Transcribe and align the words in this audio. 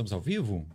Estamos 0.00 0.14
ao 0.14 0.20
vivo? 0.22 0.66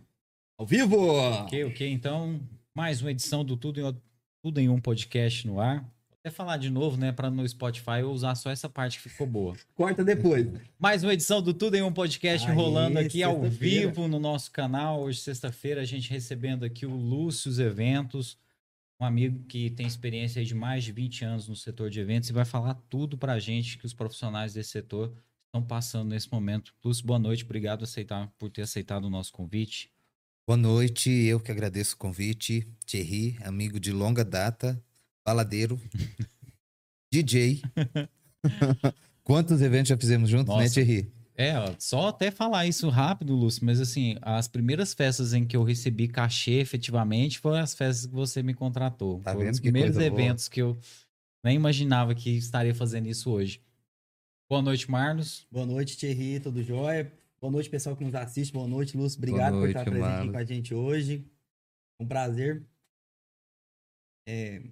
Ao 0.56 0.64
vivo! 0.64 0.96
Ok, 1.42 1.64
ok. 1.64 1.90
Então, 1.90 2.40
mais 2.72 3.02
uma 3.02 3.10
edição 3.10 3.44
do 3.44 3.56
Tudo 3.56 3.80
em, 3.80 3.96
Tudo 4.40 4.60
em 4.60 4.68
Um 4.68 4.80
Podcast 4.80 5.44
no 5.48 5.58
ar. 5.58 5.80
Vou 5.80 6.18
até 6.20 6.30
falar 6.30 6.58
de 6.58 6.70
novo, 6.70 6.96
né? 6.96 7.10
Para 7.10 7.28
no 7.28 7.48
Spotify 7.48 8.02
eu 8.02 8.12
usar 8.12 8.36
só 8.36 8.50
essa 8.50 8.68
parte 8.68 9.02
que 9.02 9.08
ficou 9.08 9.26
boa. 9.26 9.56
Corta 9.74 10.04
depois. 10.04 10.46
Mais 10.78 11.02
uma 11.02 11.12
edição 11.12 11.42
do 11.42 11.52
Tudo 11.52 11.74
em 11.74 11.82
Um 11.82 11.92
Podcast 11.92 12.46
Aê, 12.46 12.54
rolando 12.54 13.00
aqui 13.00 13.20
ao 13.24 13.42
vivo 13.42 14.06
no 14.06 14.20
nosso 14.20 14.52
canal. 14.52 15.02
Hoje, 15.02 15.18
sexta-feira, 15.18 15.80
a 15.80 15.84
gente 15.84 16.08
recebendo 16.08 16.64
aqui 16.64 16.86
o 16.86 16.94
Lúcio 16.94 17.50
Eventos, 17.60 18.38
um 19.00 19.04
amigo 19.04 19.42
que 19.46 19.70
tem 19.70 19.88
experiência 19.88 20.44
de 20.44 20.54
mais 20.54 20.84
de 20.84 20.92
20 20.92 21.24
anos 21.24 21.48
no 21.48 21.56
setor 21.56 21.90
de 21.90 21.98
eventos 21.98 22.30
e 22.30 22.32
vai 22.32 22.44
falar 22.44 22.74
tudo 22.88 23.18
pra 23.18 23.40
gente 23.40 23.76
que 23.76 23.86
os 23.86 23.92
profissionais 23.92 24.54
desse 24.54 24.70
setor 24.70 25.12
estão 25.56 25.62
passando 25.62 26.10
nesse 26.10 26.30
momento. 26.30 26.74
Lúcio, 26.84 27.04
boa 27.06 27.18
noite. 27.18 27.44
Obrigado 27.44 27.84
aceitar, 27.84 28.30
por 28.38 28.50
ter 28.50 28.62
aceitado 28.62 29.04
o 29.04 29.10
nosso 29.10 29.32
convite. 29.32 29.90
Boa 30.46 30.56
noite, 30.56 31.10
eu 31.10 31.40
que 31.40 31.50
agradeço 31.50 31.94
o 31.94 31.98
convite. 31.98 32.66
Thierry, 32.86 33.36
amigo 33.42 33.80
de 33.80 33.90
longa 33.90 34.24
data, 34.24 34.80
baladeiro, 35.24 35.80
DJ. 37.12 37.62
Quantos 39.24 39.60
eventos 39.60 39.88
já 39.88 39.96
fizemos 39.96 40.30
juntos, 40.30 40.54
né, 40.54 40.62
Nossa. 40.62 40.74
Thierry? 40.74 41.12
É, 41.38 41.52
só 41.78 42.08
até 42.08 42.30
falar 42.30 42.66
isso 42.66 42.88
rápido, 42.88 43.34
Lúcio, 43.34 43.64
mas 43.64 43.78
assim, 43.78 44.16
as 44.22 44.48
primeiras 44.48 44.94
festas 44.94 45.34
em 45.34 45.44
que 45.44 45.54
eu 45.54 45.62
recebi 45.62 46.08
cachê 46.08 46.60
efetivamente 46.60 47.38
foram 47.38 47.58
as 47.58 47.74
festas 47.74 48.06
que 48.06 48.14
você 48.14 48.42
me 48.42 48.54
contratou. 48.54 49.20
Tá 49.20 49.32
foram 49.32 49.44
vendo 49.44 49.54
os 49.54 49.60
primeiros 49.60 49.96
coisa 49.96 50.10
boa? 50.10 50.22
eventos 50.22 50.48
que 50.48 50.62
eu 50.62 50.78
nem 51.44 51.56
imaginava 51.56 52.14
que 52.14 52.30
estaria 52.30 52.74
fazendo 52.74 53.06
isso 53.06 53.30
hoje. 53.30 53.60
Boa 54.48 54.62
noite, 54.62 54.90
Marlos. 54.90 55.46
Boa 55.50 55.66
noite, 55.66 55.96
Thierry, 55.96 56.40
tudo 56.40 56.62
jóia? 56.62 57.12
Boa 57.40 57.50
noite, 57.50 57.68
pessoal 57.68 57.96
que 57.96 58.04
nos 58.04 58.14
assiste. 58.14 58.52
Boa 58.52 58.68
noite, 58.68 58.96
Lúcio. 58.96 59.18
Obrigado 59.18 59.52
Boa 59.54 59.62
por 59.62 59.68
estar 59.68 59.84
noite, 59.84 59.90
presente 59.90 60.06
aqui 60.08 60.16
Marlos. 60.16 60.32
com 60.32 60.38
a 60.38 60.44
gente 60.44 60.74
hoje. 60.74 61.26
Um 62.00 62.06
prazer. 62.06 62.64
É, 64.28 64.62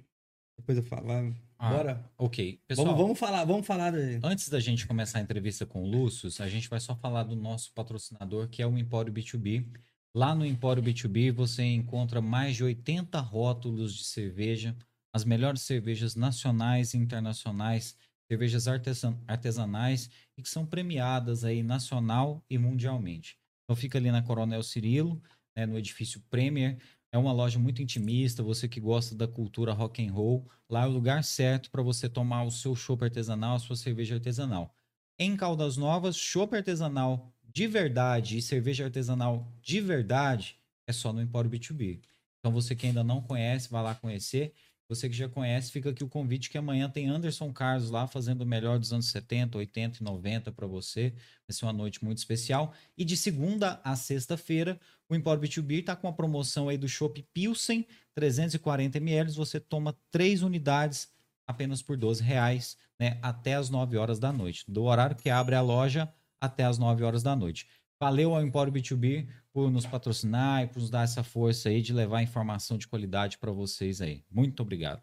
Depois 0.56 0.78
eu 0.78 0.84
falo. 0.84 1.34
Ah, 1.58 1.70
Bora? 1.70 2.12
Ok. 2.19 2.61
Pessoal, 2.67 2.86
Vamos, 2.89 3.00
vamos 3.02 3.19
falar, 3.19 3.45
vamos 3.45 3.67
falar. 3.67 3.91
de- 3.91 4.20
antes 4.22 4.48
da 4.48 4.61
gente 4.61 4.86
começar 4.86 5.19
a 5.19 5.22
entrevista 5.22 5.67
com 5.67 5.83
o 5.83 5.86
Lúcio, 5.91 6.30
a 6.42 6.48
gente 6.48 6.69
vai 6.69 6.78
só 6.80 6.95
falar 6.95 7.25
do 7.25 7.34
nosso 7.36 7.72
patrocinador, 7.72 8.48
que 8.48 8.62
é 8.62 8.67
o 8.67 8.78
Empório 8.78 9.12
B2B. 9.12 9.67
Lá 10.14 10.34
no 10.34 10.47
Empório 10.47 10.83
B2B 10.83 11.33
você 11.33 11.62
encontra 11.64 12.20
mais 12.20 12.55
de 12.56 12.62
80 12.62 13.19
rótulos 13.20 13.92
de 13.95 14.05
cerveja, 14.05 14.77
as 15.12 15.25
melhores 15.25 15.62
cervejas 15.62 16.14
nacionais 16.14 16.95
e 16.95 16.98
internacionais, 16.98 17.97
cervejas 18.30 18.67
artesan- 18.69 19.19
artesanais 19.27 20.11
e 20.36 20.42
que 20.42 20.48
são 20.48 20.64
premiadas 20.67 21.44
aí 21.44 21.62
nacional 21.62 22.44
e 22.48 22.58
mundialmente. 22.58 23.36
Então 23.64 23.77
fica 23.77 23.98
ali 23.98 24.11
na 24.11 24.22
Coronel 24.22 24.62
Cirilo, 24.62 25.22
né, 25.56 25.67
no 25.67 25.78
edifício 25.78 26.20
Premier. 26.30 26.78
É 27.12 27.19
uma 27.19 27.33
loja 27.33 27.58
muito 27.58 27.80
intimista, 27.80 28.42
você 28.42 28.69
que 28.69 28.80
gosta 28.80 29.14
da 29.14 29.28
cultura 29.28 29.72
rock 29.72 30.05
and 30.05 30.12
roll, 30.12 30.50
lá 30.69 30.83
é 30.84 30.86
o 30.86 30.91
lugar 30.91 31.22
certo 31.22 31.70
para 31.70 31.83
você 31.83 32.08
tomar 32.08 32.42
o 32.42 32.50
seu 32.50 32.75
chopp 32.75 33.05
artesanal, 33.05 33.56
a 33.56 33.61
sua 33.61 33.77
cerveja 33.77 34.17
artesanal. 34.17 34.75
Em 35.19 35.36
Caldas 35.36 35.77
Novas, 35.77 36.17
chopp 36.17 36.56
artesanal 36.56 37.33
de 37.45 37.69
verdade 37.69 38.36
e 38.36 38.42
cerveja 38.42 38.84
artesanal 38.84 39.52
de 39.62 39.80
verdade 39.80 40.58
é 40.89 40.92
só 40.92 41.12
no 41.12 41.22
Empório 41.22 41.48
B2B. 41.48 42.00
Então 42.41 42.52
você 42.52 42.75
que 42.75 42.86
ainda 42.86 43.05
não 43.05 43.22
conhece, 43.22 43.70
vai 43.70 43.83
lá 43.83 43.95
conhecer. 43.95 44.52
Você 44.88 45.08
que 45.08 45.16
já 45.16 45.28
conhece, 45.28 45.72
fica 45.72 45.90
aqui 45.90 46.04
o 46.04 46.08
convite 46.08 46.50
que 46.50 46.58
amanhã 46.58 46.90
tem 46.90 47.08
Anderson 47.08 47.50
Carlos 47.52 47.90
lá 47.90 48.06
fazendo 48.06 48.42
o 48.42 48.46
melhor 48.46 48.78
dos 48.78 48.92
anos 48.92 49.06
70, 49.06 49.56
80 49.56 49.98
e 50.00 50.04
90 50.04 50.52
para 50.52 50.66
você. 50.66 51.10
Vai 51.48 51.56
ser 51.56 51.64
uma 51.64 51.72
noite 51.72 52.04
muito 52.04 52.18
especial. 52.18 52.74
E 52.96 53.05
de 53.05 53.16
segunda 53.16 53.80
a 53.82 53.96
sexta-feira, 53.96 54.78
o 55.08 55.14
Empório 55.14 55.42
B2B 55.42 55.80
está 55.80 55.96
com 55.96 56.06
a 56.06 56.12
promoção 56.12 56.68
aí 56.68 56.77
do 56.77 56.88
Chopp 56.88 57.22
Pilsen, 57.32 57.86
340 58.14 58.98
ml. 58.98 59.32
Você 59.32 59.58
toma 59.58 59.96
três 60.10 60.42
unidades 60.42 61.08
apenas 61.46 61.80
por 61.80 61.96
12 61.96 62.22
reais, 62.22 62.77
né? 62.98 63.18
Até 63.23 63.55
as 63.55 63.70
9 63.70 63.96
horas 63.96 64.18
da 64.18 64.33
noite. 64.33 64.64
Do 64.68 64.84
horário 64.84 65.17
que 65.17 65.30
abre 65.30 65.55
a 65.55 65.62
loja 65.62 66.12
até 66.39 66.64
as 66.64 66.78
9 66.78 67.02
horas 67.05 67.23
da 67.23 67.34
noite. 67.34 67.67
Valeu 67.98 68.34
ao 68.34 68.42
Empório 68.42 68.73
B2B 68.73 69.28
por 69.55 69.70
nos 69.70 69.87
patrocinar 69.87 70.65
e 70.65 70.67
por 70.67 70.81
nos 70.81 70.91
dar 70.91 71.05
essa 71.05 71.23
força 71.23 71.69
aí 71.69 71.81
de 71.81 71.92
levar 71.92 72.20
informação 72.23 72.77
de 72.77 72.89
qualidade 72.89 73.39
para 73.39 73.53
vocês 73.53 74.01
aí. 74.01 74.25
Muito 74.29 74.61
obrigado. 74.61 75.01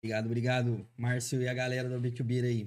Obrigado, 0.00 0.26
obrigado, 0.26 0.88
Márcio 0.96 1.42
e 1.42 1.48
a 1.48 1.52
galera 1.54 1.88
do 1.88 2.00
B2B 2.00 2.44
aí. 2.44 2.66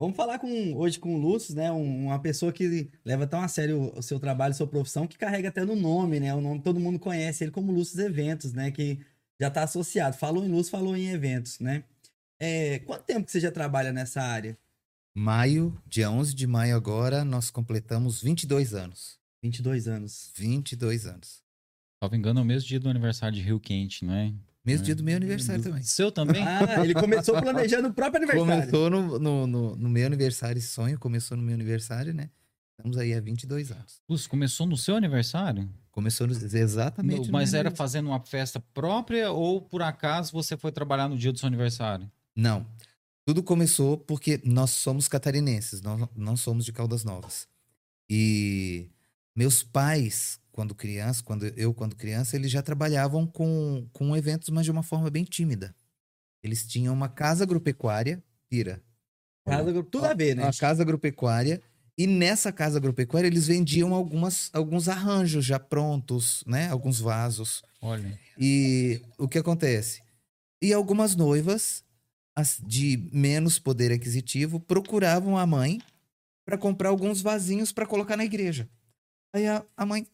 Vamos 0.00 0.16
falar 0.16 0.40
com, 0.40 0.74
hoje 0.74 0.98
com 0.98 1.14
o 1.14 1.18
Lúcio, 1.18 1.54
né? 1.54 1.70
um- 1.70 2.06
uma 2.06 2.18
pessoa 2.18 2.52
que 2.52 2.90
leva 3.04 3.24
tão 3.24 3.40
a 3.40 3.46
sério 3.46 3.96
o 3.96 4.02
seu 4.02 4.18
trabalho, 4.18 4.52
sua 4.52 4.66
profissão, 4.66 5.06
que 5.06 5.16
carrega 5.16 5.48
até 5.48 5.64
no 5.64 5.76
nome, 5.76 6.18
né? 6.18 6.34
O 6.34 6.40
nome 6.40 6.60
todo 6.60 6.80
mundo 6.80 6.98
conhece 6.98 7.44
ele 7.44 7.52
como 7.52 7.70
Lúcio 7.70 8.00
Eventos, 8.00 8.52
né? 8.52 8.72
Que 8.72 8.98
já 9.40 9.46
está 9.46 9.62
associado. 9.62 10.16
Falou 10.16 10.44
em 10.44 10.48
Lúcio, 10.48 10.72
falou 10.72 10.96
em 10.96 11.08
eventos, 11.10 11.60
né? 11.60 11.84
É, 12.40 12.80
quanto 12.80 13.04
tempo 13.04 13.24
que 13.26 13.30
você 13.30 13.38
já 13.38 13.52
trabalha 13.52 13.92
nessa 13.92 14.20
área? 14.20 14.58
Maio, 15.16 15.80
dia 15.86 16.10
11 16.10 16.34
de 16.34 16.46
maio 16.48 16.74
agora, 16.74 17.24
nós 17.24 17.48
completamos 17.48 18.20
22 18.20 18.74
anos. 18.74 19.20
22 19.48 19.86
anos. 19.88 20.30
22 20.34 21.06
anos. 21.06 21.42
Salvo 22.02 22.16
engano, 22.16 22.40
é 22.40 22.42
o 22.42 22.46
mesmo 22.46 22.66
dia 22.66 22.80
do 22.80 22.88
aniversário 22.88 23.36
de 23.36 23.42
Rio 23.44 23.60
Quente, 23.60 24.02
não 24.04 24.14
é? 24.14 24.32
Mesmo 24.64 24.82
É. 24.82 24.86
dia 24.86 24.94
do 24.94 25.04
meu 25.04 25.16
aniversário 25.16 25.62
também. 25.62 25.82
Seu 25.82 26.10
também? 26.10 26.42
Ah, 26.80 26.82
ele 26.82 26.94
começou 26.94 27.38
planejando 27.40 27.88
o 27.88 27.92
próprio 27.92 28.22
aniversário. 28.22 28.70
Começou 28.70 28.88
no, 28.90 29.18
no, 29.18 29.46
no, 29.46 29.76
no 29.76 29.88
meu 29.90 30.06
aniversário, 30.06 30.58
esse 30.58 30.68
sonho 30.68 30.98
começou 30.98 31.36
no 31.36 31.42
meu 31.42 31.54
aniversário, 31.54 32.14
né? 32.14 32.30
Estamos 32.78 32.96
aí 32.96 33.12
há 33.12 33.20
22 33.20 33.70
anos. 33.70 34.00
Lúcio, 34.08 34.28
começou 34.30 34.66
no 34.66 34.76
seu 34.78 34.96
aniversário? 34.96 35.68
Começou 35.92 36.26
no- 36.26 36.32
exatamente 36.32 37.26
no 37.26 37.32
Mas 37.32 37.52
era 37.52 37.70
fazendo 37.70 38.06
uma 38.06 38.20
festa 38.20 38.58
própria 38.72 39.30
ou 39.30 39.60
por 39.60 39.82
acaso 39.82 40.32
você 40.32 40.56
foi 40.56 40.72
trabalhar 40.72 41.08
no 41.08 41.18
dia 41.18 41.32
do 41.32 41.38
seu 41.38 41.46
aniversário? 41.46 42.10
Não. 42.34 42.66
Tudo 43.26 43.42
começou 43.42 43.98
porque 43.98 44.40
nós 44.42 44.70
somos 44.70 45.06
catarinenses, 45.06 45.82
nós 45.82 46.08
não 46.16 46.34
somos 46.36 46.64
de 46.64 46.72
Caldas 46.72 47.04
Novas. 47.04 47.46
E 48.10 48.90
meus 49.36 49.62
pais, 49.62 50.38
quando 50.52 50.74
criança, 50.74 51.22
quando 51.22 51.46
eu 51.56 51.74
quando 51.74 51.96
criança, 51.96 52.36
eles 52.36 52.50
já 52.50 52.62
trabalhavam 52.62 53.26
com, 53.26 53.88
com 53.92 54.16
eventos, 54.16 54.48
mas 54.50 54.64
de 54.64 54.70
uma 54.70 54.82
forma 54.82 55.10
bem 55.10 55.24
tímida. 55.24 55.74
Eles 56.42 56.66
tinham 56.66 56.92
uma 56.94 57.08
casa 57.08 57.44
agropecuária, 57.44 58.22
Pira. 58.48 58.82
Casa- 59.44 59.82
Tudo 59.84 60.06
a 60.06 60.14
ver, 60.14 60.36
né? 60.36 60.42
Uma 60.44 60.52
casa 60.52 60.82
agropecuária. 60.82 61.60
E 61.96 62.06
nessa 62.06 62.52
casa 62.52 62.78
agropecuária 62.78 63.26
eles 63.28 63.46
vendiam 63.46 63.94
algumas, 63.94 64.50
alguns 64.52 64.88
arranjos 64.88 65.44
já 65.44 65.58
prontos, 65.60 66.42
né? 66.46 66.68
Alguns 66.68 66.98
vasos. 67.00 67.62
Olha. 67.80 68.18
E 68.38 69.00
o 69.18 69.28
que 69.28 69.38
acontece? 69.38 70.02
E 70.62 70.72
algumas 70.72 71.14
noivas 71.14 71.84
as 72.36 72.60
de 72.66 73.08
menos 73.12 73.58
poder 73.60 73.92
aquisitivo 73.92 74.58
procuravam 74.58 75.38
a 75.38 75.46
mãe 75.46 75.80
para 76.44 76.58
comprar 76.58 76.88
alguns 76.88 77.22
vasinhos 77.22 77.70
para 77.72 77.86
colocar 77.86 78.16
na 78.16 78.24
igreja. 78.24 78.68
Aí 79.34 79.46
a, 79.48 79.64
a 79.76 79.84
mãe 79.84 80.06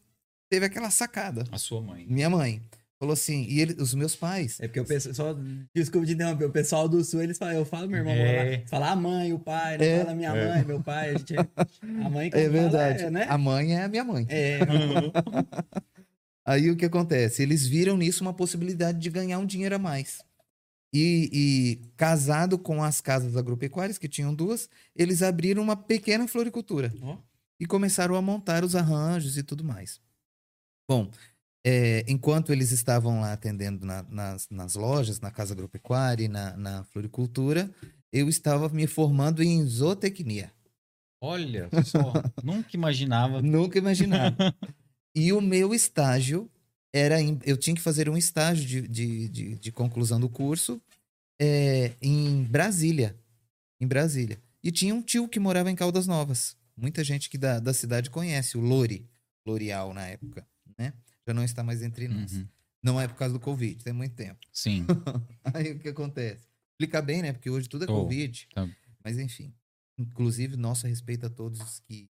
teve 0.51 0.65
aquela 0.65 0.91
sacada. 0.91 1.45
A 1.53 1.59
sua 1.59 1.81
mãe. 1.83 2.07
Minha 2.09 2.31
mãe 2.31 2.63
falou 2.99 3.13
assim, 3.15 3.45
e 3.49 3.61
ele, 3.61 3.75
os 3.81 3.95
meus 3.95 4.15
pais, 4.17 4.59
É 4.61 4.67
porque 4.69 4.81
o 4.81 4.85
pessoal, 4.85 5.15
só, 5.15 5.37
desculpa 5.75 6.07
de 6.07 6.13
interromper, 6.13 6.45
o 6.45 6.51
pessoal 6.51 6.87
do 6.87 7.03
sul, 7.03 7.23
eles 7.23 7.39
falam, 7.39 7.55
eu 7.55 7.65
falo 7.65 7.89
meu 7.89 7.99
irmão, 7.99 8.13
É. 8.13 8.55
é. 8.55 8.67
fala 8.67 8.91
a 8.91 8.97
mãe, 8.97 9.33
o 9.33 9.39
pai, 9.39 9.79
não 9.79 9.85
É. 9.85 9.99
fala 10.01 10.15
minha 10.15 10.35
mãe, 10.35 10.65
meu 10.67 10.83
pai, 10.83 11.11
a 11.11 11.19
gente, 11.19 11.35
a 11.37 12.11
mãe 12.11 12.31
que 12.31 12.37
é 12.37 12.43
fala, 12.43 12.53
verdade, 12.53 13.03
é, 13.05 13.11
né? 13.11 13.27
a 13.29 13.39
mãe 13.39 13.75
é 13.75 13.85
a 13.85 13.89
minha 13.89 14.05
mãe. 14.05 14.27
É, 14.29 14.59
Aí 16.45 16.71
o 16.71 16.77
que 16.77 16.85
acontece? 16.85 17.43
Eles 17.43 17.67
viram 17.67 17.97
nisso 17.97 18.23
uma 18.25 18.35
possibilidade 18.35 18.99
de 18.99 19.09
ganhar 19.11 19.39
um 19.39 19.47
dinheiro 19.47 19.77
a 19.77 19.79
mais. 19.79 20.23
E, 20.93 21.31
e 21.33 21.89
casado 21.97 22.59
com 22.59 22.83
as 22.83 23.01
casas 23.01 23.37
agropecuárias, 23.37 23.97
que 23.99 24.09
tinham 24.09 24.35
duas, 24.35 24.69
eles 24.97 25.23
abriram 25.23 25.63
uma 25.63 25.77
pequena 25.77 26.27
floricultura. 26.27 26.93
Ó. 27.01 27.17
E 27.61 27.67
começaram 27.67 28.15
a 28.17 28.23
montar 28.23 28.65
os 28.65 28.75
arranjos 28.75 29.37
e 29.37 29.43
tudo 29.43 29.63
mais. 29.63 30.01
Bom, 30.91 31.11
é, 31.65 32.05
enquanto 32.09 32.53
eles 32.53 32.73
estavam 32.73 33.21
lá 33.21 33.35
atendendo 33.35 33.85
na- 33.85 34.03
nas, 34.05 34.49
nas 34.49 34.75
lojas, 34.75 35.21
na 35.21 35.31
casa 35.31 35.53
agropecuária 35.53 36.25
e 36.25 36.29
na, 36.29 36.57
na 36.57 36.85
floricultura, 36.85 37.71
eu 38.13 38.29
estava 38.29 38.69
me 38.71 38.87
formando 38.87 39.43
em 39.43 39.65
zootecnia. 39.67 40.51
Olha 41.23 41.69
só, 41.85 42.13
nunca 42.43 42.71
imaginava. 42.75 43.43
Nunca 43.43 43.79
imaginava. 43.79 44.35
e 45.15 45.33
o 45.35 45.41
meu 45.43 45.75
estágio 45.75 46.51
era. 46.95 47.21
em- 47.21 47.39
eu 47.45 47.59
tinha 47.59 47.77
que 47.77 47.83
fazer 47.83 48.09
um 48.09 48.17
estágio 48.17 48.65
de, 48.67 48.89
de, 48.89 49.29
de, 49.29 49.55
de 49.57 49.71
conclusão 49.73 50.19
do 50.19 50.31
curso 50.31 50.81
é, 51.39 51.93
em 52.01 52.43
Brasília. 52.45 53.15
Em 53.79 53.87
Brasília. 53.87 54.41
E 54.65 54.73
tinha 54.73 54.95
um 54.95 55.03
tio 55.03 55.29
que 55.29 55.39
morava 55.39 55.71
em 55.71 55.77
Caldas 55.77 56.07
Novas. 56.07 56.57
Muita 56.81 57.05
gente 57.05 57.29
que 57.29 57.37
da, 57.37 57.61
da 57.61 57.75
cidade 57.75 58.11
conhece, 58.11 58.57
o 58.57 58.61
Lori. 58.61 59.09
L'Oreal 59.47 59.95
na 59.95 60.07
época, 60.07 60.47
né? 60.79 60.93
Já 61.27 61.33
não 61.35 61.43
está 61.45 61.63
mais 61.63 61.83
entre 61.83 62.09
nós. 62.09 62.33
Uhum. 62.33 62.49
Não 62.83 63.01
é 63.01 63.07
por 63.09 63.17
causa 63.17 63.35
do 63.35 63.41
Covid, 63.41 63.83
tem 63.83 63.93
muito 63.93 64.15
tempo. 64.15 64.41
Sim. 64.53 64.87
Aí 65.55 65.73
o 65.73 65.79
que 65.79 65.89
acontece? 65.89 66.47
Explica 66.73 67.01
bem, 67.03 67.23
né? 67.23 67.33
Porque 67.33 67.51
hoje 67.51 67.69
tudo 67.69 67.85
é 67.85 67.91
Oh, 67.91 68.03
Covid. 68.03 68.49
tá. 68.55 68.69
Mas 69.05 69.19
enfim. 69.19 69.55
Inclusive, 69.99 70.57
nosso 70.57 70.87
respeito 70.87 71.27
a 71.27 71.31
todos 71.31 71.61
os 71.61 71.81
que 71.81 72.09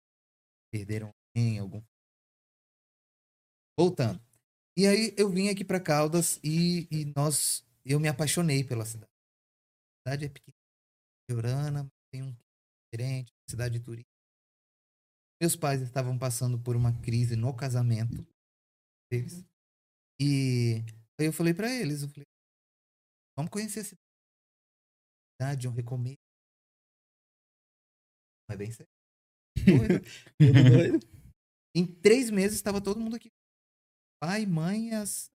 perderam 0.72 1.14
alguém, 1.36 1.60
algum 1.60 1.82
Voltando. 3.80 4.22
E 4.76 4.86
aí 4.88 5.14
eu 5.18 5.30
vim 5.30 5.50
aqui 5.50 5.64
para 5.64 5.80
Caldas 5.80 6.40
e, 6.44 6.88
e 6.92 7.06
nós, 7.16 7.64
eu 7.86 8.00
me 8.00 8.08
apaixonei 8.08 8.64
pela 8.64 8.86
cidade. 8.86 9.12
A 9.12 10.10
cidade 10.10 10.26
é 10.26 10.30
pequena, 10.30 10.58
Orana, 11.32 11.92
tem 12.12 12.24
um 12.24 12.36
diferente, 12.92 13.34
cidade 13.50 13.80
turística. 13.80 14.17
Meus 15.42 15.56
pais 15.56 15.82
estavam 15.82 16.18
passando 16.18 16.60
por 16.62 16.76
uma 16.76 16.92
crise 17.02 17.36
no 17.36 17.56
casamento 17.56 18.26
deles. 19.12 19.46
E 20.20 20.84
aí 21.20 21.28
eu 21.28 21.34
falei 21.34 21.54
para 21.54 21.70
eles, 21.72 22.02
eu 22.02 22.10
falei, 22.10 22.26
vamos 23.38 23.52
conhecer 23.52 23.82
a 23.82 25.44
cidade, 25.44 25.68
um 25.68 25.72
recomeço. 25.72 26.18
Não 28.50 28.56
é 28.56 28.58
bem 28.58 28.72
sério. 28.72 28.90
Doido. 29.66 30.04
Tudo 30.40 30.70
doido. 30.70 31.00
Em 31.76 31.86
três 31.86 32.30
meses 32.32 32.56
estava 32.58 32.82
todo 32.82 33.00
mundo 33.00 33.16
aqui. 33.16 33.30
Pai, 34.20 34.46
mãe, 34.48 34.94
as 34.94 35.30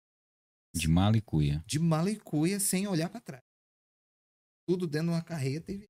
De 0.73 0.87
mala 0.87 1.17
e 1.17 1.21
cuia. 1.21 1.63
de 1.67 1.77
mala 1.77 2.09
e 2.09 2.19
cuia 2.19 2.59
sem 2.59 2.87
olhar 2.87 3.09
para 3.09 3.21
trás. 3.21 3.43
Tudo 4.67 4.87
dentro 4.87 5.09
de 5.09 5.13
uma 5.13 5.23
carreta 5.23 5.71
e 5.71 5.85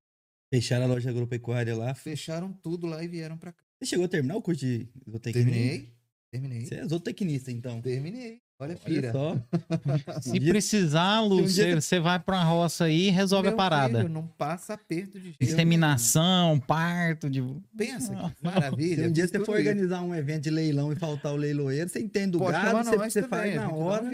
Fecharam 0.53 0.83
a 0.83 0.87
loja 0.89 1.09
agropecuária 1.09 1.77
lá. 1.77 1.95
fecharam 1.95 2.51
tudo 2.51 2.85
lá 2.87 3.01
e 3.01 3.07
vieram 3.07 3.37
para 3.37 3.53
cá. 3.53 3.63
Você 3.81 3.85
chegou 3.89 4.05
a 4.05 4.07
terminar 4.07 4.35
o 4.35 4.41
curso 4.43 4.61
de 4.63 4.87
zootecnia? 5.09 5.43
Terminei. 5.43 5.89
Terminei. 6.31 6.65
Você 6.65 6.75
é 6.75 6.87
zootecnista, 6.87 7.51
então. 7.51 7.81
Terminei. 7.81 8.39
Olha, 8.59 8.73
Olha 8.73 8.77
filha. 8.77 9.11
só. 9.11 9.35
Se 10.21 10.39
precisar, 10.39 11.23
um 11.23 11.43
dia- 11.43 11.81
você 11.81 11.99
vai 11.99 12.19
pra 12.19 12.43
roça 12.43 12.85
aí 12.85 13.07
e 13.07 13.09
resolve 13.09 13.47
Meu 13.47 13.55
a 13.55 13.57
parada. 13.57 13.97
filho, 14.01 14.09
não 14.13 14.27
passa 14.27 14.75
aperto 14.75 15.17
de 15.17 15.29
jeito 15.29 15.43
Inseminação, 15.43 16.59
parto, 16.59 17.27
de. 17.27 17.43
Pensa, 17.75 18.13
que 18.37 18.43
maravilha. 18.45 19.03
Se 19.03 19.09
um 19.09 19.11
dia 19.11 19.27
você 19.27 19.43
for 19.43 19.55
organizar 19.57 20.03
um 20.03 20.13
evento 20.13 20.43
de 20.43 20.51
leilão 20.51 20.93
e 20.93 20.95
faltar 20.95 21.33
o 21.33 21.35
leiloeiro, 21.37 21.89
você 21.89 21.99
entende 21.99 22.33
do 22.33 22.37
Pode 22.37 22.51
gado, 22.53 22.87
você, 22.87 22.97
você 22.97 23.21
também, 23.23 23.53
faz 23.53 23.55
na 23.55 23.71
hora. 23.71 24.11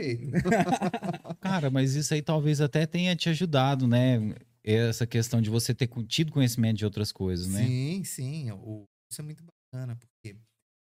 Cara, 1.41 1.69
mas 1.69 1.93
isso 1.95 2.13
aí 2.13 2.21
talvez 2.21 2.61
até 2.61 2.85
tenha 2.85 3.15
te 3.17 3.27
ajudado, 3.27 3.85
né? 3.85 4.33
Essa 4.63 5.05
questão 5.05 5.41
de 5.41 5.49
você 5.49 5.73
ter 5.73 5.89
tido 6.07 6.31
conhecimento 6.31 6.77
de 6.77 6.85
outras 6.85 7.11
coisas, 7.11 7.47
né? 7.47 7.65
Sim, 7.65 8.01
sim. 8.05 8.51
O, 8.51 8.85
isso 9.11 9.21
é 9.21 9.23
muito 9.23 9.43
bacana, 9.43 9.56
porque 9.99 10.37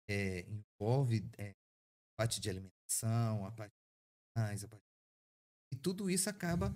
é, 0.09 0.45
envolve 0.49 1.29
é, 1.37 1.49
a 1.49 1.53
parte 2.17 2.39
de 2.39 2.49
alimentação, 2.49 3.45
a 3.45 3.51
parte 3.51 3.71
de 3.71 4.41
animais, 4.41 4.63
a 4.63 4.67
parte... 4.67 4.83
E 5.73 5.75
tudo 5.75 6.09
isso 6.09 6.29
acaba 6.29 6.75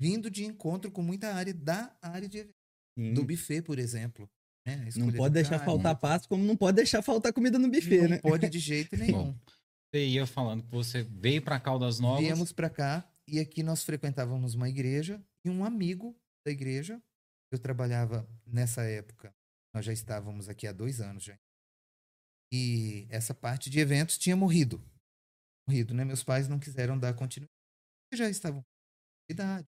vindo 0.00 0.30
de 0.30 0.44
encontro 0.44 0.90
com 0.90 1.02
muita 1.02 1.34
área 1.34 1.54
da 1.54 1.96
área 2.00 2.28
de 2.28 2.38
evento. 2.38 2.62
Sim. 2.98 3.14
do 3.14 3.24
buffet, 3.24 3.62
por 3.62 3.78
exemplo. 3.78 4.28
né? 4.66 4.88
Não 4.96 5.12
pode 5.12 5.34
de 5.34 5.40
deixar 5.40 5.58
carne, 5.58 5.64
faltar 5.64 5.96
pasto, 5.96 6.28
como 6.28 6.44
não 6.44 6.56
pode 6.56 6.76
deixar 6.76 7.02
faltar 7.02 7.32
comida 7.32 7.58
no 7.58 7.70
buffet, 7.70 8.02
não 8.02 8.08
né? 8.10 8.18
pode 8.18 8.48
de 8.48 8.58
jeito 8.58 8.94
nenhum. 8.96 9.34
Você 9.90 10.06
ia 10.06 10.26
falando 10.26 10.62
que 10.62 10.70
você 10.70 11.02
veio 11.02 11.42
pra 11.42 11.60
Caldas 11.60 11.98
Novas. 11.98 12.20
Viemos 12.24 12.52
para 12.52 12.70
cá 12.70 13.06
e 13.28 13.38
aqui 13.38 13.62
nós 13.62 13.82
frequentávamos 13.82 14.54
uma 14.54 14.68
igreja 14.68 15.22
e 15.44 15.50
um 15.50 15.64
amigo 15.64 16.16
da 16.46 16.52
igreja. 16.52 17.02
Eu 17.50 17.58
trabalhava 17.58 18.26
nessa 18.46 18.82
época, 18.82 19.34
nós 19.74 19.84
já 19.84 19.92
estávamos 19.92 20.48
aqui 20.48 20.66
há 20.66 20.72
dois 20.72 21.00
anos 21.00 21.24
já. 21.24 21.38
E 22.52 23.06
essa 23.08 23.34
parte 23.34 23.70
de 23.70 23.80
eventos 23.80 24.18
tinha 24.18 24.36
morrido. 24.36 24.78
Morrido, 25.66 25.94
né? 25.94 26.04
Meus 26.04 26.22
pais 26.22 26.48
não 26.48 26.58
quiseram 26.58 26.98
dar 26.98 27.14
continuidade. 27.14 27.50
Já 28.12 28.28
estavam 28.28 28.60
com 28.62 29.32
idade. 29.32 29.66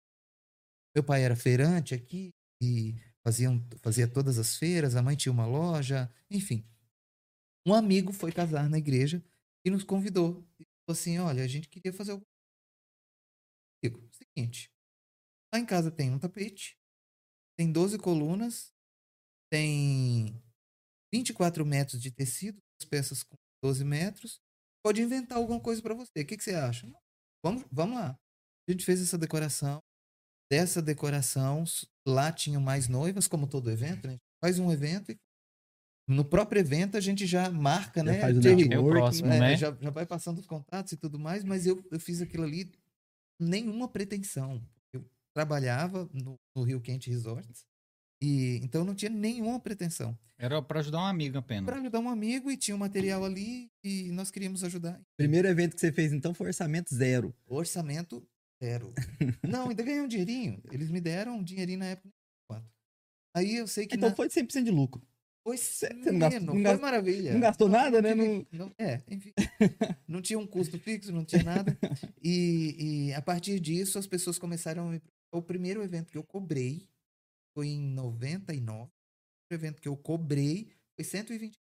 Meu 0.95 1.03
pai 1.03 1.25
era 1.25 1.35
feirante 1.35 1.95
aqui 1.95 2.31
e 2.63 2.95
faziam, 3.25 3.61
fazia 3.83 4.07
todas 4.07 4.39
as 4.39 4.57
feiras, 4.57 4.95
a 4.95 5.03
mãe 5.03 5.17
tinha 5.17 5.33
uma 5.33 5.47
loja, 5.47 6.13
enfim. 6.31 6.65
Um 7.67 7.75
amigo 7.75 8.13
foi 8.13 8.33
casar 8.33 8.69
na 8.69 8.79
igreja 8.79 9.23
e 9.65 9.71
nos 9.71 9.85
convidou. 9.85 10.47
E 10.59 10.65
falou 10.65 10.99
assim: 10.99 11.19
olha, 11.19 11.43
a 11.43 11.49
gente 11.49 11.69
queria 11.69 11.93
fazer. 11.93 12.21
Digo, 13.83 14.09
seguinte. 14.13 14.71
Lá 15.53 15.61
em 15.61 15.67
casa 15.67 15.91
tem 15.91 16.13
um 16.13 16.19
tapete, 16.19 16.79
tem 17.57 17.73
12 17.73 17.99
colunas, 17.99 18.73
tem 19.51 20.41
24 21.13 21.65
metros 21.65 22.01
de 22.01 22.11
tecido, 22.11 22.59
as 22.81 22.87
peças 22.89 23.23
com 23.23 23.37
12 23.63 23.85
metros. 23.85 24.41
Pode 24.85 25.03
inventar 25.03 25.39
alguma 25.39 25.61
coisa 25.61 25.83
para 25.83 25.95
você. 25.95 26.11
O 26.21 26.27
que, 26.27 26.37
que 26.37 26.45
você 26.45 26.55
acha? 26.55 26.91
Vamos, 27.45 27.65
vamos 27.71 27.97
lá. 27.97 28.19
A 28.69 28.73
gente 28.73 28.85
fez 28.85 29.01
essa 29.01 29.19
decoração. 29.19 29.81
Dessa 30.51 30.81
decoração, 30.81 31.65
lá 32.07 32.33
tinham 32.33 32.61
mais 32.63 32.89
noivas, 32.89 33.29
como 33.29 33.47
todo 33.47 33.71
evento, 33.71 34.09
né? 34.09 34.17
Faz 34.43 34.59
um 34.59 34.73
evento 34.73 35.13
e 35.13 35.19
no 36.09 36.25
próprio 36.25 36.61
evento 36.61 36.97
a 36.97 37.01
gente 37.01 37.27
já 37.27 37.51
marca, 37.51 38.01
Já 38.01 38.05
né? 38.05 38.21
faz 38.21 38.39
o? 38.39 38.73
É 38.73 38.79
o 38.79 38.89
próximo, 38.89 39.31
É, 39.31 39.39
né? 39.41 39.57
já, 39.59 39.77
já 39.79 39.91
vai 39.91 40.07
passando 40.07 40.39
os 40.39 40.47
contatos 40.47 40.93
e 40.93 40.97
tudo 40.97 41.19
mais, 41.19 41.45
mas 41.45 41.67
eu, 41.67 41.85
eu 41.91 42.01
fiz 42.01 42.23
aquilo 42.23 42.45
ali 42.45 42.73
nenhuma 43.39 43.87
pretensão. 43.87 44.67
Eu 44.91 45.05
trabalhava 45.35 46.09
no, 46.15 46.41
no 46.57 46.63
Rio 46.63 46.81
Quente 46.81 47.11
Resorts 47.11 47.68
e 48.21 48.57
então 48.63 48.85
não 48.85 48.95
tinha 48.95 49.11
nenhuma 49.11 49.61
pretensão. 49.61 50.17
Era 50.41 50.63
pra 50.63 50.81
ajudar 50.81 50.99
um 50.99 51.07
amigo 51.07 51.39
apenas. 51.39 51.65
Para 51.65 51.81
ajudar 51.81 51.99
um 51.99 52.09
amigo 52.09 52.49
e 52.51 52.57
tinha 52.57 52.75
um 52.75 52.79
material 52.79 53.25
ali 53.25 53.71
e 53.83 54.11
nós 54.13 54.31
queríamos 54.31 54.63
ajudar. 54.63 55.01
Primeiro 55.17 55.49
evento 55.49 55.75
que 55.75 55.81
você 55.81 55.91
fez, 55.91 56.13
então, 56.13 56.33
foi 56.33 56.47
orçamento 56.49 56.95
zero. 56.95 57.35
Orçamento 57.47 58.25
zero. 58.63 58.95
não, 59.43 59.69
ainda 59.69 59.83
ganhei 59.83 60.01
um 60.01 60.07
dinheirinho. 60.07 60.63
Eles 60.71 60.91
me 60.91 61.01
deram 61.01 61.39
um 61.39 61.43
dinheirinho 61.43 61.81
na 61.81 61.87
época. 61.87 62.09
quanto. 62.49 62.71
Aí 63.35 63.57
eu 63.57 63.67
sei 63.67 63.87
que 63.87 63.97
Então 63.97 64.11
na... 64.11 64.15
foi 64.15 64.29
100% 64.29 64.63
de 64.63 64.71
lucro. 64.71 65.03
foi, 65.43 65.57
não 66.05 66.31
não 66.55 66.63
foi 66.71 66.77
maravilha. 66.79 67.33
não 67.33 67.41
gastou 67.41 67.69
nada, 67.69 68.01
né? 68.01 68.15
tive- 68.15 68.47
não- 68.53 68.73
é, 68.79 69.03
enfim. 69.09 69.33
não 70.07 70.23
tinha 70.23 70.39
um 70.39 70.47
custo 70.47 70.79
fixo, 70.79 71.11
não 71.13 71.25
tinha 71.25 71.43
nada. 71.43 71.77
E, 72.23 73.09
e 73.09 73.15
a 73.15 73.21
partir 73.21 73.59
disso, 73.59 73.99
as 73.99 74.07
pessoas 74.07 74.39
começaram 74.39 74.87
a 74.89 74.93
me... 74.93 75.03
O 75.33 75.43
primeiro 75.43 75.83
evento 75.83 76.13
que 76.13 76.17
eu 76.19 76.23
cobrei 76.23 76.89
foi 77.59 77.67
em 77.71 77.81
99. 77.81 78.89
O 79.51 79.55
evento 79.55 79.83
que 79.83 79.89
eu 79.89 79.97
cobrei 79.97 80.71
foi 80.95 81.05
120. 81.05 81.59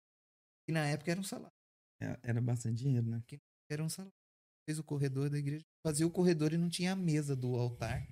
E 0.70 0.72
na 0.72 0.88
época 0.88 1.12
era 1.12 1.20
um 1.20 1.24
salário. 1.24 1.52
É, 2.02 2.18
Era 2.24 2.40
bastante 2.40 2.82
dinheiro, 2.82 3.06
né? 3.06 3.22
Era 3.70 3.84
um 3.84 3.90
salário. 3.90 4.14
Fez 4.66 4.80
o 4.80 4.86
corredor 4.86 5.30
da 5.30 5.38
igreja. 5.38 5.66
Fazia 5.86 6.08
o 6.08 6.10
corredor 6.10 6.54
e 6.54 6.58
não 6.58 6.70
tinha 6.70 6.94
a 6.94 6.96
mesa 6.96 7.36
do 7.36 7.58
altar. 7.58 8.08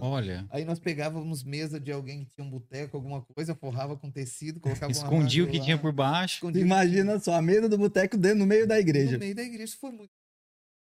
Olha, 0.00 0.48
Aí 0.50 0.64
nós 0.64 0.80
pegávamos 0.80 1.42
mesa 1.42 1.78
de 1.78 1.92
alguém 1.92 2.24
que 2.24 2.34
tinha 2.34 2.46
um 2.46 2.50
boteco, 2.50 2.96
alguma 2.96 3.20
coisa, 3.20 3.54
forrava 3.54 3.98
com 3.98 4.10
tecido, 4.10 4.58
colocava 4.58 4.86
uma 4.86 4.92
escondi 4.92 5.42
o 5.42 5.44
que 5.44 5.58
rádio 5.58 5.64
tinha 5.64 5.76
lá, 5.76 5.82
por 5.82 5.92
baixo. 5.92 6.36
escondia 6.36 6.62
que 6.62 6.66
Imagina 6.66 7.20
só, 7.20 7.34
a 7.34 7.42
mesa 7.42 7.68
do 7.68 7.76
boteco 7.76 8.16
dentro, 8.16 8.38
no 8.38 8.46
meio 8.46 8.66
da 8.66 8.80
igreja. 8.80 9.12
No 9.12 9.18
meio 9.18 9.34
da 9.34 9.42
igreja. 9.42 9.64
Isso 9.64 9.78
foi 9.78 9.90
muito. 9.90 10.12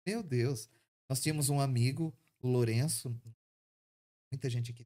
Meu 0.06 0.22
Deus. 0.22 0.70
Nós 1.10 1.20
tínhamos 1.20 1.50
um 1.50 1.60
amigo, 1.60 2.16
o 2.44 2.48
Lourenço. 2.48 3.10
Muita 4.32 4.48
gente 4.52 4.70
aqui. 4.72 4.86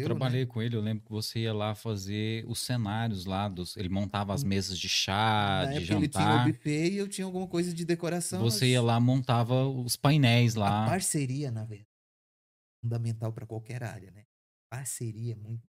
Eu 0.00 0.08
né? 0.08 0.14
trabalhei 0.14 0.46
com 0.46 0.62
ele, 0.62 0.76
eu 0.76 0.80
lembro 0.80 1.04
que 1.04 1.10
você 1.10 1.40
ia 1.40 1.52
lá 1.52 1.74
fazer 1.74 2.44
os 2.46 2.60
cenários 2.60 3.24
lá, 3.24 3.48
dos, 3.48 3.76
ele 3.76 3.88
montava 3.88 4.32
as 4.34 4.44
mesas 4.44 4.78
de 4.78 4.88
chá, 4.88 5.64
Na 5.64 5.72
de 5.72 5.76
época 5.76 5.94
ele 5.94 6.08
tinha 6.08 6.24
o 6.26 6.28
jantar. 6.30 6.52
buffet 6.52 6.90
e 6.92 6.96
eu 6.96 7.08
tinha 7.08 7.24
alguma 7.24 7.46
coisa 7.46 7.72
de 7.74 7.84
decoração. 7.84 8.40
Você 8.40 8.64
mas 8.66 8.70
ia 8.72 8.82
lá, 8.82 9.00
montava 9.00 9.66
os 9.66 9.96
painéis 9.96 10.54
A 10.56 10.60
lá. 10.60 10.84
parceria, 10.86 11.50
na 11.50 11.64
verdade, 11.64 11.88
é 11.88 12.80
fundamental 12.82 13.32
para 13.32 13.46
qualquer 13.46 13.82
área, 13.82 14.10
né? 14.10 14.24
Parceria 14.70 15.32
é 15.32 15.36
muito. 15.36 15.66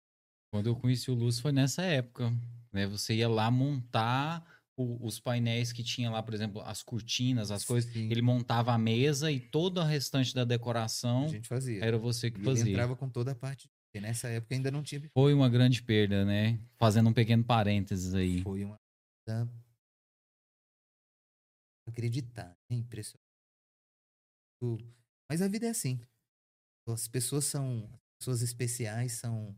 Quando 0.50 0.68
eu 0.68 0.76
conheci 0.76 1.11
o 1.11 1.14
Lúcio 1.14 1.42
foi 1.42 1.52
nessa 1.52 1.83
época, 1.83 2.33
né? 2.73 2.87
Você 2.87 3.14
ia 3.14 3.28
lá 3.28 3.50
montar 3.50 4.45
o- 4.76 5.04
os 5.06 5.18
painéis 5.18 5.73
que 5.73 5.83
tinha 5.83 6.11
lá, 6.11 6.23
por 6.23 6.35
exemplo, 6.35 6.61
as 6.62 6.83
cortinas, 6.83 7.50
as 7.50 7.64
coisas. 7.64 7.90
Sim, 7.92 8.11
Ele 8.11 8.23
montava 8.23 8.73
a 8.73 8.78
mesa 8.78 9.30
e 9.30 9.40
todo 9.40 9.80
o 9.80 9.85
restante 9.85 10.35
da 10.35 10.42
a 10.42 10.45
decoração 10.45 11.28
gente 11.28 11.49
fazia. 11.49 11.83
era 11.85 11.99
você 11.99 12.30
que 12.30 12.38
E 12.38 12.40
ele 12.40 12.49
fazia. 12.49 12.73
entrava 12.73 12.97
com 12.97 13.09
toda 13.09 13.33
a 13.33 13.35
parte. 13.35 13.68
E 13.97 14.00
nessa 14.00 14.29
época 14.29 14.55
ainda 14.55 14.71
não 14.71 14.83
tinha. 14.83 15.09
Foi 15.15 15.33
uma 15.33 15.49
grande 15.49 15.83
perda, 15.83 16.25
né? 16.25 16.61
Fazendo 16.76 17.09
um 17.09 17.15
pequeno 17.15 17.43
parênteses 17.43 18.15
aí. 18.15 18.43
Foi 18.43 18.65
uma. 18.65 18.79
Acreditar, 21.88 22.57
é 22.71 22.75
impressionante. 22.75 23.25
Mas 25.31 25.41
a 25.41 25.49
vida 25.49 25.67
é 25.67 25.71
assim. 25.71 26.00
As 26.87 27.09
pessoas 27.09 27.45
são. 27.47 27.85
As 27.93 28.19
pessoas 28.19 28.43
especiais 28.43 29.12
são 29.12 29.55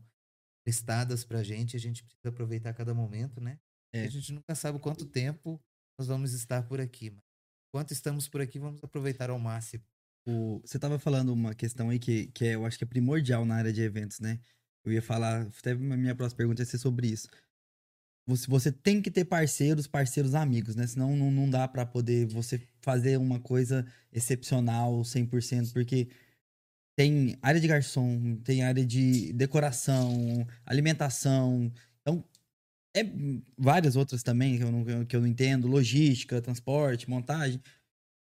prestadas 0.65 1.23
pra 1.23 1.41
gente, 1.41 1.75
a 1.75 1.79
gente 1.79 2.03
precisa 2.03 2.29
aproveitar 2.29 2.73
cada 2.73 2.93
momento, 2.93 3.39
né? 3.39 3.59
É. 3.93 4.03
A 4.03 4.09
gente 4.09 4.33
nunca 4.33 4.53
sabe 4.53 4.79
quanto 4.79 5.05
tempo 5.05 5.59
nós 5.97 6.07
vamos 6.07 6.33
estar 6.33 6.67
por 6.67 6.79
aqui. 6.79 7.09
Mas 7.09 7.23
enquanto 7.69 7.91
estamos 7.91 8.27
por 8.27 8.41
aqui, 8.41 8.59
vamos 8.59 8.83
aproveitar 8.83 9.29
ao 9.29 9.39
máximo. 9.39 9.83
O- 10.25 10.61
você 10.65 10.77
tava 10.79 10.99
falando 10.99 11.33
uma 11.33 11.55
questão 11.55 11.89
aí 11.89 11.99
que, 11.99 12.27
que 12.27 12.45
é, 12.45 12.55
eu 12.55 12.65
acho 12.65 12.77
que 12.77 12.83
é 12.83 12.87
primordial 12.87 13.45
na 13.45 13.55
área 13.55 13.73
de 13.73 13.81
eventos, 13.81 14.19
né? 14.19 14.39
Eu 14.85 14.93
ia 14.93 15.01
falar, 15.01 15.47
até 15.59 15.73
minha 15.75 16.15
próxima 16.15 16.37
pergunta 16.37 16.61
ia 16.61 16.65
ser 16.65 16.77
sobre 16.77 17.07
isso. 17.07 17.27
Você, 18.27 18.47
você 18.47 18.71
tem 18.71 19.01
que 19.01 19.09
ter 19.09 19.25
parceiros, 19.25 19.87
parceiros 19.87 20.35
amigos, 20.35 20.75
né? 20.75 20.85
Senão 20.85 21.15
não, 21.15 21.31
não 21.31 21.49
dá 21.49 21.67
pra 21.67 21.85
poder 21.85 22.27
você 22.27 22.61
fazer 22.81 23.17
uma 23.17 23.39
coisa 23.39 23.85
excepcional 24.11 25.03
100%, 25.03 25.73
porque 25.73 26.09
tem 26.97 27.37
área 27.41 27.61
de 27.61 27.67
garçom, 27.67 28.37
tem 28.43 28.63
área 28.63 28.85
de 28.85 29.33
decoração, 29.33 30.47
alimentação. 30.65 31.71
Então, 32.01 32.23
É 32.95 33.03
várias 33.57 33.95
outras 33.95 34.23
também 34.23 34.57
que 34.57 34.63
eu 34.63 34.71
não, 34.71 35.05
que 35.05 35.15
eu 35.15 35.21
não 35.21 35.27
entendo, 35.27 35.67
logística, 35.67 36.41
transporte, 36.41 37.09
montagem. 37.09 37.61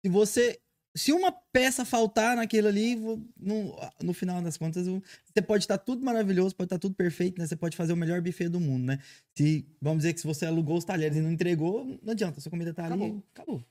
Se 0.05 0.09
você 0.11 0.59
se 0.97 1.13
uma 1.13 1.31
peça 1.31 1.85
faltar 1.85 2.35
naquilo 2.35 2.67
ali, 2.67 2.95
no, 3.37 3.75
no 4.01 4.13
final 4.13 4.41
das 4.41 4.57
contas, 4.57 4.87
você 4.87 5.41
pode 5.41 5.63
estar 5.63 5.77
tudo 5.77 6.03
maravilhoso, 6.03 6.55
pode 6.55 6.65
estar 6.65 6.79
tudo 6.79 6.95
perfeito, 6.95 7.39
né? 7.39 7.45
Você 7.45 7.55
pode 7.55 7.77
fazer 7.77 7.93
o 7.93 7.97
melhor 7.97 8.21
buffet 8.21 8.49
do 8.49 8.59
mundo, 8.59 8.85
né? 8.85 8.99
Se, 9.35 9.65
vamos 9.79 9.99
dizer 9.99 10.13
que 10.13 10.21
se 10.21 10.27
você 10.27 10.45
alugou 10.45 10.77
os 10.77 10.83
talheres 10.83 11.17
e 11.17 11.21
não 11.21 11.31
entregou, 11.31 11.85
não 12.01 12.11
adianta, 12.11 12.41
sua 12.41 12.49
comida 12.49 12.73
tá 12.73 12.85
acabou. 12.85 13.07
ali, 13.07 13.23
acabou. 13.31 13.63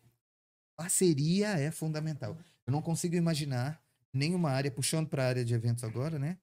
Parceria 0.76 1.48
é 1.58 1.70
fundamental. 1.70 2.38
Eu 2.66 2.72
não 2.72 2.80
consigo 2.80 3.16
imaginar 3.16 3.82
nenhuma 4.12 4.50
área, 4.50 4.70
puxando 4.70 5.08
para 5.08 5.24
a 5.24 5.28
área 5.28 5.44
de 5.44 5.52
eventos 5.52 5.82
agora, 5.82 6.18
né? 6.18 6.38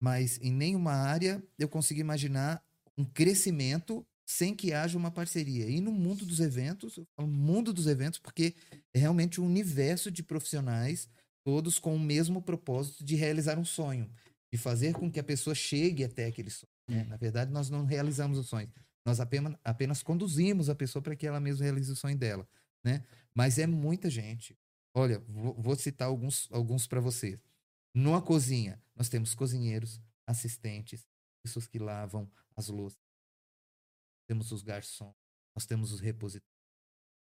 Mas 0.00 0.38
em 0.40 0.52
nenhuma 0.52 0.92
área 0.92 1.42
eu 1.58 1.68
consigo 1.68 2.00
imaginar 2.00 2.62
um 2.96 3.04
crescimento 3.04 4.06
sem 4.28 4.54
que 4.54 4.74
haja 4.74 4.98
uma 4.98 5.10
parceria. 5.10 5.66
E 5.70 5.80
no 5.80 5.90
mundo 5.90 6.26
dos 6.26 6.38
eventos, 6.38 6.98
eu 6.98 7.06
falo 7.16 7.26
mundo 7.26 7.72
dos 7.72 7.86
eventos 7.86 8.18
porque 8.18 8.54
é 8.92 8.98
realmente 8.98 9.40
um 9.40 9.46
universo 9.46 10.10
de 10.10 10.22
profissionais, 10.22 11.08
todos 11.42 11.78
com 11.78 11.96
o 11.96 11.98
mesmo 11.98 12.42
propósito 12.42 13.02
de 13.02 13.16
realizar 13.16 13.58
um 13.58 13.64
sonho, 13.64 14.06
de 14.52 14.58
fazer 14.58 14.92
com 14.92 15.10
que 15.10 15.18
a 15.18 15.24
pessoa 15.24 15.54
chegue 15.54 16.04
até 16.04 16.26
aquele 16.26 16.50
sonho. 16.50 16.70
Né? 16.86 17.04
Na 17.04 17.16
verdade, 17.16 17.50
nós 17.50 17.70
não 17.70 17.86
realizamos 17.86 18.36
o 18.36 18.44
sonho, 18.44 18.70
nós 19.02 19.18
apenas, 19.18 19.54
apenas 19.64 20.02
conduzimos 20.02 20.68
a 20.68 20.74
pessoa 20.74 21.02
para 21.02 21.16
que 21.16 21.26
ela 21.26 21.40
mesma 21.40 21.64
realize 21.64 21.90
o 21.90 21.96
sonho 21.96 22.18
dela. 22.18 22.46
Né? 22.84 23.02
Mas 23.34 23.58
é 23.58 23.66
muita 23.66 24.10
gente. 24.10 24.58
Olha, 24.92 25.20
vou, 25.26 25.54
vou 25.54 25.74
citar 25.74 26.06
alguns, 26.06 26.46
alguns 26.52 26.86
para 26.86 27.00
você. 27.00 27.40
Numa 27.94 28.20
cozinha, 28.20 28.78
nós 28.94 29.08
temos 29.08 29.34
cozinheiros, 29.34 29.98
assistentes, 30.26 31.08
pessoas 31.42 31.66
que 31.66 31.78
lavam 31.78 32.30
as 32.54 32.68
louças, 32.68 33.07
temos 34.28 34.52
os 34.52 34.62
garçons, 34.62 35.14
nós 35.56 35.66
temos 35.66 35.90
os 35.90 36.00
repositórios. 36.00 36.46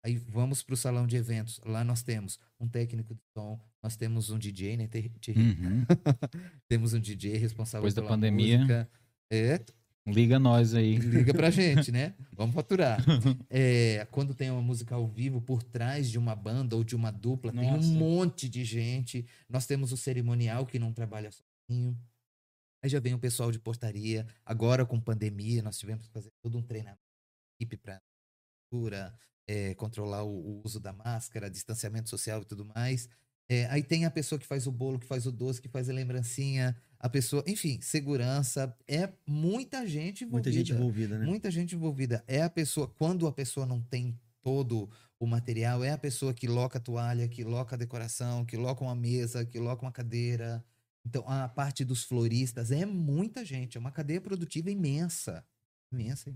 Aí 0.03 0.15
vamos 0.15 0.63
para 0.63 0.73
o 0.73 0.77
salão 0.77 1.05
de 1.05 1.15
eventos. 1.15 1.59
Lá 1.65 1.83
nós 1.83 2.01
temos 2.01 2.39
um 2.59 2.67
técnico 2.67 3.13
de 3.13 3.21
som, 3.33 3.59
nós 3.81 3.95
temos 3.95 4.29
um 4.29 4.37
DJ, 4.37 4.77
né? 4.77 4.89
Uhum. 5.35 5.85
temos 6.67 6.93
um 6.93 6.99
DJ 6.99 7.37
responsável 7.37 7.81
Depois 7.83 7.93
pela 7.93 8.07
da 8.07 8.09
pandemia. 8.09 8.57
música. 8.57 8.89
É. 9.31 9.59
Liga 10.05 10.39
nós 10.39 10.73
aí. 10.73 10.97
Liga 10.97 11.33
pra 11.33 11.49
gente, 11.49 11.91
né? 11.91 12.13
Vamos 12.31 12.55
faturar. 12.55 13.03
É, 13.49 14.07
quando 14.09 14.33
tem 14.33 14.49
uma 14.49 14.61
música 14.61 14.95
ao 14.95 15.05
vivo 15.05 15.41
por 15.41 15.61
trás 15.61 16.09
de 16.09 16.17
uma 16.17 16.33
banda 16.33 16.77
ou 16.77 16.83
de 16.83 16.95
uma 16.95 17.11
dupla, 17.11 17.51
Nossa. 17.51 17.67
tem 17.67 17.77
um 17.77 17.93
monte 17.93 18.47
de 18.47 18.63
gente. 18.63 19.25
Nós 19.49 19.65
temos 19.65 19.91
o 19.91 19.97
cerimonial 19.97 20.65
que 20.65 20.79
não 20.79 20.93
trabalha 20.93 21.29
sozinho. 21.31 21.97
Aí 22.87 22.89
já 22.89 23.01
vem 23.01 23.13
o 23.13 23.19
pessoal 23.19 23.51
de 23.51 23.59
portaria. 23.59 24.25
Agora, 24.45 24.85
com 24.85 24.97
pandemia, 24.97 25.61
nós 25.61 25.77
tivemos 25.77 26.07
que 26.07 26.13
fazer 26.13 26.31
todo 26.41 26.57
um 26.57 26.61
treinamento 26.61 27.01
equipe 27.59 27.75
para 27.75 28.01
é, 29.45 29.75
controlar 29.75 30.23
o, 30.23 30.29
o, 30.29 30.61
uso 30.63 30.79
da 30.79 30.93
máscara, 30.93 31.49
distanciamento 31.49 32.09
social 32.09 32.41
e 32.41 32.45
tudo 32.45 32.63
mais. 32.63 33.09
É, 33.49 33.65
aí 33.65 33.83
tem 33.83 34.05
a 34.05 34.11
pessoa 34.11 34.39
que 34.39 34.47
faz 34.47 34.67
o 34.67 34.71
bolo, 34.71 34.99
que 34.99 35.05
faz 35.05 35.25
o 35.25 35.31
doce, 35.33 35.61
que 35.61 35.67
faz 35.67 35.89
a 35.89 35.93
lembrancinha, 35.93 36.77
a 36.97 37.09
pessoa, 37.09 37.43
enfim, 37.45 37.81
segurança. 37.81 38.73
É 38.87 39.11
muita 39.25 39.85
gente 39.85 40.23
envolvida. 40.23 40.49
Muita 40.49 40.51
gente 40.53 40.73
envolvida, 40.73 41.19
né? 41.19 41.25
Muita 41.25 41.51
gente 41.51 41.75
envolvida. 41.75 42.23
É 42.25 42.43
a 42.43 42.49
pessoa, 42.49 42.87
quando 42.87 43.27
a 43.27 43.33
pessoa 43.33 43.65
não 43.65 43.81
tem 43.81 44.17
todo 44.41 44.89
o 45.19 45.27
material, 45.27 45.83
é 45.83 45.91
a 45.91 45.97
pessoa 45.97 46.33
que 46.33 46.47
loca 46.47 46.77
a 46.77 46.81
toalha, 46.81 47.27
que 47.27 47.43
loca 47.43 47.75
a 47.75 47.77
decoração, 47.77 48.45
que 48.45 48.55
loca 48.55 48.81
uma 48.81 48.95
mesa, 48.95 49.45
que 49.45 49.59
loca 49.59 49.81
uma 49.81 49.91
cadeira. 49.91 50.63
Então, 51.07 51.23
a 51.25 51.47
parte 51.47 51.85
dos 51.85 52.03
floristas 52.03 52.69
é 52.69 52.85
muita 52.85 53.45
gente, 53.45 53.77
é 53.77 53.79
uma 53.79 53.93
cadeia 53.93 54.19
produtiva 54.19 54.69
imensa. 54.69 55.41
Imensa. 55.89 56.35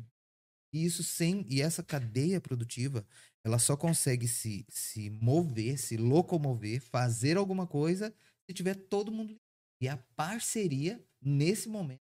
E 0.74 0.86
isso 0.86 1.04
sem. 1.04 1.46
E 1.50 1.62
essa 1.62 1.84
cadeia 1.84 2.40
produtiva, 2.40 3.06
ela 3.44 3.60
só 3.60 3.76
consegue 3.76 4.30
se, 4.30 4.66
se 4.70 5.10
mover, 5.10 5.78
se 5.78 5.98
locomover, 5.98 6.82
fazer 6.82 7.36
alguma 7.36 7.68
coisa 7.68 8.14
se 8.50 8.54
tiver 8.54 8.76
todo 8.76 9.12
mundo. 9.12 9.36
E 9.82 9.90
a 9.90 9.98
parceria, 10.16 11.04
nesse 11.22 11.68
momento. 11.68 12.00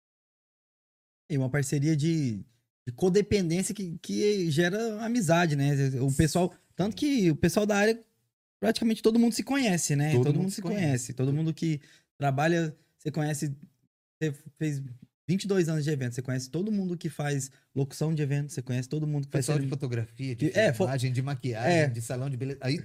E 1.28 1.40
uma 1.40 1.50
parceria 1.50 1.98
de, 1.98 2.46
de 2.88 2.94
codependência 2.96 3.74
que, 3.74 3.98
que 3.98 4.52
gera 4.52 5.04
amizade, 5.04 5.56
né? 5.56 5.74
O 6.02 6.16
pessoal. 6.16 6.54
Tanto 6.76 6.96
que 6.96 7.32
o 7.32 7.36
pessoal 7.36 7.66
da 7.66 7.78
área, 7.78 8.06
praticamente 8.60 9.02
todo 9.02 9.18
mundo 9.18 9.34
se 9.34 9.44
conhece, 9.44 9.96
né? 9.96 10.12
Todo, 10.12 10.26
todo 10.26 10.34
mundo, 10.34 10.44
mundo, 10.44 10.52
se 10.52 10.62
conhece. 10.62 10.84
conhece. 10.84 11.14
Todo 11.14 11.34
mundo 11.34 11.52
que 11.52 11.82
trabalha, 12.20 12.76
você 12.98 13.10
conhece, 13.10 13.56
você 14.20 14.34
fez 14.58 14.84
22 15.28 15.70
anos 15.70 15.84
de 15.84 15.90
evento, 15.90 16.14
você 16.14 16.22
conhece 16.22 16.50
todo 16.50 16.72
mundo 16.72 16.98
que 16.98 17.10
faz 17.10 17.50
locução 17.74 18.14
de 18.14 18.22
evento, 18.22 18.52
você 18.52 18.62
conhece 18.62 18.90
todo 18.90 19.08
mundo 19.08 19.26
que 19.26 19.32
faz... 19.32 19.46
Pessoal 19.46 19.60
de 19.60 19.70
fotografia, 19.70 20.36
de 20.36 20.52
é, 20.58 20.74
filmagem, 20.74 21.14
de 21.14 21.22
maquiagem, 21.22 21.72
é. 21.72 21.88
de 21.88 22.02
salão 22.02 22.30
de 22.30 22.36
beleza. 22.36 22.60
Aí, 22.62 22.84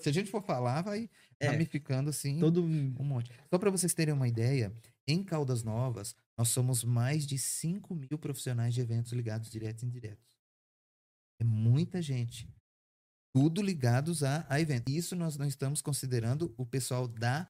se 0.00 0.08
a 0.08 0.12
gente 0.12 0.30
for 0.30 0.42
falar, 0.42 0.82
vai 0.82 1.08
é. 1.40 1.48
ramificando 1.48 2.10
assim 2.10 2.38
todo... 2.38 2.62
um 2.62 3.04
monte. 3.04 3.30
Só 3.48 3.58
para 3.58 3.70
vocês 3.70 3.94
terem 3.94 4.12
uma 4.12 4.28
ideia, 4.28 4.72
em 5.06 5.22
Caldas 5.22 5.62
Novas, 5.62 6.14
nós 6.36 6.48
somos 6.48 6.82
mais 6.82 7.26
de 7.26 7.38
5 7.38 7.94
mil 7.94 8.18
profissionais 8.18 8.74
de 8.74 8.80
eventos 8.80 9.12
ligados 9.12 9.50
diretos 9.50 9.82
e 9.82 9.86
indiretos. 9.86 10.24
É 11.40 11.44
muita 11.44 12.00
gente. 12.00 12.48
Tudo 13.34 13.60
ligados 13.60 14.22
a, 14.22 14.46
a 14.48 14.60
evento. 14.60 14.90
Isso 14.90 15.14
nós 15.16 15.36
não 15.36 15.46
estamos 15.46 15.82
considerando 15.82 16.54
o 16.56 16.64
pessoal 16.64 17.06
da 17.06 17.48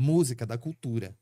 música, 0.00 0.46
da 0.46 0.56
cultura. 0.56 1.16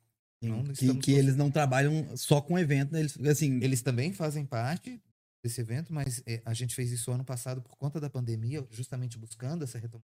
que, 0.75 0.94
que 0.99 1.12
eles 1.12 1.37
não 1.37 1.50
trabalham 1.50 2.16
só 2.16 2.40
com 2.40 2.58
evento, 2.58 2.92
né? 2.92 3.00
eles, 3.00 3.18
assim... 3.26 3.58
Eles 3.62 3.82
também 3.82 4.12
fazem 4.12 4.47
parte 4.47 5.02
desse 5.42 5.61
evento, 5.61 5.92
mas 5.92 6.23
é, 6.26 6.42
a 6.44 6.54
gente 6.54 6.75
fez 6.75 6.90
isso 6.90 7.11
ano 7.11 7.25
passado 7.25 7.61
por 7.62 7.76
conta 7.76 8.00
da 8.00 8.11
pandemia, 8.11 8.66
justamente 8.70 9.18
buscando 9.18 9.64
essa 9.64 9.78
retomada. 9.78 10.04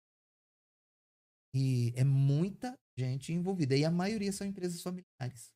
E 1.54 1.94
é 1.98 2.04
muita 2.04 2.78
gente 2.98 3.34
envolvida. 3.34 3.76
E 3.76 3.84
a 3.84 3.92
maioria 3.92 4.32
são 4.32 4.48
empresas 4.48 4.82
familiares. 4.82 5.52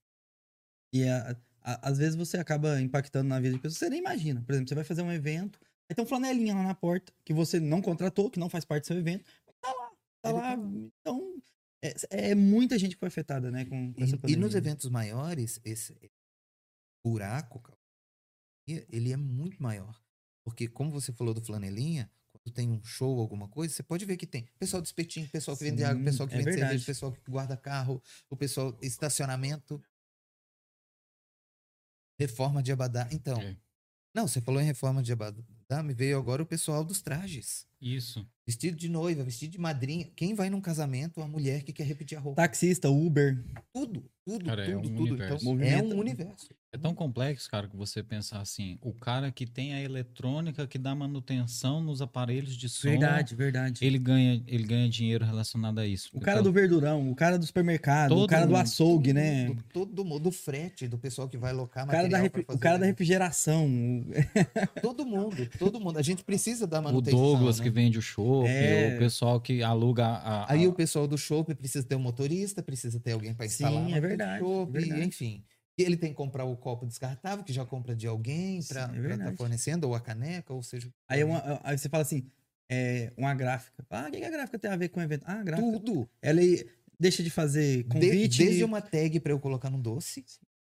E 0.94 1.08
a, 1.08 1.38
a, 1.62 1.90
às 1.90 1.98
vezes 1.98 2.16
você 2.16 2.38
acaba 2.38 2.82
impactando 2.82 3.30
na 3.30 3.40
vida 3.40 3.56
de 3.56 3.62
pessoas, 3.62 3.80
você 3.80 3.90
nem 3.90 4.00
imagina. 4.00 4.42
Por 4.42 4.54
exemplo, 4.54 4.70
você 4.70 4.76
vai 4.76 4.84
fazer 4.84 5.02
um 5.02 5.12
evento, 5.12 5.60
aí 5.90 5.96
tem 5.96 6.04
um 6.04 6.08
flanelinha 6.08 6.54
lá 6.54 6.64
na 6.64 6.76
porta, 6.76 7.14
que 7.24 7.34
você 7.34 7.60
não 7.60 7.82
contratou, 7.82 8.30
que 8.30 8.40
não 8.40 8.50
faz 8.50 8.66
parte 8.66 8.84
do 8.84 8.88
seu 8.88 8.98
evento, 8.98 9.26
tá 9.62 9.74
lá, 9.74 9.92
tá 10.22 10.30
Ele 10.30 10.38
lá. 10.38 10.56
Tá 10.56 10.62
lá. 10.62 10.70
Então, 11.02 11.42
é, 11.86 12.32
é, 12.32 12.36
muita 12.36 12.78
gente 12.80 12.96
que 12.96 13.00
foi 13.00 13.08
afetada, 13.08 13.52
né? 13.52 13.66
Com, 13.66 13.94
com 13.94 14.02
e, 14.28 14.34
e, 14.34 14.36
nos 14.36 14.56
eventos 14.56 14.90
maiores, 14.90 15.60
esse 15.64 15.96
buraco, 17.04 17.62
ele 18.68 19.12
é 19.12 19.18
muito 19.18 19.62
maior. 19.62 20.02
Porque, 20.44 20.68
como 20.68 20.92
você 20.92 21.12
falou 21.12 21.34
do 21.34 21.42
flanelinha, 21.42 22.10
quando 22.32 22.54
tem 22.54 22.72
um 22.72 22.84
show, 22.84 23.20
alguma 23.20 23.48
coisa, 23.48 23.74
você 23.74 23.84
pode 23.84 24.06
ver 24.06 24.18
que 24.18 24.28
tem 24.28 24.48
pessoal 24.60 24.82
de 24.82 24.88
espetinho, 24.88 25.28
pessoal 25.30 25.58
que 25.58 25.64
Sim, 25.64 25.72
vende 25.72 25.84
água, 25.84 26.04
pessoal 26.04 26.28
que 26.28 26.36
é 26.36 26.38
vende 26.38 26.52
verdade. 26.52 26.70
cerveja, 26.72 26.86
pessoal 26.86 27.12
que 27.12 27.32
guarda 27.32 27.58
carro, 27.58 28.02
o 28.30 28.36
pessoal 28.36 28.78
estacionamento. 28.82 29.84
Reforma 32.20 32.64
de 32.64 32.72
Abadá. 32.72 33.10
Então, 33.12 33.42
é. 33.42 33.58
não, 34.14 34.28
você 34.28 34.40
falou 34.40 34.62
em 34.62 34.66
reforma 34.66 35.04
de 35.04 35.12
Abadá, 35.12 35.84
me 35.84 35.94
veio 35.94 36.18
agora 36.18 36.42
o 36.42 36.46
pessoal 36.46 36.84
dos 36.84 37.02
trajes. 37.02 37.68
Isso. 37.82 38.26
Vestido 38.48 38.78
de 38.78 38.88
noiva, 38.88 39.24
vestido 39.24 39.54
de 39.54 39.60
madrinha. 39.60 40.08
Quem 40.16 40.36
vai 40.36 40.52
num 40.52 40.62
casamento, 40.62 41.20
a 41.20 41.28
mulher 41.28 41.64
que 41.64 41.74
quer 41.74 41.84
repetir 41.84 42.16
a 42.16 42.22
roupa. 42.22 42.44
Taxista, 42.44 42.90
Uber. 42.90 43.44
Tudo, 43.74 44.06
tudo, 44.24 44.46
cara, 44.46 44.66
tudo, 44.66 44.72
é 44.72 44.78
um 44.78 44.82
tudo. 44.82 45.02
Universo. 45.02 45.50
Então, 45.50 45.68
é 45.68 45.82
um 45.82 46.00
universo. 46.00 46.50
É 46.76 46.78
tão 46.78 46.94
complexo, 46.94 47.50
cara, 47.50 47.70
que 47.70 47.78
você 47.78 48.04
pensar 48.04 48.42
assim, 48.42 48.78
o 48.82 48.92
cara 48.92 49.32
que 49.32 49.46
tem 49.46 49.74
a 49.74 49.82
eletrônica 49.82 50.68
que 50.68 50.78
dá 50.78 50.94
manutenção 50.94 51.82
nos 51.82 52.02
aparelhos 52.02 52.58
de 52.58 52.68
som. 52.68 52.90
Verdade, 52.90 53.34
verdade. 53.34 53.86
Ele 53.86 53.98
ganha, 53.98 54.44
ele 54.46 54.66
ganha 54.66 54.90
dinheiro 54.90 55.24
relacionado 55.24 55.80
a 55.80 55.88
isso. 55.88 56.10
O 56.14 56.20
cara 56.20 56.44
do 56.44 56.52
verdurão, 56.52 57.10
o 57.10 57.16
cara 57.16 57.40
do 57.40 57.46
supermercado, 57.46 58.10
todo 58.10 58.26
o 58.26 58.28
cara 58.28 58.46
do 58.46 58.58
açougue, 58.58 59.14
todo, 59.14 59.16
né? 59.16 59.56
Todo 59.72 60.04
mundo, 60.04 60.24
do 60.24 60.32
frete, 60.34 60.86
do 60.86 60.98
pessoal 60.98 61.30
que 61.30 61.38
vai 61.38 61.54
locar 61.54 61.86
o 61.86 61.88
cara 61.88 62.10
da 62.10 62.20
O 62.50 62.60
cara 62.60 62.78
da 62.78 62.86
refrigeração. 62.86 63.70
todo 64.82 65.06
mundo, 65.06 65.50
todo 65.58 65.80
mundo. 65.80 65.98
A 65.98 66.02
gente 66.02 66.26
precisa 66.26 66.68
da 66.68 66.82
manutenção. 66.82 67.18
O 67.18 67.24
Douglas 67.24 67.58
né? 67.60 67.64
que 67.64 67.70
vende 67.70 67.98
o 67.98 68.02
show, 68.02 68.46
é... 68.46 68.96
o 68.96 69.00
pessoal 69.00 69.40
que 69.40 69.64
aluga 69.64 70.06
a, 70.06 70.44
a... 70.44 70.52
Aí 70.52 70.68
o 70.68 70.74
pessoal 70.74 71.08
do 71.08 71.18
show 71.18 71.46
precisa 71.46 71.86
ter 71.86 71.96
um 71.96 72.00
motorista, 72.00 72.62
precisa 72.62 73.00
ter 73.00 73.14
alguém 73.14 73.34
para 73.34 73.46
instalar 73.46 73.86
Sim, 73.86 73.94
é 73.94 74.02
verdade, 74.02 74.40
show, 74.40 74.66
verdade. 74.66 75.02
enfim. 75.02 75.42
E 75.78 75.84
ele 75.84 75.98
tem 75.98 76.12
que 76.12 76.16
comprar 76.16 76.46
o 76.46 76.56
copo 76.56 76.86
descartável, 76.86 77.44
que 77.44 77.52
já 77.52 77.66
compra 77.66 77.96
de 77.96 78.08
alguém 78.08 78.64
para 78.64 78.86
estar 78.86 78.98
é 78.98 79.18
tá 79.18 79.34
fornecendo, 79.34 79.88
ou 79.88 79.96
a 79.96 80.00
caneca, 80.00 80.54
ou 80.54 80.64
seja. 80.64 80.90
Aí, 81.08 81.22
é 81.22 81.26
uma, 81.26 81.60
aí 81.64 81.78
você 81.78 81.90
fala 81.90 82.02
assim: 82.04 82.30
é 82.70 83.12
uma 83.18 83.34
gráfica. 83.34 83.86
Ah, 83.90 84.08
o 84.08 84.12
que 84.12 84.24
a 84.24 84.30
gráfica 84.30 84.58
tem 84.58 84.72
a 84.72 84.78
ver 84.78 84.90
com 84.90 85.00
o 85.00 85.04
evento? 85.04 85.24
Ah, 85.26 85.44
gráfica. 85.44 85.70
Tudo. 85.70 86.10
Ela 86.22 86.42
deixa 87.00 87.22
de 87.22 87.30
fazer 87.30 87.84
convite. 87.86 88.38
De, 88.38 88.46
desde 88.46 88.64
uma 88.64 88.82
tag 88.82 89.20
para 89.20 89.34
eu 89.34 89.40
colocar 89.40 89.70
no 89.70 89.78
doce, 89.78 90.24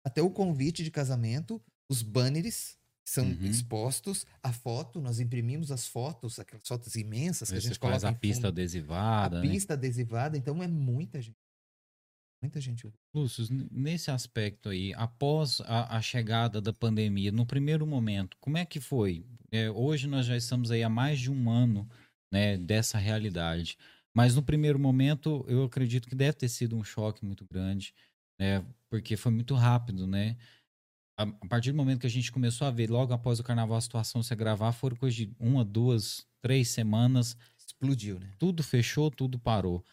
até 0.04 0.22
o 0.22 0.30
convite 0.30 0.84
de 0.84 0.90
casamento, 0.90 1.60
os 1.88 2.02
banners 2.02 2.76
são 3.04 3.24
uhum. 3.24 3.44
expostos, 3.44 4.24
a 4.42 4.52
foto, 4.52 5.00
nós 5.00 5.18
imprimimos 5.18 5.72
as 5.72 5.86
fotos, 5.86 6.38
aquelas 6.38 6.66
fotos 6.66 6.94
imensas 6.94 7.50
que 7.50 7.60
Você 7.60 7.66
a 7.66 7.68
gente 7.70 7.78
coloca. 7.78 8.08
a 8.08 8.12
pista 8.12 8.48
adesivada. 8.48 9.38
A 9.38 9.42
né? 9.42 9.50
pista 9.50 9.74
adesivada, 9.74 10.38
então 10.38 10.62
é 10.62 10.68
muita 10.68 11.20
gente. 11.20 11.36
Muita 12.42 12.60
gente. 12.60 12.92
Lúcio, 13.14 13.46
nesse 13.70 14.10
aspecto 14.10 14.68
aí, 14.68 14.92
após 14.94 15.60
a, 15.60 15.96
a 15.96 16.02
chegada 16.02 16.60
da 16.60 16.72
pandemia, 16.72 17.30
no 17.30 17.46
primeiro 17.46 17.86
momento, 17.86 18.36
como 18.40 18.58
é 18.58 18.66
que 18.66 18.80
foi? 18.80 19.24
É, 19.52 19.70
hoje 19.70 20.08
nós 20.08 20.26
já 20.26 20.36
estamos 20.36 20.72
aí 20.72 20.82
há 20.82 20.88
mais 20.88 21.20
de 21.20 21.30
um 21.30 21.48
ano 21.48 21.88
né, 22.32 22.56
dessa 22.56 22.98
realidade. 22.98 23.78
Mas 24.14 24.34
no 24.34 24.42
primeiro 24.42 24.78
momento, 24.78 25.44
eu 25.48 25.62
acredito 25.64 26.08
que 26.08 26.16
deve 26.16 26.32
ter 26.32 26.48
sido 26.48 26.76
um 26.76 26.82
choque 26.82 27.24
muito 27.24 27.46
grande, 27.50 27.94
né? 28.38 28.64
Porque 28.90 29.16
foi 29.16 29.30
muito 29.30 29.54
rápido, 29.54 30.06
né? 30.06 30.36
A, 31.18 31.22
a 31.22 31.48
partir 31.48 31.70
do 31.70 31.76
momento 31.76 32.00
que 32.00 32.06
a 32.06 32.10
gente 32.10 32.32
começou 32.32 32.66
a 32.66 32.70
ver, 32.70 32.90
logo 32.90 33.12
após 33.14 33.38
o 33.38 33.44
carnaval, 33.44 33.78
a 33.78 33.80
situação 33.80 34.22
se 34.22 34.32
agravar, 34.32 34.72
foram 34.72 34.96
coisa 34.96 35.16
de 35.16 35.32
uma, 35.38 35.64
duas, 35.64 36.26
três 36.42 36.68
semanas 36.68 37.36
Explodiu, 37.82 38.18
né? 38.20 38.30
tudo 38.38 38.62
fechou, 38.62 39.10
tudo 39.10 39.38
parou. 39.38 39.84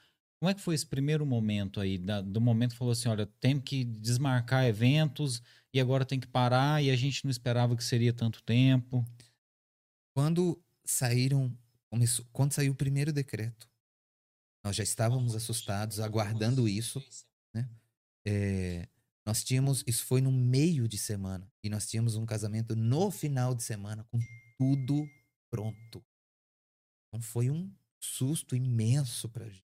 Como 0.42 0.50
é 0.50 0.54
que 0.54 0.62
foi 0.62 0.74
esse 0.74 0.86
primeiro 0.86 1.26
momento 1.26 1.80
aí? 1.82 1.98
da- 1.98 2.22
do 2.22 2.40
momento 2.40 2.72
que 2.72 2.78
falou 2.78 2.94
assim: 2.94 3.10
olha, 3.10 3.26
tem 3.26 3.60
que 3.60 3.84
desmarcar 3.84 4.66
eventos 4.66 5.42
e 5.74 5.80
agora 5.80 6.06
tem 6.06 6.20
que 6.20 6.28
parar 6.28 6.82
e 6.84 6.90
a 6.90 6.96
gente 6.96 7.24
não 7.26 7.32
esperava 7.32 7.76
que 7.76 7.84
seria 7.84 8.14
tanto 8.14 8.42
tempo. 8.44 9.06
Quando 10.16 10.62
saíram, 10.86 11.56
começou, 11.90 12.26
quando 12.32 12.54
saiu 12.54 12.72
o 12.74 12.76
primeiro 12.76 13.12
decreto, 13.14 13.70
nós 14.64 14.76
já 14.76 14.84
estávamos 14.84 15.36
assustados, 15.36 16.00
aguardando 16.00 16.68
isso, 16.68 17.04
né? 17.54 17.70
É, 18.28 18.88
nós 19.26 19.44
tínhamos, 19.44 19.84
isso 19.88 20.06
foi 20.06 20.22
no 20.22 20.32
meio 20.32 20.88
de 20.88 20.98
semana, 20.98 21.50
e 21.64 21.70
nós 21.70 21.88
tínhamos 21.88 22.16
um 22.16 22.26
casamento 22.26 22.76
no 22.76 23.12
final 23.12 23.56
de 23.56 23.64
semana 23.64 24.04
com 24.06 24.20
tudo 24.58 25.08
pronto. 25.50 26.04
Então 27.08 27.22
foi 27.22 27.50
um 27.50 27.72
susto 28.02 28.56
imenso 28.56 29.30
pra 29.30 29.48
gente. 29.50 29.69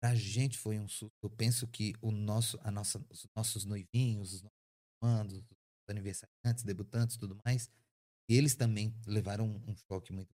Pra 0.00 0.14
gente 0.14 0.56
foi 0.56 0.78
um 0.78 0.88
susto. 0.88 1.16
Eu 1.22 1.30
penso 1.30 1.66
que 1.66 1.94
o 2.00 2.10
nosso, 2.12 2.58
a 2.62 2.70
nossa, 2.70 3.04
os 3.10 3.26
nossos 3.36 3.64
noivinhos, 3.64 4.32
os 4.32 4.42
nossos 4.42 4.58
mandos, 5.02 5.38
os 5.38 5.44
aniversariantes, 5.88 6.62
debutantes, 6.62 7.16
tudo 7.16 7.36
mais, 7.44 7.68
eles 8.28 8.54
também 8.54 8.94
levaram 9.06 9.46
um, 9.46 9.70
um 9.70 9.76
choque 9.76 10.12
muito. 10.12 10.32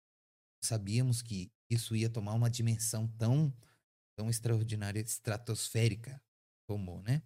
Sabíamos 0.64 1.22
que 1.22 1.50
isso 1.70 1.94
ia 1.94 2.10
tomar 2.10 2.34
uma 2.34 2.50
dimensão 2.50 3.06
tão, 3.18 3.52
tão 4.16 4.28
extraordinária, 4.28 5.00
estratosférica, 5.00 6.20
tomou, 6.66 7.00
né? 7.02 7.22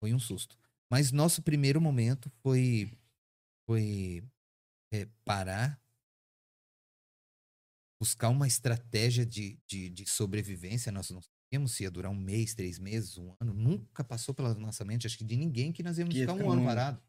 Foi 0.00 0.12
um 0.12 0.18
susto. 0.18 0.56
Mas 0.90 1.12
nosso 1.12 1.42
primeiro 1.42 1.80
momento 1.80 2.30
foi, 2.42 2.98
foi 3.66 4.24
é, 4.92 5.06
parar, 5.24 5.80
buscar 8.00 8.28
uma 8.28 8.48
estratégia 8.48 9.24
de, 9.24 9.58
de, 9.66 9.90
de 9.90 10.08
sobrevivência. 10.08 10.90
Nós 10.90 11.10
não 11.10 11.20
sabíamos 11.50 11.72
se 11.72 11.82
ia 11.82 11.90
durar 11.90 12.10
um 12.12 12.14
mês, 12.14 12.54
três 12.54 12.78
meses, 12.78 13.18
um 13.18 13.34
ano. 13.40 13.52
Nunca 13.52 14.04
passou 14.04 14.32
pela 14.32 14.54
nossa 14.54 14.84
mente, 14.84 15.06
acho 15.06 15.18
que 15.18 15.24
de 15.24 15.36
ninguém, 15.36 15.72
que 15.72 15.82
nós 15.82 15.98
íamos 15.98 16.14
Que 16.14 16.20
ficar 16.20 16.34
um 16.34 16.44
um 16.46 16.52
ano. 16.52 16.64
parado. 16.64 17.02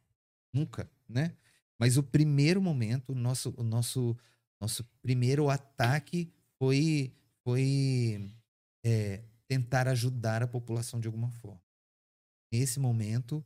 Nunca, 0.53 0.89
né? 1.07 1.35
Mas 1.79 1.95
o 1.97 2.03
primeiro 2.03 2.61
momento, 2.61 3.11
o 3.11 3.15
nosso, 3.15 3.53
o 3.57 3.63
nosso, 3.63 4.17
nosso 4.59 4.83
primeiro 5.01 5.49
ataque 5.49 6.31
foi, 6.59 7.13
foi 7.43 8.33
é, 8.83 9.23
tentar 9.47 9.87
ajudar 9.87 10.41
a 10.41 10.47
população 10.47 10.99
de 10.99 11.07
alguma 11.07 11.29
forma. 11.31 11.61
Nesse 12.51 12.79
momento, 12.79 13.45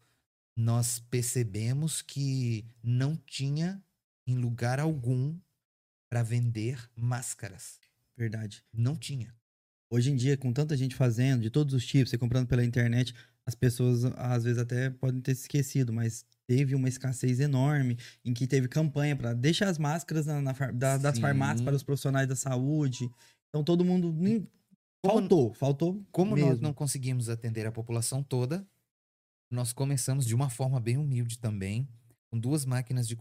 nós 0.57 0.99
percebemos 0.99 2.01
que 2.01 2.65
não 2.81 3.15
tinha 3.17 3.83
em 4.25 4.35
lugar 4.35 4.79
algum 4.79 5.37
para 6.09 6.23
vender 6.23 6.89
máscaras. 6.95 7.79
Verdade. 8.17 8.63
Não 8.73 8.95
tinha. 8.95 9.35
Hoje 9.89 10.11
em 10.11 10.15
dia, 10.15 10.35
com 10.37 10.51
tanta 10.51 10.75
gente 10.75 10.95
fazendo, 10.95 11.41
de 11.41 11.49
todos 11.49 11.73
os 11.73 11.85
tipos, 11.85 12.09
você 12.09 12.17
comprando 12.17 12.47
pela 12.47 12.65
internet, 12.65 13.13
as 13.47 13.53
pessoas 13.55 14.03
às 14.17 14.43
vezes 14.43 14.59
até 14.59 14.89
podem 14.89 15.21
ter 15.21 15.35
se 15.35 15.41
esquecido, 15.43 15.93
mas 15.93 16.25
teve 16.47 16.73
uma 16.75 16.89
escassez 16.89 17.39
enorme 17.39 17.97
em 18.23 18.33
que 18.33 18.47
teve 18.47 18.67
campanha 18.67 19.15
para 19.15 19.33
deixar 19.33 19.67
as 19.69 19.77
máscaras 19.77 20.25
na, 20.25 20.41
na 20.41 20.51
da- 20.71 20.97
das 20.97 21.19
farmácias 21.19 21.61
para 21.61 21.75
os 21.75 21.83
profissionais 21.83 22.27
da 22.27 22.35
saúde. 22.35 23.09
Então 23.49 23.63
todo 23.63 23.85
mundo. 23.85 24.11
nem- 24.11 24.47
faltou, 25.05 25.53
faltou. 25.53 26.03
Como 26.11 26.35
nós 26.35 26.49
mesmo. 26.49 26.63
não 26.63 26.73
conseguimos 26.73 27.29
atender 27.29 27.67
a 27.67 27.71
população 27.71 28.23
toda, 28.23 28.67
nós 29.51 29.71
começamos 29.71 30.25
de 30.25 30.33
uma 30.33 30.49
forma 30.49 30.79
bem 30.79 30.97
humilde 30.97 31.37
também, 31.37 31.87
com 32.31 32.39
duas 32.39 32.65
máquinas 32.65 33.07
de, 33.07 33.15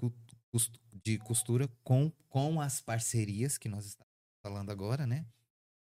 de 1.04 1.18
costura 1.18 1.68
com, 1.84 2.10
com 2.30 2.58
as 2.60 2.80
parcerias 2.80 3.58
que 3.58 3.68
nós 3.68 3.84
estamos 3.84 4.10
falando 4.42 4.70
agora, 4.70 5.06
né? 5.06 5.26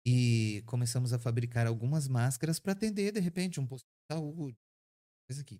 E 0.05 0.61
começamos 0.67 1.13
a 1.13 1.19
fabricar 1.19 1.65
algumas 1.65 2.07
máscaras 2.07 2.59
para 2.59 2.73
atender, 2.73 3.11
de 3.11 3.19
repente, 3.19 3.59
um 3.59 3.65
posto 3.65 3.85
de 3.85 4.15
saúde, 4.15 4.57
coisa 5.27 5.41
aqui. 5.41 5.59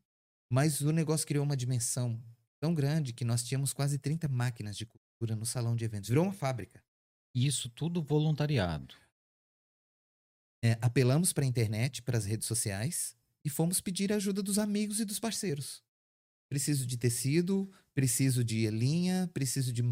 Mas 0.52 0.82
o 0.82 0.92
negócio 0.92 1.26
criou 1.26 1.44
uma 1.44 1.58
dimensão 1.58 2.22
tão 2.60 2.74
grande 2.74 3.14
que 3.14 3.26
nós 3.26 3.44
tínhamos 3.44 3.74
quase 3.74 3.98
30 3.98 4.28
máquinas 4.28 4.78
de 4.78 4.86
costura 4.86 5.36
no 5.36 5.46
salão 5.46 5.76
de 5.76 5.84
eventos. 5.84 6.10
Virou 6.10 6.24
uma 6.24 6.34
fábrica. 6.34 6.84
E 7.34 7.46
Isso 7.46 7.70
tudo 7.70 8.04
voluntariado. 8.04 8.96
É, 10.64 10.78
apelamos 10.82 11.34
para 11.34 11.44
a 11.44 11.48
internet, 11.48 12.02
para 12.02 12.18
as 12.18 12.26
redes 12.26 12.48
sociais 12.48 13.16
e 13.44 13.50
fomos 13.50 13.82
pedir 13.82 14.12
a 14.12 14.16
ajuda 14.16 14.42
dos 14.42 14.58
amigos 14.58 15.00
e 15.00 15.06
dos 15.06 15.20
parceiros. 15.20 15.84
Preciso 16.50 16.88
de 16.88 16.98
tecido, 16.98 17.72
preciso 17.94 18.44
de 18.44 18.70
linha, 18.70 19.30
preciso 19.34 19.74
de. 19.74 19.84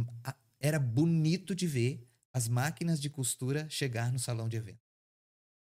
Era 0.59 0.79
bonito 0.79 1.53
de 1.53 1.67
ver 1.67 2.07
as 2.33 2.47
máquinas 2.47 2.99
de 2.99 3.09
costura 3.09 3.69
chegar 3.69 4.11
no 4.11 4.19
salão 4.19 4.49
de 4.49 4.57
evento. 4.57 4.81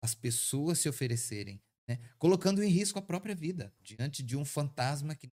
As 0.03 0.15
pessoas 0.15 0.79
se 0.79 0.89
oferecerem, 0.89 1.61
né? 1.89 1.99
colocando 2.19 2.63
em 2.63 2.69
risco 2.69 2.99
a 2.99 3.03
própria 3.03 3.35
vida 3.35 3.75
diante 3.81 4.23
de 4.23 4.37
um 4.37 4.45
fantasma 4.45 5.15
que 5.15 5.27
não 5.27 5.33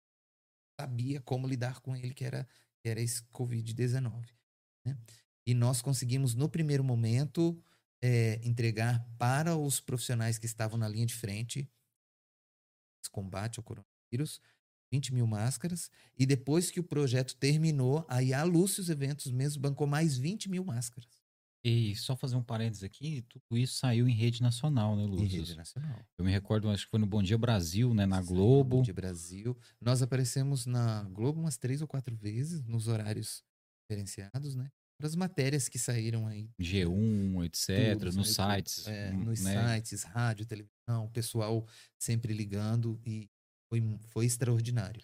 sabia 0.80 1.20
como 1.20 1.46
lidar 1.46 1.80
com 1.80 1.96
ele, 1.96 2.14
que 2.14 2.24
era, 2.24 2.48
que 2.80 2.88
era 2.88 3.00
esse 3.00 3.22
Covid-19. 3.24 4.28
né? 4.86 4.96
E 5.46 5.52
nós 5.52 5.82
conseguimos, 5.82 6.34
no 6.34 6.48
primeiro 6.48 6.82
momento, 6.82 7.60
é, 8.02 8.40
entregar 8.42 9.06
para 9.18 9.56
os 9.56 9.80
profissionais 9.80 10.38
que 10.38 10.46
estavam 10.46 10.78
na 10.78 10.88
linha 10.88 11.06
de 11.06 11.14
frente 11.14 11.68
combate 13.14 13.60
ao 13.60 13.64
coronavírus 13.64 14.40
20 14.92 15.14
mil 15.14 15.26
máscaras 15.26 15.90
e 16.18 16.26
depois 16.26 16.70
que 16.70 16.80
o 16.80 16.84
projeto 16.84 17.36
terminou 17.36 18.04
aí 18.08 18.34
a 18.34 18.42
Lúcius 18.42 18.88
Eventos 18.88 19.30
mesmo 19.30 19.62
bancou 19.62 19.86
mais 19.86 20.16
20 20.16 20.48
mil 20.48 20.64
máscaras 20.64 21.23
E 21.64 21.96
só 21.96 22.14
fazer 22.14 22.36
um 22.36 22.42
parênteses 22.42 22.84
aqui, 22.84 23.22
tudo 23.22 23.56
isso 23.56 23.76
saiu 23.76 24.06
em 24.06 24.14
rede 24.14 24.42
nacional, 24.42 24.94
né, 24.94 25.04
em 25.04 25.06
Lúcio? 25.06 25.38
rede 25.38 25.56
nacional 25.56 25.98
Eu 26.18 26.24
me 26.24 26.30
recordo, 26.30 26.68
acho 26.68 26.84
que 26.84 26.90
foi 26.90 27.00
no 27.00 27.06
Bom 27.06 27.22
Dia 27.22 27.38
Brasil, 27.38 27.94
né, 27.94 28.04
na 28.04 28.22
Sim, 28.22 28.28
Globo. 28.28 28.82
de 28.82 28.92
Brasil 28.92 29.56
nós 29.80 30.02
aparecemos 30.02 30.66
na 30.66 31.04
Globo 31.04 31.40
umas 31.40 31.56
três 31.56 31.80
ou 31.80 31.88
quatro 31.88 32.14
vezes 32.14 32.62
nos 32.64 32.86
horários 32.86 33.42
diferenciados 33.82 34.54
né 34.54 34.70
para 34.98 35.08
as 35.08 35.16
matérias 35.16 35.68
que 35.68 35.78
saíram 35.78 36.26
aí 36.26 36.50
G1, 36.60 37.44
etc., 37.46 37.98
tudo, 37.98 38.16
nos 38.16 38.34
tudo. 38.34 38.48
sites. 38.48 38.86
É, 38.86 39.10
hum, 39.10 39.24
nos 39.24 39.40
né? 39.40 39.74
sites, 39.74 40.02
rádio, 40.04 40.46
televisão, 40.46 41.04
o 41.04 41.10
pessoal 41.10 41.66
sempre 41.98 42.32
ligando 42.32 43.00
e 43.04 43.28
foi, 43.68 43.82
foi 44.08 44.26
extraordinário. 44.26 45.02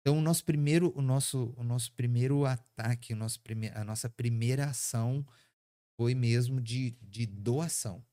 Então, 0.00 0.18
o 0.18 0.20
nosso 0.20 0.44
primeiro, 0.44 0.92
o 0.96 1.02
nosso, 1.02 1.54
o 1.56 1.62
nosso 1.62 1.92
primeiro 1.92 2.44
ataque, 2.44 3.12
o 3.12 3.16
nosso 3.16 3.40
prime, 3.40 3.68
a 3.68 3.84
nossa 3.84 4.08
primeira 4.08 4.66
ação 4.66 5.24
foi 6.02 6.16
mesmo 6.16 6.60
de, 6.60 6.96
de 7.00 7.24
doação, 7.26 8.04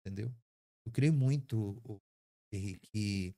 entendeu? 0.00 0.34
Eu 0.84 0.90
creio 0.90 1.12
muito, 1.12 1.80
Henrique, 2.52 2.90
que 2.92 3.36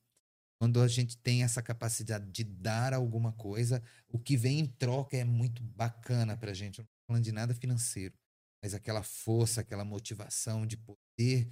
quando 0.58 0.80
a 0.80 0.88
gente 0.88 1.18
tem 1.18 1.42
essa 1.42 1.62
capacidade 1.62 2.24
de 2.32 2.42
dar 2.42 2.94
alguma 2.94 3.32
coisa, 3.34 3.82
o 4.08 4.18
que 4.18 4.34
vem 4.34 4.60
em 4.60 4.66
troca 4.66 5.14
é 5.14 5.24
muito 5.24 5.62
bacana 5.62 6.34
pra 6.38 6.54
gente. 6.54 6.78
Eu 6.78 6.84
não 6.84 6.86
tô 6.86 7.06
falando 7.06 7.24
de 7.24 7.32
nada 7.32 7.54
financeiro, 7.54 8.14
mas 8.62 8.72
aquela 8.72 9.02
força, 9.02 9.60
aquela 9.60 9.84
motivação 9.84 10.66
de 10.66 10.78
poder 10.78 11.46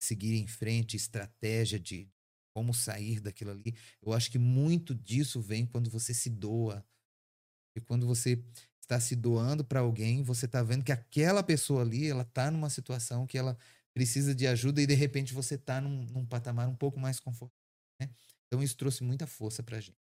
seguir 0.00 0.36
em 0.36 0.46
frente, 0.46 0.96
estratégia 0.96 1.80
de 1.80 2.08
como 2.54 2.72
sair 2.72 3.18
daquilo 3.18 3.50
ali. 3.50 3.74
Eu 4.00 4.12
acho 4.12 4.30
que 4.30 4.38
muito 4.38 4.94
disso 4.94 5.40
vem 5.40 5.66
quando 5.66 5.90
você 5.90 6.14
se 6.14 6.30
doa. 6.30 6.86
E 7.76 7.80
quando 7.80 8.06
você 8.06 8.40
está 8.88 8.98
se 8.98 9.14
doando 9.14 9.62
para 9.62 9.80
alguém, 9.80 10.22
você 10.22 10.46
está 10.46 10.62
vendo 10.62 10.82
que 10.82 10.90
aquela 10.90 11.42
pessoa 11.42 11.82
ali, 11.82 12.08
ela 12.08 12.22
está 12.22 12.50
numa 12.50 12.70
situação 12.70 13.26
que 13.26 13.36
ela 13.36 13.56
precisa 13.92 14.34
de 14.34 14.46
ajuda 14.46 14.80
e 14.80 14.86
de 14.86 14.94
repente 14.94 15.34
você 15.34 15.56
está 15.56 15.78
num, 15.80 16.04
num 16.06 16.24
patamar 16.24 16.68
um 16.68 16.74
pouco 16.74 16.98
mais 16.98 17.20
confortável. 17.20 17.54
Né? 18.00 18.08
Então 18.46 18.62
isso 18.62 18.76
trouxe 18.76 19.04
muita 19.04 19.26
força 19.26 19.62
para 19.62 19.76
a 19.76 19.80
gente. 19.80 19.98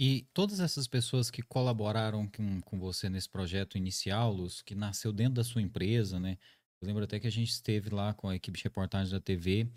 E 0.00 0.26
todas 0.32 0.58
essas 0.58 0.88
pessoas 0.88 1.30
que 1.30 1.42
colaboraram 1.42 2.26
com, 2.26 2.60
com 2.62 2.78
você 2.78 3.08
nesse 3.08 3.28
projeto 3.28 3.76
inicial, 3.76 4.32
Luz, 4.32 4.62
que 4.62 4.74
nasceu 4.74 5.12
dentro 5.12 5.34
da 5.34 5.44
sua 5.44 5.62
empresa, 5.62 6.18
né? 6.18 6.36
Eu 6.80 6.88
lembro 6.88 7.04
até 7.04 7.20
que 7.20 7.26
a 7.26 7.30
gente 7.30 7.50
esteve 7.50 7.90
lá 7.90 8.12
com 8.12 8.28
a 8.28 8.34
equipe 8.34 8.58
de 8.58 8.64
reportagem 8.64 9.12
da 9.12 9.20
TV, 9.20 9.68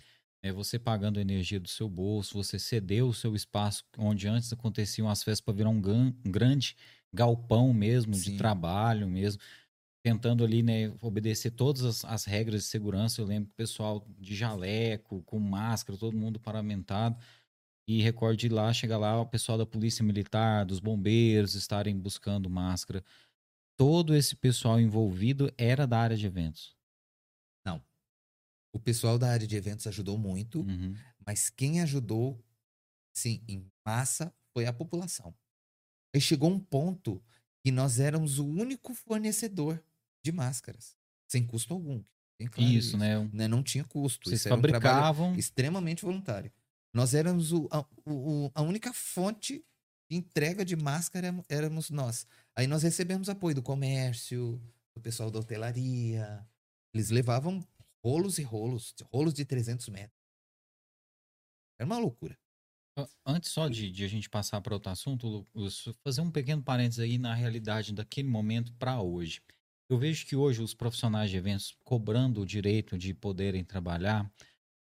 é, 0.42 0.52
você 0.52 0.80
pagando 0.80 1.20
a 1.20 1.22
energia 1.22 1.60
do 1.60 1.68
seu 1.68 1.88
bolso, 1.88 2.34
você 2.34 2.58
cedeu 2.58 3.10
o 3.10 3.14
seu 3.14 3.36
espaço 3.36 3.84
onde 3.98 4.28
antes 4.28 4.52
aconteciam 4.52 5.10
as 5.10 5.24
festas 5.24 5.42
para 5.42 5.54
virar 5.54 5.70
um, 5.70 5.82
um 6.26 6.32
grande 6.32 6.76
galpão 7.18 7.74
mesmo, 7.74 8.14
de 8.14 8.32
Sim. 8.32 8.38
trabalho 8.38 9.08
mesmo. 9.08 9.42
tentando 10.04 10.44
ali, 10.46 10.64
né, 10.64 10.94
obedecer 11.02 11.52
todas 11.52 11.84
as, 11.84 12.06
as 12.06 12.26
regras 12.26 12.64
de 12.64 12.68
segurança. 12.70 13.22
Eu 13.22 13.26
lembro 13.26 13.50
que 13.50 13.54
o 13.54 13.58
pessoal 13.58 14.08
de 14.20 14.36
jaleco, 14.36 15.22
com 15.24 15.40
máscara, 15.40 16.00
todo 16.00 16.18
mundo 16.18 16.40
paramentado. 16.40 17.18
E 17.88 18.02
recorde 18.02 18.50
lá, 18.50 18.74
chega 18.74 18.98
lá, 18.98 19.20
o 19.22 19.26
pessoal 19.28 19.58
da 19.58 19.66
Polícia 19.66 20.04
Militar, 20.04 20.66
dos 20.66 20.80
bombeiros 20.80 21.56
estarem 21.56 21.98
buscando 21.98 22.50
máscara. 22.50 23.04
Todo 23.78 24.16
esse 24.16 24.36
pessoal 24.36 24.80
envolvido 24.80 25.52
era 25.58 25.88
da 25.88 26.00
área 26.00 26.18
de 26.18 26.26
eventos. 26.28 26.76
O 28.74 28.80
pessoal 28.80 29.18
da 29.18 29.30
área 29.32 29.48
de 29.48 29.56
eventos 29.56 29.88
ajudou 29.88 30.18
muito, 30.18 30.62
Uhum. 30.62 30.96
mas 31.26 31.50
quem 31.50 31.82
ajudou, 31.82 32.44
sim, 33.16 33.44
em 33.48 33.66
massa, 33.86 34.34
foi 34.54 34.66
a 34.66 34.74
população. 34.74 35.36
Aí 36.14 36.22
chegou 36.22 36.50
um 36.50 36.60
ponto 36.60 37.22
que 37.64 37.72
nós 37.72 38.00
éramos 38.00 38.40
o 38.40 38.46
único 38.46 38.94
fornecedor 38.94 39.84
de 40.24 40.32
máscaras, 40.32 40.96
sem 41.28 41.46
custo 41.46 41.74
algum. 41.74 42.04
Claro 42.52 42.70
Isso, 42.72 42.98
né? 42.98 43.28
né? 43.34 43.48
Não 43.48 43.64
tinha 43.64 43.84
custo. 43.84 44.30
Vocês 44.30 44.42
Isso 44.42 44.48
era 44.48 44.56
um 44.56 44.58
fabricavam. 44.62 45.36
extremamente 45.36 46.04
voluntário. 46.04 46.52
Nós 46.94 47.14
éramos 47.14 47.52
o- 47.52 47.68
a, 47.72 47.84
o- 48.06 48.52
a 48.54 48.62
única 48.62 48.94
fonte 48.94 49.66
de 50.10 50.18
entrega 50.18 50.64
de 50.64 50.76
máscara 50.76 51.28
éram- 51.28 51.44
éramos 51.50 51.90
nós. 51.90 52.26
Aí 52.56 52.68
nós 52.68 52.84
recebemos 52.84 53.28
apoio 53.28 53.56
do 53.56 53.62
comércio, 53.64 54.62
do 54.96 55.02
pessoal 55.02 55.30
da 55.32 55.40
hotelaria. 55.40 56.48
Eles 56.94 57.10
levavam 57.10 57.66
rolos 58.04 58.38
e 58.38 58.44
rolos, 58.44 58.94
rolos 59.12 59.34
de 59.34 59.44
300 59.44 59.90
metros. 59.90 60.18
Era 61.80 61.86
uma 61.88 61.98
loucura. 62.00 62.38
Antes 63.26 63.52
só 63.52 63.68
de, 63.68 63.92
de 63.92 64.04
a 64.04 64.08
gente 64.08 64.30
passar 64.30 64.60
para 64.62 64.74
outro 64.74 64.92
assunto, 64.92 65.28
Lucas, 65.28 65.88
fazer 66.04 66.22
um 66.22 66.32
pequeno 66.32 66.64
parênteses 66.64 67.00
aí 67.00 67.18
na 67.18 67.34
realidade 67.34 67.94
daquele 67.94 68.28
momento 68.28 68.74
para 68.74 69.00
hoje. 69.02 69.42
Eu 69.90 69.98
vejo 69.98 70.26
que 70.26 70.36
hoje 70.36 70.62
os 70.62 70.74
profissionais 70.74 71.30
de 71.30 71.38
eventos 71.38 71.76
cobrando 71.84 72.42
o 72.42 72.46
direito 72.46 72.98
de 72.98 73.14
poderem 73.14 73.64
trabalhar, 73.64 74.30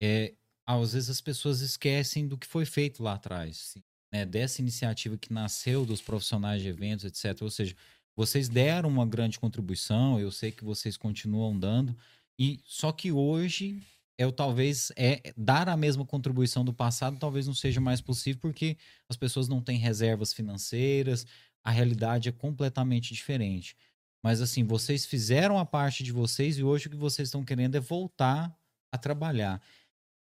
é, 0.00 0.34
às 0.66 0.92
vezes 0.92 1.10
as 1.10 1.20
pessoas 1.20 1.60
esquecem 1.60 2.26
do 2.26 2.38
que 2.38 2.46
foi 2.46 2.64
feito 2.64 3.02
lá 3.02 3.14
atrás, 3.14 3.76
né? 4.12 4.24
Dessa 4.24 4.60
iniciativa 4.60 5.18
que 5.18 5.32
nasceu 5.32 5.84
dos 5.84 6.00
profissionais 6.00 6.62
de 6.62 6.68
eventos, 6.68 7.04
etc. 7.04 7.42
Ou 7.42 7.50
seja, 7.50 7.74
vocês 8.16 8.48
deram 8.48 8.88
uma 8.88 9.06
grande 9.06 9.38
contribuição, 9.38 10.18
eu 10.18 10.30
sei 10.30 10.50
que 10.50 10.64
vocês 10.64 10.96
continuam 10.96 11.58
dando, 11.58 11.96
e 12.38 12.60
só 12.64 12.92
que 12.92 13.12
hoje 13.12 13.82
é 14.18 14.26
o 14.26 14.32
talvez 14.32 14.90
é 14.96 15.32
dar 15.36 15.68
a 15.68 15.76
mesma 15.76 16.04
contribuição 16.04 16.64
do 16.64 16.72
passado 16.72 17.18
talvez 17.18 17.46
não 17.46 17.54
seja 17.54 17.80
mais 17.80 18.00
possível 18.00 18.40
porque 18.40 18.76
as 19.08 19.16
pessoas 19.16 19.48
não 19.48 19.60
têm 19.60 19.78
reservas 19.78 20.32
financeiras, 20.32 21.26
a 21.62 21.70
realidade 21.70 22.28
é 22.28 22.32
completamente 22.32 23.12
diferente. 23.12 23.76
Mas 24.22 24.40
assim, 24.40 24.64
vocês 24.64 25.04
fizeram 25.04 25.58
a 25.58 25.66
parte 25.66 26.02
de 26.02 26.12
vocês 26.12 26.58
e 26.58 26.62
hoje 26.62 26.86
o 26.86 26.90
que 26.90 26.96
vocês 26.96 27.28
estão 27.28 27.44
querendo 27.44 27.76
é 27.76 27.80
voltar 27.80 28.56
a 28.90 28.98
trabalhar. 28.98 29.62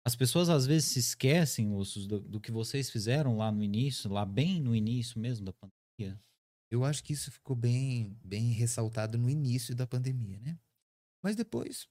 As 0.06 0.16
pessoas 0.16 0.50
às 0.50 0.66
vezes 0.66 0.90
se 0.90 1.00
esquecem, 1.00 1.70
Lúcio, 1.70 2.08
do, 2.08 2.20
do 2.20 2.40
que 2.40 2.52
vocês 2.52 2.90
fizeram 2.90 3.38
lá 3.38 3.52
no 3.52 3.64
início, 3.64 4.10
lá 4.10 4.26
bem 4.26 4.62
no 4.62 4.76
início 4.76 5.20
mesmo 5.20 5.46
da 5.46 5.54
pandemia. 5.54 6.20
Eu 6.72 6.86
acho 6.86 7.04
que 7.04 7.14
isso 7.14 7.32
ficou 7.32 7.56
bem, 7.56 8.18
bem 8.24 8.52
ressaltado 8.52 9.18
no 9.18 9.30
início 9.30 9.76
da 9.76 9.86
pandemia, 9.86 10.40
né? 10.40 10.58
Mas 11.22 11.36
depois, 11.36 11.88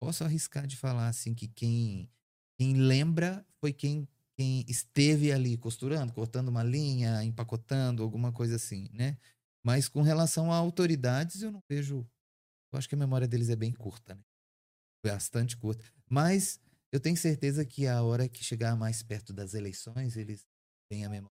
posso 0.00 0.24
arriscar 0.24 0.66
de 0.66 0.76
falar 0.76 1.08
assim 1.08 1.34
que 1.34 1.48
quem, 1.48 2.10
quem 2.58 2.74
lembra 2.74 3.44
foi 3.60 3.72
quem, 3.72 4.08
quem 4.36 4.64
esteve 4.68 5.32
ali 5.32 5.56
costurando, 5.56 6.12
cortando 6.12 6.48
uma 6.48 6.62
linha, 6.62 7.22
empacotando, 7.24 8.02
alguma 8.02 8.32
coisa 8.32 8.56
assim, 8.56 8.88
né? 8.92 9.16
Mas 9.64 9.88
com 9.88 10.02
relação 10.02 10.52
a 10.52 10.56
autoridades, 10.56 11.42
eu 11.42 11.50
não 11.50 11.62
vejo. 11.68 12.08
Eu 12.72 12.78
acho 12.78 12.88
que 12.88 12.94
a 12.94 12.98
memória 12.98 13.26
deles 13.26 13.48
é 13.48 13.56
bem 13.56 13.72
curta, 13.72 14.14
né? 14.14 14.22
Bastante 15.04 15.56
curta. 15.56 15.84
Mas 16.08 16.60
eu 16.92 17.00
tenho 17.00 17.16
certeza 17.16 17.64
que 17.64 17.86
a 17.86 18.02
hora 18.02 18.28
que 18.28 18.44
chegar 18.44 18.76
mais 18.76 19.02
perto 19.02 19.32
das 19.32 19.54
eleições, 19.54 20.16
eles 20.16 20.46
têm 20.90 21.04
a 21.04 21.08
memória. 21.08 21.34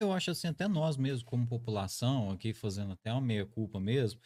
Eu 0.00 0.12
acho 0.12 0.30
assim, 0.30 0.46
até 0.46 0.68
nós 0.68 0.96
mesmo, 0.96 1.24
como 1.24 1.46
população, 1.46 2.30
aqui 2.30 2.54
fazendo 2.54 2.92
até 2.92 3.12
uma 3.12 3.20
meia-culpa 3.20 3.80
mesmo, 3.80 4.20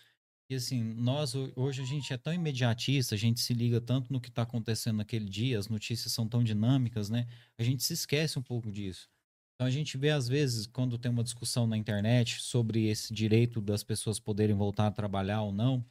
que 0.53 0.57
assim, 0.57 0.83
nós 0.83 1.35
ho- 1.35 1.51
hoje 1.57 1.81
a 1.83 1.85
gente 1.85 2.13
é 2.13 2.19
tão 2.19 2.33
imediatista, 2.33 3.15
a 3.15 3.19
gente 3.19 3.41
se 3.41 3.55
liga 3.55 3.81
tanto 3.81 4.13
no 4.13 4.21
que 4.21 4.29
está 4.29 4.43
acontecendo 4.43 4.99
naquele 4.99 5.25
dia, 5.29 5.59
as 5.59 5.69
notícias 5.69 6.13
são 6.13 6.29
tão 6.29 6.45
dinâmicas, 6.45 7.09
né? 7.09 7.27
A 7.59 7.63
gente 7.63 7.83
se 7.83 7.95
esquece 7.95 8.39
um 8.39 8.43
pouco 8.43 8.71
disso. 8.71 9.09
Então 9.55 9.67
a 9.67 9.71
gente 9.71 9.97
vê, 9.97 10.11
às 10.11 10.29
vezes, 10.29 10.67
quando 10.67 10.99
tem 10.99 11.11
uma 11.11 11.25
discussão 11.25 11.67
na 11.67 11.77
internet 11.77 12.43
sobre 12.43 12.87
esse 12.87 13.15
direito 13.15 13.61
das 13.63 13.83
pessoas 13.83 14.21
poderem 14.21 14.55
voltar 14.55 14.89
a 14.89 14.91
trabalhar 14.91 15.43
ou 15.43 15.53
não, 15.53 15.85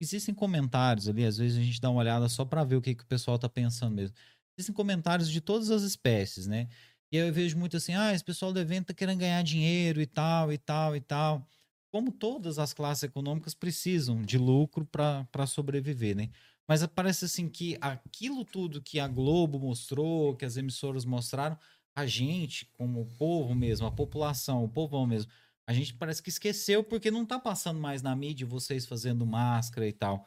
existem 0.00 0.34
comentários 0.34 1.08
ali, 1.08 1.24
às 1.24 1.36
vezes 1.36 1.58
a 1.58 1.62
gente 1.62 1.80
dá 1.80 1.90
uma 1.90 2.00
olhada 2.00 2.28
só 2.28 2.44
para 2.44 2.64
ver 2.64 2.76
o 2.76 2.82
que, 2.82 2.94
que 2.94 3.02
o 3.04 3.06
pessoal 3.06 3.38
tá 3.38 3.48
pensando 3.48 3.94
mesmo. 3.94 4.16
Existem 4.58 4.74
comentários 4.74 5.30
de 5.30 5.40
todas 5.42 5.70
as 5.70 5.82
espécies, 5.82 6.46
né? 6.46 6.68
E 7.12 7.18
aí 7.18 7.28
eu 7.28 7.32
vejo 7.34 7.56
muito 7.58 7.76
assim, 7.76 7.94
ah, 7.94 8.12
esse 8.14 8.24
pessoal 8.24 8.52
do 8.52 8.58
evento 8.60 8.86
tá 8.86 8.94
querendo 8.94 9.18
ganhar 9.18 9.42
dinheiro 9.42 10.00
e 10.00 10.06
tal, 10.06 10.52
e 10.52 10.58
tal, 10.58 10.96
e 10.96 11.00
tal. 11.00 11.46
Como 11.92 12.12
todas 12.12 12.58
as 12.58 12.72
classes 12.74 13.04
econômicas 13.04 13.54
precisam 13.54 14.22
de 14.22 14.36
lucro 14.38 14.84
para 14.84 15.46
sobreviver, 15.46 16.16
né? 16.16 16.30
Mas 16.68 16.84
parece 16.86 17.24
assim 17.26 17.48
que 17.48 17.78
aquilo 17.80 18.44
tudo 18.44 18.82
que 18.82 18.98
a 18.98 19.06
Globo 19.08 19.58
mostrou, 19.58 20.36
que 20.36 20.44
as 20.44 20.56
emissoras 20.56 21.04
mostraram, 21.04 21.56
a 21.94 22.04
gente, 22.06 22.66
como 22.74 23.00
o 23.02 23.06
povo 23.06 23.54
mesmo, 23.54 23.86
a 23.86 23.92
população, 23.92 24.64
o 24.64 24.68
povão 24.68 25.06
mesmo, 25.06 25.30
a 25.66 25.72
gente 25.72 25.94
parece 25.94 26.22
que 26.22 26.28
esqueceu 26.28 26.84
porque 26.84 27.10
não 27.10 27.24
tá 27.24 27.38
passando 27.38 27.80
mais 27.80 28.02
na 28.02 28.14
mídia 28.14 28.46
vocês 28.46 28.84
fazendo 28.84 29.24
máscara 29.26 29.86
e 29.88 29.92
tal. 29.92 30.26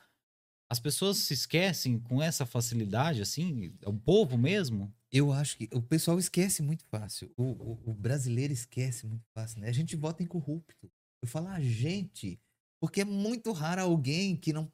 As 0.72 0.80
pessoas 0.80 1.18
se 1.18 1.34
esquecem 1.34 2.00
com 2.00 2.22
essa 2.22 2.46
facilidade, 2.46 3.22
assim, 3.22 3.74
o 3.86 3.94
povo 3.94 4.38
mesmo. 4.38 4.94
Eu 5.12 5.32
acho 5.34 5.58
que 5.58 5.68
o 5.74 5.82
pessoal 5.82 6.20
esquece 6.20 6.62
muito 6.62 6.86
fácil. 6.86 7.32
O, 7.36 7.44
o- 7.44 7.90
o 7.92 7.94
brasileiro 7.94 8.54
esquece 8.54 9.08
muito 9.08 9.26
fácil, 9.34 9.62
né? 9.62 9.70
A 9.70 9.74
gente 9.74 9.96
vota 9.96 10.22
em 10.22 10.28
corrupto. 10.28 10.92
Eu 11.22 11.28
falo 11.28 11.48
a 11.48 11.60
gente, 11.60 12.40
porque 12.80 13.02
é 13.02 13.06
muito 13.06 13.52
raro 13.52 13.82
alguém 13.82 14.36
que 14.36 14.54
não. 14.54 14.72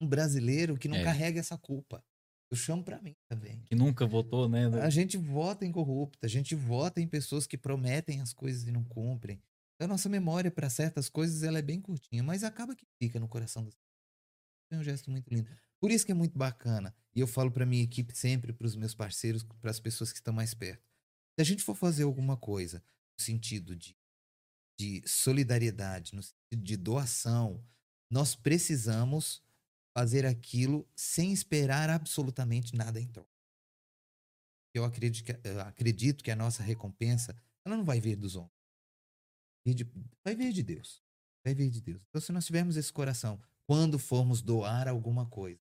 Um 0.00 0.08
brasileiro 0.08 0.76
que 0.76 0.88
não 0.88 0.96
É. 0.96 1.04
carrega 1.04 1.40
essa 1.40 1.56
culpa. 1.56 2.04
Eu 2.50 2.56
chamo 2.56 2.84
pra 2.84 3.00
mim 3.00 3.16
também. 3.28 3.62
Que 3.64 3.74
nunca 3.74 4.06
votou, 4.06 4.48
né? 4.48 4.66
A 4.80 4.90
gente 4.90 5.16
vota 5.16 5.64
em 5.64 5.72
corrupto, 5.72 6.24
a 6.24 6.28
gente 6.28 6.54
vota 6.54 7.00
em 7.00 7.08
pessoas 7.08 7.46
que 7.46 7.56
prometem 7.56 8.20
as 8.20 8.32
coisas 8.32 8.66
e 8.66 8.70
não 8.70 8.84
cumprem. 8.84 9.42
A 9.80 9.86
nossa 9.86 10.08
memória 10.08 10.50
para 10.50 10.70
certas 10.70 11.08
coisas 11.08 11.42
ela 11.42 11.58
é 11.58 11.62
bem 11.62 11.80
curtinha, 11.80 12.22
mas 12.22 12.44
acaba 12.44 12.76
que 12.76 12.86
fica 12.98 13.18
no 13.18 13.28
coração 13.28 13.64
das 13.64 13.74
é 14.70 14.78
um 14.78 14.82
gesto 14.82 15.10
muito 15.10 15.28
lindo. 15.32 15.48
Por 15.80 15.90
isso 15.90 16.06
que 16.06 16.12
é 16.12 16.14
muito 16.14 16.38
bacana. 16.38 16.94
E 17.14 17.20
eu 17.20 17.26
falo 17.26 17.50
para 17.50 17.66
minha 17.66 17.82
equipe 17.82 18.16
sempre, 18.16 18.52
para 18.52 18.66
os 18.66 18.74
meus 18.74 18.94
parceiros, 18.94 19.42
para 19.60 19.70
as 19.70 19.78
pessoas 19.78 20.10
que 20.12 20.18
estão 20.18 20.32
mais 20.34 20.54
perto. 20.54 20.82
Se 21.36 21.42
a 21.42 21.44
gente 21.44 21.62
for 21.62 21.74
fazer 21.74 22.04
alguma 22.04 22.36
coisa 22.36 22.82
no 23.18 23.24
sentido 23.24 23.76
de, 23.76 23.96
de 24.78 25.06
solidariedade, 25.06 26.14
no 26.14 26.22
sentido 26.22 26.62
de 26.64 26.76
doação, 26.76 27.64
nós 28.10 28.34
precisamos 28.34 29.42
fazer 29.96 30.26
aquilo 30.26 30.88
sem 30.96 31.32
esperar 31.32 31.88
absolutamente 31.88 32.74
nada 32.74 33.00
em 33.00 33.06
troca. 33.06 33.30
Eu 34.74 34.84
acredito 34.84 35.24
que, 35.24 35.48
eu 35.48 35.60
acredito 35.60 36.24
que 36.24 36.30
a 36.30 36.36
nossa 36.36 36.62
recompensa 36.62 37.36
ela 37.64 37.76
não 37.76 37.84
vai 37.84 38.00
vir 38.00 38.16
dos 38.16 38.34
homens. 38.34 38.52
Vai 40.24 40.34
vir 40.34 40.52
de 40.52 40.62
Deus. 40.62 41.02
Vai 41.44 41.54
vir 41.54 41.70
de 41.70 41.80
Deus. 41.80 42.04
Então, 42.08 42.20
se 42.20 42.32
nós 42.32 42.44
tivermos 42.44 42.76
esse 42.76 42.92
coração, 42.92 43.40
quando 43.66 43.98
formos 43.98 44.42
doar 44.42 44.88
alguma 44.88 45.26
coisa, 45.26 45.60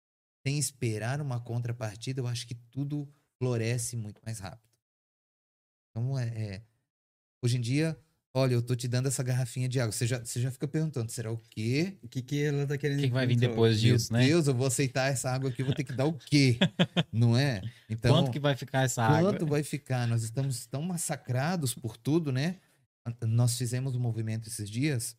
sem 0.45 0.57
esperar 0.57 1.19
uma 1.21 1.41
contrapartida, 1.41 2.21
eu 2.21 2.27
acho 2.27 2.47
que 2.47 2.55
tudo 2.55 3.11
floresce 3.37 3.97
muito 3.97 4.21
mais 4.23 4.39
rápido. 4.39 4.69
Então, 5.89 6.17
é, 6.17 6.55
é- 6.55 6.65
hoje 7.43 7.57
em 7.57 7.61
dia, 7.61 7.99
olha, 8.33 8.53
eu 8.53 8.61
tô 8.61 8.75
te 8.75 8.87
dando 8.87 9.07
essa 9.07 9.23
garrafinha 9.23 9.67
de 9.67 9.79
água. 9.79 9.91
Você 9.91 10.05
já, 10.05 10.19
você 10.19 10.39
já 10.39 10.51
fica 10.51 10.67
perguntando, 10.67 11.11
será 11.11 11.31
o 11.31 11.37
quê? 11.37 11.97
O 12.01 12.07
que, 12.07 12.21
que 12.21 12.43
ela 12.43 12.67
tá 12.67 12.77
querendo 12.77 12.99
O 12.99 13.01
que, 13.01 13.07
que 13.07 13.13
vai 13.13 13.27
vir 13.27 13.37
depois 13.37 13.79
disso, 13.79 14.11
Meu 14.11 14.21
né? 14.21 14.27
Deus, 14.27 14.47
eu 14.47 14.53
vou 14.53 14.67
aceitar 14.67 15.11
essa 15.11 15.31
água 15.31 15.49
aqui, 15.49 15.61
eu 15.61 15.65
vou 15.65 15.75
ter 15.75 15.83
que 15.83 15.93
dar 15.93 16.05
o 16.05 16.13
quê? 16.13 16.57
Não 17.11 17.37
é? 17.37 17.61
Então, 17.89 18.13
Quanto 18.13 18.31
que 18.31 18.39
vai 18.39 18.55
ficar 18.55 18.83
essa 18.83 19.03
água? 19.03 19.31
Quanto 19.31 19.45
vai 19.45 19.63
ficar? 19.63 20.07
Nós 20.07 20.23
estamos 20.23 20.65
tão 20.67 20.81
massacrados 20.81 21.73
por 21.73 21.97
tudo, 21.97 22.31
né? 22.31 22.59
Nós 23.21 23.57
fizemos 23.57 23.95
um 23.95 23.99
movimento 23.99 24.47
esses 24.47 24.69
dias 24.69 25.17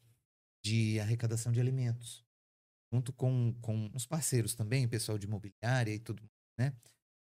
de 0.65 1.01
arrecadação 1.01 1.51
de 1.51 1.61
alimentos, 1.61 2.25
junto 2.93 3.13
com, 3.13 3.55
com 3.61 3.91
os 3.95 4.07
parceiros 4.07 4.55
também, 4.55 4.87
pessoal 4.87 5.19
de 5.19 5.27
imobiliária 5.27 5.93
e 5.93 5.99
tudo, 5.99 6.23
né? 6.59 6.73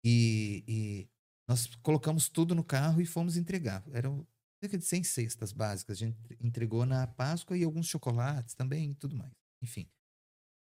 E, 0.05 0.63
e 0.69 1.09
nós 1.49 1.67
colocamos 1.83 2.29
tudo 2.29 2.55
no 2.55 2.63
carro 2.63 3.01
e 3.01 3.07
fomos 3.07 3.37
entregar. 3.37 3.83
Eram 3.93 4.27
cerca 4.65 4.79
de 4.79 4.85
100 4.85 5.05
cestas 5.05 5.53
básicas. 5.53 5.97
A 5.97 6.07
gente 6.07 6.17
entregou 6.41 6.87
na 6.87 7.07
Páscoa 7.07 7.57
e 7.57 7.65
alguns 7.65 7.87
chocolates 7.87 8.55
também 8.55 8.91
e 8.91 8.95
tudo 8.95 9.17
mais. 9.17 9.33
Enfim. 9.63 9.89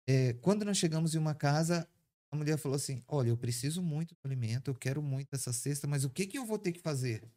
É, 0.08 0.34
quando 0.34 0.64
nós 0.66 0.78
chegamos 0.78 1.16
em 1.16 1.18
uma 1.18 1.34
casa, 1.34 1.90
a 2.32 2.36
mulher 2.36 2.58
falou 2.58 2.76
assim: 2.76 3.04
Olha, 3.08 3.30
eu 3.30 3.38
preciso 3.38 3.82
muito 3.82 4.14
do 4.14 4.20
alimento, 4.26 4.70
eu 4.70 4.76
quero 4.76 5.02
muito 5.02 5.30
essa 5.34 5.52
cesta, 5.52 5.88
mas 5.88 6.04
o 6.04 6.10
que, 6.10 6.28
que 6.28 6.38
eu 6.38 6.46
vou 6.46 6.60
ter 6.60 6.72
que 6.72 6.80
fazer? 6.80 7.28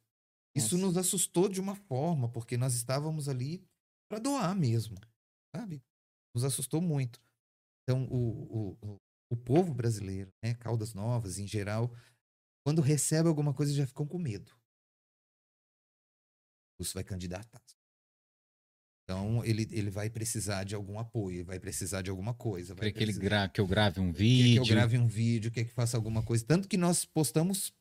Isso 0.54 0.76
Nossa. 0.76 0.86
nos 0.86 0.96
assustou 0.96 1.48
de 1.48 1.60
uma 1.60 1.74
forma, 1.74 2.28
porque 2.28 2.56
nós 2.56 2.74
estávamos 2.74 3.28
ali 3.28 3.62
para 4.10 4.18
doar 4.18 4.54
mesmo, 4.54 4.98
sabe? 5.54 5.82
nos 6.34 6.44
assustou 6.44 6.80
muito. 6.80 7.20
Então, 7.82 8.04
o, 8.04 8.76
o, 8.76 8.78
o, 8.82 8.96
o 9.32 9.36
povo 9.36 9.74
brasileiro, 9.74 10.30
né, 10.42 10.54
Caldas 10.54 10.94
Novas 10.94 11.38
em 11.38 11.46
geral, 11.46 11.92
quando 12.64 12.80
recebe 12.80 13.28
alguma 13.28 13.54
coisa 13.54 13.72
já 13.72 13.86
ficam 13.86 14.06
com 14.06 14.18
medo. 14.18 14.57
Vai 16.94 17.04
candidatar. 17.04 17.62
Então, 19.04 19.42
ele, 19.44 19.66
ele 19.70 19.90
vai 19.90 20.10
precisar 20.10 20.64
de 20.64 20.74
algum 20.74 20.98
apoio, 20.98 21.44
vai 21.44 21.58
precisar 21.58 22.02
de 22.02 22.10
alguma 22.10 22.34
coisa. 22.34 22.74
Vai 22.74 22.92
Quer 22.92 22.98
que, 22.98 23.02
ele 23.04 23.12
gra... 23.14 23.48
que 23.48 23.60
eu 23.60 23.66
grave 23.66 24.00
um 24.00 24.12
quer 24.12 24.18
vídeo. 24.18 24.62
que 24.62 24.70
eu 24.70 24.74
grave 24.74 24.98
um 24.98 25.08
vídeo, 25.08 25.50
quer 25.50 25.64
que 25.64 25.72
faça 25.72 25.96
alguma 25.96 26.22
coisa. 26.22 26.44
Tanto 26.44 26.68
que 26.68 26.76
nós 26.76 27.06
postamos 27.06 27.72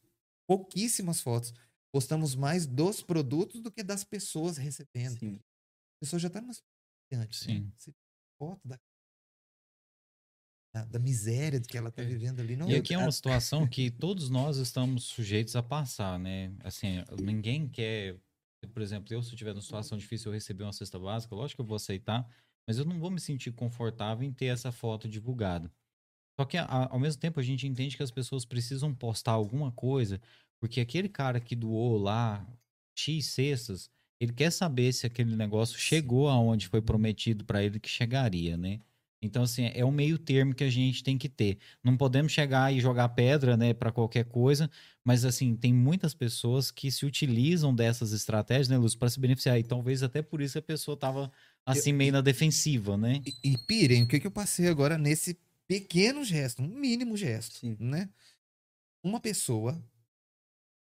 pouquíssimas 0.47 1.19
fotos. 1.19 1.53
Postamos 1.91 2.33
mais 2.33 2.65
dos 2.65 3.01
produtos 3.01 3.61
do 3.61 3.71
que 3.71 3.83
das 3.83 4.03
pessoas 4.03 4.55
recebendo. 4.57 5.19
Sim. 5.19 5.35
A 5.35 5.99
pessoa 5.99 6.19
já 6.19 6.29
tá 6.29 6.39
numa 6.39 6.53
situação 6.53 6.67
né? 7.11 7.27
Sim. 7.31 7.71
Você 7.75 7.93
foto 8.37 8.67
da, 8.67 8.79
da, 10.85 10.99
miséria 10.99 11.59
que 11.59 11.77
ela 11.77 11.91
tá 11.91 12.01
É. 12.03 12.05
vivendo 12.05 12.39
ali. 12.39 12.55
Não, 12.55 12.69
E 12.69 12.75
aqui 12.75 12.93
é 12.93 12.97
uma 12.97 13.11
situação 13.11 13.67
que 13.67 13.89
todos 13.91 14.29
nós 14.29 14.57
estamos 14.57 15.05
sujeitos 15.05 15.55
a 15.55 15.63
passar, 15.63 16.19
né? 16.19 16.53
Assim, 16.59 17.03
ninguém 17.19 17.67
quer. 17.67 18.15
Por 18.73 18.81
exemplo, 18.81 19.13
eu, 19.13 19.21
se 19.21 19.31
eu 19.33 19.37
tiver 19.37 19.53
numa 19.53 19.61
situação 19.61 19.97
difícil, 19.97 20.29
eu 20.29 20.33
receber 20.33 20.63
uma 20.63 20.73
cesta 20.73 20.99
básica, 20.99 21.35
lógico 21.35 21.57
que 21.57 21.61
eu 21.61 21.65
vou 21.67 21.75
aceitar, 21.75 22.27
mas 22.67 22.77
eu 22.77 22.85
não 22.85 22.99
vou 22.99 23.11
me 23.11 23.19
sentir 23.19 23.51
confortável 23.51 24.27
em 24.27 24.33
ter 24.33 24.47
essa 24.47 24.71
foto 24.71 25.07
divulgada. 25.07 25.71
Só 26.39 26.45
que, 26.45 26.57
a- 26.57 26.89
ao 26.91 26.99
mesmo 26.99 27.21
tempo, 27.21 27.39
a 27.39 27.43
gente 27.43 27.67
entende 27.67 27.97
que 27.97 28.03
as 28.03 28.11
pessoas 28.11 28.45
precisam 28.45 28.93
postar 28.95 29.33
alguma 29.33 29.71
coisa, 29.71 30.21
porque 30.59 30.81
aquele 30.81 31.09
cara 31.09 31.39
que 31.39 31.55
doou 31.55 31.97
lá 31.97 32.47
X 32.97 33.27
cestas, 33.27 33.89
ele 34.19 34.33
quer 34.33 34.51
saber 34.51 34.93
se 34.93 35.05
aquele 35.07 35.35
negócio 35.35 35.77
chegou 35.79 36.29
aonde 36.29 36.67
foi 36.67 36.81
prometido 36.81 37.45
para 37.45 37.63
ele 37.63 37.79
que 37.79 37.89
chegaria, 37.89 38.57
né? 38.57 38.81
Então, 39.21 39.43
assim, 39.43 39.71
é 39.73 39.83
um 39.83 39.91
meio 39.91 40.17
termo 40.17 40.53
que 40.53 40.63
a 40.63 40.69
gente 40.69 41.03
tem 41.03 41.17
que 41.17 41.27
ter. 41.27 41.57
Não 41.83 41.97
podemos 41.97 42.31
chegar 42.31 42.71
e 42.71 42.79
jogar 42.79 43.09
pedra, 43.09 43.57
né, 43.57 43.73
para 43.73 43.91
qualquer 43.91 44.25
coisa, 44.25 44.69
mas, 45.03 45.25
assim, 45.25 45.55
tem 45.55 45.73
muitas 45.73 46.13
pessoas 46.13 46.69
que 46.69 46.91
se 46.91 47.05
utilizam 47.05 47.73
dessas 47.73 48.11
estratégias, 48.13 48.69
né, 48.69 48.77
Lúcio, 48.77 48.99
para 48.99 49.09
se 49.09 49.19
beneficiar. 49.19 49.57
E 49.57 49.63
talvez 49.63 50.03
até 50.03 50.21
por 50.21 50.39
isso 50.41 50.57
a 50.59 50.61
pessoa 50.61 50.95
tava, 50.95 51.31
assim, 51.65 51.91
meio 51.91 52.11
na 52.11 52.21
defensiva, 52.21 52.95
né? 52.95 53.21
E, 53.25 53.53
e 53.53 53.57
pirem, 53.65 54.03
o 54.03 54.07
que, 54.07 54.19
que 54.19 54.27
eu 54.27 54.31
passei 54.31 54.67
agora 54.67 54.97
nesse 54.97 55.37
pequeno 55.67 56.23
gesto, 56.23 56.61
um 56.61 56.67
mínimo 56.67 57.17
gesto, 57.17 57.57
Sim. 57.57 57.75
né? 57.79 58.09
Uma 59.03 59.19
pessoa 59.19 59.83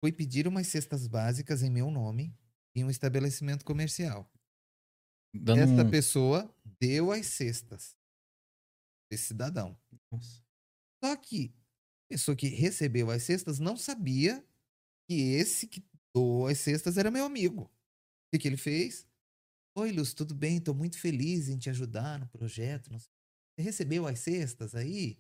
foi 0.01 0.12
pedir 0.12 0.47
umas 0.47 0.66
cestas 0.66 1.07
básicas 1.07 1.62
em 1.62 1.70
meu 1.70 1.90
nome 1.90 2.35
em 2.75 2.85
um 2.85 2.90
estabelecimento 2.90 3.64
comercial. 3.64 4.29
Dando 5.33 5.61
Esta 5.61 5.83
um... 5.83 5.90
pessoa 5.90 6.55
deu 6.81 7.11
as 7.12 7.27
cestas. 7.27 7.97
Esse 9.14 9.27
cidadão. 9.27 9.79
Nossa. 10.11 10.42
Só 11.03 11.16
que 11.16 11.55
a 12.07 12.14
pessoa 12.14 12.37
que 12.37 12.48
recebeu 12.48 13.11
as 13.11 13.22
cestas 13.22 13.59
não 13.59 13.77
sabia 13.77 14.44
que 15.09 15.14
esse 15.14 15.66
que 15.66 15.85
doou 16.14 16.46
as 16.46 16.59
cestas 16.59 16.96
era 16.96 17.11
meu 17.11 17.24
amigo. 17.24 17.62
O 17.62 17.70
que, 18.33 18.38
que 18.38 18.48
ele 18.48 18.57
fez? 18.57 19.07
Oi, 19.77 19.92
Luz, 19.92 20.14
tudo 20.14 20.35
bem? 20.35 20.59
Estou 20.59 20.74
muito 20.74 20.98
feliz 20.98 21.48
em 21.48 21.59
te 21.59 21.68
ajudar 21.70 22.18
no 22.18 22.29
projeto. 22.29 22.90
não. 22.90 22.98
Você 22.98 23.62
recebeu 23.62 24.07
as 24.07 24.18
cestas 24.20 24.74
aí? 24.74 25.18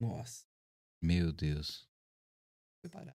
Nossa. 0.00 0.46
Meu 1.02 1.32
Deus. 1.32 1.88
Foi 2.80 2.90
parar. 2.90 3.16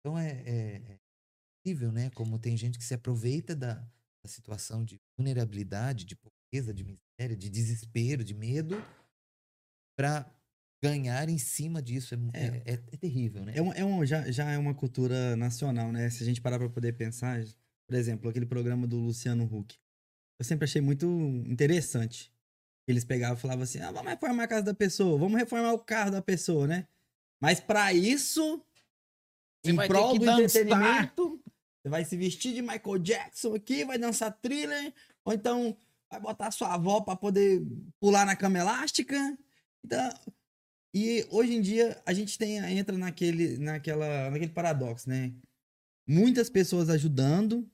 Então 0.00 0.18
é, 0.18 0.30
é, 0.42 0.92
é 0.92 1.00
incrível, 1.60 1.92
né? 1.92 2.10
Como 2.10 2.38
tem 2.38 2.56
gente 2.56 2.78
que 2.78 2.84
se 2.84 2.94
aproveita 2.94 3.54
da, 3.54 3.74
da 3.74 4.28
situação 4.28 4.84
de 4.84 5.00
vulnerabilidade, 5.16 6.04
de 6.04 6.16
pobreza, 6.16 6.72
de 6.72 6.84
miséria, 6.84 7.07
de 7.26 7.48
desespero, 7.50 8.22
de 8.22 8.32
medo, 8.34 8.80
para 9.96 10.24
ganhar 10.82 11.28
em 11.28 11.38
cima 11.38 11.82
disso. 11.82 12.14
É, 12.14 12.18
É. 12.38 12.46
é, 12.46 12.74
é- 12.74 12.82
é 12.92 12.96
terrível, 12.96 13.44
né? 13.44 13.52
É 13.56 13.62
um, 13.62 13.72
é 13.72 13.84
um, 13.84 14.06
já, 14.06 14.30
já 14.30 14.50
é 14.52 14.58
uma 14.58 14.74
cultura 14.74 15.34
nacional, 15.36 15.90
né? 15.90 16.08
Se 16.10 16.22
a 16.22 16.26
gente 16.26 16.40
parar 16.40 16.58
pra 16.58 16.68
poder 16.68 16.92
pensar, 16.92 17.42
por 17.88 17.96
exemplo, 17.96 18.30
aquele 18.30 18.46
programa 18.46 18.86
do 18.86 18.96
Luciano 18.98 19.44
Huck. 19.44 19.76
Eu 20.38 20.44
sempre 20.44 20.64
achei 20.66 20.80
muito 20.80 21.06
interessante. 21.46 22.32
Eles 22.86 23.04
pegavam 23.04 23.36
e 23.36 23.40
falavam 23.40 23.64
assim: 23.64 23.80
ah, 23.80 23.90
vamos 23.90 24.08
reformar 24.08 24.44
a 24.44 24.48
casa 24.48 24.62
da 24.66 24.74
pessoa, 24.74 25.18
vamos 25.18 25.36
reformar 25.38 25.72
o 25.72 25.78
carro 25.80 26.12
da 26.12 26.22
pessoa, 26.22 26.66
né? 26.68 26.86
Mas 27.42 27.58
pra 27.58 27.92
isso, 27.92 28.64
Você 29.64 29.72
em 29.72 29.76
prol 29.76 30.16
do 30.16 30.24
dançar. 30.24 30.62
entretenimento, 30.62 31.42
você 31.82 31.88
vai 31.88 32.04
se 32.04 32.16
vestir 32.16 32.54
de 32.54 32.62
Michael 32.62 32.98
Jackson 33.00 33.54
aqui, 33.54 33.84
vai 33.84 33.98
dançar 33.98 34.30
thriller, 34.40 34.94
ou 35.24 35.32
então 35.34 35.76
vai 36.10 36.20
botar 36.20 36.50
sua 36.50 36.74
avó 36.74 37.00
pra 37.00 37.16
poder 37.16 37.62
pular 38.00 38.24
na 38.24 38.36
cama 38.36 38.58
elástica. 38.58 39.16
Então, 39.84 40.10
e 40.94 41.26
hoje 41.30 41.54
em 41.54 41.60
dia 41.60 42.00
a 42.06 42.12
gente 42.12 42.38
tem, 42.38 42.56
entra 42.76 42.96
naquele, 42.96 43.58
naquela, 43.58 44.30
naquele 44.30 44.52
paradoxo, 44.52 45.08
né? 45.08 45.34
Muitas 46.06 46.48
pessoas 46.48 46.88
ajudando. 46.88 47.70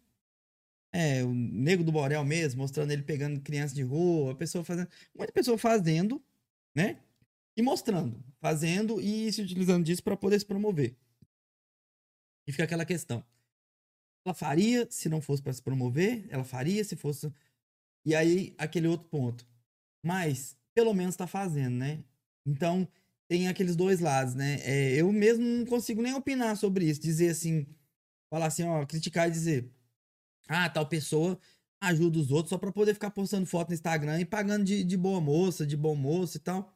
É, 0.93 1.25
o 1.25 1.35
Nego 1.35 1.83
do 1.83 1.91
Borel 1.91 2.25
mesmo, 2.25 2.61
mostrando 2.61 2.93
ele 2.93 3.03
pegando 3.03 3.41
crianças 3.41 3.75
de 3.75 3.83
rua, 3.83 4.33
a 4.33 4.35
pessoa 4.35 4.65
fazendo. 4.65 4.89
Muita 5.15 5.33
pessoa 5.33 5.59
fazendo, 5.59 6.23
né? 6.75 7.01
E 7.57 7.63
mostrando, 7.63 8.23
fazendo 8.41 9.01
e 9.01 9.33
se 9.33 9.43
utilizando 9.43 9.85
disso 9.85 10.03
para 10.03 10.17
poder 10.17 10.39
se 10.39 10.47
promover. 10.47 10.97
E 12.47 12.53
fica 12.53 12.65
aquela 12.65 12.85
questão. 12.85 13.25
Ela 14.25 14.35
faria 14.35 14.89
se 14.91 15.09
não 15.09 15.21
fosse 15.21 15.43
para 15.43 15.53
se 15.53 15.63
promover, 15.63 16.27
ela 16.31 16.45
faria 16.45 16.83
se 16.83 16.97
fosse. 16.97 17.33
E 18.05 18.15
aí, 18.15 18.55
aquele 18.59 18.87
outro 18.89 19.09
ponto. 19.09 19.47
Mas, 20.05 20.57
pelo 20.75 20.93
menos 20.95 21.17
tá 21.17 21.27
fazendo, 21.27 21.77
né? 21.77 22.05
Então, 22.47 22.89
tem 23.29 23.49
aqueles 23.49 23.77
dois 23.77 24.01
lados, 24.01 24.35
né? 24.35 24.61
É, 24.63 24.95
eu 24.95 25.11
mesmo 25.13 25.45
não 25.45 25.65
consigo 25.67 26.03
nem 26.03 26.15
opinar 26.15 26.57
sobre 26.57 26.85
isso. 26.85 27.01
Dizer 27.01 27.31
assim, 27.31 27.67
falar 28.31 28.47
assim, 28.47 28.65
ó, 28.65 28.85
criticar 28.87 29.29
e 29.29 29.33
dizer, 29.33 29.71
ah, 30.49 30.69
tal 30.69 30.87
pessoa 30.87 31.39
ajuda 31.81 32.19
os 32.19 32.31
outros 32.31 32.51
só 32.51 32.59
pra 32.59 32.73
poder 32.73 32.95
ficar 32.95 33.11
postando 33.11 33.47
foto 33.47 33.69
no 33.69 33.75
Instagram 33.75 34.21
e 34.21 34.25
pagando 34.25 34.65
de, 34.65 34.85
de 34.85 34.97
boa 34.97 35.21
moça, 35.21 35.67
de 35.67 35.77
bom 35.77 35.95
moço 35.95 36.37
e 36.37 36.41
tal. 36.41 36.75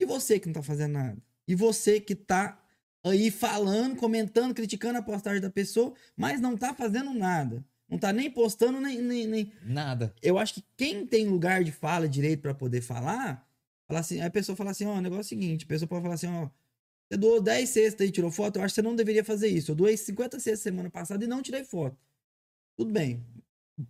E 0.00 0.06
você 0.06 0.38
que 0.38 0.46
não 0.46 0.54
tá 0.54 0.62
fazendo 0.62 0.92
nada? 0.92 1.22
E 1.46 1.54
você 1.54 2.00
que 2.00 2.14
tá 2.14 2.62
aí 3.04 3.30
falando, 3.30 3.96
comentando, 3.96 4.54
criticando 4.54 4.98
a 4.98 5.02
postagem 5.02 5.40
da 5.40 5.50
pessoa, 5.50 5.94
mas 6.16 6.40
não 6.40 6.56
tá 6.56 6.74
fazendo 6.74 7.12
nada. 7.12 7.64
Não 7.90 7.98
tá 7.98 8.12
nem 8.12 8.30
postando, 8.30 8.80
nem, 8.80 9.02
nem, 9.02 9.26
nem, 9.26 9.52
Nada. 9.62 10.14
eu 10.22 10.38
acho 10.38 10.54
que 10.54 10.64
quem 10.76 11.06
tem 11.06 11.26
lugar 11.26 11.64
de 11.64 11.72
fala 11.72 12.08
direito 12.08 12.40
pra 12.40 12.54
poder 12.54 12.80
falar, 12.80 13.46
fala 13.88 14.00
assim, 14.00 14.20
a 14.20 14.30
pessoa 14.30 14.54
fala 14.54 14.70
assim, 14.70 14.86
ó, 14.86 14.94
o 14.94 15.00
negócio 15.00 15.20
é 15.20 15.36
o 15.36 15.40
seguinte, 15.40 15.64
a 15.64 15.68
pessoa 15.68 15.88
pode 15.88 16.02
falar 16.02 16.14
assim, 16.14 16.28
ó, 16.28 16.48
você 17.10 17.16
doou 17.16 17.40
10 17.42 17.68
cestas 17.68 18.08
e 18.08 18.12
tirou 18.12 18.30
foto, 18.30 18.56
eu 18.56 18.62
acho 18.62 18.72
que 18.72 18.76
você 18.80 18.82
não 18.82 18.94
deveria 18.94 19.24
fazer 19.24 19.48
isso. 19.48 19.72
Eu 19.72 19.74
doei 19.74 19.96
50 19.96 20.38
cestas 20.38 20.60
semana 20.60 20.88
passada 20.88 21.24
e 21.24 21.26
não 21.26 21.42
tirei 21.42 21.64
foto. 21.64 21.98
Tudo 22.76 22.92
bem. 22.92 23.20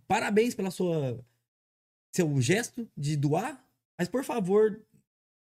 Parabéns 0.07 0.55
pela 0.55 0.71
sua 0.71 1.23
seu 2.13 2.41
gesto 2.41 2.89
de 2.97 3.15
doar, 3.15 3.63
mas 3.97 4.09
por 4.09 4.23
favor, 4.23 4.81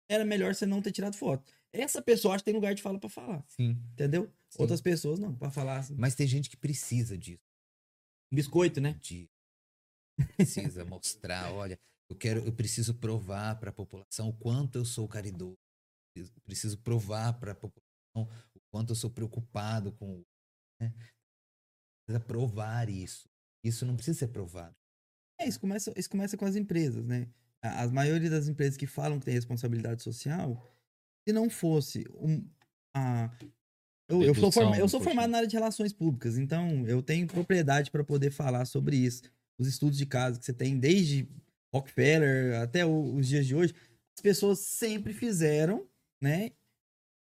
era 0.09 0.23
melhor 0.23 0.55
você 0.55 0.65
não 0.65 0.81
ter 0.81 0.91
tirado 0.91 1.17
foto. 1.17 1.51
Essa 1.71 2.01
pessoa 2.01 2.33
acho 2.33 2.43
que 2.43 2.51
tem 2.51 2.53
lugar 2.55 2.73
de 2.73 2.81
fala 2.81 2.97
pra 2.97 3.09
falar, 3.09 3.43
Sim. 3.49 3.77
entendeu? 3.91 4.31
Sim. 4.49 4.61
Outras 4.61 4.79
pessoas 4.79 5.19
não, 5.19 5.35
pra 5.35 5.51
falar 5.51 5.79
assim. 5.79 5.95
Mas 5.97 6.15
tem 6.15 6.25
gente 6.25 6.49
que 6.49 6.55
precisa 6.55 7.17
disso. 7.17 7.43
Biscoito, 8.35 8.79
né? 8.81 8.97
Precisa 10.37 10.85
mostrar, 10.85 11.51
olha, 11.51 11.77
eu 12.09 12.15
quero, 12.15 12.45
eu 12.45 12.53
preciso 12.53 12.93
provar 12.95 13.59
para 13.59 13.69
a 13.69 13.73
população 13.73 14.29
o 14.29 14.33
quanto 14.37 14.77
eu 14.77 14.85
sou 14.85 15.07
caridoso. 15.07 15.55
Eu 16.15 16.25
Preciso 16.43 16.77
provar 16.79 17.33
para 17.39 17.51
a 17.51 17.55
população 17.55 17.83
o 18.55 18.59
quanto 18.71 18.91
eu 18.91 18.95
sou 18.95 19.09
preocupado 19.09 19.91
com, 19.93 20.19
o- 20.19 20.25
né? 20.81 20.93
Precisa 22.07 22.23
provar 22.25 22.89
isso. 22.89 23.27
Isso 23.63 23.85
não 23.85 23.95
precisa 23.95 24.19
ser 24.19 24.27
provado. 24.29 24.75
É, 25.39 25.47
isso 25.47 25.59
começa, 25.59 25.93
isso 25.97 26.09
começa 26.09 26.37
com 26.37 26.45
as 26.45 26.55
empresas, 26.55 27.05
né? 27.05 27.27
A, 27.63 27.83
a 27.83 27.87
maioria 27.89 28.29
das 28.29 28.47
empresas 28.47 28.77
que 28.77 28.87
falam 28.87 29.19
que 29.19 29.25
tem 29.25 29.33
responsabilidade 29.33 30.03
social, 30.03 30.71
se 31.27 31.33
não 31.33 31.49
fosse 31.49 32.05
um, 32.13 32.47
a, 32.95 33.29
eu, 34.07 34.21
eu, 34.23 34.35
sou 34.35 34.51
eu 34.79 34.87
sou 34.87 34.99
formado 35.01 35.29
na 35.31 35.37
área 35.37 35.47
de 35.47 35.55
relações 35.55 35.91
públicas, 35.93 36.37
então 36.37 36.85
eu 36.87 37.01
tenho 37.01 37.25
propriedade 37.27 37.89
para 37.91 38.03
poder 38.03 38.31
falar 38.31 38.65
sobre 38.65 38.95
isso. 38.97 39.23
Os 39.57 39.67
estudos 39.67 39.97
de 39.97 40.05
caso 40.05 40.39
que 40.39 40.45
você 40.45 40.53
tem 40.53 40.77
desde 40.77 41.27
Rockefeller 41.73 42.61
até 42.61 42.85
o- 42.85 43.15
os 43.15 43.27
dias 43.27 43.45
de 43.47 43.55
hoje, 43.55 43.73
as 44.17 44.21
pessoas 44.21 44.59
sempre 44.59 45.13
fizeram, 45.13 45.87
né? 46.21 46.51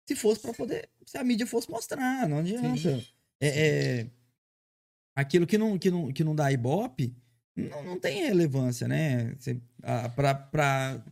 Se 0.07 0.15
fosse 0.15 0.39
para 0.41 0.53
poder, 0.53 0.89
se 1.05 1.17
a 1.17 1.23
mídia 1.23 1.47
fosse 1.47 1.69
mostrar, 1.69 2.27
não 2.27 2.39
adianta. 2.39 2.67
É, 3.39 3.47
é, 4.01 4.07
aquilo 5.15 5.47
que 5.47 5.57
não, 5.57 5.77
que, 5.77 5.89
não, 5.91 6.11
que 6.11 6.23
não 6.23 6.35
dá 6.35 6.51
ibope 6.51 7.15
não, 7.55 7.83
não 7.83 7.99
tem 7.99 8.25
relevância, 8.25 8.87
né? 8.87 9.33
Você, 9.35 9.59
ah, 9.81 10.09
pra, 10.09 10.33
pra... 10.35 11.03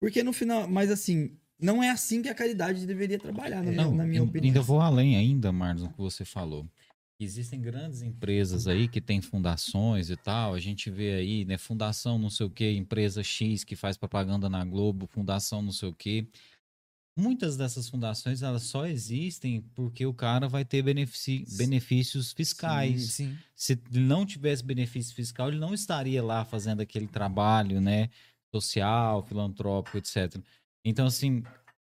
Porque 0.00 0.22
no 0.22 0.32
final, 0.32 0.66
mas 0.66 0.90
assim, 0.90 1.36
não 1.60 1.82
é 1.82 1.90
assim 1.90 2.22
que 2.22 2.28
a 2.28 2.34
caridade 2.34 2.86
deveria 2.86 3.18
trabalhar, 3.18 3.62
na, 3.62 3.70
minha- 3.70 3.84
Não, 3.84 3.94
na 3.94 4.04
minha 4.04 4.22
opinião. 4.22 4.46
ainda 4.48 4.60
vou 4.62 4.80
além 4.80 5.16
ainda, 5.16 5.52
Marlos, 5.52 5.82
no 5.84 5.90
que 5.90 5.98
você 5.98 6.24
falou. 6.24 6.66
Existem 7.22 7.60
grandes 7.60 8.00
empresas 8.00 8.66
aí 8.66 8.88
que 8.88 9.00
têm 9.00 9.20
fundações 9.20 10.08
e 10.08 10.16
tal. 10.16 10.54
A 10.54 10.58
gente 10.60 10.90
vê 10.90 11.12
aí, 11.14 11.44
né, 11.44 11.58
fundação 11.58 12.18
não 12.18 12.30
sei 12.30 12.46
o 12.46 12.50
quê, 12.50 12.72
empresa 12.72 13.22
X 13.22 13.62
que 13.62 13.76
faz 13.76 13.96
propaganda 13.98 14.48
na 14.48 14.64
Globo, 14.64 15.06
fundação 15.06 15.60
não 15.60 15.72
sei 15.72 15.90
o 15.90 15.94
quê. 15.94 16.26
Muitas 17.18 17.56
dessas 17.56 17.88
fundações, 17.88 18.40
elas 18.40 18.62
só 18.62 18.86
existem 18.86 19.60
porque 19.74 20.06
o 20.06 20.14
cara 20.14 20.48
vai 20.48 20.64
ter 20.64 20.80
benefici- 20.82 21.44
benefícios 21.58 22.32
fiscais. 22.32 23.12
Sim. 23.12 23.36
Se 23.54 23.78
ele 23.92 24.00
não 24.04 24.24
tivesse 24.24 24.64
benefício 24.64 25.14
fiscal, 25.14 25.48
ele 25.48 25.58
não 25.58 25.74
estaria 25.74 26.22
lá 26.22 26.44
fazendo 26.46 26.80
aquele 26.80 27.06
trabalho, 27.06 27.80
né, 27.82 28.08
social, 28.54 29.22
filantrópico, 29.26 29.98
etc. 29.98 30.38
Então, 30.84 31.06
assim, 31.06 31.42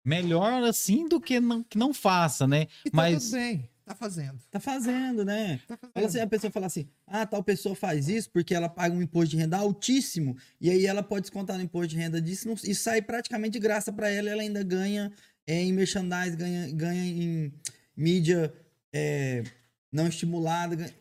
melhor 0.03 0.63
assim 0.63 1.07
do 1.07 1.19
que 1.21 1.39
não, 1.39 1.63
que 1.63 1.77
não 1.77 1.93
faça, 1.93 2.47
né? 2.47 2.67
E 2.85 2.89
tá 2.89 2.97
Mas- 2.97 3.23
tudo 3.25 3.33
bem, 3.33 3.69
tá 3.85 3.93
fazendo. 3.95 4.39
Tá 4.49 4.59
fazendo, 4.59 5.23
né? 5.25 5.59
Tá 5.67 5.77
fazendo. 5.77 6.05
Assim, 6.07 6.19
a 6.19 6.27
pessoa 6.27 6.51
fala 6.51 6.65
assim: 6.65 6.87
ah, 7.07 7.25
tal 7.25 7.43
pessoa 7.43 7.75
faz 7.75 8.07
isso 8.09 8.29
porque 8.31 8.53
ela 8.53 8.67
paga 8.69 8.95
um 8.95 9.01
imposto 9.01 9.29
de 9.31 9.37
renda 9.37 9.57
altíssimo 9.57 10.35
e 10.59 10.69
aí 10.69 10.85
ela 10.85 11.03
pode 11.03 11.21
descontar 11.23 11.57
no 11.57 11.63
imposto 11.63 11.89
de 11.89 11.97
renda 11.97 12.21
disso 12.21 12.47
não- 12.47 12.55
e 12.63 12.73
sai 12.73 13.01
praticamente 13.01 13.53
de 13.53 13.59
graça 13.59 13.91
para 13.93 14.09
ela. 14.09 14.29
Ela 14.29 14.41
ainda 14.41 14.63
ganha 14.63 15.11
é, 15.47 15.61
em 15.61 15.73
merchandise, 15.73 16.35
ganha, 16.35 16.71
ganha 16.73 17.05
em 17.05 17.53
mídia 17.95 18.53
é, 18.93 19.43
não 19.91 20.07
estimulada, 20.07 20.75
ganha- 20.75 20.93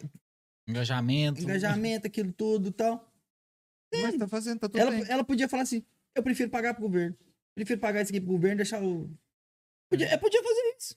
Engajamento. 0.66 1.40
engajamento, 1.42 2.06
aquilo 2.06 2.32
tudo 2.32 2.68
e 2.68 2.72
tal. 2.72 3.10
Mas 4.02 4.16
tá 4.18 4.28
fazendo, 4.28 4.58
tá 4.60 4.68
tudo 4.68 4.78
Ela, 4.78 4.90
bem. 4.90 5.04
ela 5.08 5.24
podia 5.24 5.48
falar 5.48 5.62
assim: 5.62 5.82
eu 6.14 6.22
prefiro 6.22 6.50
pagar 6.50 6.74
pro 6.74 6.82
governo. 6.82 7.16
Prefiro 7.58 7.80
pagar 7.80 8.02
isso 8.02 8.12
aqui 8.12 8.20
pro 8.20 8.30
governo, 8.30 8.58
deixar 8.58 8.80
o. 8.82 9.10
Podia, 9.90 10.06
é, 10.06 10.16
podia 10.16 10.40
fazer 10.42 10.76
isso. 10.78 10.96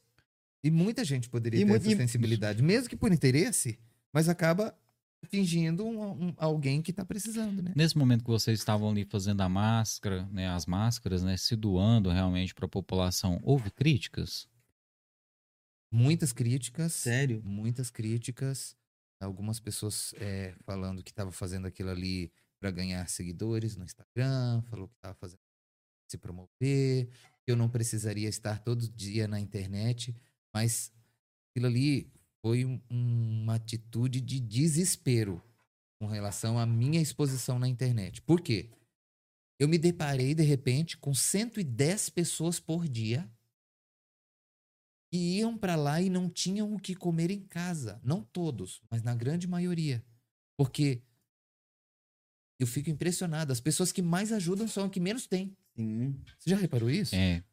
E 0.63 0.69
muita 0.69 1.03
gente 1.03 1.27
poderia 1.27 1.59
E 1.59 1.63
ter 1.63 1.65
muito- 1.69 1.81
essa 1.87 1.91
e- 1.93 1.97
sensibilidade, 1.97 2.61
mesmo 2.61 2.87
que 2.87 2.95
por 2.95 3.11
interesse, 3.11 3.79
mas 4.13 4.29
acaba 4.29 4.77
fingindo 5.25 5.83
um, 5.85 6.27
um- 6.27 6.33
alguém 6.37 6.81
que 6.83 6.93
tá 6.93 7.03
precisando, 7.03 7.63
né? 7.63 7.73
Nesse 7.75 7.97
momento 7.97 8.23
que 8.23 8.29
vocês 8.29 8.59
estavam 8.59 8.89
ali 8.91 9.03
fazendo 9.05 9.41
a 9.41 9.49
máscara, 9.49 10.27
né, 10.31 10.49
as 10.49 10.65
máscaras, 10.67 11.23
né, 11.23 11.35
se 11.37 11.55
doando 11.55 12.09
realmente 12.11 12.53
para 12.53 12.65
a 12.65 12.69
população, 12.69 13.39
houve 13.43 13.71
críticas? 13.71 14.47
Muitas 15.91 16.31
críticas. 16.31 16.93
Sério? 16.93 17.41
Muitas 17.43 17.89
críticas. 17.89 18.75
Algumas 19.19 19.59
pessoas 19.59 20.13
é, 20.17 20.55
falando 20.63 21.03
que 21.03 21.11
estava 21.11 21.31
fazendo 21.31 21.65
aquilo 21.67 21.89
ali 21.89 22.31
para 22.59 22.71
ganhar 22.71 23.07
seguidores 23.09 23.75
no 23.75 23.83
Instagram, 23.83 24.61
falou 24.69 24.87
que 24.87 24.95
estava 24.95 25.15
fazendo 25.15 25.39
se 26.11 26.17
promover, 26.17 27.07
que 27.43 27.51
eu 27.51 27.55
não 27.55 27.69
precisaria 27.69 28.29
estar 28.29 28.59
todo 28.59 28.87
dia 28.89 29.27
na 29.27 29.39
internet, 29.39 30.15
mas 30.53 30.91
aquilo 31.49 31.67
ali 31.67 32.11
foi 32.41 32.65
um- 32.65 32.81
uma 32.89 33.55
atitude 33.55 34.21
de 34.21 34.39
desespero 34.39 35.41
com 35.99 36.07
relação 36.07 36.57
à 36.59 36.65
minha 36.65 37.01
exposição 37.01 37.59
na 37.59 37.67
internet. 37.67 38.21
Por 38.21 38.41
quê? 38.41 38.69
Eu 39.59 39.67
me 39.67 39.77
deparei, 39.77 40.33
de 40.33 40.43
repente, 40.43 40.97
com 40.97 41.13
110 41.13 42.09
pessoas 42.09 42.59
por 42.59 42.87
dia 42.87 43.29
que 45.11 45.17
iam 45.17 45.57
para 45.57 45.75
lá 45.75 46.01
e 46.01 46.09
não 46.09 46.29
tinham 46.29 46.73
o 46.73 46.79
que 46.79 46.95
comer 46.95 47.29
em 47.29 47.41
casa. 47.41 48.01
Não 48.03 48.23
todos, 48.23 48.81
mas 48.89 49.03
na 49.03 49.13
grande 49.13 49.45
maioria. 49.47 50.03
Porque 50.57 51.03
eu 52.59 52.65
fico 52.65 52.89
impressionado. 52.89 53.51
As 53.51 53.59
pessoas 53.59 53.91
que 53.91 54.01
mais 54.01 54.31
ajudam 54.31 54.67
são 54.67 54.85
as 54.85 54.91
que 54.91 54.99
menos 54.99 55.27
têm. 55.27 55.55
Sim. 55.75 56.13
Você 56.37 56.49
já 56.49 56.57
reparou 56.57 56.89
isso? 56.89 57.15
É, 57.15 57.43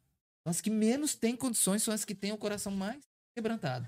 As 0.45 0.61
que 0.61 0.69
menos 0.69 1.15
têm 1.15 1.35
condições 1.35 1.83
são 1.83 1.93
as 1.93 2.03
que 2.05 2.15
têm 2.15 2.31
o 2.31 2.37
coração 2.37 2.71
mais 2.71 3.01
quebrantado. 3.35 3.87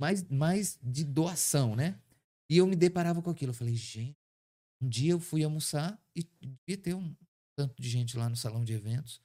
Mais, 0.00 0.22
mais 0.28 0.78
de 0.82 1.04
doação, 1.04 1.74
né? 1.74 2.00
E 2.50 2.56
eu 2.56 2.66
me 2.66 2.76
deparava 2.76 3.20
com 3.20 3.30
aquilo. 3.30 3.50
Eu 3.50 3.54
falei, 3.54 3.74
gente, 3.74 4.16
um 4.80 4.88
dia 4.88 5.12
eu 5.12 5.20
fui 5.20 5.42
almoçar 5.42 6.00
e 6.16 6.22
devia 6.40 6.82
ter 6.82 6.94
um 6.94 7.14
tanto 7.56 7.80
de 7.80 7.88
gente 7.88 8.16
lá 8.16 8.28
no 8.28 8.36
salão 8.36 8.64
de 8.64 8.72
eventos. 8.72 9.20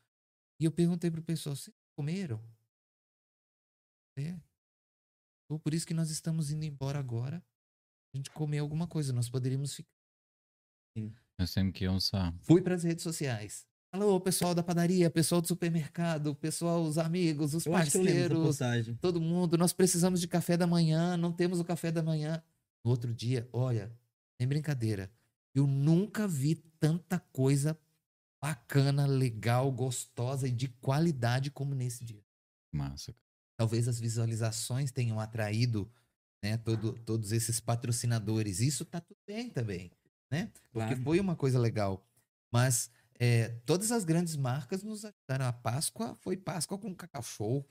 E 0.59 0.65
eu 0.65 0.71
perguntei 0.71 1.11
pro 1.11 1.21
pessoal, 1.21 1.55
vocês 1.55 1.75
comeram? 1.95 2.41
É. 4.17 4.35
Pô, 5.47 5.59
Por 5.59 5.73
isso 5.73 5.85
que 5.85 5.93
nós 5.93 6.09
estamos 6.09 6.51
indo 6.51 6.63
embora 6.65 6.99
agora. 6.99 7.43
A 8.13 8.17
gente 8.17 8.29
comer 8.31 8.59
alguma 8.59 8.87
coisa, 8.87 9.11
nós 9.13 9.29
poderíamos 9.29 9.73
ficar. 9.75 9.89
nós 11.39 11.53
temos 11.53 11.73
que 11.73 11.85
almoçar. 11.85 12.33
Fui 12.41 12.61
para 12.61 12.75
as 12.75 12.83
redes 12.83 13.03
sociais. 13.03 13.67
Alô, 13.93 14.19
pessoal 14.19 14.55
da 14.55 14.63
padaria, 14.63 15.07
pessoal 15.07 15.39
do 15.39 15.47
supermercado, 15.47 16.33
pessoal, 16.33 16.81
os 16.83 16.97
amigos, 16.97 17.53
os 17.53 17.63
Eu 17.63 17.71
parceiros, 17.73 18.57
todo 18.99 19.21
mundo. 19.21 19.55
Nós 19.55 19.71
precisamos 19.71 20.19
de 20.19 20.27
café 20.27 20.57
da 20.57 20.65
manhã, 20.65 21.15
não 21.15 21.31
temos 21.31 21.59
o 21.59 21.63
café 21.63 21.91
da 21.91 22.01
manhã. 22.01 22.41
No 22.83 22.89
outro 22.89 23.13
dia, 23.13 23.47
olha, 23.53 23.95
sem 24.41 24.47
brincadeira, 24.47 25.11
eu 25.53 25.67
nunca 25.67 26.27
vi 26.27 26.55
tanta 26.79 27.19
coisa 27.31 27.79
bacana, 28.41 29.05
legal, 29.05 29.71
gostosa 29.71 30.47
e 30.47 30.51
de 30.51 30.67
qualidade 30.69 31.51
como 31.51 31.75
nesse 31.75 32.03
dia. 32.03 32.23
Massa. 32.73 33.13
Talvez 33.55 33.87
as 33.87 33.99
visualizações 33.99 34.91
tenham 34.91 35.19
atraído 35.19 35.87
né, 36.43 36.57
todo- 36.57 36.93
todos 37.05 37.31
esses 37.31 37.59
patrocinadores. 37.59 38.59
Isso 38.59 38.83
tá 38.85 38.99
tudo 38.99 39.19
bem 39.27 39.51
também, 39.51 39.91
né? 40.31 40.51
Porque 40.71 40.87
Claro. 40.95 41.03
foi 41.03 41.19
uma 41.19 41.35
coisa 41.35 41.59
legal. 41.59 42.03
Mas 42.51 42.89
é, 43.23 43.49
todas 43.65 43.89
as 43.91 44.03
grandes 44.03 44.35
marcas 44.35 44.83
nos 44.83 45.05
ajudaram. 45.05 45.45
A 45.47 45.53
Páscoa 45.53 46.13
foi 46.19 46.35
Páscoa 46.35 46.77
com 46.77 46.93
Cacau 46.93 47.23
Show 47.23 47.65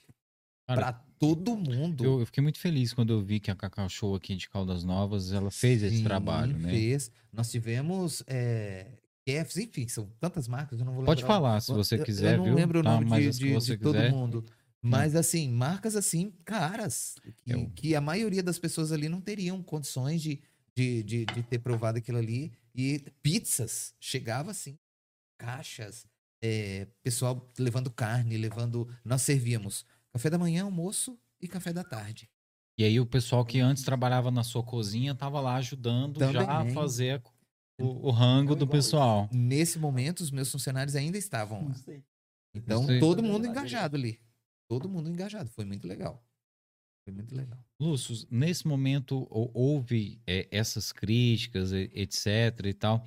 para 0.66 0.92
todo 1.18 1.54
mundo. 1.56 2.04
Eu, 2.04 2.20
eu 2.20 2.26
fiquei 2.26 2.42
muito 2.42 2.58
feliz 2.58 2.94
quando 2.94 3.12
eu 3.12 3.20
vi 3.22 3.38
que 3.38 3.50
a 3.50 3.54
Cacau 3.54 3.86
Show 3.88 4.14
aqui 4.14 4.34
de 4.34 4.48
Caldas 4.48 4.82
Novas, 4.82 5.30
ela 5.30 5.50
fez 5.50 5.82
esse 5.82 5.98
Sim, 5.98 6.04
trabalho, 6.04 6.56
né? 6.58 6.70
Fez. 6.70 7.10
Nós 7.30 7.50
tivemos 7.50 8.22
é, 8.26 8.92
chefs, 9.28 9.58
enfim, 9.58 9.86
são 9.88 10.06
tantas 10.18 10.48
marcas, 10.48 10.78
eu 10.80 10.86
não 10.86 10.94
vou 10.94 11.04
Pode 11.04 11.20
lembrar. 11.22 11.34
falar, 11.36 11.60
se 11.60 11.70
você 11.72 11.96
Eu- 11.96 12.04
quiser, 12.04 12.32
Eu 12.32 12.38
não 12.38 12.44
viu? 12.44 12.54
lembro 12.54 12.80
o 12.80 12.82
Tá, 12.82 12.92
nome 12.94 13.06
mas 13.06 13.38
de, 13.38 13.58
de- 13.58 13.58
de 13.60 13.76
todo 13.76 14.02
mundo. 14.10 14.44
Mas, 14.84 15.14
assim, 15.14 15.48
marcas 15.50 15.94
assim, 15.94 16.32
caras, 16.44 17.14
que, 17.44 17.52
Eu- 17.52 17.70
que 17.76 17.94
a 17.94 18.00
maioria 18.00 18.42
das 18.42 18.58
pessoas 18.58 18.90
ali 18.90 19.08
não 19.08 19.20
teriam 19.20 19.62
condições 19.62 20.22
de, 20.22 20.40
de, 20.74 21.02
de, 21.02 21.24
de 21.26 21.42
ter 21.42 21.58
provado 21.58 21.98
aquilo 21.98 22.18
ali. 22.18 22.50
E 22.74 23.04
pizzas, 23.22 23.94
chegava 24.00 24.50
assim, 24.50 24.76
caixas, 25.38 26.06
é, 26.42 26.86
pessoal 27.02 27.50
levando 27.58 27.90
carne, 27.90 28.36
levando. 28.36 28.88
Nós 29.04 29.22
servíamos 29.22 29.84
café 30.12 30.28
da 30.30 30.38
manhã, 30.38 30.64
almoço 30.64 31.18
e 31.40 31.48
café 31.48 31.72
da 31.72 31.84
tarde. 31.84 32.28
E 32.78 32.84
aí 32.84 32.98
o 32.98 33.06
pessoal 33.06 33.44
que 33.44 33.60
antes 33.60 33.82
trabalhava 33.82 34.30
na 34.30 34.42
sua 34.42 34.62
cozinha 34.62 35.14
tava 35.14 35.40
lá 35.40 35.56
ajudando 35.56 36.18
já 36.32 36.42
a 36.42 36.58
Também. 36.58 36.74
fazer 36.74 37.22
o, 37.80 38.08
o 38.08 38.10
rango 38.10 38.54
do 38.56 38.66
pessoal. 38.66 39.28
Nesse 39.32 39.78
momento, 39.78 40.20
os 40.20 40.30
meus 40.30 40.50
funcionários 40.50 40.96
ainda 40.96 41.18
estavam 41.18 41.68
lá. 41.68 41.74
Então, 42.54 42.86
todo 42.98 43.22
mundo 43.22 43.46
engajado 43.46 43.96
ali. 43.96 44.20
Todo 44.68 44.88
mundo 44.88 45.08
engajado. 45.08 45.50
Foi 45.50 45.64
muito 45.64 45.86
legal. 45.86 46.24
Foi 47.04 47.12
muito 47.14 47.34
legal. 47.34 47.58
Lúcio, 47.80 48.26
nesse 48.30 48.66
momento 48.66 49.26
hou- 49.30 49.50
houve 49.54 50.20
é, 50.26 50.48
essas 50.50 50.92
críticas, 50.92 51.72
etc 51.72 52.66
e 52.66 52.72
tal. 52.74 53.04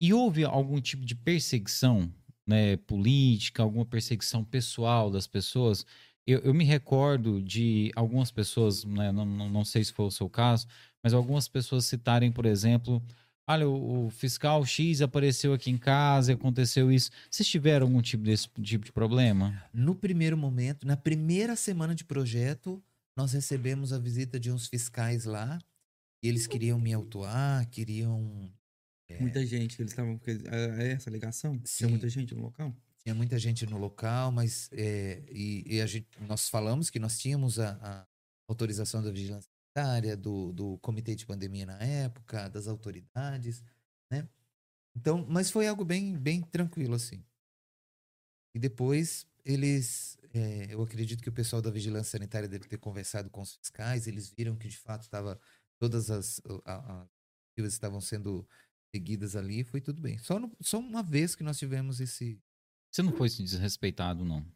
E 0.00 0.12
houve 0.12 0.44
algum 0.44 0.80
tipo 0.80 1.04
de 1.04 1.14
perseguição 1.14 2.12
né, 2.46 2.76
política, 2.76 3.62
alguma 3.62 3.84
perseguição 3.84 4.44
pessoal 4.44 5.10
das 5.10 5.26
pessoas? 5.26 5.86
Eu, 6.26 6.40
eu 6.40 6.54
me 6.54 6.64
recordo 6.64 7.42
de 7.42 7.92
algumas 7.94 8.30
pessoas, 8.30 8.84
né, 8.84 9.12
não, 9.12 9.24
não, 9.26 9.64
sei 9.64 9.84
se 9.84 9.92
foi 9.92 10.06
o 10.06 10.10
seu 10.10 10.28
caso, 10.28 10.66
mas 11.02 11.12
algumas 11.12 11.48
pessoas 11.48 11.84
citarem, 11.84 12.32
por 12.32 12.46
exemplo, 12.46 13.02
olha, 13.46 13.68
o, 13.68 14.08
fiscal 14.10 14.64
X 14.64 15.02
apareceu 15.02 15.52
aqui 15.52 15.70
em 15.70 15.76
casa 15.76 16.32
aconteceu 16.32 16.90
isso. 16.90 17.10
Vocês 17.30 17.46
tiveram 17.46 17.86
algum 17.86 18.00
tipo 18.00 18.24
desse 18.24 18.48
tipo 18.62 18.84
de 18.84 18.92
problema? 18.92 19.62
No 19.72 19.94
primeiro 19.94 20.36
momento, 20.36 20.86
na 20.86 20.96
primeira 20.96 21.56
semana 21.56 21.94
de 21.94 22.04
projeto, 22.04 22.82
nós 23.16 23.32
recebemos 23.32 23.92
a 23.92 23.98
visita 23.98 24.40
de 24.40 24.50
uns 24.50 24.66
fiscais 24.66 25.24
lá. 25.24 25.58
E 26.22 26.28
eles 26.28 26.46
queriam 26.46 26.80
me 26.80 26.92
autuar, 26.92 27.68
queriam. 27.68 28.50
É, 29.14 29.20
Muita 29.20 29.44
gente, 29.46 29.80
eles 29.80 29.92
estavam. 29.92 30.18
com 30.18 30.30
é 30.30 30.92
essa 30.92 31.10
alegação? 31.10 31.54
Sim. 31.64 31.76
Tinha 31.78 31.88
muita 31.90 32.08
gente 32.08 32.34
no 32.34 32.42
local? 32.42 32.74
Tinha 33.02 33.14
muita 33.14 33.38
gente 33.38 33.66
no 33.66 33.78
local, 33.78 34.32
mas. 34.32 34.68
é, 34.72 35.22
e 35.30 35.76
e 35.76 35.80
a 35.80 35.86
gente, 35.86 36.08
nós 36.22 36.48
falamos 36.48 36.90
que 36.90 36.98
nós 36.98 37.18
tínhamos 37.18 37.58
a, 37.58 37.72
a 37.82 38.06
autorização 38.48 39.02
da 39.02 39.10
vigilância 39.10 39.48
sanitária, 39.74 40.16
do, 40.16 40.52
do 40.52 40.78
comitê 40.78 41.14
de 41.14 41.26
pandemia 41.26 41.66
na 41.66 41.78
época, 41.78 42.48
das 42.48 42.66
autoridades, 42.66 43.62
né? 44.10 44.28
Então, 44.96 45.26
mas 45.28 45.50
foi 45.50 45.66
algo 45.66 45.84
bem, 45.84 46.16
bem 46.16 46.40
tranquilo, 46.40 46.94
assim. 46.94 47.24
E 48.54 48.58
depois 48.58 49.26
eles. 49.44 50.16
é, 50.32 50.72
eu 50.72 50.82
acredito 50.82 51.22
que 51.22 51.28
o 51.28 51.32
pessoal 51.32 51.60
da 51.60 51.70
vigilância 51.70 52.12
sanitária 52.12 52.48
deve 52.48 52.66
ter 52.68 52.78
conversado 52.78 53.28
com 53.30 53.42
os 53.42 53.54
fiscais, 53.56 54.06
eles 54.06 54.28
viram 54.30 54.56
que 54.56 54.68
de 54.68 54.78
fato 54.78 55.02
estava. 55.02 55.38
Todas 55.78 56.10
as. 56.10 56.40
a- 56.64 57.06
estavam 57.56 58.00
sendo 58.00 58.48
seguidas 58.98 59.34
ali, 59.34 59.64
foi 59.64 59.80
tudo 59.80 60.00
bem. 60.00 60.18
Só, 60.18 60.38
no- 60.38 60.56
só 60.60 60.78
uma 60.78 61.02
vez 61.02 61.34
que 61.34 61.42
nós 61.42 61.58
tivemos 61.58 62.00
esse, 62.00 62.38
Você 62.92 63.02
não 63.02 63.12
foi 63.12 63.28
desrespeitado, 63.28 64.24
não? 64.24 64.46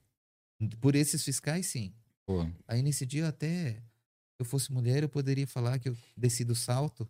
por 0.80 0.94
esses 0.94 1.24
fiscais, 1.24 1.66
sim. 1.66 1.92
Pô, 2.24 2.46
Aí 2.68 2.82
nesse 2.82 3.04
dia 3.04 3.26
até 3.28 3.82
eu 4.38 4.44
fosse 4.44 4.72
mulher, 4.72 5.02
eu 5.02 5.08
poderia 5.08 5.46
falar 5.46 5.78
que 5.80 5.88
eu 5.88 5.96
desci 6.16 6.44
do 6.44 6.54
salto, 6.54 7.08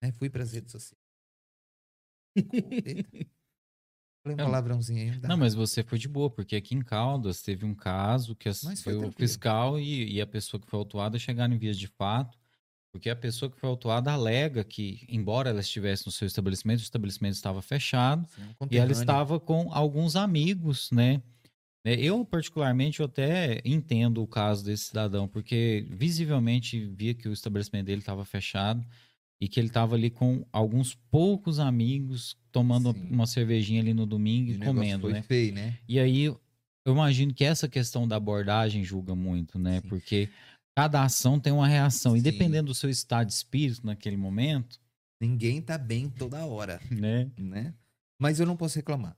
né? 0.00 0.12
Fui 0.12 0.30
para 0.30 0.42
as 0.44 0.52
redes 0.52 0.70
sociais. 0.70 1.00
Falei 4.24 4.34
um 4.34 4.36
Não. 4.36 4.44
palavrãozinho 4.44 5.20
dá. 5.20 5.28
Não, 5.28 5.36
mas 5.36 5.52
você 5.54 5.82
foi 5.82 5.98
de 5.98 6.06
boa, 6.08 6.30
porque 6.30 6.54
aqui 6.54 6.74
em 6.76 6.82
Caldas 6.82 7.42
teve 7.42 7.64
um 7.64 7.74
caso 7.74 8.36
que 8.36 8.48
as- 8.48 8.60
foi 8.60 8.76
foi 8.76 8.94
o 9.08 9.12
fiscal 9.12 9.78
e, 9.80 10.12
e 10.14 10.20
a 10.20 10.26
pessoa 10.26 10.60
que 10.60 10.68
foi 10.68 10.78
autuada 10.78 11.18
chegaram 11.18 11.54
em 11.54 11.58
vias 11.58 11.76
de 11.76 11.88
fato, 11.88 12.38
porque 12.92 13.08
a 13.08 13.16
pessoa 13.16 13.50
que 13.50 13.58
foi 13.58 13.68
autuada 13.68 14.12
alega 14.12 14.62
que, 14.62 15.04
embora 15.08 15.48
ela 15.48 15.60
estivesse 15.60 16.04
no 16.04 16.12
seu 16.12 16.26
estabelecimento, 16.26 16.80
o 16.80 16.82
estabelecimento 16.82 17.34
estava 17.34 17.62
fechado 17.62 18.28
Sim, 18.28 18.42
um 18.60 18.66
e 18.70 18.76
ela 18.76 18.92
estava 18.92 19.40
com 19.40 19.72
alguns 19.72 20.14
amigos, 20.14 20.90
né? 20.92 21.22
É, 21.84 21.94
Eu, 21.94 22.24
particularmente, 22.24 23.00
eu 23.00 23.06
até 23.06 23.60
entendo 23.64 24.22
o 24.22 24.26
caso 24.26 24.64
desse 24.64 24.84
cidadão, 24.84 25.26
porque 25.26 25.86
visivelmente 25.90 26.84
via 26.86 27.14
que 27.14 27.28
o 27.28 27.32
estabelecimento 27.32 27.86
dele 27.86 28.00
estava 28.00 28.24
fechado 28.24 28.84
e 29.40 29.48
que 29.48 29.58
ele 29.58 29.66
estava 29.66 29.96
ali 29.96 30.08
com 30.08 30.46
alguns 30.52 30.94
poucos 31.10 31.58
amigos 31.58 32.36
tomando 32.52 32.92
Sim. 32.92 33.08
uma 33.10 33.26
cervejinha 33.26 33.80
ali 33.80 33.92
no 33.92 34.06
domingo 34.06 34.52
E 34.52 34.58
comendo, 34.58 35.00
foi 35.00 35.12
né? 35.14 35.22
feio, 35.22 35.54
né? 35.54 35.76
E 35.88 35.98
aí, 35.98 36.26
eu 36.26 36.38
imagino 36.86 37.34
que 37.34 37.44
essa 37.44 37.68
questão 37.68 38.06
da 38.06 38.16
abordagem 38.16 38.84
julga 38.84 39.16
muito, 39.16 39.58
né? 39.58 39.80
Sim. 39.80 39.88
Porque 39.88 40.28
cada 40.76 41.04
ação 41.04 41.38
tem 41.38 41.52
uma 41.52 41.66
reação. 41.66 42.16
E 42.16 42.20
Sim. 42.20 42.24
dependendo 42.24 42.68
do 42.68 42.74
seu 42.74 42.90
estado 42.90 43.28
de 43.28 43.34
espírito 43.34 43.86
naquele 43.86 44.16
momento, 44.16 44.80
Ninguém 45.22 45.62
tá 45.62 45.78
bem 45.78 46.10
toda 46.10 46.44
hora, 46.44 46.80
né? 46.90 47.30
né? 47.38 47.72
Mas 48.20 48.40
eu 48.40 48.46
não 48.46 48.56
posso 48.56 48.74
reclamar. 48.74 49.16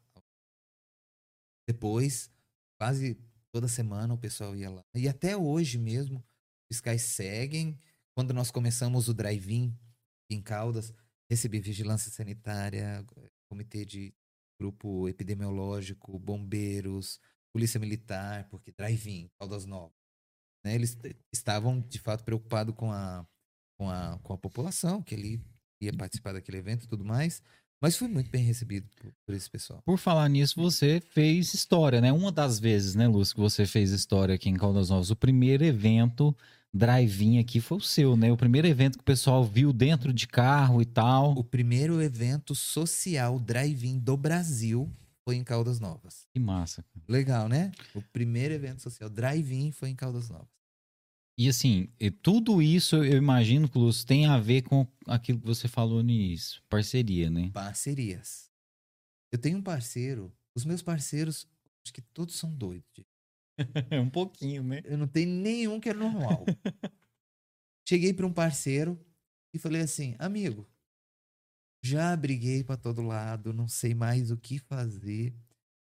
Depois, 1.67 2.31
quase 2.79 3.17
toda 3.51 3.67
semana 3.69 4.13
o 4.13 4.19
pessoal 4.19 4.55
ia 4.55 4.69
lá. 4.69 4.85
E 4.95 5.09
até 5.09 5.35
hoje 5.35 5.79
mesmo, 5.79 6.19
os 6.19 6.77
fiscais 6.77 7.01
seguem. 7.01 7.79
Quando 8.15 8.35
nós 8.35 8.51
começamos 8.51 9.09
o 9.09 9.15
drive-in 9.15 9.75
em 10.31 10.43
Caldas, 10.43 10.93
recebi 11.31 11.59
vigilância 11.59 12.11
sanitária, 12.11 13.03
comitê 13.49 13.87
de 13.87 14.15
grupo 14.61 15.09
epidemiológico, 15.09 16.19
bombeiros, 16.19 17.19
polícia 17.51 17.81
militar, 17.81 18.47
porque 18.51 18.71
drive-in, 18.73 19.31
Caldas 19.39 19.65
Novas. 19.65 20.04
Né? 20.65 20.75
Eles 20.75 20.97
estavam, 21.33 21.81
de 21.81 21.99
fato, 21.99 22.25
preocupados 22.25 22.75
com 22.75 22.91
a, 22.91 23.27
com, 23.79 23.91
a, 23.91 24.19
com 24.23 24.33
a 24.33 24.39
população, 24.39 25.03
que 25.03 25.15
ele 25.15 25.41
ia 25.81 25.93
participar 25.93 26.33
daquele 26.33 26.59
evento 26.59 26.85
e 26.85 26.89
tudo 26.89 27.05
mais. 27.05 27.43
Mas 27.83 27.97
fui 27.97 28.09
muito 28.09 28.31
bem 28.31 28.43
recebido 28.43 28.89
por, 28.97 29.13
por 29.27 29.35
esse 29.35 29.51
pessoal. 29.51 29.83
Por 29.85 29.99
falar 29.99 30.29
nisso, 30.29 30.55
você 30.61 31.03
fez 31.11 31.53
história, 31.53 32.01
né? 32.01 32.11
Uma 32.13 32.33
das 32.33 32.59
vezes, 32.59 32.95
né, 32.95 33.07
Lúcio, 33.07 33.35
que 33.35 33.41
você 33.41 33.67
fez 33.67 33.91
história 33.91 34.35
aqui 34.35 34.49
em 34.49 34.55
Caldas 34.55 34.89
Novas, 34.89 35.11
o 35.11 35.17
primeiro 35.17 35.65
evento 35.65 36.35
drive-in 36.73 37.39
aqui 37.39 37.61
foi 37.61 37.79
o 37.79 37.81
seu, 37.81 38.17
né? 38.17 38.33
O 38.33 38.37
primeiro 38.37 38.67
evento 38.67 38.97
que 38.97 39.03
o 39.03 39.05
pessoal 39.05 39.45
viu 39.45 39.73
dentro 39.73 40.13
de 40.13 40.27
carro 40.27 40.81
e 40.81 40.87
tal. 40.87 41.33
O 41.33 41.45
primeiro 41.45 42.01
evento 42.01 42.55
social 42.55 43.39
drive-in 43.39 43.99
do 43.99 44.17
Brasil 44.17 44.91
foi 45.25 45.37
em 45.37 45.45
Caldas 45.45 45.81
Novas. 45.81 46.27
Que 46.33 46.39
massa. 46.39 46.83
cara. 46.83 47.07
Legal, 47.09 47.49
né? 47.49 47.73
O 47.95 48.03
primeiro 48.03 48.55
evento 48.55 48.83
social 48.83 49.09
drive-in 49.09 49.73
foi 49.73 49.89
em 49.89 49.97
Caldas 49.97 50.29
Novas. 50.29 50.55
E 51.37 51.49
assim, 51.49 51.89
tudo 52.23 52.63
isso 52.63 52.97
eu 52.97 53.17
imagino 53.17 53.69
que 53.69 53.77
Lúcio 53.77 54.07
tem 54.07 54.27
a 54.27 54.39
ver 54.39 54.63
com 54.63 54.87
aquilo 55.07 55.41
que 55.41 55.47
você 55.47 55.67
falou 55.67 56.03
no 56.03 56.11
início, 56.11 56.63
parceria, 56.69 57.29
né? 57.29 57.51
Parcerias. 57.53 58.49
Eu 59.33 59.39
tenho 59.39 59.59
um 59.59 59.63
parceiro, 59.63 60.33
os 60.55 60.65
meus 60.65 60.81
parceiros, 60.81 61.49
acho 61.85 61.93
que 61.93 62.01
todos 62.01 62.37
são 62.37 62.55
doidos. 62.55 62.87
gente. 62.95 63.09
um 64.01 64.11
pouquinho, 64.11 64.63
né? 64.63 64.81
Eu 64.85 64.97
não 64.97 65.09
tenho 65.09 65.29
nenhum 65.29 65.81
que 65.81 65.89
é 65.89 65.95
normal. 65.95 66.45
Cheguei 67.89 68.13
para 68.13 68.27
um 68.27 68.33
parceiro 68.33 68.99
e 69.53 69.59
falei 69.59 69.83
assim: 69.83 70.15
amigo, 70.21 70.69
já 71.85 72.17
briguei 72.17 72.65
para 72.65 72.77
todo 72.77 73.03
lado, 73.03 73.53
não 73.53 73.69
sei 73.69 73.95
mais 73.95 74.31
o 74.31 74.37
que 74.37 74.59
fazer. 74.59 75.35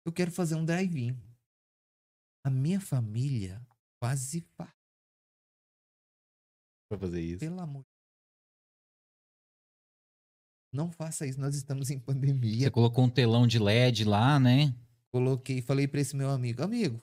Eu 0.04 0.12
quero 0.12 0.30
fazer 0.30 0.54
um 0.54 0.64
drive-in. 0.64 1.16
A 2.44 2.50
minha 2.50 2.80
família 2.80 3.60
quase 4.00 4.40
fa- 4.56 4.72
Pra 6.88 6.98
fazer 6.98 7.20
isso. 7.20 7.38
pelo 7.40 7.60
amor. 7.60 7.84
Não 10.72 10.90
faça 10.92 11.26
isso, 11.26 11.40
nós 11.40 11.54
estamos 11.56 11.90
em 11.90 11.98
pandemia. 11.98 12.66
Você 12.66 12.70
colocou 12.70 13.04
um 13.04 13.10
telão 13.10 13.46
de 13.46 13.58
LED 13.58 14.04
lá, 14.04 14.38
né? 14.38 14.74
Coloquei, 15.12 15.60
falei 15.60 15.88
para 15.88 16.00
esse 16.00 16.14
meu 16.16 16.30
amigo, 16.30 16.62
amigo, 16.62 17.02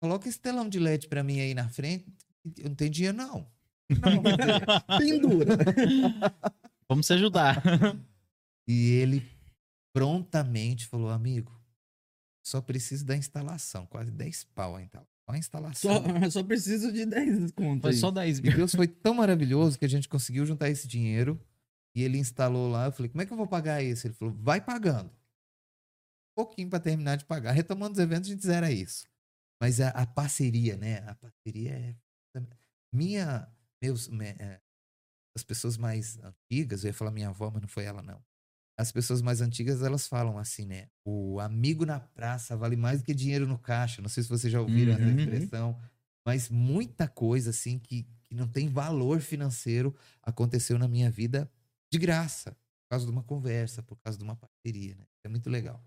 coloca 0.00 0.28
esse 0.28 0.38
telão 0.38 0.68
de 0.68 0.78
LED 0.78 1.08
para 1.08 1.24
mim 1.24 1.40
aí 1.40 1.52
na 1.54 1.68
frente. 1.68 2.06
Eu 2.58 2.68
não 2.68 2.76
tenho 2.76 2.90
dinheiro 2.90 3.16
não. 3.16 3.52
Não. 3.90 4.98
Pendura. 4.98 5.56
Vamos 6.88 7.06
se 7.06 7.12
ajudar. 7.14 7.62
E 8.66 8.92
ele 8.92 9.22
prontamente 9.94 10.86
falou, 10.86 11.10
amigo, 11.10 11.52
só 12.42 12.62
preciso 12.62 13.04
da 13.04 13.14
instalação. 13.14 13.84
Quase 13.84 14.10
10 14.10 14.44
pau 14.54 14.76
a 14.76 14.82
instalação. 14.82 15.06
Só 15.28 15.32
a 15.34 15.38
instalação. 15.38 15.92
Só, 16.22 16.30
só 16.40 16.42
preciso 16.42 16.90
de 16.90 17.04
10 17.04 17.50
contas. 17.52 17.82
Foi 17.82 17.92
só 17.92 18.10
10 18.10 18.38
E 18.38 18.42
mil. 18.42 18.56
Deus 18.56 18.74
foi 18.74 18.88
tão 18.88 19.12
maravilhoso 19.20 19.78
que 19.78 19.84
a 19.84 19.88
gente 19.88 20.08
conseguiu 20.08 20.46
juntar 20.46 20.70
esse 20.70 20.88
dinheiro. 20.88 21.38
E 21.94 22.02
ele 22.02 22.16
instalou 22.16 22.70
lá. 22.70 22.86
Eu 22.86 22.92
falei, 22.92 23.10
como 23.10 23.20
é 23.20 23.26
que 23.26 23.32
eu 23.34 23.36
vou 23.36 23.46
pagar 23.46 23.82
isso? 23.82 24.06
Ele 24.06 24.14
falou, 24.14 24.32
vai 24.34 24.62
pagando. 24.62 25.10
Um 25.10 26.34
pouquinho 26.42 26.70
para 26.70 26.80
terminar 26.80 27.16
de 27.16 27.26
pagar. 27.26 27.52
Retomando 27.52 27.92
os 27.92 27.98
eventos, 27.98 28.30
a 28.30 28.32
gente 28.32 28.46
zera 28.46 28.72
isso. 28.72 29.06
Mas 29.60 29.78
a, 29.78 29.90
a 29.90 30.06
parceria, 30.06 30.76
né? 30.78 31.06
A 31.06 31.14
parceria 31.14 31.70
é. 31.70 31.96
Minha. 32.92 33.46
Meus. 33.82 34.08
me- 34.08 34.24
é, 34.38 34.60
as 35.36 35.42
pessoas 35.42 35.76
mais 35.76 36.18
antigas, 36.22 36.84
eu 36.84 36.88
ia 36.88 36.94
falar 36.94 37.10
minha 37.10 37.28
avó, 37.28 37.50
mas 37.50 37.62
não 37.62 37.68
foi 37.68 37.84
ela, 37.84 38.02
não. 38.02 38.22
As 38.78 38.90
pessoas 38.92 39.22
mais 39.22 39.40
antigas, 39.40 39.82
elas 39.82 40.08
falam 40.08 40.38
assim, 40.38 40.66
né? 40.66 40.88
O 41.04 41.38
amigo 41.40 41.86
na 41.86 42.00
praça 42.00 42.56
vale 42.56 42.76
mais 42.76 43.00
do 43.00 43.04
que 43.04 43.14
dinheiro 43.14 43.46
no 43.46 43.58
caixa. 43.58 44.02
Não 44.02 44.08
sei 44.08 44.22
se 44.22 44.28
vocês 44.28 44.52
já 44.52 44.60
ouviram 44.60 44.92
essa 44.94 45.04
Uhum. 45.04 45.18
expressão. 45.18 45.80
Mas 46.26 46.48
muita 46.48 47.06
coisa, 47.06 47.50
assim, 47.50 47.78
que, 47.78 48.04
que 48.24 48.34
não 48.34 48.48
tem 48.48 48.68
valor 48.68 49.20
financeiro 49.20 49.94
aconteceu 50.22 50.78
na 50.78 50.88
minha 50.88 51.10
vida 51.10 51.50
de 51.92 51.98
graça. 51.98 52.52
Por 52.52 52.90
causa 52.90 53.06
de 53.06 53.12
uma 53.12 53.22
conversa, 53.22 53.82
por 53.82 53.96
causa 53.98 54.18
de 54.18 54.24
uma 54.24 54.36
parceria, 54.36 54.96
né? 54.96 55.06
É 55.24 55.28
muito 55.28 55.48
legal. 55.50 55.84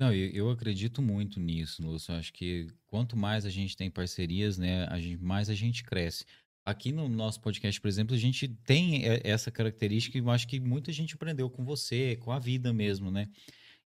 Não, 0.00 0.12
eu, 0.12 0.30
eu 0.30 0.50
acredito 0.50 1.02
muito 1.02 1.40
nisso, 1.40 1.82
Lúcio. 1.82 2.12
Eu 2.12 2.18
acho 2.18 2.32
que 2.32 2.68
quanto 2.86 3.16
mais 3.16 3.44
a 3.44 3.50
gente 3.50 3.76
tem 3.76 3.90
parcerias, 3.90 4.56
né, 4.56 4.86
a 4.86 5.00
gente, 5.00 5.18
mais 5.22 5.48
a 5.50 5.54
gente 5.54 5.82
cresce. 5.82 6.24
Aqui 6.68 6.92
no 6.92 7.08
nosso 7.08 7.40
podcast, 7.40 7.80
por 7.80 7.88
exemplo, 7.88 8.14
a 8.14 8.18
gente 8.18 8.46
tem 8.46 9.02
e- 9.02 9.20
essa 9.24 9.50
característica 9.50 10.18
e 10.18 10.20
eu 10.20 10.28
acho 10.30 10.46
que 10.46 10.60
muita 10.60 10.92
gente 10.92 11.14
aprendeu 11.14 11.48
com 11.48 11.64
você, 11.64 12.16
com 12.16 12.30
a 12.30 12.38
vida 12.38 12.74
mesmo, 12.74 13.10
né? 13.10 13.26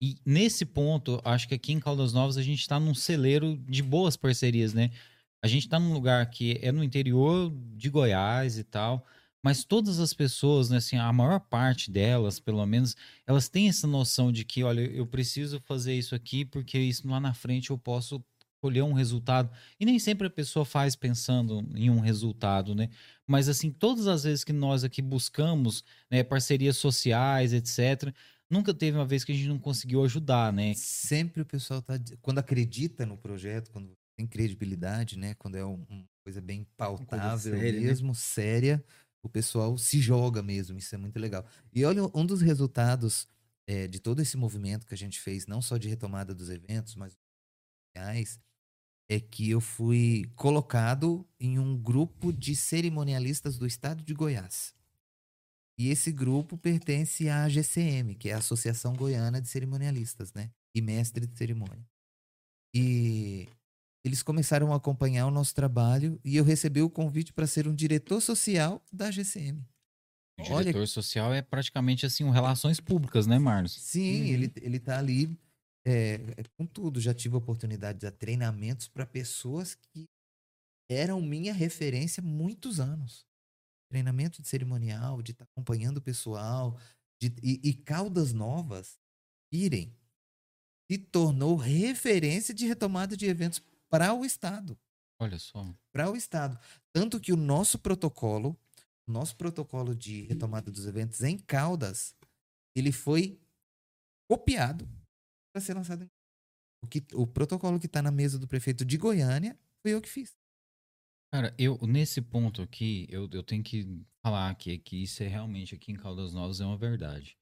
E 0.02 0.16
nesse 0.26 0.66
ponto, 0.66 1.20
acho 1.26 1.46
que 1.50 1.54
aqui 1.56 1.74
em 1.74 1.80
Caldas 1.80 2.14
Novas 2.14 2.38
a 2.38 2.42
gente 2.42 2.62
está 2.62 2.80
num 2.80 2.94
celeiro 2.96 3.58
de 3.68 3.84
boas 3.84 4.16
parcerias, 4.16 4.74
né? 4.74 4.92
A 5.44 5.48
gente 5.48 5.64
está 5.66 5.78
num 5.78 5.92
lugar 5.92 6.30
que 6.30 6.58
é 6.62 6.72
no 6.72 6.82
interior 6.82 7.52
de 7.76 7.90
Goiás 7.90 8.58
e 8.58 8.64
tal, 8.64 9.06
mas 9.44 9.66
todas 9.66 10.00
as 10.00 10.14
pessoas, 10.14 10.70
né, 10.70 10.78
assim, 10.78 10.96
a 10.96 11.12
maior 11.12 11.40
parte 11.42 11.92
delas, 11.92 12.40
pelo 12.40 12.66
menos, 12.66 12.96
elas 13.28 13.50
têm 13.50 13.68
essa 13.68 13.88
noção 13.88 14.32
de 14.32 14.46
que, 14.46 14.64
olha, 14.64 14.82
eu 14.82 15.06
preciso 15.06 15.60
fazer 15.66 15.96
isso 15.96 16.16
aqui 16.16 16.46
porque 16.46 16.80
isso 16.80 17.06
lá 17.10 17.20
na 17.20 17.34
frente 17.34 17.72
eu 17.72 17.78
posso 17.78 18.24
colher 18.62 18.84
um 18.84 18.94
resultado. 18.94 19.50
E 19.80 19.86
nem 19.86 19.98
sempre 20.00 20.28
a 20.28 20.30
pessoa 20.30 20.66
faz 20.66 20.96
pensando 20.96 21.66
em 21.76 21.90
um 21.90 22.00
resultado, 22.00 22.76
né? 22.76 22.90
Mas 23.28 23.48
assim, 23.48 23.72
todas 23.72 24.08
as 24.08 24.24
vezes 24.24 24.44
que 24.44 24.54
nós 24.54 24.84
aqui 24.84 25.02
buscamos, 25.02 25.84
né, 26.12 26.24
parcerias 26.24 26.78
sociais, 26.78 27.54
etc, 27.54 28.14
nunca 28.50 28.74
teve 28.74 28.98
uma 28.98 29.06
vez 29.06 29.24
que 29.24 29.32
a 29.32 29.36
gente 29.36 29.48
não 29.48 29.60
conseguiu 29.60 30.04
ajudar, 30.04 30.52
né? 30.52 30.74
Sempre 30.76 31.42
o 31.42 31.46
pessoal 31.46 31.82
tá. 31.82 31.94
Quando 32.22 32.40
acredita 32.40 33.06
no 33.06 33.18
projeto, 33.18 33.72
quando 33.72 33.96
tem 34.18 34.28
credibilidade, 34.28 35.18
né? 35.18 35.34
Quando 35.36 35.56
é 35.56 35.66
um- 35.66 35.86
uma 35.90 36.06
coisa 36.24 36.42
bem 36.42 36.66
pautável 36.76 37.54
séria, 37.54 37.80
né? 37.80 37.88
mesmo, 37.88 38.14
séria, 38.14 38.84
o 39.24 39.30
pessoal 39.30 39.78
se 39.78 40.00
joga 40.02 40.42
mesmo. 40.44 40.78
Isso 40.78 40.94
é 40.94 40.98
muito 40.98 41.18
legal. 41.20 41.46
E 41.74 41.86
olha, 41.86 42.04
um 42.14 42.26
dos 42.26 42.42
resultados 42.42 43.28
eh, 43.72 43.88
de 43.88 44.00
todo 44.00 44.20
esse 44.20 44.36
movimento 44.36 44.88
que 44.88 44.96
a 44.96 44.98
gente 44.98 45.20
fez, 45.20 45.46
não 45.46 45.62
só 45.62 45.78
de 45.78 45.88
retomada 45.88 46.34
dos 46.34 46.50
eventos, 46.50 46.96
mas 46.96 47.16
sociais, 47.96 48.40
é 49.10 49.20
que 49.20 49.50
eu 49.50 49.60
fui 49.60 50.30
colocado 50.36 51.26
em 51.40 51.58
um 51.58 51.76
grupo 51.76 52.32
de 52.32 52.56
cerimonialistas 52.56 53.58
do 53.58 53.66
estado 53.66 54.04
de 54.04 54.14
Goiás. 54.14 54.74
E 55.78 55.90
esse 55.90 56.12
grupo 56.12 56.58
pertence 56.58 57.28
à 57.30 57.48
GCM, 57.50 58.14
que 58.14 58.30
é 58.30 58.34
a 58.34 58.38
Associação 58.38 58.94
Goiana 58.94 59.42
de 59.42 59.48
Cerimonialistas, 59.48 60.32
né? 60.34 60.52
E 60.76 60.82
mestre 60.82 61.26
de 61.26 61.36
cerimônia. 61.38 61.84
E 62.76 63.48
eles 64.04 64.22
começaram 64.22 64.72
a 64.74 64.76
acompanhar 64.76 65.26
o 65.26 65.32
nosso 65.32 65.56
trabalho 65.56 66.20
e 66.24 66.36
eu 66.38 66.44
recebi 66.44 66.82
o 66.82 66.90
convite 66.90 67.34
para 67.34 67.48
ser 67.48 67.68
um 67.68 67.74
diretor 67.74 68.22
social 68.22 68.84
da 68.92 69.10
GCM. 69.10 69.66
O 70.40 70.44
Olha- 70.54 70.66
diretor 70.66 70.88
social 70.88 71.34
é 71.34 71.42
praticamente 71.42 72.06
assim, 72.06 72.24
um 72.24 72.30
relações 72.30 72.80
públicas, 72.80 73.26
né, 73.26 73.40
Marlos? 73.40 73.74
Sim, 73.74 74.22
Uhum. 74.22 74.28
ele, 74.28 74.54
ele 74.62 74.80
tá 74.80 74.98
ali 75.00 75.36
é, 75.90 76.14
é, 76.38 76.44
com 76.58 76.66
tudo. 76.66 77.00
Já 77.00 77.14
tive 77.14 77.36
oportunidade 77.36 78.00
de 78.00 78.06
dar 78.06 78.12
treinamentos 78.12 78.88
para 78.88 79.06
pessoas 79.06 79.76
que 79.76 80.08
eram 80.90 81.22
minha 81.22 81.54
referência 81.54 82.22
há 82.22 82.26
muitos 82.26 82.80
anos. 82.80 83.26
Treinamento 83.92 84.42
de 84.42 84.48
cerimonial, 84.48 85.22
de 85.22 85.32
estar 85.32 85.46
acompanhando 85.46 85.98
o 85.98 86.02
pessoal, 86.02 86.80
de- 87.22 87.34
e, 87.44 87.70
e 87.70 87.74
Caldas 87.74 88.34
Novas, 88.34 89.00
irem, 89.52 89.96
se 90.90 90.98
tornou 90.98 91.56
referência 91.56 92.54
de 92.54 92.66
retomada 92.68 93.16
de 93.18 93.26
eventos 93.26 93.62
para 93.90 94.14
o 94.14 94.24
Estado 94.26 94.78
Olha 95.20 95.38
só. 95.40 95.76
para 95.92 96.10
o 96.12 96.16
Estado. 96.16 96.60
Tanto 96.94 97.20
que 97.20 97.32
o 97.34 97.38
nosso 97.38 97.80
protocolo, 97.80 98.56
o 99.08 99.12
nosso 99.12 99.36
protocolo 99.36 99.96
de 99.96 100.22
retomada 100.24 100.72
dos 100.72 100.86
eventos 100.86 101.22
em 101.22 101.38
Caldas, 101.38 102.16
ele 102.76 102.92
foi 102.92 103.40
copiado 104.28 104.88
para 105.60 105.66
ser 105.66 105.74
lançado 105.74 106.04
em 106.04 106.10
o, 106.82 106.88
que, 106.88 107.04
o 107.14 107.28
protocolo 107.28 107.80
que 107.80 107.86
está 107.86 108.02
na 108.02 108.12
mesa 108.12 108.40
do 108.40 108.48
prefeito 108.48 108.86
de 108.86 108.98
Goiânia 108.98 109.58
foi 109.82 109.94
eu 109.94 110.02
que 110.02 110.08
fiz. 110.08 110.38
Cara, 111.32 111.54
eu, 111.58 111.78
nesse 111.82 112.22
ponto 112.22 112.62
aqui, 112.62 113.06
eu, 113.10 113.30
eu 113.32 113.44
tenho 113.44 113.62
que 113.62 114.02
falar 114.24 114.50
aqui 114.50 114.78
que 114.78 115.04
isso 115.04 115.22
é 115.22 115.28
realmente 115.28 115.76
aqui 115.76 115.92
em 115.92 115.96
Caldas 115.96 116.34
Novas 116.34 116.62
é 116.62 116.66
uma 116.66 116.78
verdade. 116.78 117.38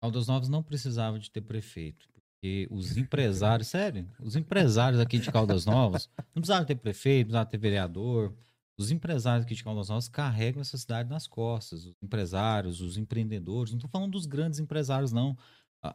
Caldas 0.00 0.28
Novas 0.28 0.48
não 0.48 0.62
precisava 0.62 1.18
de 1.18 1.30
ter 1.30 1.40
prefeito, 1.42 2.08
porque 2.14 2.68
os 2.70 2.96
empresários, 2.96 3.68
sério, 3.68 4.08
os 4.20 4.36
empresários 4.36 5.00
aqui 5.00 5.18
de 5.18 5.30
Caldas 5.30 5.66
Novas 5.66 6.08
não 6.34 6.40
precisavam 6.40 6.64
ter 6.64 6.76
prefeito, 6.76 7.26
não 7.26 7.40
precisavam 7.40 7.50
ter 7.50 7.58
vereador. 7.58 8.34
Os 8.78 8.90
empresários 8.90 9.44
aqui 9.44 9.54
de 9.54 9.64
Caldas 9.64 9.88
Novas 9.88 10.08
carregam 10.08 10.62
essa 10.62 10.78
cidade 10.78 11.10
nas 11.10 11.26
costas. 11.26 11.84
Os 11.84 11.94
empresários, 12.00 12.80
os 12.80 12.96
empreendedores, 12.96 13.72
não 13.72 13.78
estou 13.78 13.90
falando 13.90 14.12
dos 14.12 14.24
grandes 14.24 14.60
empresários, 14.60 15.12
não. 15.12 15.36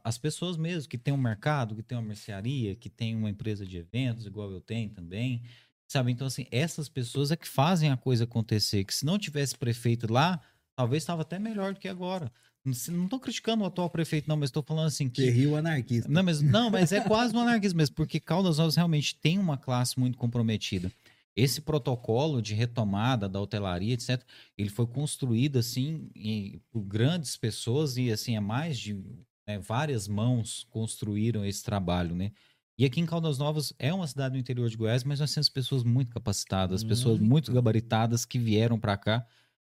As 0.03 0.17
pessoas 0.17 0.57
mesmo 0.57 0.89
que 0.89 0.97
têm 0.97 1.13
um 1.13 1.17
mercado, 1.17 1.75
que 1.75 1.83
têm 1.83 1.97
uma 1.97 2.03
mercearia, 2.07 2.75
que 2.75 2.89
têm 2.89 3.15
uma 3.15 3.29
empresa 3.29 3.65
de 3.65 3.77
eventos, 3.77 4.25
igual 4.25 4.51
eu 4.51 4.59
tenho 4.61 4.89
também, 4.89 5.43
Sabe? 5.87 6.11
Então, 6.11 6.27
assim, 6.27 6.47
essas 6.51 6.89
pessoas 6.89 7.31
é 7.31 7.35
que 7.35 7.47
fazem 7.47 7.91
a 7.91 7.97
coisa 7.97 8.23
acontecer. 8.23 8.83
Que 8.83 8.93
se 8.93 9.05
não 9.05 9.17
tivesse 9.19 9.55
prefeito 9.57 10.11
lá, 10.11 10.41
talvez 10.75 11.03
estava 11.03 11.21
até 11.21 11.37
melhor 11.37 11.73
do 11.73 11.79
que 11.79 11.87
agora. 11.87 12.31
Não 12.63 12.73
estou 13.03 13.19
criticando 13.19 13.63
o 13.63 13.67
atual 13.67 13.89
prefeito, 13.91 14.27
não, 14.27 14.35
mas 14.35 14.49
estou 14.49 14.63
falando 14.63 14.87
assim 14.87 15.07
que. 15.07 15.21
Terrível 15.21 15.55
anarquista. 15.55 16.09
Não, 16.09 16.23
mas, 16.23 16.41
não, 16.41 16.71
mas 16.71 16.91
é 16.91 16.99
quase 17.01 17.35
um 17.35 17.39
anarquismo 17.39 17.77
mesmo, 17.77 17.95
porque 17.95 18.19
Caldas 18.19 18.57
Novas 18.57 18.75
realmente 18.75 19.15
tem 19.15 19.37
uma 19.37 19.57
classe 19.57 19.99
muito 19.99 20.17
comprometida. 20.17 20.91
Esse 21.35 21.61
protocolo 21.61 22.41
de 22.41 22.55
retomada 22.55 23.29
da 23.29 23.39
hotelaria, 23.39 23.93
etc., 23.93 24.23
ele 24.57 24.69
foi 24.69 24.87
construído 24.87 25.59
assim 25.59 26.09
em- 26.15 26.59
por 26.71 26.81
grandes 26.81 27.37
pessoas 27.37 27.97
e 27.97 28.11
assim 28.11 28.35
é 28.35 28.39
mais 28.39 28.79
de 28.79 28.99
né, 29.47 29.59
várias 29.59 30.07
mãos 30.07 30.65
construíram 30.69 31.45
esse 31.45 31.63
trabalho, 31.63 32.15
né? 32.15 32.31
E 32.77 32.83
aqui 32.83 32.99
em 32.99 33.05
Caldas 33.05 33.37
Novas 33.37 33.73
é 33.79 33.93
uma 33.93 34.05
cidade 34.07 34.33
do 34.33 34.39
interior 34.39 34.69
de 34.69 34.75
Goiás, 34.75 35.03
mas 35.03 35.19
nós 35.19 35.33
temos 35.33 35.47
pessoas 35.49 35.83
muito 35.83 36.11
capacitadas, 36.13 36.83
pessoas 36.83 37.19
muito 37.19 37.29
Muito. 37.29 37.53
gabaritadas 37.53 38.25
que 38.25 38.37
vieram 38.37 38.77
para 38.77 38.97
cá. 38.97 39.25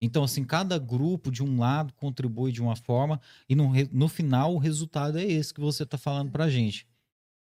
Então, 0.03 0.25
assim, 0.25 0.45
cada 0.45 0.79
grupo 0.79 1.31
de 1.31 1.43
um 1.43 1.59
lado 1.59 1.93
contribui 1.95 2.51
de 2.51 2.61
uma 2.63 2.75
forma 2.77 3.21
e 3.49 3.55
no, 3.55 3.71
no 3.93 4.09
final 4.09 4.55
o 4.55 4.59
resultado 4.59 5.19
é 5.19 5.25
esse 5.25 5.55
que 5.55 5.61
você 5.61 5.85
está 5.85 5.97
falando 5.99 6.31
para 6.33 6.49
gente. 6.49 6.87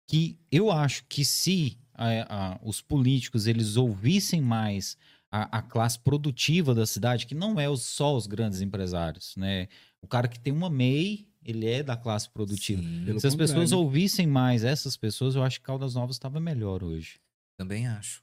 Que 0.09 0.39
eu 0.51 0.71
acho 0.71 1.05
que 1.09 1.25
se 1.25 1.79
a- 1.95 2.55
a- 2.55 2.61
os 2.63 2.81
políticos 2.81 3.47
eles 3.47 3.77
ouvissem 3.77 4.41
mais 4.41 4.97
a, 5.31 5.59
a 5.59 5.63
classe 5.63 5.99
produtiva 5.99 6.75
da 6.75 6.87
cidade, 6.87 7.27
que 7.27 7.35
não 7.35 7.59
é 7.59 7.69
os- 7.69 7.83
só 7.83 8.15
os 8.17 8.27
grandes 8.27 8.61
empresários, 8.61 9.35
né? 9.37 9.69
O 10.01 10.07
cara 10.07 10.29
que 10.29 10.39
tem 10.39 10.53
uma 10.53 10.69
MEI, 10.71 11.27
ele 11.45 11.67
é 11.69 11.83
da 11.83 11.97
classe 11.97 12.29
produtiva. 12.31 12.83
Sim, 12.83 13.19
Se 13.19 13.27
as 13.27 13.35
pessoas 13.35 13.73
ouvissem 13.73 14.27
mais 14.27 14.65
essas 14.65 14.97
pessoas, 14.97 15.35
eu 15.35 15.43
acho 15.43 15.59
que 15.61 15.67
Caldas 15.67 15.95
Novas 15.95 16.17
estava 16.17 16.39
melhor 16.41 16.83
hoje. 16.83 17.21
também 17.59 17.87
acho. 17.87 18.23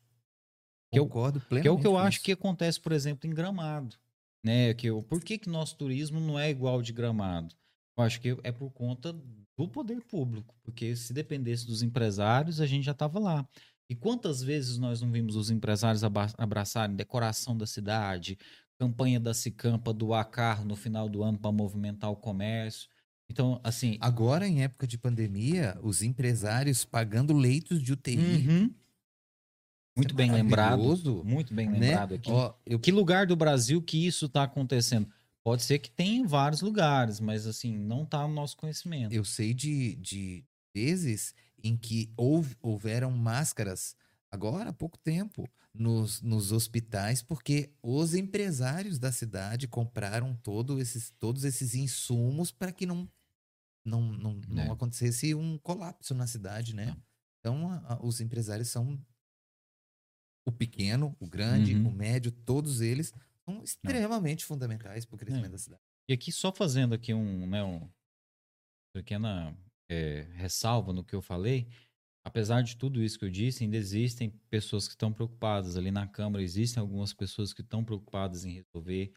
Que 0.91 0.99
eu- 0.99 1.05
Concordo 1.05 1.39
Que 1.39 1.45
plenamente. 1.47 1.67
é 1.67 1.71
o 1.71 1.79
que 1.79 1.87
eu 1.87 1.97
acho 1.97 2.17
isso. 2.17 2.25
que 2.25 2.31
acontece, 2.33 2.79
por 2.79 2.91
exemplo, 2.91 3.29
em 3.29 3.33
Gramado. 3.33 3.95
Né? 4.43 4.73
Que 4.73 4.87
eu, 4.87 5.01
por 5.03 5.21
que, 5.23 5.37
que 5.37 5.47
nosso 5.49 5.77
turismo 5.77 6.19
não 6.19 6.37
é 6.37 6.49
igual 6.49 6.81
de 6.81 6.91
Gramado? 6.91 7.53
Eu 7.97 8.03
acho 8.03 8.19
que 8.19 8.37
é 8.43 8.51
por 8.51 8.69
conta 8.71 9.13
do 9.57 9.67
poder 9.67 10.01
público. 10.01 10.55
Porque 10.63 10.95
se 10.95 11.13
dependesse 11.13 11.65
dos 11.65 11.81
empresários, 11.83 12.59
a 12.59 12.65
gente 12.65 12.83
já 12.85 12.91
estava 12.91 13.19
lá. 13.19 13.47
E 13.89 13.95
quantas 13.95 14.41
vezes 14.41 14.77
nós 14.77 15.01
não 15.01 15.11
vimos 15.11 15.35
os 15.35 15.49
empresários 15.49 16.01
abraçarem 16.37 16.95
decoração 16.95 17.57
da 17.57 17.65
cidade, 17.67 18.37
campanha 18.77 19.19
da 19.19 19.33
Cicampa 19.33 19.93
doar 19.93 20.25
carro 20.29 20.63
no 20.65 20.75
final 20.75 21.07
do 21.09 21.23
ano 21.23 21.37
para 21.37 21.51
movimentar 21.51 22.09
o 22.11 22.15
comércio? 22.15 22.89
Então, 23.29 23.61
assim. 23.63 23.97
Agora, 24.01 24.47
em 24.47 24.63
época 24.63 24.87
de 24.87 24.97
pandemia, 24.97 25.77
os 25.81 26.01
empresários 26.01 26.83
pagando 26.83 27.33
leitos 27.33 27.81
de 27.81 27.93
UTI. 27.93 28.17
Uhum. 28.17 28.73
Muito 29.95 30.15
bem 30.15 30.31
lembrado. 30.31 31.23
Muito 31.23 31.53
bem 31.53 31.69
né? 31.69 31.79
lembrado 31.79 32.15
aqui. 32.15 32.31
Ó, 32.31 32.53
eu 32.65 32.79
Que 32.79 32.91
lugar 32.91 33.27
do 33.27 33.35
Brasil 33.35 33.81
que 33.81 34.05
isso 34.07 34.25
está 34.25 34.43
acontecendo? 34.43 35.07
Pode 35.43 35.63
ser 35.63 35.79
que 35.79 35.89
tenha 35.89 36.19
em 36.19 36.25
vários 36.25 36.61
lugares, 36.61 37.19
mas 37.19 37.45
assim, 37.45 37.77
não 37.77 38.03
está 38.03 38.27
no 38.27 38.33
nosso 38.33 38.57
conhecimento. 38.57 39.13
Eu 39.13 39.23
sei 39.23 39.53
de, 39.53 39.95
de 39.95 40.45
vezes 40.73 41.33
em 41.63 41.75
que 41.75 42.11
houve, 42.15 42.55
houveram 42.61 43.11
máscaras, 43.11 43.95
agora 44.31 44.69
há 44.69 44.73
pouco 44.73 44.97
tempo, 44.97 45.49
nos, 45.73 46.21
nos 46.21 46.51
hospitais, 46.51 47.21
porque 47.21 47.71
os 47.81 48.13
empresários 48.13 48.99
da 48.99 49.11
cidade 49.11 49.67
compraram 49.67 50.35
todo 50.35 50.79
esses, 50.79 51.11
todos 51.19 51.43
esses 51.43 51.75
insumos 51.75 52.51
para 52.51 52.71
que 52.71 52.85
não, 52.85 53.07
não, 53.89 54.01
não, 54.13 54.33
não 54.47 54.63
É. 54.63 54.71
acontecesse 54.71 55.35
um 55.35 55.57
colapso 55.57 56.13
na 56.15 56.27
cidade, 56.27 56.73
né? 56.75 56.87
Não. 56.87 57.03
Então, 57.39 57.69
a- 57.71 57.93
a- 57.95 58.05
os 58.05 58.21
empresários 58.21 58.69
são 58.69 58.99
o 60.47 60.51
pequeno, 60.51 61.15
o 61.19 61.27
grande, 61.27 61.75
Uhum. 61.75 61.89
o 61.89 61.91
médio, 61.91 62.31
todos 62.31 62.81
eles 62.81 63.13
são 63.45 63.63
extremamente 63.63 64.45
fundamentais 64.45 65.05
para 65.05 65.15
o 65.15 65.17
crescimento 65.19 65.47
É. 65.47 65.51
da 65.51 65.57
cidade. 65.57 65.81
E 66.09 66.13
aqui 66.13 66.31
só 66.31 66.51
fazendo 66.51 66.93
aqui 66.95 67.13
um, 67.13 67.47
né, 67.47 67.63
um 67.63 67.89
pequena 68.93 69.55
é, 69.91 70.21
ressalva 70.33 70.93
no 70.93 71.03
que 71.03 71.15
eu 71.15 71.21
falei, 71.21 71.67
apesar 72.23 72.61
de 72.61 72.77
tudo 72.77 73.01
isso 73.01 73.17
que 73.17 73.25
eu 73.25 73.29
disse, 73.29 73.63
ainda 73.63 73.75
existem 73.75 74.29
pessoas 74.49 74.87
que 74.87 74.93
estão 74.93 75.11
preocupadas 75.11 75.75
ali 75.77 75.89
na 75.89 76.07
Câmara, 76.07 76.43
existem 76.43 76.79
algumas 76.79 77.11
pessoas 77.11 77.53
que 77.53 77.61
estão 77.61 77.83
preocupadas 77.83 78.45
em 78.45 78.51
resolver, 78.53 79.11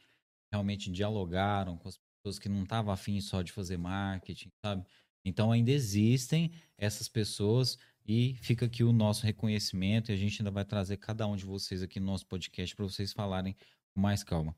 realmente 0.51 0.91
dialogaram 0.91 1.77
com 1.77 1.89
as 1.89 1.99
pessoas 2.23 2.39
que 2.39 2.49
não 2.49 2.63
estavam 2.63 2.93
afim 2.93 3.21
só 3.21 3.43
de 3.43 3.51
fazer 3.51 3.77
marketing, 3.77 4.51
sabe? 4.65 4.87
Então 5.25 5.53
ainda 5.53 5.71
existem 5.71 6.53
essas 6.79 7.09
pessoas 7.09 7.77
e 8.07 8.35
fica 8.37 8.67
aqui 8.67 8.83
o 8.83 8.93
nosso 8.93 9.25
reconhecimento 9.25 10.11
e 10.11 10.15
a 10.15 10.17
gente 10.17 10.41
ainda 10.41 10.51
vai 10.51 10.65
trazer 10.65 10.97
cada 10.97 11.27
um 11.27 11.37
de 11.37 11.45
vocês 11.45 11.83
aqui 11.83 12.01
no 12.01 12.07
nosso 12.07 12.27
podcast 12.27 12.75
para 12.75 12.85
vocês 12.85 13.13
falarem 13.13 13.57
com 13.95 14.01
mais 14.01 14.23
calma. 14.23 14.55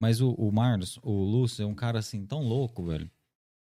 Mas 0.00 0.20
o, 0.20 0.32
o 0.32 0.52
Marlos, 0.52 0.98
o 1.02 1.12
Lúcio 1.12 1.62
é 1.62 1.66
um 1.66 1.74
cara 1.74 1.98
assim 1.98 2.26
tão 2.26 2.42
louco, 2.42 2.84
velho. 2.84 3.10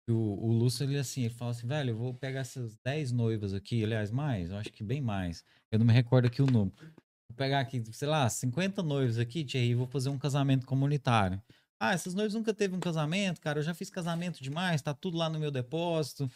O, 0.08 0.48
o 0.48 0.52
Lúcio, 0.52 0.84
ele 0.84 0.98
assim, 0.98 1.22
ele 1.22 1.34
fala 1.34 1.50
assim, 1.52 1.66
velho, 1.66 1.90
eu 1.90 1.96
vou 1.96 2.14
pegar 2.14 2.40
essas 2.40 2.76
10 2.84 3.12
noivas 3.12 3.54
aqui, 3.54 3.84
aliás, 3.84 4.10
mais, 4.10 4.50
eu 4.50 4.56
acho 4.56 4.72
que 4.72 4.82
bem 4.82 5.00
mais. 5.00 5.44
Eu 5.70 5.78
não 5.78 5.86
me 5.86 5.92
recordo 5.92 6.26
aqui 6.26 6.42
o 6.42 6.46
número. 6.46 6.74
Vou 6.78 7.36
pegar 7.36 7.60
aqui, 7.60 7.82
sei 7.92 8.08
lá, 8.08 8.28
50 8.28 8.82
noivos 8.82 9.18
aqui, 9.18 9.44
Thierry, 9.44 9.70
e 9.70 9.74
vou 9.74 9.86
fazer 9.86 10.08
um 10.08 10.18
casamento 10.18 10.66
comunitário. 10.66 11.40
Ah, 11.82 11.94
essas 11.94 12.12
noivas 12.14 12.34
nunca 12.34 12.52
teve 12.52 12.76
um 12.76 12.80
casamento, 12.80 13.40
cara, 13.40 13.58
eu 13.60 13.62
já 13.62 13.72
fiz 13.72 13.88
casamento 13.88 14.42
demais, 14.42 14.82
tá 14.82 14.92
tudo 14.92 15.16
lá 15.16 15.30
no 15.30 15.40
meu 15.40 15.50
depósito. 15.50 16.28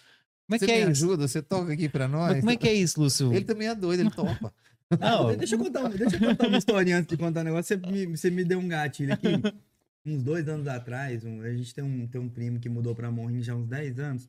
Como 0.47 0.57
é 0.57 0.59
Você 0.59 0.64
que 0.66 0.72
me 0.72 0.78
é 0.78 0.80
isso? 0.90 1.05
ajuda, 1.05 1.28
você 1.28 1.42
toca 1.42 1.72
aqui 1.74 1.86
para 1.86 2.09
nós. 2.09 2.30
Mas 2.32 2.40
como 2.40 2.51
é 2.53 2.57
que 2.57 2.66
é 2.68 2.72
isso, 2.72 2.99
Lúcio? 2.99 3.32
Ele 3.32 3.45
também 3.45 3.68
é 3.68 3.74
doido, 3.74 4.01
ele 4.01 4.11
topa. 4.11 4.53
Não, 4.99 5.36
Deixa 5.36 5.55
eu, 5.55 5.59
contar, 5.59 5.88
deixa 5.90 6.16
eu 6.16 6.20
contar 6.20 6.47
uma 6.49 6.57
historinha 6.59 6.99
antes 6.99 7.09
de 7.09 7.16
contar 7.16 7.40
um 7.40 7.45
negócio. 7.45 7.78
Você 7.78 7.90
me, 7.90 8.07
você 8.16 8.30
me 8.30 8.42
deu 8.45 8.59
um 8.59 8.68
gatilho 8.68 9.12
aqui. 9.12 9.26
Uns 10.07 10.22
dois 10.22 10.47
anos 10.49 10.66
atrás, 10.68 11.24
um- 11.24 11.40
a 11.40 11.55
gente 11.55 11.74
tem 11.74 11.82
um, 11.82 12.07
tem 12.07 12.20
um 12.20 12.28
primo 12.28 12.61
que 12.61 12.68
mudou 12.68 12.95
pra 12.95 13.11
Morrinho 13.11 13.42
já 13.42 13.55
há 13.55 13.57
uns 13.57 13.66
10 13.66 13.99
anos. 13.99 14.28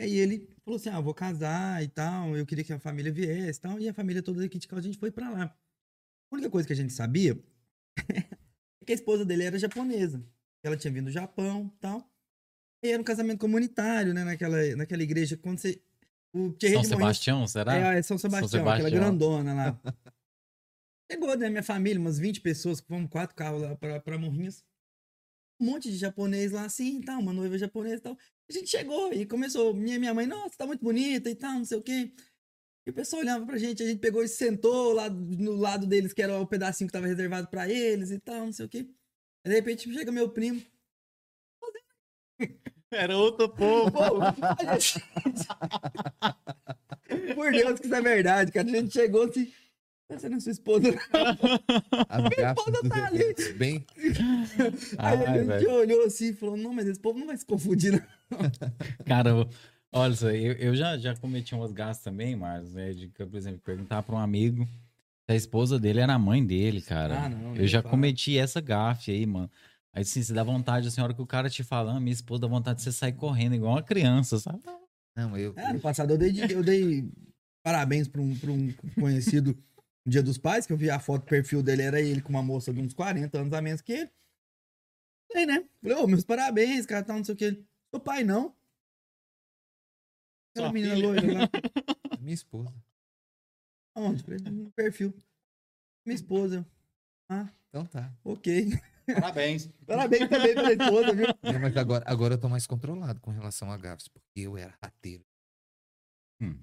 Aí 0.00 0.14
ele 0.14 0.48
falou 0.64 0.78
assim: 0.80 0.88
ah, 0.88 1.00
vou 1.00 1.12
casar 1.12 1.82
e 1.84 1.88
tal. 1.88 2.34
Eu 2.34 2.46
queria 2.46 2.64
que 2.64 2.72
a 2.72 2.78
família 2.78 3.12
viesse 3.12 3.58
e 3.58 3.62
tal. 3.62 3.78
E 3.78 3.88
a 3.90 3.92
família 3.94 4.22
toda 4.22 4.42
aqui 4.42 4.58
de 4.58 4.66
casa, 4.66 4.80
a 4.80 4.84
gente 4.84 4.98
foi 4.98 5.10
pra 5.10 5.28
lá. 5.30 5.44
A 5.44 6.34
única 6.34 6.48
coisa 6.50 6.66
que 6.66 6.72
a 6.72 6.76
gente 6.76 6.94
sabia 6.94 7.38
que 8.86 8.92
a 8.92 8.94
esposa 8.94 9.24
dele 9.24 9.44
era 9.44 9.58
japonesa. 9.58 10.24
Ela 10.62 10.76
tinha 10.76 10.92
vindo 10.92 11.06
do 11.06 11.10
Japão 11.10 11.70
e 11.74 11.80
tal. 11.80 12.08
E 12.82 12.88
era 12.88 13.00
um 13.00 13.04
casamento 13.04 13.40
comunitário, 13.40 14.14
né? 14.14 14.24
Naquela, 14.24 14.76
naquela 14.76 15.02
igreja. 15.02 15.36
Quando 15.36 15.58
você. 15.58 15.80
O 16.32 16.52
Thierry 16.52 16.74
São 16.74 16.84
Sebastião, 16.84 17.46
será? 17.46 17.94
é, 17.94 17.98
é 17.98 18.02
São 18.02 18.18
Sebastião, 18.18 18.62
aquela 18.62 18.76
Sebastião. 18.76 19.00
grandona 19.00 19.54
lá. 19.54 19.80
Chegou, 21.10 21.36
né, 21.36 21.48
minha 21.48 21.62
família, 21.62 22.00
umas 22.00 22.18
20 22.18 22.40
pessoas, 22.40 22.80
fomos 22.80 23.08
quatro 23.08 23.34
carros 23.34 23.62
lá 23.62 23.76
pra, 23.76 24.00
pra 24.00 24.18
Morrinhos. 24.18 24.64
Um 25.60 25.66
monte 25.66 25.90
de 25.90 25.96
japonês 25.96 26.52
lá 26.52 26.64
assim, 26.64 27.00
tal, 27.00 27.20
uma 27.20 27.32
noiva 27.32 27.56
japonesa 27.56 27.96
e 27.96 28.00
tal. 28.00 28.18
A 28.50 28.52
gente 28.52 28.68
chegou 28.68 29.12
e 29.12 29.24
começou, 29.24 29.72
minha 29.72 29.98
minha 29.98 30.12
mãe, 30.12 30.26
nossa, 30.26 30.56
tá 30.58 30.66
muito 30.66 30.82
bonita 30.84 31.30
e 31.30 31.34
tal, 31.34 31.54
não 31.54 31.64
sei 31.64 31.78
o 31.78 31.82
quê. 31.82 32.12
E 32.86 32.90
o 32.90 32.92
pessoal 32.94 33.20
olhava 33.22 33.44
pra 33.44 33.58
gente, 33.58 33.82
a 33.82 33.86
gente 33.86 33.98
pegou 33.98 34.22
e 34.22 34.28
sentou 34.28 34.92
lá 34.92 35.10
no 35.10 35.56
lado 35.56 35.86
deles, 35.86 36.12
que 36.12 36.22
era 36.22 36.38
o 36.38 36.46
pedacinho 36.46 36.86
que 36.88 36.92
tava 36.92 37.06
reservado 37.06 37.48
pra 37.48 37.68
eles 37.68 38.10
e 38.12 38.18
tal, 38.20 38.46
não 38.46 38.52
sei 38.52 38.66
o 38.66 38.68
quê. 38.68 38.86
Aí, 39.44 39.50
de 39.50 39.54
repente 39.56 39.92
chega 39.92 40.12
meu 40.12 40.28
primo, 40.30 40.62
Era 42.92 43.16
outro 43.18 43.48
povo. 43.48 43.90
Pô, 43.90 44.70
gente- 44.80 45.02
Por 47.34 47.50
Deus 47.50 47.80
que 47.80 47.86
isso 47.86 47.94
é 47.94 48.00
verdade, 48.00 48.52
cara. 48.52 48.66
A 48.68 48.70
gente 48.70 48.92
chegou 48.92 49.24
assim. 49.24 49.52
Você 50.08 50.28
não 50.28 50.36
é 50.36 50.40
sua 50.40 50.52
esposa. 50.52 50.88
As 52.08 52.28
gafas 52.28 52.64
esposa 52.68 52.88
tá 52.88 53.06
ali. 53.06 53.34
bem. 53.54 53.84
Aí 54.98 55.16
Ai, 55.18 55.26
a 55.26 55.38
gente 55.38 55.46
velho. 55.46 55.72
olhou 55.72 56.04
assim 56.06 56.26
e 56.28 56.32
falou: 56.34 56.56
Não, 56.56 56.72
mas 56.72 56.86
esse 56.86 57.00
povo 57.00 57.18
não 57.18 57.26
vai 57.26 57.36
se 57.36 57.44
confundir, 57.44 57.92
não. 57.92 58.00
Cara, 59.04 59.30
olha 59.98 60.14
só, 60.14 60.30
eu, 60.30 60.52
eu 60.54 60.74
já, 60.76 60.96
já 60.98 61.14
cometi 61.16 61.54
umas 61.54 61.72
gastas 61.72 62.04
também, 62.04 62.36
Marcos, 62.36 62.72
né? 62.74 62.92
De, 62.92 63.08
por 63.08 63.34
exemplo, 63.36 63.60
perguntar 63.60 64.02
pra 64.02 64.14
um 64.14 64.18
amigo 64.18 64.64
se 64.64 65.32
a 65.32 65.34
esposa 65.34 65.78
dele 65.78 66.00
era 66.00 66.14
a 66.14 66.18
mãe 66.18 66.44
dele, 66.44 66.80
cara. 66.80 67.24
Ah, 67.24 67.28
não, 67.28 67.56
eu 67.56 67.66
já 67.66 67.82
fala. 67.82 67.90
cometi 67.92 68.38
essa 68.38 68.60
gafe 68.60 69.10
aí, 69.10 69.26
mano. 69.26 69.50
Aí 69.92 70.02
assim, 70.02 70.22
você 70.22 70.32
dá 70.32 70.42
vontade, 70.42 70.86
assim, 70.88 71.00
a 71.00 71.04
hora 71.04 71.14
que 71.14 71.22
o 71.22 71.26
cara 71.26 71.48
te 71.48 71.64
falando, 71.64 72.00
minha 72.00 72.12
esposa 72.12 72.42
dá 72.42 72.46
vontade 72.48 72.78
de 72.78 72.84
você 72.84 72.92
sair 72.92 73.14
correndo, 73.14 73.54
igual 73.54 73.72
uma 73.72 73.82
criança, 73.82 74.38
sabe? 74.38 74.60
Não, 75.16 75.36
eu. 75.36 75.54
É, 75.56 75.70
ano 75.70 75.80
passado 75.80 76.12
eu 76.12 76.18
dei, 76.18 76.30
de- 76.30 76.52
eu 76.52 76.62
dei 76.62 77.08
parabéns 77.62 78.06
pra 78.06 78.20
um, 78.20 78.36
pra 78.38 78.50
um 78.52 78.72
conhecido 79.00 79.56
no 80.04 80.12
Dia 80.12 80.22
dos 80.22 80.36
Pais, 80.38 80.66
que 80.66 80.72
eu 80.72 80.76
vi 80.76 80.90
a 80.90 81.00
foto, 81.00 81.22
o 81.22 81.26
perfil 81.26 81.62
dele 81.62 81.82
era 81.82 82.00
ele 82.00 82.20
com 82.20 82.28
uma 82.28 82.42
moça 82.42 82.72
de 82.72 82.80
uns 82.80 82.92
40 82.92 83.38
anos 83.38 83.52
a 83.52 83.60
menos 83.62 83.80
que 83.80 83.92
ele. 83.92 84.10
Falei, 85.32 85.46
né? 85.46 85.64
Falei, 85.82 85.96
ô, 85.96 86.06
meus 86.06 86.24
parabéns, 86.24 86.86
cara, 86.86 87.02
tal, 87.04 87.16
não 87.16 87.24
sei 87.24 87.34
o 87.34 87.38
que. 87.38 87.64
Sou 87.90 88.00
pai, 88.00 88.22
não. 88.22 88.54
Aquela 90.58 90.72
menina 90.72 90.94
filha. 90.94 91.06
loira 91.06 91.32
lá. 91.32 91.48
Minha 92.20 92.34
esposa. 92.34 92.74
Onde? 93.94 94.24
No 94.50 94.70
perfil. 94.72 95.14
Minha 96.04 96.14
esposa. 96.14 96.66
Ah, 97.28 97.48
Então 97.68 97.86
tá. 97.86 98.12
ok. 98.24 98.70
Parabéns. 99.06 99.68
Parabéns 99.86 100.28
também 100.28 100.54
pra 100.54 100.72
esposa, 100.72 101.14
viu? 101.14 101.26
Não, 101.42 101.60
mas 101.60 101.76
agora, 101.76 102.04
agora 102.06 102.34
eu 102.34 102.38
tô 102.40 102.48
mais 102.48 102.66
controlado 102.66 103.20
com 103.20 103.30
relação 103.30 103.70
a 103.70 103.76
gafas, 103.76 104.08
porque 104.08 104.40
eu 104.40 104.56
era 104.56 104.76
rateiro. 104.82 105.24
Hum. 106.40 106.58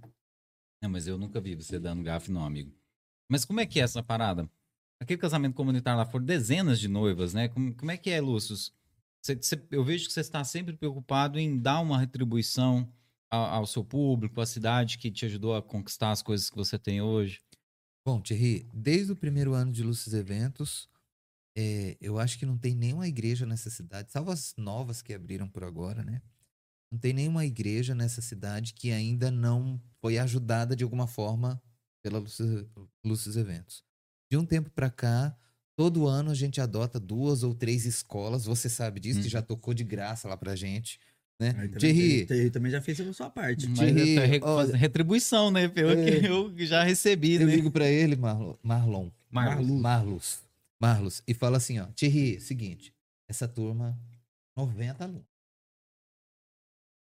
Não, 0.82 0.90
mas 0.90 1.08
eu 1.08 1.18
nunca 1.18 1.40
vi 1.42 1.56
você 1.56 1.80
dando 1.80 2.04
gafe, 2.04 2.32
não, 2.32 2.46
amigo. 2.46 2.72
Mas 3.30 3.46
como 3.46 3.60
é 3.62 3.66
que 3.66 3.80
é 3.80 3.84
essa 3.84 4.04
parada? 4.04 4.50
Aquele 5.02 5.20
casamento 5.20 5.56
comunitário 5.56 5.98
lá 5.98 6.06
foram 6.06 6.26
dezenas 6.26 6.80
de 6.80 6.88
noivas, 6.88 7.34
né? 7.34 7.48
Como, 7.48 7.74
como 7.76 7.92
é 7.92 7.98
que 7.98 8.10
é, 8.10 8.22
Lúcio? 8.22 8.56
Eu 9.72 9.84
vejo 9.84 10.06
que 10.08 10.14
você 10.14 10.20
está 10.20 10.44
sempre 10.44 10.76
preocupado 10.76 11.40
em 11.40 11.58
dar 11.58 11.80
uma 11.80 11.98
retribuição 11.98 12.88
ao, 13.34 13.46
ao 13.46 13.66
seu 13.66 13.84
público, 13.84 14.40
à 14.42 14.46
cidade 14.46 14.98
que 14.98 15.12
te 15.12 15.26
ajudou 15.26 15.56
a 15.56 15.62
conquistar 15.62 16.12
as 16.12 16.22
coisas 16.22 16.50
que 16.50 16.56
você 16.56 16.78
tem 16.78 17.02
hoje. 17.02 17.42
Bom, 18.06 18.22
Thierry, 18.22 18.68
desde 18.74 19.12
o 19.14 19.16
primeiro 19.16 19.54
ano 19.54 19.72
de 19.72 19.82
Lúcius 19.82 20.14
Eventos, 20.14 20.90
é, 21.58 21.98
eu 22.02 22.20
acho 22.20 22.38
que 22.38 22.46
não 22.46 22.58
tem 22.58 22.76
nenhuma 22.76 23.08
igreja 23.08 23.46
nessa 23.46 23.70
cidade, 23.70 24.12
salvo 24.12 24.32
as 24.32 24.54
novas 24.58 25.02
que 25.02 25.14
abriram 25.14 25.48
por 25.48 25.64
agora, 25.64 26.04
né? 26.04 26.22
Não 26.92 27.00
tem 27.00 27.14
nenhuma 27.14 27.46
igreja 27.46 27.96
nessa 27.96 28.22
cidade 28.22 28.74
que 28.74 28.92
ainda 28.92 29.32
não 29.32 29.82
foi 30.02 30.18
ajudada 30.20 30.76
de 30.76 30.84
alguma 30.84 31.08
forma 31.08 31.62
pela 32.04 32.20
Lúcius, 32.20 32.66
Lúcius 33.06 33.36
Eventos. 33.38 33.84
De 34.32 34.38
um 34.38 34.46
tempo 34.46 34.70
pra 34.72 34.90
cá, 34.92 35.36
todo 35.76 36.08
ano 36.08 36.30
a 36.32 36.36
gente 36.36 36.62
adota 36.62 37.00
duas 37.00 37.42
ou 37.44 37.56
três 37.56 37.86
escolas, 37.86 38.46
você 38.46 38.70
sabe 38.70 39.00
disso, 39.00 39.20
que 39.22 39.28
Uhum. 39.28 39.30
já 39.30 39.42
tocou 39.42 39.74
de 39.74 39.84
graça 39.84 40.28
lá 40.28 40.38
pra 40.38 40.56
gente, 40.56 41.00
né? 41.40 41.50
Aí 41.58 41.68
também, 41.68 41.80
Thierry, 41.94 42.26
Thierry 42.26 42.50
também 42.52 42.72
já 42.72 42.82
fez 42.82 43.00
a 43.00 43.14
sua 43.14 43.30
parte. 43.30 43.68
Mas 43.68 43.80
Thierry, 43.80 44.16
re- 44.20 44.78
retribuição, 44.78 45.52
né? 45.52 45.68
Pelo 45.68 45.92
É. 45.92 46.20
que 46.20 46.26
eu 46.28 46.54
já 46.66 46.84
recebi, 46.84 47.34
eu 47.36 47.48
né? 47.48 47.56
ligo 47.56 47.70
pra 47.72 47.88
ele, 47.88 48.16
Marlon, 48.16 48.56
Marlon 48.64 49.10
Marlos. 49.32 49.82
Marlos. 49.82 50.44
Marlos. 50.80 51.24
E 51.28 51.34
fala 51.34 51.58
assim, 51.58 51.80
ó. 51.80 51.86
Thierry, 51.96 52.40
seguinte. 52.40 52.94
Essa 53.28 53.48
turma, 53.48 53.98
90 54.56 55.04
alunos. 55.04 55.24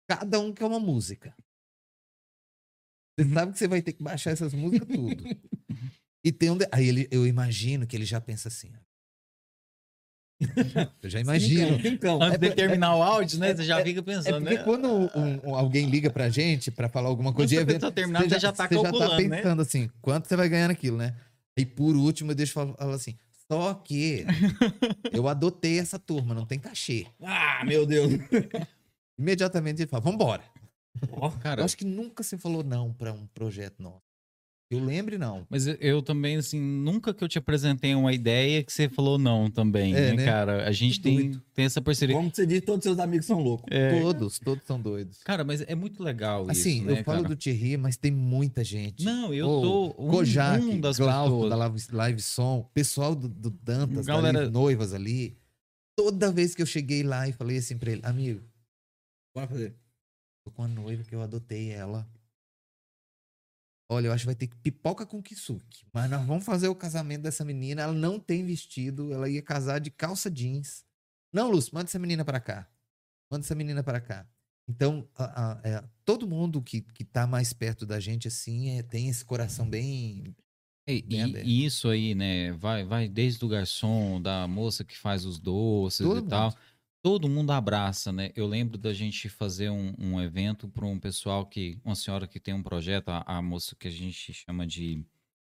Cada 0.10 0.40
um 0.40 0.54
quer 0.54 0.66
uma 0.66 0.80
música. 0.80 1.34
Você 3.20 3.30
sabe 3.34 3.52
que 3.54 3.60
você 3.60 3.68
vai 3.68 3.82
ter 3.82 3.94
que 3.94 4.04
baixar 4.04 4.32
essas 4.32 4.54
músicas 4.54 4.88
tudo. 4.88 5.24
E 6.24 6.32
tem 6.32 6.52
um... 6.52 6.58
de- 6.58 6.68
Aí 6.72 6.88
ele, 6.88 7.08
eu 7.10 7.26
imagino 7.26 7.88
que 7.88 7.96
ele 7.96 8.06
já 8.06 8.22
pensa 8.22 8.48
assim. 8.48 8.72
Eu 11.02 11.10
já 11.10 11.20
imagino. 11.20 11.76
Cincão, 11.78 11.92
cincão. 11.92 12.22
Antes 12.22 12.40
de 12.40 12.48
é- 12.48 12.52
terminar 12.52 12.96
o 12.96 13.04
áudio, 13.04 13.40
né? 13.40 13.54
Você 13.56 13.64
já 13.64 13.80
é- 13.80 13.84
fica 13.84 14.00
É 14.00 14.04
pensando, 14.04 14.40
porque 14.42 14.56
né? 14.58 14.64
quando 14.64 14.88
um- 14.88 15.50
um- 15.50 15.56
alguém 15.56 15.88
liga 15.90 16.10
pra 16.10 16.30
gente 16.30 16.72
pra 16.72 16.90
falar 16.90 17.10
alguma 17.10 17.32
coisa 17.34 17.54
evento, 17.56 17.76
pessoa 17.76 17.92
terminar, 17.92 18.24
você 18.28 18.40
já 18.40 18.52
tá 18.52 18.68
você 18.68 18.76
calculando, 18.82 19.28
né? 19.30 19.38
pensando 19.38 19.62
assim, 19.62 19.90
quanto 20.02 20.28
você 20.28 20.36
vai 20.36 20.50
ganhar 20.50 20.68
naquilo, 20.68 20.98
né? 20.98 21.16
E 21.58 21.66
por 21.66 21.96
último, 21.96 22.32
eu 22.32 22.36
deixo 22.36 22.54
falar 22.54 22.76
assim, 22.96 23.16
só 23.52 23.74
que 23.74 24.26
eu 25.14 25.28
adotei 25.28 25.78
essa 25.80 26.00
turma, 26.00 26.34
não 26.34 26.46
tem 26.46 26.58
cachê. 26.60 27.06
Ah, 27.22 27.64
meu 27.66 27.86
Deus. 27.86 28.12
Imediatamente 29.18 29.82
ele 29.82 29.90
fala, 29.90 30.02
vambora. 30.02 30.44
Cara, 31.42 31.62
Eu 31.62 31.66
acho 31.66 31.78
que 31.78 31.86
nunca 31.86 32.22
você 32.24 32.38
falou 32.38 32.64
não 32.64 32.92
pra 32.94 33.14
um 33.14 33.26
projeto 33.28 33.82
nosso. 33.82 34.11
Eu 34.72 34.80
lembre, 34.84 35.18
não. 35.18 35.46
Mas 35.50 35.68
eu, 35.68 35.76
eu 35.82 36.02
também, 36.02 36.38
assim, 36.38 36.60
nunca 36.60 37.14
que 37.14 37.22
eu 37.22 37.28
te 37.28 37.38
apresentei 37.38 37.94
uma 37.94 38.14
ideia 38.14 38.64
que 38.64 38.72
você 38.72 38.88
falou 38.88 39.18
não 39.20 39.52
também, 39.52 39.94
É, 39.94 40.12
né, 40.12 40.14
né? 40.14 40.26
cara? 40.26 40.66
A 40.68 40.72
gente 40.72 41.02
tem, 41.02 41.34
tem 41.54 41.66
essa 41.66 41.82
parceria. 41.82 42.16
Como 42.16 42.34
você 42.34 42.46
diz, 42.46 42.62
todos 42.62 42.82
seus 42.84 42.98
amigos 42.98 43.26
são 43.26 43.42
loucos. 43.44 43.68
É, 43.70 44.00
Todos, 44.02 44.40
todos 44.40 44.64
são 44.66 44.80
doidos. 44.82 45.22
Cara, 45.24 45.44
mas 45.44 45.60
é 45.62 45.76
muito 45.76 46.02
legal 46.02 46.50
Assim, 46.50 46.78
isso, 46.80 46.90
eu 46.90 46.96
né, 46.96 47.04
falo 47.04 47.24
cara? 47.24 47.36
do 47.36 47.36
Thierry, 47.36 47.76
mas 47.76 47.98
tem 47.98 48.12
muita 48.12 48.64
gente. 48.64 49.04
Não, 49.04 49.34
eu 49.34 49.46
Ô, 49.48 49.62
tô 49.62 50.04
um, 50.06 50.10
Kojak, 50.10 50.64
um 50.66 50.80
das 50.80 50.98
Glauco 50.98 51.30
pessoas. 51.32 51.50
da 51.50 51.56
Live, 51.58 51.84
Live 51.92 52.22
Som, 52.22 52.70
pessoal 52.74 53.14
do, 53.14 53.28
do 53.28 53.50
Dantas, 53.50 54.06
da 54.06 54.14
Galera- 54.14 54.38
Live 54.40 54.54
Noivas 54.54 54.94
ali. 54.94 55.36
Toda 55.98 56.32
vez 56.32 56.56
que 56.56 56.62
eu 56.62 56.66
cheguei 56.66 57.04
lá 57.04 57.28
e 57.28 57.34
falei 57.34 57.58
assim 57.58 57.78
pra 57.78 57.92
ele, 57.92 58.02
amigo, 58.06 58.42
Bora 59.36 59.48
fazer. 59.48 59.76
tô 60.46 60.52
com 60.52 60.64
a 60.64 60.68
noiva 60.68 61.04
que 61.04 61.14
eu 61.14 61.22
adotei 61.22 61.72
ela. 61.72 62.08
Olha, 63.92 64.08
eu 64.08 64.14
acho 64.14 64.22
que 64.22 64.28
vai 64.28 64.36
ter 64.36 64.48
que 64.48 64.56
pipoca 64.56 65.06
com 65.06 65.22
kisuke. 65.22 65.84
Mas 65.94 66.10
nós 66.10 66.26
vamos 66.26 66.46
fazer 66.46 66.70
o 66.70 66.76
casamento 66.76 67.24
dessa 67.24 67.44
menina. 67.44 67.82
Ela 67.82 67.92
não 67.94 68.18
tem 68.18 68.46
vestido. 68.46 69.12
Ela 69.12 69.28
ia 69.28 69.42
casar 69.42 69.80
de 69.80 69.92
calça 69.92 70.32
jeans. 70.32 70.86
Não, 71.34 71.52
Lúcio, 71.52 71.72
manda 71.74 71.90
essa 71.90 72.00
menina 72.00 72.24
pra 72.24 72.40
cá. 72.40 72.68
Manda 73.30 73.44
essa 73.46 73.54
menina 73.54 73.84
pra 73.84 74.00
cá. 74.00 74.26
Então, 74.70 75.06
a- 75.18 75.52
a- 75.52 75.62
é, 75.68 75.84
todo 76.06 76.26
mundo 76.26 76.62
que, 76.62 76.80
que 76.82 77.04
tá 77.04 77.28
mais 77.28 77.52
perto 77.52 77.86
da 77.86 78.00
gente, 78.00 78.30
assim, 78.30 78.78
é, 78.78 78.82
tem 78.84 79.10
esse 79.10 79.26
coração 79.26 79.70
bem. 79.70 80.34
E, 80.88 81.02
bem 81.02 81.28
e- 81.30 81.44
e 81.44 81.66
isso 81.66 81.90
aí, 81.90 82.16
né? 82.16 82.54
Vai, 82.54 82.86
vai 82.86 83.10
desde 83.10 83.44
o 83.44 83.48
garçom, 83.50 84.22
da 84.22 84.48
moça 84.48 84.84
que 84.86 84.98
faz 84.98 85.26
os 85.26 85.38
doces 85.38 86.06
Todo 86.08 86.18
e 86.18 86.22
mundo. 86.22 86.30
tal. 86.30 86.56
Todo 87.04 87.28
mundo 87.28 87.52
abraça, 87.52 88.12
né? 88.12 88.32
Eu 88.36 88.46
lembro 88.46 88.78
da 88.78 88.94
gente 88.94 89.28
fazer 89.28 89.70
um, 89.70 89.94
um 89.98 90.22
evento 90.22 90.68
para 90.68 90.86
um 90.86 91.00
pessoal 91.00 91.46
que. 91.46 91.78
Uma 91.84 91.96
senhora 91.96 92.28
que 92.28 92.40
tem 92.40 92.54
um 92.54 92.62
projeto, 92.62 93.10
a, 93.10 93.24
a 93.26 93.42
moça 93.42 93.76
que 93.76 93.88
a 93.88 93.92
gente 93.92 94.34
chama 94.34 94.68
de 94.68 95.04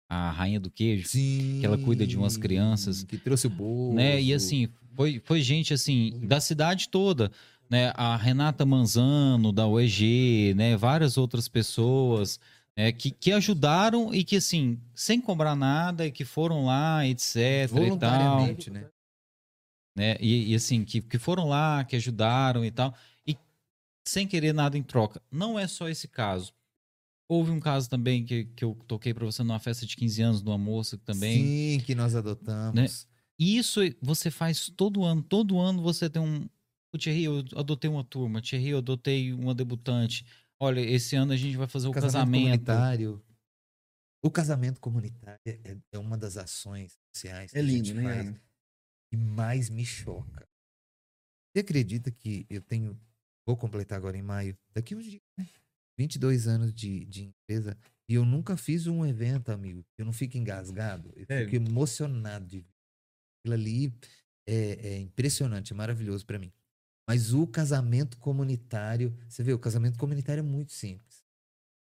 a 0.09 0.31
Rainha 0.31 0.59
do 0.59 0.71
Queijo. 0.71 1.07
Sim. 1.07 1.63
ela 1.63 1.77
cuida 1.77 2.05
de 2.05 2.17
umas 2.17 2.37
crianças. 2.37 3.03
Que 3.03 3.17
trouxe 3.17 3.47
o 3.47 3.49
bolo. 3.49 3.93
né? 3.93 4.21
E 4.21 4.33
assim, 4.33 4.69
foi, 4.95 5.21
foi 5.23 5.41
gente 5.41 5.73
assim, 5.73 6.19
da 6.23 6.39
cidade 6.39 6.89
toda, 6.89 7.31
né? 7.69 7.91
A 7.95 8.15
Renata 8.15 8.65
Manzano, 8.65 9.51
da 9.51 9.67
UEG, 9.67 10.53
né? 10.55 10.75
Várias 10.75 11.17
outras 11.17 11.47
pessoas 11.47 12.39
né? 12.75 12.91
que, 12.91 13.11
que 13.11 13.31
ajudaram 13.31 14.13
e 14.13 14.23
que, 14.23 14.37
assim, 14.37 14.79
sem 14.93 15.21
cobrar 15.21 15.55
nada, 15.55 16.05
e 16.05 16.11
que 16.11 16.25
foram 16.25 16.65
lá, 16.65 17.05
etc 17.07 17.35
e 17.35 17.67
tal. 17.67 17.77
Voluntariamente, 17.77 18.69
né? 18.69 18.85
Né? 19.95 20.17
E, 20.19 20.51
e, 20.51 20.55
assim, 20.55 20.83
que, 20.83 21.01
que 21.01 21.17
foram 21.17 21.47
lá, 21.47 21.83
que 21.85 21.95
ajudaram 21.95 22.65
e 22.65 22.71
tal. 22.71 22.93
E 23.25 23.37
sem 24.07 24.27
querer 24.27 24.53
nada 24.53 24.77
em 24.77 24.83
troca. 24.83 25.21
Não 25.31 25.57
é 25.57 25.67
só 25.67 25.87
esse 25.87 26.07
caso. 26.07 26.53
Houve 27.27 27.49
um 27.51 27.59
caso 27.59 27.89
também 27.89 28.23
que, 28.23 28.45
que 28.45 28.63
eu 28.63 28.77
toquei 28.87 29.13
pra 29.13 29.25
você 29.25 29.41
numa 29.41 29.59
festa 29.59 29.85
de 29.85 29.95
15 29.95 30.21
anos 30.21 30.41
de 30.43 30.47
uma 30.47 30.57
moça 30.57 30.97
também 30.97 31.79
Sim, 31.79 31.83
que 31.85 31.95
nós 31.95 32.15
adotamos. 32.15 32.75
Né? 32.75 32.85
E 33.39 33.57
isso 33.57 33.79
você 34.01 34.29
faz 34.29 34.69
todo 34.69 35.03
ano. 35.03 35.23
Todo 35.23 35.59
ano 35.59 35.81
você 35.81 36.09
tem 36.09 36.21
um. 36.21 36.47
O 36.93 36.97
Thierry, 36.97 37.23
eu 37.23 37.43
adotei 37.55 37.89
uma 37.89 38.03
turma. 38.03 38.41
Thierry, 38.41 38.69
eu 38.69 38.77
adotei 38.77 39.33
uma 39.33 39.55
debutante. 39.55 40.25
Olha, 40.59 40.79
esse 40.79 41.15
ano 41.15 41.33
a 41.33 41.37
gente 41.37 41.57
vai 41.57 41.67
fazer 41.67 41.87
o 41.87 41.91
casamento. 41.91 42.43
comunitário. 42.43 43.21
O 44.23 44.31
casamento 44.31 44.79
comunitário 44.79 45.39
é, 45.45 45.77
é 45.91 45.99
uma 45.99 46.17
das 46.17 46.37
ações 46.37 46.97
sociais 47.13 47.51
que 47.51 47.57
É 47.57 47.61
a 47.61 47.63
lindo, 47.63 47.87
gente 47.87 47.97
né? 47.97 48.23
faz? 48.23 48.35
Que 49.15 49.23
mais 49.23 49.69
me 49.69 49.85
choca. 49.85 50.47
Você 51.53 51.59
acredita 51.61 52.11
que 52.11 52.45
eu 52.49 52.61
tenho. 52.61 52.99
Vou 53.47 53.55
completar 53.55 53.97
agora 53.97 54.17
em 54.17 54.21
maio, 54.23 54.57
daqui 54.73 54.95
uns 54.95 55.05
dias, 55.05 55.21
né? 55.37 55.47
22 55.99 56.47
anos 56.47 56.73
de, 56.73 57.05
de 57.05 57.23
empresa. 57.25 57.77
E 58.09 58.15
eu 58.15 58.25
nunca 58.25 58.57
fiz 58.57 58.87
um 58.87 59.05
evento, 59.05 59.49
amigo. 59.51 59.83
que 59.95 60.01
Eu 60.01 60.05
não 60.05 60.13
fico 60.13 60.37
engasgado. 60.37 61.13
Eu 61.15 61.25
É. 61.29 61.43
fico 61.45 61.55
emocionado 61.55 62.45
de 62.47 62.59
ver. 62.59 62.67
Aquilo 63.43 63.53
ali 63.53 63.93
é, 64.47 64.87
é 64.95 64.99
impressionante, 64.99 65.71
é 65.73 65.75
maravilhoso 65.75 66.25
pra 66.25 66.39
mim. 66.39 66.51
Mas 67.07 67.33
o 67.33 67.45
casamento 67.45 68.17
comunitário, 68.17 69.15
você 69.29 69.43
vê, 69.43 69.53
o 69.53 69.59
casamento 69.59 69.97
comunitário 69.99 70.39
é 70.39 70.43
muito 70.43 70.71
simples. 70.73 71.23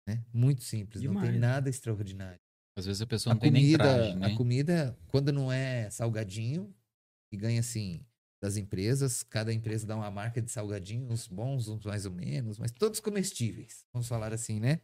Né? 0.09 0.25
Muito 0.33 0.63
simples, 0.63 1.03
não 1.03 1.11
Demais. 1.13 1.31
tem 1.31 1.39
nada 1.39 1.69
extraordinário. 1.69 2.39
Às 2.79 2.87
vezes 2.87 3.03
a 3.03 3.07
pessoa 3.07 3.33
A 3.33 3.35
não 3.35 3.41
tem 3.41 3.51
nem 3.51 3.63
comida, 3.65 3.85
traje, 3.85 4.17
né? 4.17 4.27
a 4.27 4.37
comida, 4.37 4.99
quando 5.09 5.33
não 5.33 5.51
é 5.53 5.91
salgadinho, 5.91 6.73
que 7.31 7.37
ganha 7.37 7.61
assim 7.61 8.05
das 8.41 8.57
empresas, 8.57 9.23
cada 9.25 9.53
empresa 9.53 9.87
dá 9.87 9.97
uma 9.97 10.11
marca 10.11 10.41
de 10.41 10.51
salgadinho, 10.51 11.11
uns 11.11 11.27
bons, 11.27 11.67
uns 11.69 11.85
mais 11.85 12.07
ou 12.07 12.13
menos, 12.13 12.59
mas 12.59 12.71
todos 12.71 13.01
comestíveis. 13.01 13.85
Vamos 13.93 14.07
falar 14.07 14.33
assim, 14.33 14.61
né? 14.61 14.81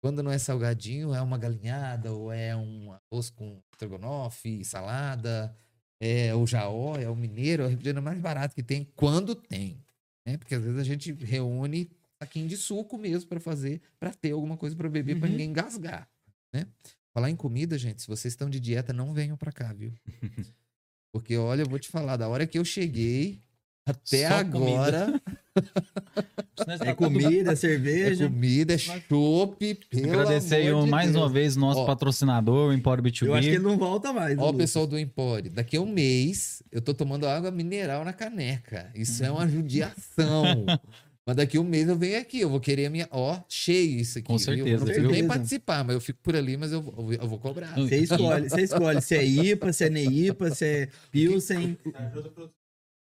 Quando 0.00 0.22
não 0.22 0.30
é 0.30 0.38
salgadinho, 0.38 1.14
é 1.14 1.20
uma 1.20 1.36
galinhada, 1.38 2.12
ou 2.12 2.32
é 2.32 2.56
um 2.56 2.92
arroz 2.92 3.28
com 3.30 3.60
estrogonofe, 3.72 4.64
salada, 4.64 5.54
é 6.00 6.34
o 6.34 6.46
jaó, 6.46 6.96
é 6.96 7.08
o 7.08 7.14
mineiro, 7.16 7.62
é 7.62 7.66
o 7.66 7.68
refrigerante 7.68 8.04
mais 8.04 8.18
barato 8.20 8.54
que 8.54 8.62
tem, 8.62 8.84
quando 8.96 9.34
tem. 9.34 9.82
Né? 10.26 10.36
Porque 10.38 10.54
às 10.54 10.62
vezes 10.62 10.78
a 10.78 10.84
gente 10.84 11.12
reúne 11.12 11.90
saquinho 12.22 12.48
de 12.48 12.56
suco 12.56 12.96
mesmo 12.96 13.28
para 13.28 13.40
fazer, 13.40 13.82
para 13.98 14.12
ter 14.14 14.32
alguma 14.32 14.56
coisa 14.56 14.74
para 14.74 14.88
beber, 14.88 15.16
para 15.16 15.26
Uhum. 15.26 15.32
ninguém 15.32 15.50
engasgar. 15.50 16.08
Né? 16.52 16.66
Falar 17.12 17.28
em 17.30 17.36
comida, 17.36 17.76
gente, 17.78 18.00
se 18.02 18.08
vocês 18.08 18.32
estão 18.32 18.48
de 18.48 18.58
dieta, 18.60 18.92
não 18.92 19.12
venham 19.12 19.36
para 19.36 19.52
cá, 19.52 19.72
viu? 19.74 19.92
Porque 21.14 21.36
olha, 21.36 21.62
eu 21.62 21.68
vou 21.68 21.78
te 21.78 21.88
falar, 21.88 22.16
da 22.16 22.26
hora 22.26 22.44
que 22.44 22.58
eu 22.58 22.64
cheguei 22.64 23.38
até 23.86 24.26
Só 24.28 24.34
agora, 24.34 25.22
É 26.66 26.76
tá 26.78 26.84
todo- 26.86 26.96
comida, 26.96 27.52
é 27.52 27.56
cerveja. 27.56 28.28
comida, 28.28 28.74
é 28.74 28.78
chopp, 28.78 29.74
pelo 29.90 30.08
Agradecer 30.08 30.56
aí 30.56 30.68
amor 30.68 30.84
de 30.86 30.90
mais 30.90 31.12
Deus. 31.12 31.22
uma 31.22 31.28
vez 31.28 31.56
o 31.56 31.60
nosso 31.60 31.80
Ó. 31.80 31.86
patrocinador, 31.86 32.70
o 32.70 32.72
Empório 32.72 33.04
B2B. 33.04 33.26
Eu 33.26 33.34
acho 33.34 33.48
que 33.48 33.54
ele 33.54 33.62
não 33.62 33.76
volta 33.78 34.12
mais. 34.12 34.36
Ó, 34.38 34.50
Lu. 34.50 34.56
pessoal 34.58 34.88
do 34.88 34.98
Empório, 34.98 35.52
daqui 35.52 35.76
a 35.76 35.80
um 35.80 35.86
mês 35.86 36.60
eu 36.72 36.82
tô 36.82 36.92
tomando 36.92 37.28
água 37.28 37.52
mineral 37.52 38.04
na 38.04 38.12
caneca. 38.12 38.90
Isso 38.92 39.22
é 39.24 39.30
uma 39.30 39.46
judiação. 39.48 40.66
Mas 41.26 41.36
daqui 41.36 41.58
um 41.58 41.64
mês 41.64 41.88
eu 41.88 41.96
venho 41.96 42.20
aqui, 42.20 42.40
eu 42.40 42.50
vou 42.50 42.60
querer 42.60 42.86
a 42.86 42.90
minha. 42.90 43.08
Ó, 43.10 43.40
cheio 43.48 43.98
isso 43.98 44.18
aqui. 44.18 44.26
Com 44.26 44.36
certeza, 44.38 44.68
Eu 44.68 44.78
não 44.78 44.84
preciso 44.84 45.08
nem 45.10 45.26
participar, 45.28 45.82
mas 45.82 45.94
eu 45.94 46.00
fico 46.00 46.18
por 46.22 46.36
ali, 46.36 46.56
mas 46.56 46.70
eu, 46.70 46.82
vou- 46.82 47.12
eu 47.12 47.26
vou 47.26 47.38
cobrar. 47.38 47.74
Você 47.88 47.96
escolhe, 47.96 48.50
você 48.50 48.60
escolhe 48.62 49.00
se 49.00 49.14
é 49.16 49.24
IPA, 49.24 49.72
se 49.72 49.84
é 49.84 49.90
NEIPA, 49.90 50.54
se 50.54 50.64
é 50.66 50.88
Pilsen. 51.10 51.78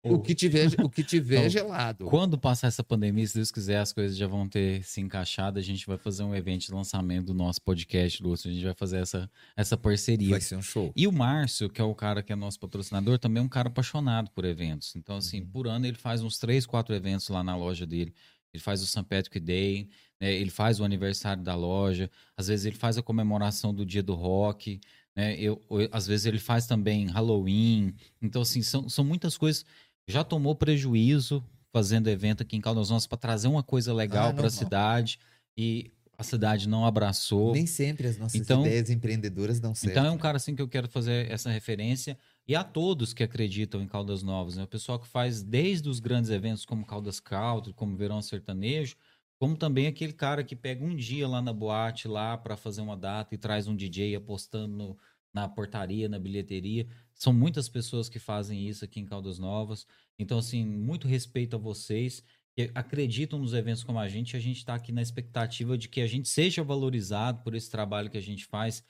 O 0.04 0.18
que 0.20 0.34
tiver, 0.34 0.68
o 0.82 0.88
que 0.90 1.02
tiver 1.02 1.42
Não. 1.44 1.48
gelado. 1.48 2.04
Quando 2.06 2.36
passar 2.38 2.66
essa 2.68 2.84
pandemia, 2.84 3.26
se 3.26 3.34
Deus 3.34 3.50
quiser, 3.50 3.78
as 3.78 3.92
coisas 3.92 4.16
já 4.16 4.26
vão 4.26 4.48
ter 4.48 4.82
se 4.84 5.00
encaixado. 5.00 5.58
A 5.58 5.62
gente 5.62 5.86
vai 5.86 5.96
fazer 5.96 6.22
um 6.22 6.34
evento 6.34 6.66
de 6.66 6.72
lançamento 6.72 7.26
do 7.26 7.34
nosso 7.34 7.62
podcast, 7.62 8.22
Lúcio. 8.22 8.50
A 8.50 8.52
gente 8.54 8.64
vai 8.64 8.74
fazer 8.74 8.98
essa, 8.98 9.30
essa 9.56 9.76
parceria. 9.76 10.30
Vai 10.30 10.40
ser 10.40 10.56
um 10.56 10.62
show. 10.62 10.92
E 10.94 11.06
o 11.06 11.12
Márcio, 11.12 11.68
que 11.70 11.80
é 11.80 11.84
o 11.84 11.94
cara 11.94 12.22
que 12.22 12.32
é 12.32 12.36
nosso 12.36 12.60
patrocinador, 12.60 13.18
também 13.18 13.40
é 13.42 13.44
um 13.44 13.48
cara 13.48 13.68
apaixonado 13.68 14.30
por 14.30 14.44
eventos. 14.44 14.94
Então, 14.96 15.16
assim, 15.16 15.40
Uhum. 15.40 15.46
por 15.48 15.66
ano 15.66 15.86
ele 15.86 15.96
faz 15.96 16.22
uns 16.22 16.38
três, 16.38 16.66
quatro 16.66 16.94
eventos 16.94 17.28
lá 17.28 17.42
na 17.42 17.56
loja 17.56 17.86
dele. 17.86 18.12
Ele 18.52 18.62
faz 18.62 18.82
o 18.82 18.86
St. 18.86 19.02
Patrick 19.04 19.40
Day, 19.40 19.88
né? 20.20 20.32
ele 20.32 20.50
faz 20.50 20.78
o 20.78 20.84
aniversário 20.84 21.42
da 21.42 21.56
loja, 21.56 22.08
às 22.36 22.46
vezes 22.46 22.66
ele 22.66 22.76
faz 22.76 22.96
a 22.96 23.02
comemoração 23.02 23.74
do 23.74 23.84
dia 23.84 24.02
do 24.02 24.14
rock, 24.14 24.80
né? 25.16 25.34
Eu, 25.40 25.60
eu- 25.70 25.88
às 25.90 26.06
vezes 26.06 26.24
ele 26.26 26.38
faz 26.38 26.64
também 26.66 27.06
Halloween. 27.06 27.94
Então, 28.22 28.42
assim, 28.42 28.62
são, 28.62 28.88
são 28.88 29.04
muitas 29.04 29.36
coisas. 29.36 29.64
Já 30.06 30.22
tomou 30.22 30.54
prejuízo 30.54 31.42
fazendo 31.72 32.08
evento 32.08 32.42
aqui 32.42 32.56
em 32.56 32.60
Caldas 32.60 32.90
Novas 32.90 33.06
para 33.06 33.18
trazer 33.18 33.48
uma 33.48 33.62
coisa 33.62 33.92
legal 33.92 34.30
Ah, 34.30 34.32
para 34.34 34.46
a 34.46 34.50
cidade 34.50 35.18
e 35.56 35.90
a 36.16 36.22
cidade 36.22 36.68
não 36.68 36.84
abraçou. 36.86 37.52
Nem 37.52 37.66
sempre 37.66 38.06
as 38.06 38.16
nossas 38.16 38.40
Então- 38.40 38.60
ideias 38.64 38.90
empreendedoras 38.90 39.58
dão 39.58 39.74
certo. 39.74 39.90
Então 39.92 40.06
é 40.06 40.10
um 40.10 40.18
cara 40.18 40.36
assim 40.36 40.54
que 40.54 40.62
eu 40.62 40.68
quero 40.68 40.88
fazer 40.88 41.28
essa 41.30 41.50
referência 41.50 42.16
e 42.46 42.54
a 42.54 42.62
todos 42.62 43.12
que 43.12 43.22
acreditam 43.22 43.82
em 43.82 43.88
Caldas 43.88 44.22
Novas, 44.22 44.56
né? 44.56 44.62
O 44.62 44.68
pessoal 44.68 44.98
que 45.00 45.08
faz 45.08 45.42
desde 45.42 45.88
os 45.88 45.98
grandes 45.98 46.30
eventos 46.30 46.64
como 46.64 46.84
Caldas 46.86 47.18
Country, 47.18 47.72
como 47.72 47.96
Verão 47.96 48.22
Sertanejo, 48.22 48.94
como 49.40 49.56
também 49.56 49.88
aquele 49.88 50.12
cara 50.12 50.44
que 50.44 50.54
pega 50.54 50.84
um 50.84 50.94
dia 50.94 51.26
lá 51.26 51.42
na 51.42 51.52
boate 51.52 52.06
lá 52.06 52.36
para 52.38 52.56
fazer 52.56 52.82
uma 52.82 52.96
data 52.96 53.34
e 53.34 53.38
traz 53.38 53.66
um 53.66 53.74
DJ 53.74 54.14
apostando 54.14 54.68
no- 54.76 54.96
na 55.34 55.48
portaria, 55.48 56.08
na 56.08 56.18
bilheteria. 56.18 56.86
São 57.14 57.32
muitas 57.32 57.68
pessoas 57.68 58.08
que 58.08 58.18
fazem 58.18 58.68
isso 58.68 58.84
aqui 58.84 59.00
em 59.00 59.04
Caldas 59.04 59.38
Novas. 59.38 59.86
Então 60.18 60.38
assim, 60.38 60.64
muito 60.64 61.08
respeito 61.08 61.56
a 61.56 61.58
vocês 61.58 62.22
que 62.56 62.70
acreditam 62.74 63.38
nos 63.40 63.52
eventos 63.52 63.82
como 63.82 63.98
a 63.98 64.08
gente. 64.08 64.36
A 64.36 64.40
gente 64.40 64.58
está 64.58 64.74
aqui 64.76 64.92
na 64.92 65.02
expectativa 65.02 65.76
de 65.76 65.88
que 65.88 66.00
a 66.00 66.06
gente 66.06 66.28
seja 66.28 66.62
valorizado 66.62 67.42
por 67.42 67.54
esse 67.54 67.68
trabalho 67.68 68.08
que 68.08 68.16
a 68.18 68.22
gente 68.22 68.46
faz 68.46 68.82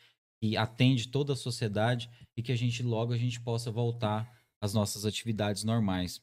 que 0.43 0.57
atende 0.57 1.09
toda 1.09 1.33
a 1.33 1.37
sociedade 1.37 2.11
e 2.37 2.43
que 2.43 2.53
a 2.53 2.57
gente 2.57 2.83
logo 2.83 3.15
a 3.15 3.17
gente 3.17 3.41
possa 3.41 3.71
voltar 3.71 4.31
às 4.61 4.75
nossas 4.75 5.07
atividades 5.07 5.65
normais. 5.65 6.21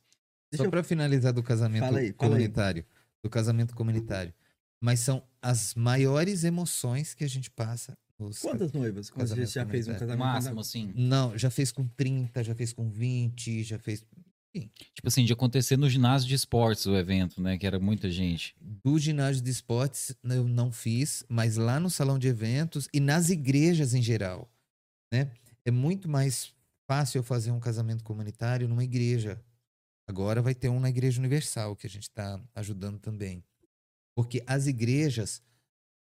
Deixa 0.51 0.63
Só 0.63 0.65
eu- 0.65 0.69
para 0.71 0.83
finalizar 0.83 1.33
do 1.33 1.41
casamento 1.41 1.81
Fala 1.85 1.99
aí, 1.99 2.13
fala 2.13 2.13
aí. 2.13 2.13
comunitário. 2.13 2.85
Do 3.23 3.29
casamento 3.29 3.73
comunitário. 3.75 4.33
Mas 4.79 4.99
são 4.99 5.23
as 5.41 5.73
maiores 5.75 6.43
emoções 6.43 7.13
que 7.13 7.23
a 7.23 7.27
gente 7.29 7.49
passa. 7.49 7.97
Nos... 8.21 8.37
Quantas 8.37 8.71
noivas? 8.71 9.07
Você 9.07 9.13
Casamento 9.13 9.49
já 9.49 9.65
fez 9.65 9.87
um. 9.87 9.93
No 9.93 9.99
casamento? 9.99 10.19
máximo, 10.19 10.59
assim, 10.61 10.93
Não, 10.95 11.35
já 11.35 11.49
fez 11.49 11.71
com 11.71 11.87
30, 11.87 12.43
já 12.43 12.53
fez 12.53 12.71
com 12.71 12.87
20, 12.87 13.63
já 13.63 13.79
fez. 13.79 14.05
tipo 14.53 15.07
assim, 15.07 15.25
de 15.25 15.33
acontecer 15.33 15.75
no 15.75 15.89
ginásio 15.89 16.27
de 16.27 16.35
esportes 16.35 16.85
o 16.85 16.95
evento, 16.95 17.41
né? 17.41 17.57
Que 17.57 17.65
era 17.65 17.79
muita 17.79 18.11
gente. 18.11 18.55
Do 18.61 18.99
ginásio 18.99 19.41
de 19.41 19.49
esportes 19.49 20.15
eu 20.23 20.47
não 20.47 20.71
fiz, 20.71 21.25
mas 21.27 21.57
lá 21.57 21.79
no 21.79 21.89
salão 21.89 22.19
de 22.19 22.27
eventos 22.27 22.87
e 22.93 22.99
nas 22.99 23.29
igrejas 23.29 23.95
em 23.95 24.01
geral. 24.01 24.47
Né? 25.11 25.31
É 25.65 25.71
muito 25.71 26.07
mais 26.07 26.53
fácil 26.87 27.19
eu 27.19 27.23
fazer 27.23 27.51
um 27.51 27.59
casamento 27.59 28.03
comunitário 28.03 28.67
numa 28.67 28.83
igreja. 28.83 29.41
Agora 30.07 30.41
vai 30.41 30.53
ter 30.53 30.69
um 30.69 30.79
na 30.79 30.89
Igreja 30.89 31.19
Universal, 31.19 31.75
que 31.75 31.87
a 31.87 31.89
gente 31.89 32.03
está 32.03 32.39
ajudando 32.53 32.99
também. 32.99 33.43
Porque 34.13 34.43
as 34.45 34.67
igrejas, 34.67 35.41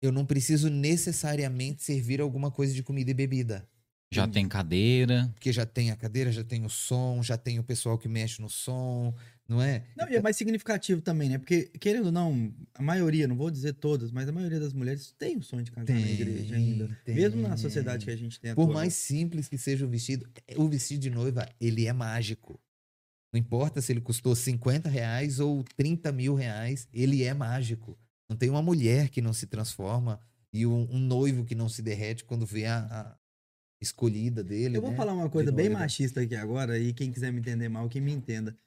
eu 0.02 0.12
não 0.12 0.26
preciso 0.26 0.70
necessariamente 0.70 1.84
servir 1.84 2.22
alguma 2.22 2.52
coisa 2.52 2.74
de 2.74 2.84
comida 2.84 3.12
e 3.12 3.14
bebida. 3.14 3.68
Já 4.12 4.28
tem 4.28 4.48
cadeira. 4.48 5.30
Porque 5.36 5.54
já 5.54 5.66
tem 5.68 5.92
a 5.92 5.96
cadeira, 5.96 6.32
já 6.32 6.44
tem 6.44 6.66
o 6.66 6.70
som, 6.70 7.22
já 7.22 7.38
tem 7.38 7.60
o 7.60 7.64
pessoal 7.64 7.96
que 7.96 8.08
mexe 8.08 8.42
no 8.42 8.50
som, 8.50 9.14
não 9.48 9.62
é? 9.62 9.84
Não, 9.96 10.10
e 10.10 10.16
é 10.16 10.22
mais 10.22 10.36
significativo 10.36 11.00
também, 11.00 11.30
né? 11.30 11.38
Porque, 11.38 11.66
querendo 11.80 12.08
ou 12.08 12.12
não, 12.12 12.52
a 12.74 12.82
maioria, 12.82 13.28
não 13.28 13.36
vou 13.36 13.52
dizer 13.52 13.74
todas, 13.74 14.12
mas 14.12 14.28
a 14.28 14.32
maioria 14.32 14.60
das 14.60 14.74
mulheres 14.74 15.14
tem 15.18 15.38
o 15.38 15.44
sonho 15.44 15.62
de 15.64 15.72
casar 15.72 15.94
na 15.94 16.02
Tem, 16.02 16.12
igreja 16.12 16.56
ainda. 16.56 16.98
tem. 17.06 17.14
Mesmo 17.14 17.42
na 17.48 17.56
sociedade 17.56 18.04
que 18.04 18.10
a 18.12 18.16
gente 18.16 18.40
tem 18.40 18.56
Por 18.56 18.64
atual. 18.64 18.74
mais 18.74 18.96
simples 18.96 19.48
que 19.48 19.60
seja 19.60 19.86
o 19.86 19.90
vestido, 19.90 20.28
o 20.58 20.68
vestido 20.68 21.02
de 21.02 21.12
noiva, 21.12 21.48
ele 21.62 21.86
é 21.86 21.94
mágico. 21.94 22.60
Não 23.32 23.40
importa 23.40 23.80
se 23.80 23.92
ele 23.92 24.02
custou 24.02 24.36
50 24.36 24.90
reais 24.90 25.40
ou 25.40 25.64
30 25.78 26.12
mil 26.12 26.34
reais, 26.34 26.88
ele 26.92 27.24
é 27.24 27.32
mágico. 27.32 27.96
Não 28.30 28.38
tem 28.38 28.50
uma 28.50 28.62
mulher 28.62 29.10
que 29.10 29.22
não 29.22 29.34
se 29.34 29.48
transforma 29.48 30.22
e 30.54 30.66
um, 30.66 30.88
um 30.92 31.00
noivo 31.00 31.44
que 31.44 31.56
não 31.56 31.68
se 31.68 31.82
derrete 31.82 32.24
quando 32.24 32.46
vê 32.46 32.66
a, 32.66 32.80
a 32.86 33.18
escolhida 33.82 34.44
dele. 34.44 34.78
Eu 34.78 34.82
vou 34.82 34.92
né? 34.92 34.98
falar 34.98 35.14
uma 35.14 35.30
coisa 35.30 35.52
bem 35.52 35.70
machista 35.70 36.22
aqui 36.22 36.36
agora, 36.36 36.78
e 36.78 36.94
quem 36.94 37.12
quiser 37.12 37.32
me 37.32 37.40
entender 37.40 37.70
mal, 37.70 37.90
que 37.90 38.00
me 38.00 38.12
entenda. 38.12 38.58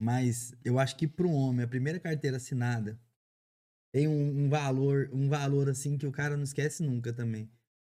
Mas 0.00 0.52
eu 0.64 0.78
acho 0.78 0.96
que 0.96 1.06
para 1.06 1.26
um 1.26 1.32
homem, 1.34 1.64
a 1.64 1.68
primeira 1.68 2.00
carteira 2.00 2.36
assinada 2.36 2.98
tem 3.92 4.08
um, 4.08 4.44
um 4.46 4.48
valor, 4.48 5.08
um 5.12 5.28
valor 5.28 5.68
assim 5.68 5.96
que 5.96 6.06
o 6.06 6.12
cara 6.12 6.36
não 6.36 6.42
esquece 6.42 6.82
nunca 6.82 7.12
também. 7.12 7.48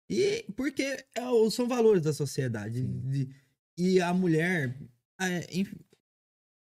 E 0.10 0.46
porque 0.56 1.04
é 1.16 1.28
o- 1.28 1.50
são 1.50 1.68
valores 1.68 2.04
da 2.04 2.14
sociedade. 2.14 2.84
De- 2.84 3.30
e 3.76 4.00
a 4.00 4.14
mulher, 4.14 4.78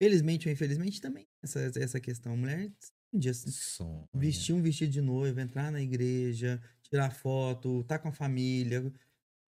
felizmente 0.01 0.49
ou 0.49 0.53
infelizmente, 0.53 1.01
também 1.01 1.27
essa, 1.43 1.61
essa 1.77 2.01
questão. 2.01 2.33
A 2.33 2.37
mulher 2.37 2.73
dia 3.19 3.35
Sonha. 3.35 4.09
vestir 4.15 4.55
um 4.55 4.63
vestido 4.63 4.91
de 4.91 5.01
noiva, 5.01 5.43
entrar 5.43 5.71
na 5.71 5.81
igreja, 5.81 6.61
tirar 6.83 7.11
foto, 7.11 7.85
tá 7.85 7.99
com 7.99 8.09
a 8.09 8.13
família. 8.13 8.93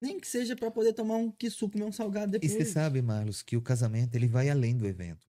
Nem 0.01 0.19
que 0.19 0.27
seja 0.27 0.55
pra 0.55 0.69
poder 0.69 0.93
tomar 0.93 1.15
um 1.15 1.33
suco, 1.49 1.73
comer 1.73 1.85
um 1.85 1.91
salgado 1.91 2.35
E 2.35 2.39
depois. 2.39 2.51
você 2.51 2.65
sabe, 2.65 3.01
Marlos, 3.01 3.41
que 3.41 3.57
o 3.57 3.61
casamento 3.61 4.15
ele 4.15 4.27
vai 4.27 4.49
além 4.49 4.77
do 4.77 4.85
evento. 4.85 5.25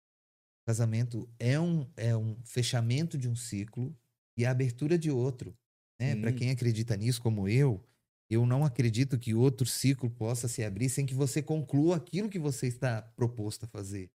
O 0.62 0.66
casamento 0.66 1.28
é 1.38 1.58
um, 1.58 1.90
é 1.96 2.16
um 2.16 2.36
fechamento 2.44 3.18
de 3.18 3.28
um 3.28 3.34
ciclo 3.34 3.94
e 4.36 4.46
a 4.46 4.50
abertura 4.50 4.96
de 4.96 5.10
outro. 5.10 5.56
Né? 6.00 6.16
Para 6.16 6.32
quem 6.32 6.50
acredita 6.50 6.96
nisso, 6.96 7.20
como 7.20 7.48
eu, 7.48 7.84
eu 8.30 8.46
não 8.46 8.64
acredito 8.64 9.18
que 9.18 9.34
outro 9.34 9.66
ciclo 9.66 10.08
possa 10.08 10.48
se 10.48 10.64
abrir 10.64 10.88
sem 10.88 11.04
que 11.04 11.14
você 11.14 11.42
conclua 11.42 11.96
aquilo 11.96 12.28
que 12.28 12.38
você 12.38 12.66
está 12.66 13.02
proposto 13.02 13.64
a 13.64 13.68
fazer. 13.68 14.10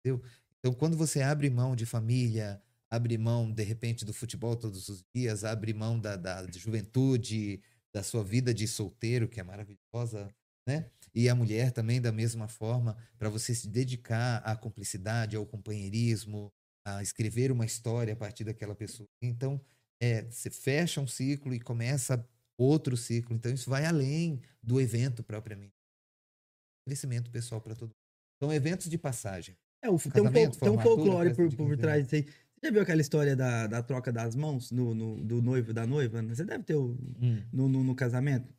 Entendeu? 0.00 0.24
Então, 0.58 0.72
quando 0.72 0.96
você 0.96 1.20
abre 1.20 1.50
mão 1.50 1.76
de 1.76 1.84
família, 1.84 2.62
abre 2.90 3.16
mão, 3.18 3.50
de 3.52 3.62
repente, 3.62 4.04
do 4.04 4.12
futebol 4.12 4.56
todos 4.56 4.88
os 4.88 5.04
dias, 5.14 5.44
abre 5.44 5.72
mão 5.74 5.98
da, 5.98 6.16
da 6.16 6.46
juventude, 6.50 7.60
da 7.92 8.02
sua 8.02 8.22
vida 8.24 8.52
de 8.54 8.66
solteiro, 8.68 9.28
que 9.28 9.40
é 9.40 9.42
maravilhosa, 9.42 10.28
né? 10.66 10.90
E 11.14 11.28
a 11.28 11.34
mulher 11.34 11.72
também, 11.72 12.00
da 12.00 12.12
mesma 12.12 12.48
forma, 12.48 12.96
para 13.18 13.28
você 13.28 13.54
se 13.54 13.68
dedicar 13.68 14.38
à 14.38 14.54
cumplicidade, 14.54 15.36
ao 15.36 15.46
companheirismo, 15.46 16.52
a 16.86 17.02
escrever 17.02 17.50
uma 17.50 17.64
história 17.66 18.12
a 18.12 18.16
partir 18.16 18.44
daquela 18.44 18.74
pessoa. 18.74 19.08
Então, 19.22 19.60
é, 20.00 20.22
você 20.22 20.50
fecha 20.50 21.00
um 21.00 21.06
ciclo 21.06 21.54
e 21.54 21.60
começa 21.60 22.24
outro 22.56 22.96
ciclo. 22.96 23.34
Então, 23.34 23.52
isso 23.52 23.68
vai 23.70 23.84
além 23.86 24.40
do 24.62 24.80
evento 24.80 25.22
propriamente. 25.22 25.72
Crescimento 26.86 27.30
pessoal 27.30 27.60
para 27.60 27.74
todo 27.74 27.88
mundo. 27.88 27.96
São 28.42 28.52
eventos 28.52 28.88
de 28.88 28.96
passagem. 28.96 29.56
É, 29.82 29.90
o, 29.90 29.98
tem, 29.98 30.22
um, 30.22 30.32
fol- 30.32 30.32
tem 30.60 30.70
um 30.70 30.76
folclore 30.82 31.30
por, 31.34 31.56
por 31.56 31.56
15 31.56 31.76
trás 31.76 32.04
disso 32.04 32.14
aí. 32.16 32.26
Você 32.60 32.66
já 32.66 32.72
viu 32.72 32.82
aquela 32.82 33.00
história 33.00 33.36
da, 33.36 33.66
da 33.66 33.82
troca 33.82 34.12
das 34.12 34.34
mãos 34.34 34.70
no, 34.70 34.94
no- 34.94 35.22
do 35.24 35.40
noivo 35.40 35.70
e 35.70 35.74
da 35.74 35.86
noiva? 35.86 36.22
Você 36.24 36.44
deve 36.44 36.64
ter 36.64 36.74
o- 36.74 36.96
no, 37.52 37.68
no, 37.68 37.84
no 37.84 37.94
casamento. 37.94 38.52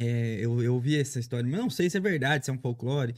É, 0.00 0.36
eu, 0.40 0.62
eu 0.62 0.74
ouvi 0.74 0.96
essa 0.96 1.20
história, 1.20 1.48
mas 1.48 1.60
não 1.60 1.68
sei 1.70 1.90
se 1.90 1.96
é 1.96 2.00
verdade, 2.00 2.44
se 2.44 2.50
é 2.50 2.54
um 2.54 2.58
folclore. 2.58 3.14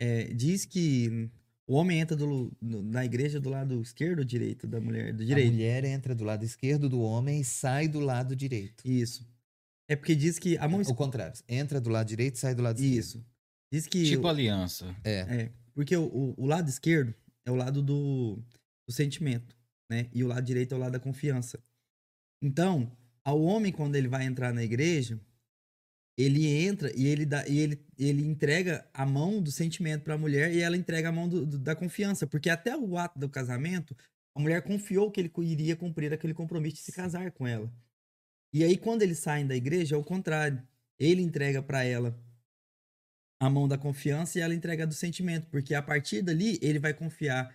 É, 0.00 0.24
diz 0.34 0.64
que 0.64 1.28
O 1.68 1.74
homem 1.74 1.98
entra 1.98 2.16
do- 2.16 2.56
no- 2.62 2.80
na 2.80 3.04
igreja 3.04 3.40
do 3.40 3.48
lado 3.50 3.82
esquerdo 3.82 4.20
ou 4.20 4.24
direito 4.24 4.68
da 4.68 4.80
mulher? 4.80 5.12
Do 5.12 5.24
A 5.24 5.26
direito. 5.26 5.50
mulher 5.52 5.84
entra 5.84 6.14
do 6.14 6.22
lado 6.22 6.44
esquerdo 6.44 6.88
do 6.88 7.00
homem 7.00 7.40
e 7.40 7.44
sai 7.44 7.88
do 7.88 7.98
lado 7.98 8.36
direito. 8.36 8.86
Isso. 8.86 9.26
É 9.90 9.96
porque 9.96 10.14
diz 10.14 10.38
que 10.38 10.56
a 10.58 10.68
mão 10.68 10.80
O 10.80 10.94
contrário. 10.94 11.34
Entra 11.48 11.80
do 11.80 11.90
lado 11.90 12.06
direito 12.06 12.36
e 12.36 12.38
sai 12.38 12.54
do 12.54 12.62
lado 12.62 12.76
esquerdo. 12.78 12.96
Isso. 12.98 13.26
Diz 13.72 13.84
que. 13.88 14.04
Tipo 14.04 14.26
o- 14.26 14.28
aliança. 14.28 14.94
É. 15.02 15.18
É. 15.42 15.52
Porque 15.74 15.96
o, 15.96 16.04
o- 16.04 16.34
o 16.36 16.46
lado 16.46 16.68
esquerdo 16.68 17.12
é 17.44 17.50
o 17.50 17.56
lado 17.56 17.82
do, 17.82 18.38
do 18.86 18.92
sentimento, 18.92 19.56
né? 19.90 20.08
E 20.12 20.22
o 20.22 20.28
lado 20.28 20.44
direito 20.44 20.74
é 20.74 20.76
o 20.76 20.80
lado 20.80 20.92
da 20.92 21.00
confiança. 21.00 21.62
Então, 22.42 22.96
ao 23.24 23.40
homem, 23.42 23.72
quando 23.72 23.96
ele 23.96 24.08
vai 24.08 24.24
entrar 24.24 24.52
na 24.52 24.62
igreja, 24.62 25.20
ele 26.18 26.46
entra 26.46 26.90
e 26.96 27.06
ele, 27.06 27.26
dá, 27.26 27.46
e 27.46 27.58
ele, 27.58 27.84
ele 27.98 28.24
entrega 28.24 28.88
a 28.94 29.04
mão 29.04 29.42
do 29.42 29.50
sentimento 29.50 30.02
para 30.02 30.14
a 30.14 30.18
mulher 30.18 30.52
e 30.54 30.60
ela 30.60 30.76
entrega 30.76 31.08
a 31.10 31.12
mão 31.12 31.28
do- 31.28 31.44
do- 31.44 31.58
da 31.58 31.74
confiança. 31.76 32.26
Porque 32.26 32.48
até 32.48 32.76
o 32.76 32.96
ato 32.96 33.18
do 33.18 33.28
casamento, 33.28 33.94
a 34.34 34.40
mulher 34.40 34.62
confiou 34.62 35.10
que 35.10 35.20
ele 35.20 35.32
iria 35.42 35.76
cumprir 35.76 36.12
aquele 36.12 36.32
compromisso 36.32 36.76
de 36.76 36.82
se 36.82 36.92
casar 36.92 37.30
com 37.32 37.46
ela. 37.46 37.70
E 38.52 38.64
aí, 38.64 38.78
quando 38.78 39.02
eles 39.02 39.18
saem 39.18 39.46
da 39.46 39.54
igreja, 39.54 39.94
é 39.94 39.98
o 39.98 40.04
contrário. 40.04 40.62
Ele 40.98 41.20
entrega 41.20 41.62
para 41.62 41.84
ela 41.84 42.18
a 43.38 43.50
mão 43.50 43.68
da 43.68 43.76
confiança 43.76 44.38
e 44.38 44.42
ela 44.42 44.54
entrega 44.54 44.86
do 44.86 44.94
sentimento. 44.94 45.46
Porque 45.48 45.74
a 45.74 45.82
partir 45.82 46.22
dali, 46.22 46.58
ele 46.62 46.78
vai 46.78 46.94
confiar 46.94 47.54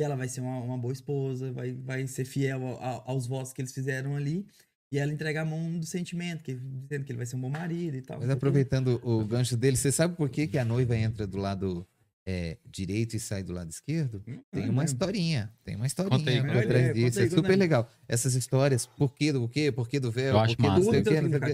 que 0.00 0.04
ela 0.04 0.16
vai 0.16 0.28
ser 0.28 0.40
uma, 0.40 0.58
uma 0.60 0.78
boa 0.78 0.94
esposa, 0.94 1.52
vai, 1.52 1.72
vai 1.74 2.06
ser 2.06 2.24
fiel 2.24 2.66
ao- 2.66 2.82
ao- 2.82 3.04
aos 3.10 3.26
votos 3.26 3.52
que 3.52 3.60
eles 3.60 3.70
fizeram 3.74 4.16
ali. 4.16 4.46
E 4.90 4.98
ela 4.98 5.12
entrega 5.12 5.42
a 5.42 5.44
mão 5.44 5.78
do 5.78 5.84
sentimento, 5.84 6.42
que, 6.42 6.54
dizendo 6.54 7.04
que 7.04 7.12
ele 7.12 7.18
vai 7.18 7.26
ser 7.26 7.36
um 7.36 7.40
bom 7.40 7.50
marido 7.50 7.96
e 7.98 8.00
tal. 8.00 8.18
Mas 8.18 8.30
aproveitando 8.30 8.98
o 9.04 9.22
gancho 9.26 9.58
dele, 9.58 9.76
você 9.76 9.92
sabe 9.92 10.16
por 10.16 10.30
que, 10.30 10.46
que 10.46 10.56
a 10.56 10.64
noiva 10.64 10.96
entra 10.96 11.26
do 11.26 11.36
lado 11.36 11.86
é, 12.26 12.56
direito 12.64 13.14
e 13.14 13.20
sai 13.20 13.42
do 13.42 13.52
lado 13.52 13.68
esquerdo? 13.70 14.22
Tem 14.50 14.64
Ah, 14.64 14.70
uma 14.70 14.82
é. 14.82 14.86
historinha. 14.86 15.52
Tem 15.62 15.76
uma 15.76 15.86
historinha 15.86 16.18
Conta 16.18 16.30
aí, 16.30 16.40
por 16.42 16.66
trás 16.66 16.86
É, 16.86 16.92
disso. 16.94 17.20
É 17.20 17.28
super 17.28 17.56
legal. 17.56 17.90
Essas 18.08 18.34
histórias, 18.34 18.86
por 18.86 19.14
que 19.14 19.30
do 19.32 19.46
quê? 19.50 19.70
Por 19.70 19.86
que 19.86 20.00
do 20.00 20.10
véu? 20.10 20.32
Por 20.34 20.46
que 20.56 20.56
do 20.56 20.82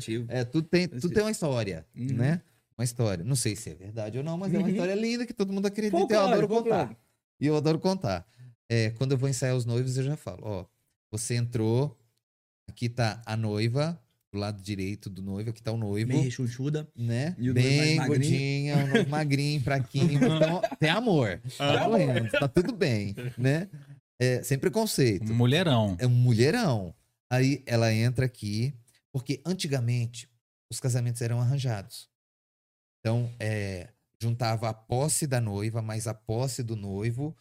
sei 0.01 0.19
o. 0.19 0.27
É, 0.29 0.45
tudo 0.45 0.69
tem, 0.69 0.87
tudo 0.87 1.13
tem 1.13 1.23
uma 1.25 1.33
história, 1.33 1.85
Uhum. 1.97 2.07
né? 2.15 2.41
Uma 2.79 2.85
história. 2.85 3.25
Não 3.25 3.35
sei 3.37 3.57
se 3.57 3.71
é 3.71 3.75
verdade 3.75 4.19
ou 4.19 4.23
não, 4.25 4.39
mas 4.39 4.55
é 4.55 4.59
uma 4.59 4.67
Uhum. 4.69 4.73
história 4.73 4.95
linda 4.95 5.27
que 5.27 5.35
todo 5.35 5.53
mundo 5.53 5.67
acredita 5.67 5.97
e 5.97 6.01
eu 6.01 6.07
Folclore, 6.09 6.33
adoro 6.33 6.49
folclore. 6.49 6.87
contar. 6.89 6.97
E 7.39 7.47
eu 7.47 7.55
adoro 7.57 7.79
contar. 7.79 8.27
É, 8.69 8.91
quando 8.91 9.13
eu 9.13 9.19
vou 9.19 9.29
ensaiar 9.29 9.57
os 9.57 9.65
noivos, 9.65 9.97
eu 9.97 10.05
já 10.05 10.17
falo, 10.17 10.41
ó, 10.43 10.67
você 11.11 11.35
entrou, 11.35 11.97
aqui 12.69 12.89
tá 12.89 13.23
a 13.25 13.37
noiva, 13.37 14.01
do 14.33 14.39
lado 14.39 14.61
direito 14.61 15.09
do 15.09 15.23
noivo, 15.23 15.51
aqui 15.51 15.63
tá 15.63 15.73
o 15.73 15.77
noivo, 15.77 16.09
Meio 16.09 16.25
rechonchuda. 16.25 16.89
né? 16.97 17.35
E 17.39 17.51
o 17.51 17.55
Bem 17.55 17.97
mais 17.97 18.09
gordinha, 18.09 18.77
o 18.77 18.87
noivo 18.89 19.11
magrinho, 19.11 19.61
fraquinho, 19.63 20.13
então 20.25 20.61
tem 20.79 20.91
amor. 20.91 21.41
Tá 21.57 21.89
doendo, 21.89 22.31
tá 22.31 22.49
tudo 22.49 22.75
bem, 22.75 23.15
né? 23.39 23.69
É, 24.21 24.43
sem 24.43 24.59
preconceito. 24.59 25.33
Mulherão. 25.33 25.97
É 25.99 26.07
um 26.07 26.11
mulherão. 26.11 26.95
Aí 27.31 27.63
ela 27.67 27.93
entra 27.93 28.27
aqui, 28.27 28.75
porque 29.13 29.41
antigamente 29.45 30.29
os 30.71 30.81
casamentos 30.81 31.23
eram 31.23 31.41
arranjados. 31.41 32.09
Então, 33.01 33.31
é, 33.39 33.89
juntava 34.21 34.69
a 34.69 34.75
posse 34.75 35.27
da 35.27 35.41
noiva 35.41 35.81
mais 35.81 36.07
a 36.07 36.15
posse 36.15 36.63
do 36.63 36.75
noivo 36.75 37.37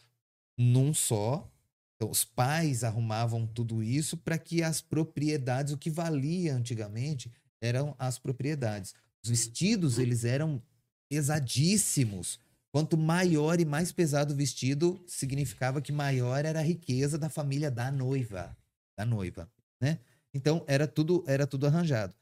num 0.58 0.94
só. 0.94 1.50
Então, 1.96 2.10
os 2.10 2.24
pais 2.24 2.84
arrumavam 2.84 3.46
tudo 3.46 3.82
isso 3.82 4.16
para 4.16 4.38
que 4.38 4.62
as 4.62 4.80
propriedades, 4.80 5.72
o 5.72 5.78
que 5.78 5.90
valia 5.90 6.54
antigamente, 6.54 7.32
eram 7.60 7.94
as 7.98 8.18
propriedades. 8.18 8.94
Os 9.24 9.30
vestidos, 9.30 9.98
eles 9.98 10.24
eram 10.24 10.62
pesadíssimos. 11.08 12.38
Quanto 12.70 12.96
maior 12.98 13.58
e 13.58 13.64
mais 13.64 13.90
pesado 13.90 14.34
o 14.34 14.36
vestido, 14.36 15.02
significava 15.06 15.80
que 15.80 15.92
maior 15.92 16.44
era 16.44 16.58
a 16.58 16.62
riqueza 16.62 17.16
da 17.16 17.30
família 17.30 17.70
da 17.70 17.90
noiva, 17.90 18.54
da 18.98 19.06
noiva, 19.06 19.50
né? 19.80 19.98
Então 20.34 20.62
era 20.66 20.86
tudo 20.86 21.24
era 21.26 21.46
tudo 21.46 21.66
arranjado. 21.66 22.14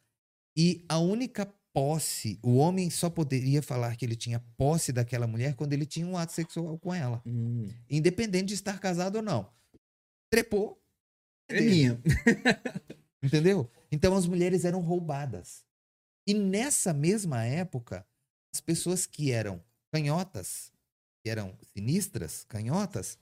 E 0.57 0.85
a 0.89 0.99
única 0.99 1.53
posse, 1.75 2.39
o 2.41 2.55
homem 2.57 2.89
só 2.89 3.11
poderia 3.11 3.61
falar 3.61 3.97
que 3.97 4.05
ele 4.05 4.15
tinha 4.15 4.39
posse 4.57 4.93
daquela 4.93 5.27
mulher 5.27 5.55
quando 5.57 5.73
ele 5.73 5.85
tinha 5.85 6.07
um 6.07 6.17
ato 6.17 6.33
sexual 6.33 6.79
com 6.79 6.95
ela, 6.95 7.21
Hum. 7.27 7.69
independente 7.91 8.47
de 8.47 8.55
estar 8.55 8.79
casado 8.79 9.17
ou 9.17 9.23
não. 9.23 9.51
Trepou, 10.31 10.81
É 11.49 11.61
minha. 11.61 12.01
Entendeu? 13.23 13.69
Então 13.91 14.17
as 14.17 14.27
mulheres 14.27 14.65
eram 14.65 14.81
roubadas. 14.81 15.65
E 16.27 16.33
nessa 16.33 16.93
mesma 16.95 17.45
época, 17.45 18.07
as 18.55 18.61
pessoas 18.61 19.05
que 19.05 19.31
eram 19.33 19.63
canhotas, 19.93 20.73
que 21.23 21.31
eram 21.31 21.57
sinistras, 21.77 22.45
canhotas, 22.49 23.19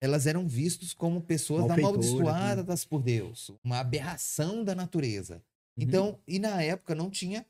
elas 0.00 0.26
eram 0.26 0.46
vistas 0.46 0.92
como 0.92 1.20
pessoas 1.22 1.70
amaldiçoadas 1.70 2.84
por 2.84 3.02
Deus, 3.02 3.50
uma 3.64 3.78
aberração 3.78 4.62
da 4.62 4.74
natureza. 4.74 5.36
Uhum. 5.76 5.84
Então, 5.84 6.20
e 6.28 6.38
na 6.38 6.62
época 6.62 6.94
não 6.94 7.10
tinha 7.10 7.44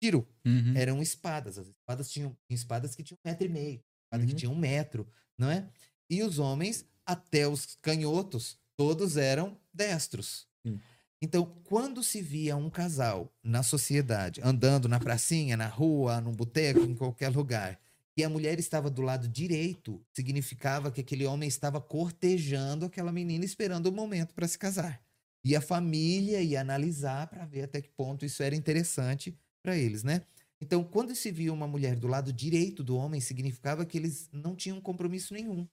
tiro, 0.00 0.26
Uhum. 0.44 0.72
eram 0.76 1.02
espadas. 1.02 1.58
As 1.58 1.68
espadas 1.68 2.10
tinham 2.10 2.36
tinha 2.46 2.56
espadas 2.56 2.94
que 2.94 3.02
tinham 3.02 3.18
um 3.24 3.28
metro 3.28 3.46
e 3.46 3.48
meio, 3.50 3.82
espadas 4.04 4.26
que 4.26 4.32
Uhum. 4.32 4.38
tinham 4.38 4.52
um 4.54 4.58
metro, 4.58 5.06
não 5.38 5.50
é? 5.50 5.68
E 6.08 6.22
os 6.22 6.38
homens, 6.38 6.84
até 7.06 7.46
os 7.46 7.76
canhotos, 7.82 8.58
todos 8.76 9.16
eram 9.16 9.56
destros. 9.72 10.46
Hum. 10.64 10.78
Então, 11.22 11.44
quando 11.64 12.02
se 12.02 12.22
via 12.22 12.56
um 12.56 12.70
casal 12.70 13.30
na 13.44 13.62
sociedade, 13.62 14.40
andando 14.42 14.88
na 14.88 14.98
pracinha, 14.98 15.54
na 15.56 15.66
rua, 15.66 16.20
num 16.20 16.32
boteco, 16.32 16.80
em 16.80 16.94
qualquer 16.94 17.28
lugar, 17.28 17.78
e 18.16 18.24
a 18.24 18.28
mulher 18.28 18.58
estava 18.58 18.90
do 18.90 19.02
lado 19.02 19.28
direito, 19.28 20.02
significava 20.14 20.90
que 20.90 21.00
aquele 21.02 21.26
homem 21.26 21.46
estava 21.48 21.80
cortejando 21.80 22.86
aquela 22.86 23.12
menina, 23.12 23.44
esperando 23.44 23.86
o 23.86 23.92
momento 23.92 24.34
para 24.34 24.48
se 24.48 24.58
casar. 24.58 25.00
E 25.44 25.54
a 25.54 25.60
família 25.60 26.42
ia 26.42 26.60
analisar 26.60 27.26
para 27.28 27.44
ver 27.46 27.62
até 27.64 27.80
que 27.80 27.88
ponto 27.90 28.24
isso 28.24 28.42
era 28.42 28.54
interessante 28.56 29.36
para 29.62 29.76
eles, 29.76 30.02
né? 30.02 30.22
Então, 30.60 30.84
quando 30.84 31.14
se 31.14 31.30
via 31.30 31.52
uma 31.52 31.66
mulher 31.66 31.96
do 31.96 32.06
lado 32.06 32.32
direito 32.32 32.84
do 32.84 32.96
homem, 32.96 33.20
significava 33.20 33.84
que 33.86 33.96
eles 33.96 34.28
não 34.32 34.54
tinham 34.54 34.80
compromisso 34.80 35.32
nenhum, 35.34 35.64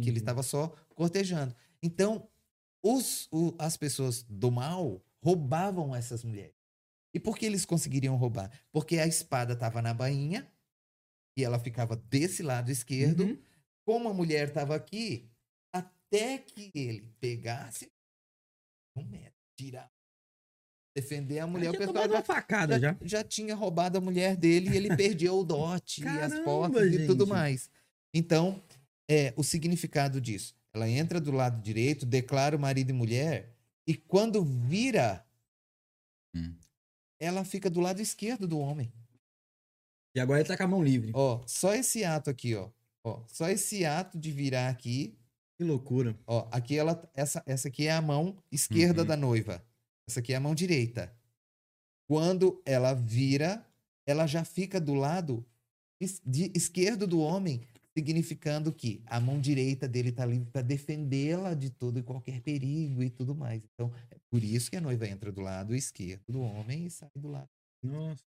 que 0.00 0.08
ele 0.08 0.10
Uhum. 0.12 0.16
estava 0.16 0.42
só 0.42 0.68
cortejando. 0.94 1.54
Então, 1.82 2.28
os, 2.84 3.26
o- 3.32 3.54
as 3.58 3.76
pessoas 3.76 4.22
do 4.24 4.50
mal 4.50 5.02
roubavam 5.24 5.94
essas 5.96 6.22
mulheres. 6.24 6.54
E 7.14 7.20
por 7.20 7.38
que 7.38 7.46
eles 7.46 7.64
conseguiriam 7.64 8.16
roubar? 8.16 8.50
Porque 8.72 8.98
a 8.98 9.06
espada 9.06 9.54
estava 9.54 9.80
na 9.80 9.94
bainha 9.94 10.50
e 11.38 11.44
ela 11.44 11.58
ficava 11.58 11.96
desse 11.96 12.42
lado 12.42 12.70
esquerdo. 12.70 13.24
Uhum. 13.24 13.38
Como 13.86 14.08
a 14.08 14.14
mulher 14.14 14.48
estava 14.48 14.74
aqui, 14.74 15.30
até 15.74 16.38
que 16.38 16.70
ele 16.74 17.08
pegasse 17.20 17.90
um 18.96 19.04
metro, 19.04 19.34
tirar, 19.58 19.90
defender 20.94 21.40
a 21.40 21.46
mulher, 21.46 21.64
Já 21.64 21.70
o 21.70 21.72
tinha 21.74 21.86
pessoal 21.86 22.04
tomado 22.04 22.12
já, 22.18 22.22
facada 22.22 22.78
já. 22.80 22.96
já 23.02 23.24
tinha 23.24 23.54
roubado 23.54 23.98
a 23.98 24.00
mulher 24.00 24.36
dele 24.36 24.70
e 24.70 24.76
ele 24.76 24.88
perdeu 24.96 25.38
o 25.38 25.44
dote 25.44 26.02
e 26.02 26.08
as 26.08 26.30
Caramba, 26.32 26.44
portas 26.44 26.92
e 26.94 27.06
tudo 27.06 27.24
gente. 27.24 27.32
mais. 27.34 27.70
Então, 28.14 28.62
é 29.10 29.34
o 29.36 29.42
significado 29.42 30.20
disso. 30.20 30.54
Ela 30.72 30.88
entra 30.88 31.20
do 31.20 31.30
lado 31.32 31.60
direito, 31.60 32.06
declara 32.06 32.56
o 32.56 32.60
marido 32.60 32.90
e 32.90 32.92
mulher, 32.92 33.54
e 33.86 33.94
quando 33.96 34.44
vira, 34.44 35.24
Hum. 36.34 36.54
ela 37.20 37.44
fica 37.44 37.68
do 37.70 37.80
lado 37.80 38.00
esquerdo 38.02 38.46
do 38.48 38.58
homem. 38.58 38.92
E 40.16 40.20
agora 40.20 40.40
ele 40.40 40.48
tá 40.48 40.56
com 40.56 40.62
a 40.64 40.68
mão 40.68 40.82
livre. 40.82 41.10
Ó, 41.14 41.42
só 41.46 41.74
esse 41.74 42.04
ato 42.04 42.30
aqui, 42.30 42.54
ó. 42.54 42.70
Ó, 43.04 43.22
só 43.28 43.48
esse 43.50 43.84
ato 43.84 44.18
de 44.18 44.30
virar 44.32 44.68
aqui, 44.68 45.16
Que 45.58 45.64
loucura. 45.64 46.16
ó, 46.26 46.48
aqui 46.50 46.76
ela 46.78 47.08
essa 47.14 47.42
essa 47.46 47.68
aqui 47.68 47.86
é 47.86 47.92
a 47.92 48.00
mão 48.02 48.36
esquerda 48.50 49.02
Uhum. 49.02 49.08
da 49.08 49.16
noiva. 49.16 49.64
Essa 50.08 50.20
aqui 50.20 50.32
é 50.32 50.36
a 50.36 50.40
mão 50.40 50.54
direita. 50.54 51.12
Quando 52.06 52.62
ela 52.64 52.92
vira, 52.94 53.66
ela 54.06 54.26
já 54.26 54.44
fica 54.44 54.80
do 54.80 54.94
lado 54.94 55.44
esquerdo 56.54 57.06
do 57.06 57.20
homem, 57.20 57.62
significando 57.96 58.72
que 58.72 59.02
a 59.06 59.18
mão 59.20 59.40
direita 59.40 59.88
dele 59.88 60.12
tá 60.12 60.26
livre 60.26 60.50
para 60.50 60.62
defendê-la 60.62 61.54
de 61.54 61.70
todo 61.70 61.98
e 61.98 62.02
qualquer 62.02 62.40
perigo 62.40 63.02
e 63.02 63.08
tudo 63.08 63.34
mais. 63.34 63.62
Então, 63.72 63.92
é 64.10 64.18
por 64.30 64.42
isso 64.42 64.70
que 64.70 64.76
a 64.76 64.80
noiva 64.80 65.06
entra 65.06 65.32
do 65.32 65.40
lado 65.40 65.74
esquerdo 65.74 66.24
do 66.28 66.40
homem 66.42 66.86
e 66.86 66.90
sai 66.90 67.08
do 67.16 67.28
lado 67.28 67.48
Nossa. 67.82 68.22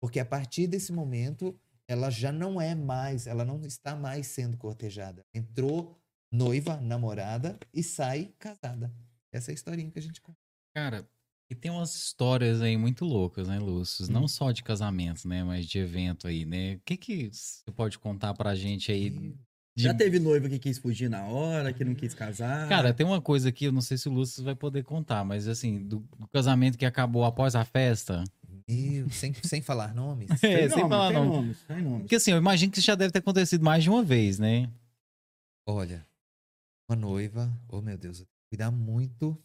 porque 0.00 0.18
a 0.18 0.24
partir 0.24 0.66
desse 0.66 0.92
momento, 0.92 1.58
ela 1.88 2.10
já 2.10 2.32
não 2.32 2.60
é 2.60 2.74
mais, 2.74 3.26
ela 3.26 3.44
não 3.44 3.60
está 3.64 3.94
mais 3.94 4.26
sendo 4.26 4.56
cortejada. 4.56 5.24
Entrou 5.32 5.96
noiva, 6.30 6.80
namorada 6.80 7.58
e 7.72 7.82
sai 7.82 8.34
casada. 8.38 8.92
Essa 9.32 9.50
é 9.50 9.52
a 9.52 9.54
historinha 9.54 9.90
que 9.90 9.98
a 9.98 10.02
gente 10.02 10.20
conta. 10.20 10.38
Cara, 10.74 11.08
e 11.54 11.60
tem 11.60 11.70
umas 11.70 11.94
histórias 11.94 12.60
aí 12.60 12.76
muito 12.76 13.04
loucas, 13.04 13.46
né, 13.48 13.58
Lúcio? 13.58 14.04
Hum. 14.06 14.08
Não 14.12 14.28
só 14.28 14.50
de 14.52 14.62
casamentos, 14.62 15.24
né, 15.24 15.42
mas 15.44 15.66
de 15.66 15.78
evento 15.78 16.26
aí, 16.26 16.44
né? 16.44 16.74
O 16.74 16.80
que 16.84 16.96
que 16.96 17.30
você 17.32 17.70
pode 17.72 17.98
contar 17.98 18.34
pra 18.34 18.54
gente 18.54 18.90
aí? 18.90 19.10
de- 19.10 19.34
Já 19.76 19.92
teve 19.94 20.18
noiva 20.20 20.48
que 20.48 20.58
quis 20.58 20.78
fugir 20.78 21.08
na 21.08 21.24
hora, 21.26 21.72
que 21.72 21.84
não 21.84 21.94
quis 21.94 22.14
casar. 22.14 22.68
Cara, 22.68 22.92
tem 22.94 23.04
uma 23.06 23.20
coisa 23.20 23.48
aqui, 23.48 23.64
eu 23.66 23.72
não 23.72 23.80
sei 23.80 23.96
se 23.98 24.08
o 24.08 24.12
Lúcio 24.12 24.42
vai 24.44 24.54
poder 24.54 24.82
contar, 24.84 25.24
mas 25.24 25.48
assim, 25.48 25.82
do, 25.82 25.98
do 26.18 26.28
casamento 26.28 26.76
que 26.78 26.84
acabou 26.86 27.24
após 27.24 27.54
a 27.54 27.64
festa. 27.64 28.22
Meu, 28.68 29.10
sem, 29.10 29.32
sem 29.42 29.60
falar 29.60 29.94
nomes. 29.94 30.28
É, 30.42 30.60
Tem 30.60 30.68
sem 30.70 30.78
nome, 30.78 30.88
falar 30.90 31.08
tem 31.08 31.16
não. 31.16 31.26
nomes, 31.28 31.58
tem 31.66 31.82
nomes. 31.82 32.00
Porque 32.02 32.14
assim, 32.16 32.30
eu 32.30 32.38
imagino 32.38 32.70
que 32.72 32.78
isso 32.78 32.86
já 32.86 32.94
deve 32.94 33.12
ter 33.12 33.18
acontecido 33.18 33.64
mais 33.64 33.82
de 33.82 33.90
uma 33.90 34.02
vez, 34.02 34.38
né? 34.38 34.70
Olha, 35.66 36.06
uma 36.88 36.96
noiva, 36.96 37.50
oh 37.68 37.80
meu 37.80 37.96
Deus, 37.98 38.20
eu 38.20 38.26
tenho 38.26 38.34
que 38.44 38.48
cuidar 38.56 38.70
muito 38.70 39.36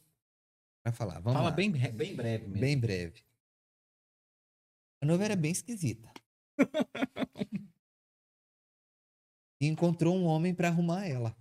falar. 0.91 1.19
Vamos 1.19 1.33
Fala 1.37 1.49
lá. 1.49 1.55
bem, 1.55 1.71
bem 1.71 2.15
breve 2.15 2.45
mesmo. 2.47 2.59
Bem 2.61 2.77
breve. 2.77 3.23
A 5.01 5.05
noiva 5.05 5.25
era 5.25 5.35
bem 5.35 5.51
esquisita. 5.51 6.11
e 9.61 9.67
encontrou 9.67 10.15
um 10.15 10.25
homem 10.25 10.53
pra 10.53 10.67
arrumar 10.67 11.05
ela. 11.05 11.35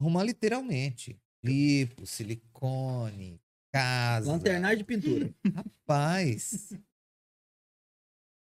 Arrumar 0.00 0.24
literalmente. 0.24 1.20
Lipo, 1.44 2.06
silicone, 2.06 3.40
casa. 3.72 4.30
Lanternagem 4.30 4.78
de 4.78 4.84
pintura. 4.84 5.34
Rapaz. 5.54 6.72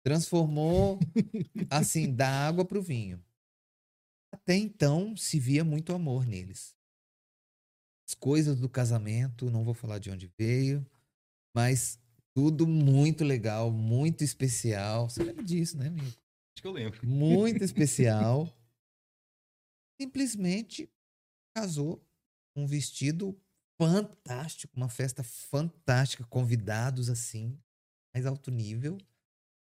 Transformou, 0.04 0.98
assim, 1.70 2.14
da 2.14 2.28
água 2.48 2.66
pro 2.66 2.82
vinho. 2.82 3.24
Até 4.34 4.56
então 4.56 5.16
se 5.16 5.40
via 5.40 5.64
muito 5.64 5.94
amor 5.94 6.26
neles. 6.26 6.76
As 8.12 8.14
coisas 8.14 8.60
do 8.60 8.68
casamento, 8.68 9.50
não 9.50 9.64
vou 9.64 9.74
falar 9.74 9.98
de 9.98 10.12
onde 10.12 10.30
veio, 10.38 10.86
mas 11.56 11.98
tudo 12.34 12.68
muito 12.68 13.24
legal, 13.24 13.72
muito 13.72 14.22
especial. 14.22 15.10
Você 15.10 15.24
lembra 15.24 15.42
disso, 15.42 15.78
né, 15.78 15.88
amigo? 15.88 16.08
Acho 16.08 16.62
que 16.62 16.68
eu 16.68 16.74
lembro. 16.74 17.08
Muito 17.08 17.64
especial. 17.64 18.54
Simplesmente 19.98 20.92
casou 21.56 22.06
um 22.54 22.68
vestido 22.68 23.40
fantástico, 23.82 24.76
uma 24.76 24.90
festa 24.90 25.24
fantástica, 25.24 26.26
convidados 26.26 27.10
assim, 27.10 27.58
mais 28.14 28.26
alto 28.26 28.52
nível. 28.52 28.98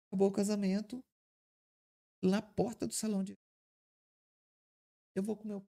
Acabou 0.07 0.29
o 0.29 0.33
casamento 0.33 1.03
na 2.23 2.41
porta 2.41 2.87
do 2.87 2.93
salão 2.93 3.25
de 3.25 3.37
eu 5.13 5.21
vou 5.23 5.35
com 5.35 5.49
meu 5.49 5.67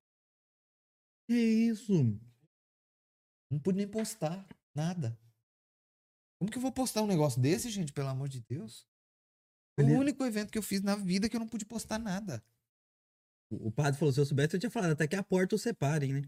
Que 1.28 1.36
isso? 1.36 1.94
Não 3.50 3.60
pude 3.60 3.78
nem 3.78 3.88
postar 3.88 4.46
nada. 4.74 5.18
Como 6.40 6.50
que 6.50 6.58
eu 6.58 6.62
vou 6.62 6.72
postar 6.72 7.02
um 7.02 7.08
negócio 7.08 7.42
desse, 7.42 7.70
gente, 7.70 7.92
pelo 7.92 8.08
amor 8.08 8.30
de 8.30 8.40
Deus? 8.40 8.88
Foi 9.76 9.86
o 9.86 10.00
único 10.00 10.24
evento 10.26 10.52
que 10.52 10.58
eu 10.58 10.64
fiz 10.64 10.82
na 10.82 10.96
vida 10.96 11.30
que 11.30 11.36
eu 11.36 11.40
não 11.40 11.48
pude 11.48 11.66
postar 11.66 11.98
nada. 11.98 12.44
O 13.52 13.68
o 13.68 13.72
padre 13.72 14.00
falou, 14.00 14.14
se 14.14 14.20
eu 14.20 14.26
soubesse, 14.26 14.56
eu 14.56 14.60
tinha 14.60 14.70
falado, 14.70 14.92
até 14.92 15.08
que 15.08 15.16
a 15.16 15.24
porta 15.24 15.56
os 15.56 15.62
separem, 15.62 16.14
né? 16.14 16.22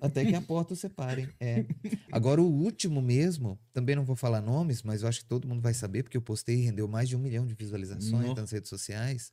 Até 0.00 0.24
que 0.24 0.34
a 0.34 0.42
porta 0.42 0.74
os 0.74 0.80
separem. 0.80 1.28
É. 1.38 1.64
Agora, 2.10 2.42
o 2.42 2.46
último 2.46 3.00
mesmo, 3.00 3.58
também 3.72 3.94
não 3.94 4.04
vou 4.04 4.16
falar 4.16 4.40
nomes, 4.40 4.82
mas 4.82 5.02
eu 5.02 5.08
acho 5.08 5.20
que 5.20 5.26
todo 5.26 5.46
mundo 5.46 5.62
vai 5.62 5.72
saber, 5.72 6.02
porque 6.02 6.16
eu 6.16 6.22
postei 6.22 6.56
e 6.56 6.62
rendeu 6.62 6.88
mais 6.88 7.08
de 7.08 7.14
um 7.14 7.20
milhão 7.20 7.46
de 7.46 7.54
visualizações 7.54 8.26
Nossa. 8.26 8.40
nas 8.40 8.50
redes 8.50 8.68
sociais. 8.68 9.32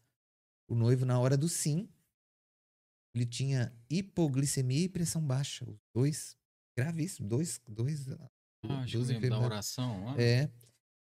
O 0.68 0.76
noivo, 0.76 1.06
na 1.06 1.20
hora 1.20 1.36
do 1.36 1.50
sim, 1.50 1.90
ele 3.16 3.26
tinha 3.26 3.76
hipoglicemia 3.90 4.86
e 4.86 4.90
pressão 4.90 5.22
baixa. 5.22 5.70
Os 5.70 5.80
dois, 5.94 6.38
gravíssimos. 6.78 7.30
Dois, 7.30 7.62
dois, 7.68 8.08
Ah, 8.64 8.86
duas 8.92 9.08
lembro 9.10 9.30
da 9.30 9.40
oração. 9.40 10.10
ah. 10.10 10.16
É. 10.22 10.50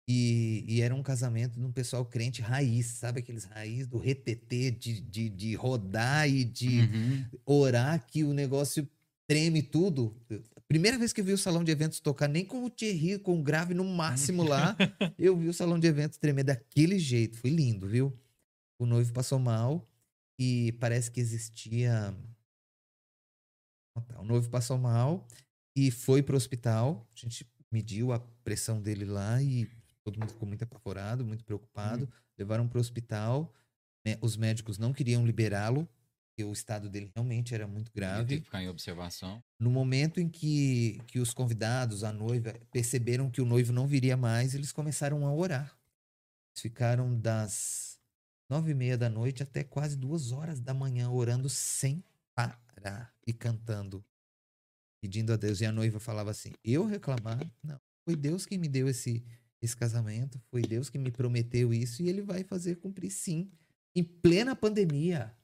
E, 0.10 0.66
e 0.68 0.82
era 0.82 0.94
um 0.94 1.04
casamento 1.04 1.58
de 1.60 1.66
um 1.66 1.72
pessoal 1.72 2.04
crente 2.06 2.42
raiz, 2.42 2.88
sabe 2.88 3.20
aqueles 3.20 3.46
raiz 3.46 3.88
do 3.88 3.98
retetê, 3.98 4.70
de, 4.72 5.00
de, 5.00 5.30
de 5.30 5.56
rodar 5.56 6.28
e 6.28 6.44
de 6.44 6.82
Uhum. 6.82 7.26
orar 7.46 8.06
que 8.06 8.24
o 8.24 8.34
negócio 8.34 8.90
treme 9.28 9.62
tudo. 9.62 10.14
Primeira 10.68 10.98
vez 10.98 11.14
que 11.14 11.22
eu 11.22 11.26
vi 11.26 11.32
o 11.32 11.38
salão 11.38 11.64
de 11.64 11.72
eventos 11.72 12.00
tocar, 12.02 12.28
nem 12.28 12.44
com 12.44 12.66
o 12.66 12.70
Thierry, 12.70 13.20
com 13.20 13.40
o 13.40 13.44
grave 13.44 13.74
no 13.74 13.86
máximo 13.86 14.44
lá, 14.44 14.76
eu 15.18 15.38
vi 15.38 15.48
o 15.48 15.54
salão 15.54 15.80
de 15.80 15.88
eventos 15.88 16.18
tremer 16.18 16.44
daquele 16.44 16.98
jeito. 17.00 17.38
Foi 17.38 17.50
lindo, 17.50 17.88
viu? 17.88 18.18
O 18.80 18.86
noivo 18.86 19.14
passou 19.14 19.40
mal 19.40 19.88
e 20.38 20.74
parece 20.74 21.10
que 21.12 21.22
existia. 21.22 22.14
Ah, 23.96 24.02
tá. 24.02 24.20
O 24.20 24.26
noivo 24.26 24.50
passou 24.50 24.78
mal 24.78 25.26
e 25.76 25.92
foi 25.92 26.22
pro 26.22 26.38
hospital. 26.38 27.08
A 27.16 27.20
gente 27.20 27.46
mediu 27.72 28.12
a 28.12 28.20
pressão 28.44 28.82
dele 28.82 29.06
lá 29.06 29.42
e 29.42 29.70
todo 30.04 30.20
mundo 30.20 30.30
ficou 30.32 30.48
muito 30.48 30.64
apavorado, 30.64 31.26
muito 31.26 31.44
preocupado. 31.44 32.12
Levaram 32.38 32.68
pro 32.68 32.80
hospital. 32.80 33.54
né? 34.06 34.18
Os 34.22 34.36
médicos 34.36 34.78
não 34.78 34.92
queriam 34.94 35.26
liberá-lo, 35.26 35.88
porque 36.28 36.44
o 36.44 36.52
estado 36.52 36.90
dele 36.90 37.12
realmente 37.16 37.54
era 37.54 37.68
muito 37.68 37.92
grave. 37.94 38.40
que 38.40 38.46
ficar 38.46 38.64
em 38.64 38.68
observação. 38.70 39.44
No 39.60 39.70
momento 39.70 40.20
em 40.20 40.28
que, 40.28 41.00
que 41.08 41.20
os 41.20 41.34
convidados, 41.34 42.04
a 42.04 42.12
noiva, 42.12 42.54
perceberam 42.72 43.30
que 43.30 43.42
o 43.42 43.46
noivo 43.46 43.72
não 43.72 43.86
viria 43.88 44.18
mais, 44.18 44.56
eles 44.56 44.72
começaram 44.72 45.26
a 45.28 45.34
orar. 45.34 45.78
Eles 46.54 46.62
ficaram 46.62 47.16
das 47.18 48.00
nove 48.50 48.72
e 48.72 48.74
meia 48.74 48.98
da 48.98 49.10
noite 49.10 49.44
até 49.44 49.64
quase 49.64 49.96
duas 49.96 50.32
horas 50.32 50.60
da 50.60 50.74
manhã 50.74 51.10
orando 51.10 51.48
sem 51.48 52.04
parar 52.36 53.14
e 53.26 53.32
cantando, 53.32 54.04
pedindo 55.02 55.34
a 55.34 55.36
Deus. 55.36 55.60
E 55.60 55.66
a 55.66 55.72
noiva 55.72 56.00
falava 56.00 56.32
assim: 56.32 56.52
Eu 56.64 56.86
reclamar? 56.86 57.40
Não. 57.64 57.80
Foi 58.06 58.16
Deus 58.16 58.46
quem 58.46 58.58
me 58.58 58.68
deu 58.68 58.88
esse, 58.88 59.24
esse 59.62 59.76
casamento, 59.76 60.42
foi 60.50 60.62
Deus 60.62 60.90
que 60.90 60.98
me 60.98 61.12
prometeu 61.12 61.74
isso 61.74 62.02
e 62.02 62.10
ele 62.10 62.22
vai 62.22 62.44
fazer 62.44 62.78
cumprir 62.78 63.12
sim. 63.12 63.52
Em 63.96 64.04
plena 64.04 64.56
pandemia, 64.56 65.36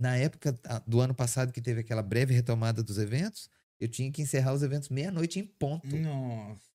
na 0.00 0.16
época 0.16 0.58
do 0.86 1.00
ano 1.00 1.14
passado 1.14 1.52
que 1.52 1.60
teve 1.60 1.80
aquela 1.80 2.02
breve 2.02 2.32
retomada 2.32 2.82
dos 2.82 2.98
eventos, 2.98 3.50
eu 3.80 3.88
tinha 3.88 4.10
que 4.10 4.22
encerrar 4.22 4.54
os 4.54 4.62
eventos 4.62 4.88
meia-noite 4.88 5.38
em 5.38 5.44
ponto. 5.44 5.96
Nossa. 5.96 6.70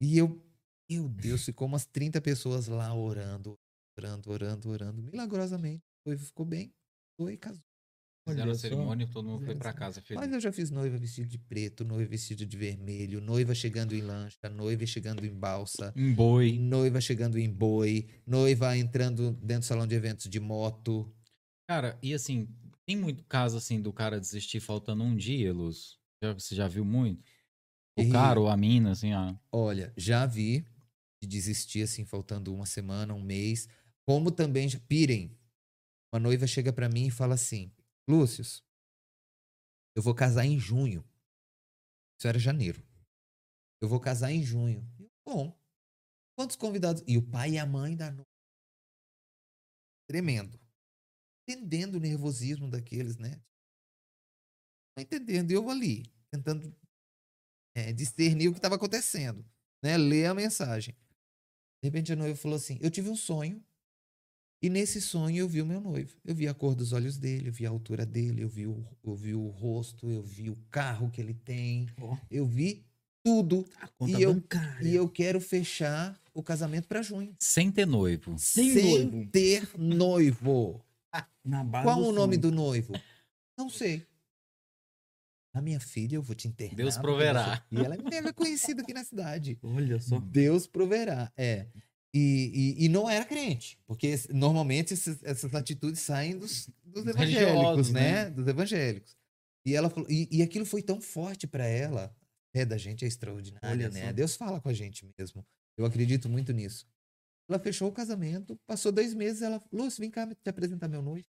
E 0.00 0.18
eu, 0.18 0.40
meu 0.90 1.08
Deus, 1.08 1.44
ficou 1.44 1.66
umas 1.66 1.86
30 1.86 2.20
pessoas 2.20 2.68
lá 2.68 2.94
orando, 2.94 3.58
orando, 3.98 4.30
orando, 4.30 4.70
orando. 4.70 5.02
Milagrosamente, 5.02 5.84
o 6.04 6.10
noivo 6.10 6.24
ficou 6.24 6.44
bem, 6.44 6.72
foi 7.16 7.34
e 7.34 7.38
casou. 7.38 7.71
Fizeram 8.28 8.52
a 8.52 8.54
cerimônia 8.54 9.04
e 9.04 9.08
todo 9.08 9.28
mundo 9.28 9.44
foi 9.44 9.56
pra 9.56 9.72
casa 9.72 10.00
feliz. 10.00 10.22
Mas 10.22 10.32
eu 10.32 10.40
já 10.40 10.52
fiz 10.52 10.70
noiva 10.70 10.96
vestido 10.96 11.28
de 11.28 11.38
preto, 11.38 11.84
noiva 11.84 12.08
vestido 12.08 12.46
de 12.46 12.56
vermelho, 12.56 13.20
noiva 13.20 13.52
chegando 13.54 13.94
em 13.96 14.00
lancha, 14.00 14.48
noiva 14.48 14.86
chegando 14.86 15.24
em 15.26 15.34
balsa, 15.34 15.92
Um 15.96 16.14
boi. 16.14 16.56
noiva 16.58 17.00
chegando 17.00 17.36
em 17.36 17.50
boi, 17.52 18.06
noiva 18.24 18.76
entrando 18.76 19.32
dentro 19.32 19.60
do 19.60 19.64
salão 19.64 19.86
de 19.88 19.94
eventos 19.96 20.28
de 20.30 20.38
moto. 20.38 21.12
Cara, 21.68 21.98
e 22.00 22.14
assim, 22.14 22.48
tem 22.86 22.96
muito 22.96 23.24
caso 23.24 23.56
assim 23.56 23.80
do 23.82 23.92
cara 23.92 24.20
desistir 24.20 24.60
faltando 24.60 25.02
um 25.02 25.16
dia, 25.16 25.52
Luz? 25.52 25.98
Já- 26.22 26.32
Você 26.32 26.54
já 26.54 26.68
viu 26.68 26.84
muito? 26.84 27.24
O 27.98 28.02
E- 28.02 28.10
cara 28.10 28.38
ou 28.38 28.48
a 28.48 28.56
mina, 28.56 28.92
assim, 28.92 29.12
ah, 29.12 29.36
Olha, 29.50 29.92
já 29.96 30.24
vi 30.26 30.64
de 31.20 31.28
desistir 31.28 31.82
assim, 31.82 32.04
faltando 32.04 32.54
uma 32.54 32.66
semana, 32.66 33.14
um 33.14 33.22
mês. 33.22 33.68
Como 34.06 34.30
também, 34.30 34.68
pirem, 34.88 35.36
uma 36.12 36.20
noiva 36.20 36.46
chega 36.46 36.72
pra 36.72 36.88
mim 36.88 37.06
e 37.06 37.10
fala 37.10 37.34
assim: 37.34 37.70
Lúcius, 38.08 38.62
eu 39.94 40.02
vou 40.02 40.14
casar 40.14 40.44
em 40.44 40.58
junho. 40.58 41.04
Isso 42.18 42.28
era 42.28 42.38
janeiro. 42.38 42.82
Eu 43.80 43.88
vou 43.88 44.00
casar 44.00 44.30
em 44.30 44.42
junho. 44.42 44.80
Bom, 45.24 45.56
quantos 46.36 46.56
convidados? 46.56 47.02
E 47.06 47.18
o 47.18 47.22
pai 47.22 47.52
e 47.52 47.58
a 47.58 47.66
mãe 47.66 47.96
da 47.96 48.10
noiva. 48.10 48.26
Tremendo. 50.08 50.60
Entendendo 51.48 51.96
o 51.96 52.00
nervosismo 52.00 52.70
daqueles, 52.70 53.16
né? 53.16 53.42
Entendendo. 54.98 55.50
E 55.50 55.54
eu 55.54 55.68
ali, 55.70 56.04
tentando 56.30 56.74
é, 57.74 57.92
discernir 57.92 58.48
o 58.48 58.52
que 58.52 58.58
estava 58.58 58.76
acontecendo, 58.76 59.44
né? 59.82 59.96
Ler 59.96 60.26
a 60.26 60.34
mensagem. 60.34 60.94
De 61.82 61.88
repente 61.88 62.12
a 62.12 62.16
noiva 62.16 62.36
falou 62.36 62.56
assim: 62.56 62.78
Eu 62.80 62.90
tive 62.90 63.08
um 63.10 63.16
sonho. 63.16 63.64
E 64.62 64.70
nesse 64.70 65.00
sonho 65.00 65.38
eu 65.38 65.48
vi 65.48 65.60
o 65.60 65.66
meu 65.66 65.80
noivo. 65.80 66.16
Eu 66.24 66.34
vi 66.34 66.46
a 66.46 66.54
cor 66.54 66.74
dos 66.76 66.92
olhos 66.92 67.16
dele, 67.18 67.48
eu 67.48 67.52
vi 67.52 67.66
a 67.66 67.70
altura 67.70 68.06
dele, 68.06 68.42
eu 68.42 68.48
vi 68.48 68.66
o, 68.66 68.86
eu 69.02 69.14
vi 69.16 69.34
o 69.34 69.48
rosto, 69.48 70.08
eu 70.08 70.22
vi 70.22 70.50
o 70.50 70.56
carro 70.70 71.10
que 71.10 71.20
ele 71.20 71.34
tem, 71.34 71.88
Ó, 72.00 72.16
eu 72.30 72.46
vi 72.46 72.84
tudo. 73.24 73.66
a 73.80 73.88
conta 73.88 74.18
E 74.18 74.22
eu- 74.22 74.34
bancária. 74.34 74.88
E 74.88 74.94
eu 74.94 75.08
quero 75.08 75.40
fechar 75.40 76.16
o 76.32 76.42
casamento 76.42 76.86
para 76.86 77.02
junho. 77.02 77.34
sem 77.40 77.72
ter 77.72 77.86
noivo. 77.86 78.36
Sem 78.38 78.72
sem 78.72 79.04
noivo. 79.08 79.30
ter 79.32 79.68
noivo. 79.78 80.84
Na 81.44 81.64
base 81.64 81.84
Qual 81.84 81.98
o 82.00 82.12
nome 82.12 82.34
sonho. 82.36 82.40
do 82.42 82.52
noivo? 82.52 82.92
Não 83.58 83.68
sei. 83.68 84.06
A 85.54 85.60
minha 85.60 85.80
filha, 85.80 86.14
eu 86.16 86.22
vou 86.22 86.34
te 86.36 86.46
internar. 86.48 86.76
Deus 86.76 86.96
proverá. 86.96 87.66
E 87.70 87.76
ela 87.76 87.94
é 87.96 87.98
mega 88.02 88.32
conhecida 88.32 88.80
aqui 88.82 88.94
na 88.94 89.04
cidade. 89.04 89.58
Olha 89.62 90.00
só. 90.00 90.18
Deus 90.20 90.66
proverá. 90.68 91.30
É. 91.36 91.66
E, 92.14 92.76
e, 92.78 92.84
e 92.84 92.88
não 92.90 93.08
era 93.08 93.24
crente, 93.24 93.78
porque 93.86 94.14
normalmente 94.30 94.92
esses- 94.92 95.22
essas 95.22 95.54
atitudes 95.54 96.00
saem 96.00 96.38
dos, 96.38 96.68
dos 96.84 97.06
evangélicos, 97.06 97.90
né? 97.90 98.24
né? 98.24 98.30
Dos 98.30 98.46
evangélicos. 98.46 99.16
E 99.66 99.74
ela 99.74 99.88
falou, 99.88 100.06
e, 100.10 100.28
e 100.30 100.42
aquilo 100.42 100.66
foi 100.66 100.82
tão 100.82 101.00
forte 101.00 101.46
para 101.46 101.64
ela. 101.66 102.14
A 102.54 102.58
fé 102.58 102.64
da 102.66 102.76
gente 102.76 103.02
é 103.04 103.08
extraordinária, 103.08 103.70
Olha 103.70 103.88
né? 103.88 104.06
só. 104.08 104.12
Deus 104.12 104.36
fala 104.36 104.60
com 104.60 104.68
a 104.68 104.74
gente 104.74 105.06
mesmo. 105.18 105.42
Eu 105.78 105.86
acredito 105.86 106.28
muito 106.28 106.52
nisso. 106.52 106.86
Ela 107.48 107.58
fechou 107.58 107.88
o 107.88 107.92
casamento, 107.92 108.58
passou 108.66 108.92
dois 108.92 109.14
meses, 109.14 109.40
ela, 109.40 109.62
Lúcio, 109.72 110.00
vem 110.00 110.10
cá 110.10 110.26
te 110.26 110.48
apresentar 110.50 110.88
meu 110.88 111.00
noivo. 111.02 111.26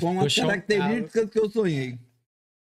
Com 0.00 0.20
as 0.20 0.34
características 0.34 1.28
que 1.30 1.38
eu 1.40 1.50
sonhei. 1.50 1.98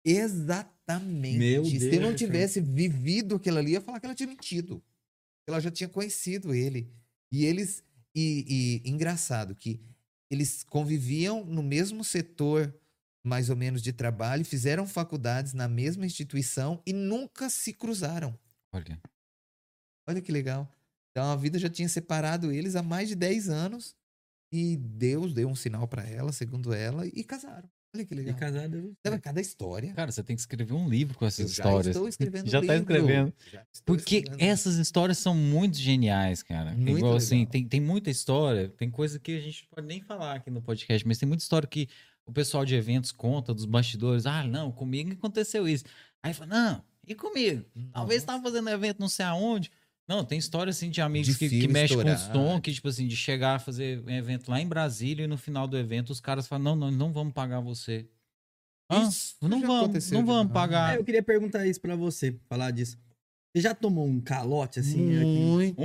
Exatamente. 0.04 1.38
Meu 1.38 1.64
Se 1.64 1.78
Deus, 1.78 1.92
eu 1.94 2.00
não 2.00 2.14
tivesse 2.14 2.60
vivido 2.60 3.36
aquilo 3.36 3.58
ali, 3.58 3.70
eu 3.70 3.74
ia 3.74 3.80
falar 3.80 3.98
que 4.00 4.06
ela 4.06 4.14
tinha 4.14 4.28
mentido. 4.28 4.82
Ela 5.46 5.60
já 5.60 5.70
tinha 5.70 5.88
conhecido 5.88 6.54
ele. 6.54 6.92
E 7.32 7.44
eles. 7.44 7.82
E, 8.16 8.82
e 8.84 8.90
engraçado 8.90 9.56
que 9.56 9.80
eles 10.30 10.62
conviviam 10.62 11.44
no 11.44 11.62
mesmo 11.62 12.04
setor 12.04 12.72
mais 13.24 13.48
ou 13.48 13.56
menos 13.56 13.82
de 13.82 13.92
trabalho, 13.92 14.44
fizeram 14.44 14.86
faculdades 14.86 15.54
na 15.54 15.66
mesma 15.66 16.04
instituição 16.04 16.82
e 16.86 16.92
nunca 16.92 17.48
se 17.48 17.72
cruzaram. 17.72 18.38
Olha. 18.70 19.00
Olha 20.06 20.20
que 20.20 20.30
legal. 20.30 20.70
Então 21.10 21.32
a 21.32 21.36
vida 21.36 21.58
já 21.58 21.70
tinha 21.70 21.88
separado 21.88 22.52
eles 22.52 22.76
há 22.76 22.82
mais 22.82 23.08
de 23.08 23.14
10 23.14 23.48
anos 23.48 23.96
e 24.52 24.76
Deus 24.76 25.32
deu 25.32 25.48
um 25.48 25.54
sinal 25.54 25.88
para 25.88 26.04
ela, 26.04 26.32
segundo 26.32 26.74
ela, 26.74 27.06
e 27.06 27.24
casaram. 27.24 27.68
Olha 27.94 28.04
que 28.04 28.12
E 28.12 28.16
legal. 28.16 28.34
casado. 28.36 28.96
Sabe, 29.06 29.20
cada 29.20 29.40
história. 29.40 29.92
Cara, 29.94 30.10
você 30.10 30.22
tem 30.22 30.34
que 30.34 30.40
escrever 30.42 30.72
um 30.74 30.88
livro 30.88 31.16
com 31.16 31.24
Eu 31.24 31.28
essas 31.28 31.54
já 31.54 31.64
histórias. 31.64 31.86
estou 31.94 32.08
escrevendo 32.08 32.50
Já 32.50 32.60
um 32.60 32.66
tá 32.66 32.76
escrevendo. 32.76 33.32
Já 33.52 33.62
Porque 33.84 34.16
escrevendo. 34.16 34.42
essas 34.50 34.76
histórias 34.76 35.18
são 35.18 35.34
muito 35.34 35.76
geniais, 35.76 36.42
cara. 36.42 36.72
Muito 36.72 36.98
Igual 36.98 37.14
assim, 37.16 37.38
legal. 37.40 37.52
tem, 37.52 37.68
tem 37.68 37.80
muita 37.80 38.10
história, 38.10 38.68
tem 38.68 38.90
coisa 38.90 39.18
que 39.20 39.36
a 39.36 39.40
gente 39.40 39.66
pode 39.68 39.86
nem 39.86 40.00
falar 40.02 40.34
aqui 40.34 40.50
no 40.50 40.60
podcast, 40.60 41.06
mas 41.06 41.18
tem 41.18 41.28
muita 41.28 41.42
história 41.42 41.68
que 41.68 41.88
o 42.26 42.32
pessoal 42.32 42.64
de 42.64 42.74
eventos 42.74 43.12
conta 43.12 43.54
dos 43.54 43.64
bastidores. 43.64 44.26
Ah, 44.26 44.42
não, 44.44 44.72
comigo 44.72 45.12
aconteceu 45.12 45.68
isso. 45.68 45.84
Aí 46.22 46.34
fala, 46.34 46.50
não, 46.50 46.84
e 47.06 47.14
comigo? 47.14 47.64
Talvez 47.92 48.22
Nossa. 48.22 48.26
tava 48.38 48.42
fazendo 48.42 48.70
evento 48.70 48.98
não 48.98 49.08
sei 49.08 49.24
aonde. 49.26 49.70
Não, 50.06 50.24
tem 50.24 50.38
história 50.38 50.70
assim 50.70 50.90
de 50.90 51.00
amigos 51.00 51.28
De 51.28 51.38
que, 51.38 51.48
que 51.48 51.66
mexem 51.68 51.96
com 51.96 52.08
estourado. 52.08 52.32
som, 52.50 52.60
que 52.60 52.72
tipo 52.72 52.88
assim, 52.88 53.06
de 53.08 53.16
chegar 53.16 53.54
a 53.54 53.58
fazer 53.58 54.04
um 54.04 54.10
evento 54.10 54.50
lá 54.50 54.60
em 54.60 54.68
Brasília 54.68 55.24
e 55.24 55.26
no 55.26 55.38
final 55.38 55.66
do 55.66 55.78
evento 55.78 56.10
os 56.10 56.20
caras 56.20 56.46
falam, 56.46 56.64
não, 56.64 56.76
nós 56.76 56.94
não 56.94 57.12
vamos 57.12 57.32
pagar 57.32 57.60
você. 57.60 58.06
Hã? 58.90 59.08
Isso 59.08 59.36
não 59.40 59.62
vamos, 59.62 60.10
não 60.10 60.26
vamos 60.26 60.52
pagar. 60.52 60.90
Ah, 60.90 60.94
eu 60.96 61.04
queria 61.04 61.22
perguntar 61.22 61.66
isso 61.66 61.80
pra 61.80 61.96
você, 61.96 62.38
falar 62.46 62.70
disso. 62.70 62.98
Você 63.56 63.62
já 63.62 63.74
tomou 63.74 64.06
um 64.06 64.20
calote, 64.20 64.80
assim, 64.80 65.16
aqui? 65.16 65.74
Muito. 65.78 65.80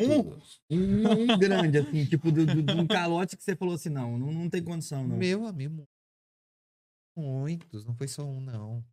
Um, 0.69 1.33
um 1.33 1.37
grande, 1.37 1.77
assim, 1.77 2.03
tipo, 2.05 2.31
do- 2.31 2.45
do- 2.45 2.63
de 2.63 2.73
um 2.73 2.87
calote 2.87 3.37
que 3.37 3.43
você 3.43 3.55
falou 3.55 3.75
assim, 3.75 3.89
não, 3.89 4.17
não, 4.17 4.33
não 4.33 4.49
tem 4.49 4.61
condição, 4.61 5.07
não. 5.07 5.15
Meu 5.15 5.45
amigo, 5.45 5.87
muitos, 7.15 7.85
não 7.85 7.93
foi 7.95 8.07
só 8.07 8.25
um, 8.25 8.41
não. 8.41 8.83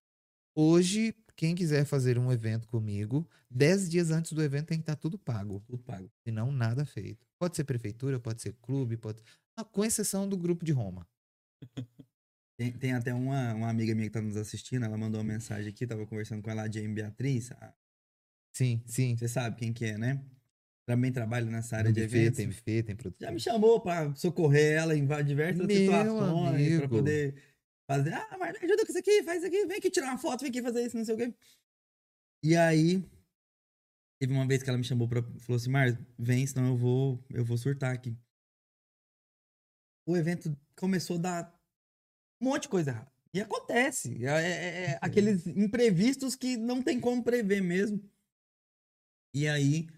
Hoje, 0.54 1.14
quem 1.36 1.54
quiser 1.54 1.84
fazer 1.84 2.18
um 2.18 2.32
evento 2.32 2.66
comigo, 2.66 3.28
10 3.50 3.88
dias 3.90 4.10
antes 4.10 4.32
do 4.32 4.42
evento 4.42 4.66
tem 4.68 4.78
que 4.78 4.82
estar 4.82 4.96
tudo 4.96 5.18
pago. 5.18 5.62
Tudo 5.66 5.78
pago. 5.82 6.10
Senão, 6.26 6.50
nada 6.50 6.84
feito. 6.84 7.26
Pode 7.38 7.54
ser 7.56 7.64
prefeitura, 7.64 8.18
pode 8.18 8.40
ser 8.42 8.54
clube, 8.62 8.96
pode. 8.96 9.22
Ah, 9.56 9.64
com 9.64 9.84
exceção 9.84 10.28
do 10.28 10.36
grupo 10.36 10.64
de 10.64 10.72
Roma. 10.72 11.06
Tem, 12.58 12.72
tem 12.72 12.92
até 12.94 13.12
uma, 13.12 13.52
uma 13.52 13.68
amiga 13.68 13.94
minha 13.94 14.06
que 14.08 14.14
tá 14.14 14.22
nos 14.22 14.34
assistindo, 14.34 14.82
ela 14.86 14.96
mandou 14.96 15.20
uma 15.20 15.30
mensagem 15.30 15.68
aqui, 15.68 15.86
tava 15.86 16.06
conversando 16.06 16.42
com 16.42 16.50
ela, 16.50 16.62
a 16.62 16.70
Jane 16.70 16.88
Beatriz. 16.88 17.52
Ah, 17.52 17.74
Sim, 18.56 18.82
sim. 18.86 19.14
Você 19.14 19.28
sabe 19.28 19.56
quem 19.56 19.74
que 19.74 19.84
é, 19.84 19.98
né? 19.98 20.24
Também 20.88 21.12
trabalha 21.12 21.44
nessa 21.50 21.76
área 21.76 21.90
No 21.90 21.94
de 21.94 22.02
buffet, 22.04 22.16
eventos. 22.18 22.36
tem 22.38 22.46
buffet, 22.48 22.82
tem 22.84 22.96
produção. 22.96 23.28
Já 23.28 23.32
me 23.34 23.38
chamou 23.40 23.78
pra 23.82 24.14
socorrer 24.14 24.72
ela 24.78 24.96
em 24.96 25.06
diversas 25.26 25.66
Meu 25.66 25.76
situações, 25.76 26.16
pra 26.16 26.48
amigo. 26.48 26.88
poder 26.88 27.34
fazer, 27.86 28.14
ah, 28.14 28.36
mas 28.38 28.52
me 28.58 28.64
ajuda 28.66 28.84
com 28.84 28.90
isso 28.90 28.98
aqui, 28.98 29.22
faz 29.22 29.38
isso 29.38 29.46
aqui, 29.46 29.66
vem 29.66 29.78
aqui 29.78 29.90
tirar 29.90 30.08
uma 30.08 30.18
foto, 30.18 30.40
vem 30.40 30.50
aqui 30.50 30.62
fazer 30.62 30.84
isso, 30.86 30.96
não 30.96 31.04
sei 31.04 31.14
o 31.14 31.18
quê. 31.18 31.34
E 32.42 32.56
aí, 32.56 33.02
teve 34.18 34.32
uma 34.32 34.46
vez 34.46 34.62
que 34.62 34.68
ela 34.68 34.78
me 34.78 34.84
chamou 34.84 35.08
pra, 35.08 35.22
falou 35.22 35.56
assim, 35.56 35.70
Mar, 35.70 35.88
vem, 36.18 36.46
senão 36.46 36.68
eu 36.68 36.76
vou, 36.76 37.24
eu 37.30 37.44
vou 37.44 37.56
surtar 37.56 37.92
aqui. 37.94 38.16
O 40.06 40.16
evento 40.16 40.56
começou 40.76 41.16
a 41.16 41.20
dar 41.20 41.60
um 42.40 42.46
monte 42.46 42.62
de 42.62 42.68
coisa 42.68 42.90
errada. 42.90 43.12
E 43.34 43.40
acontece. 43.40 44.24
É, 44.24 44.30
é- 44.30 44.84
é 44.92 44.98
aqueles 45.02 45.46
imprevistos 45.46 46.34
que 46.34 46.56
não 46.56 46.82
tem 46.82 47.00
como 47.00 47.22
prever 47.22 47.60
mesmo. 47.60 48.00
E 49.34 49.46
aí, 49.46 49.88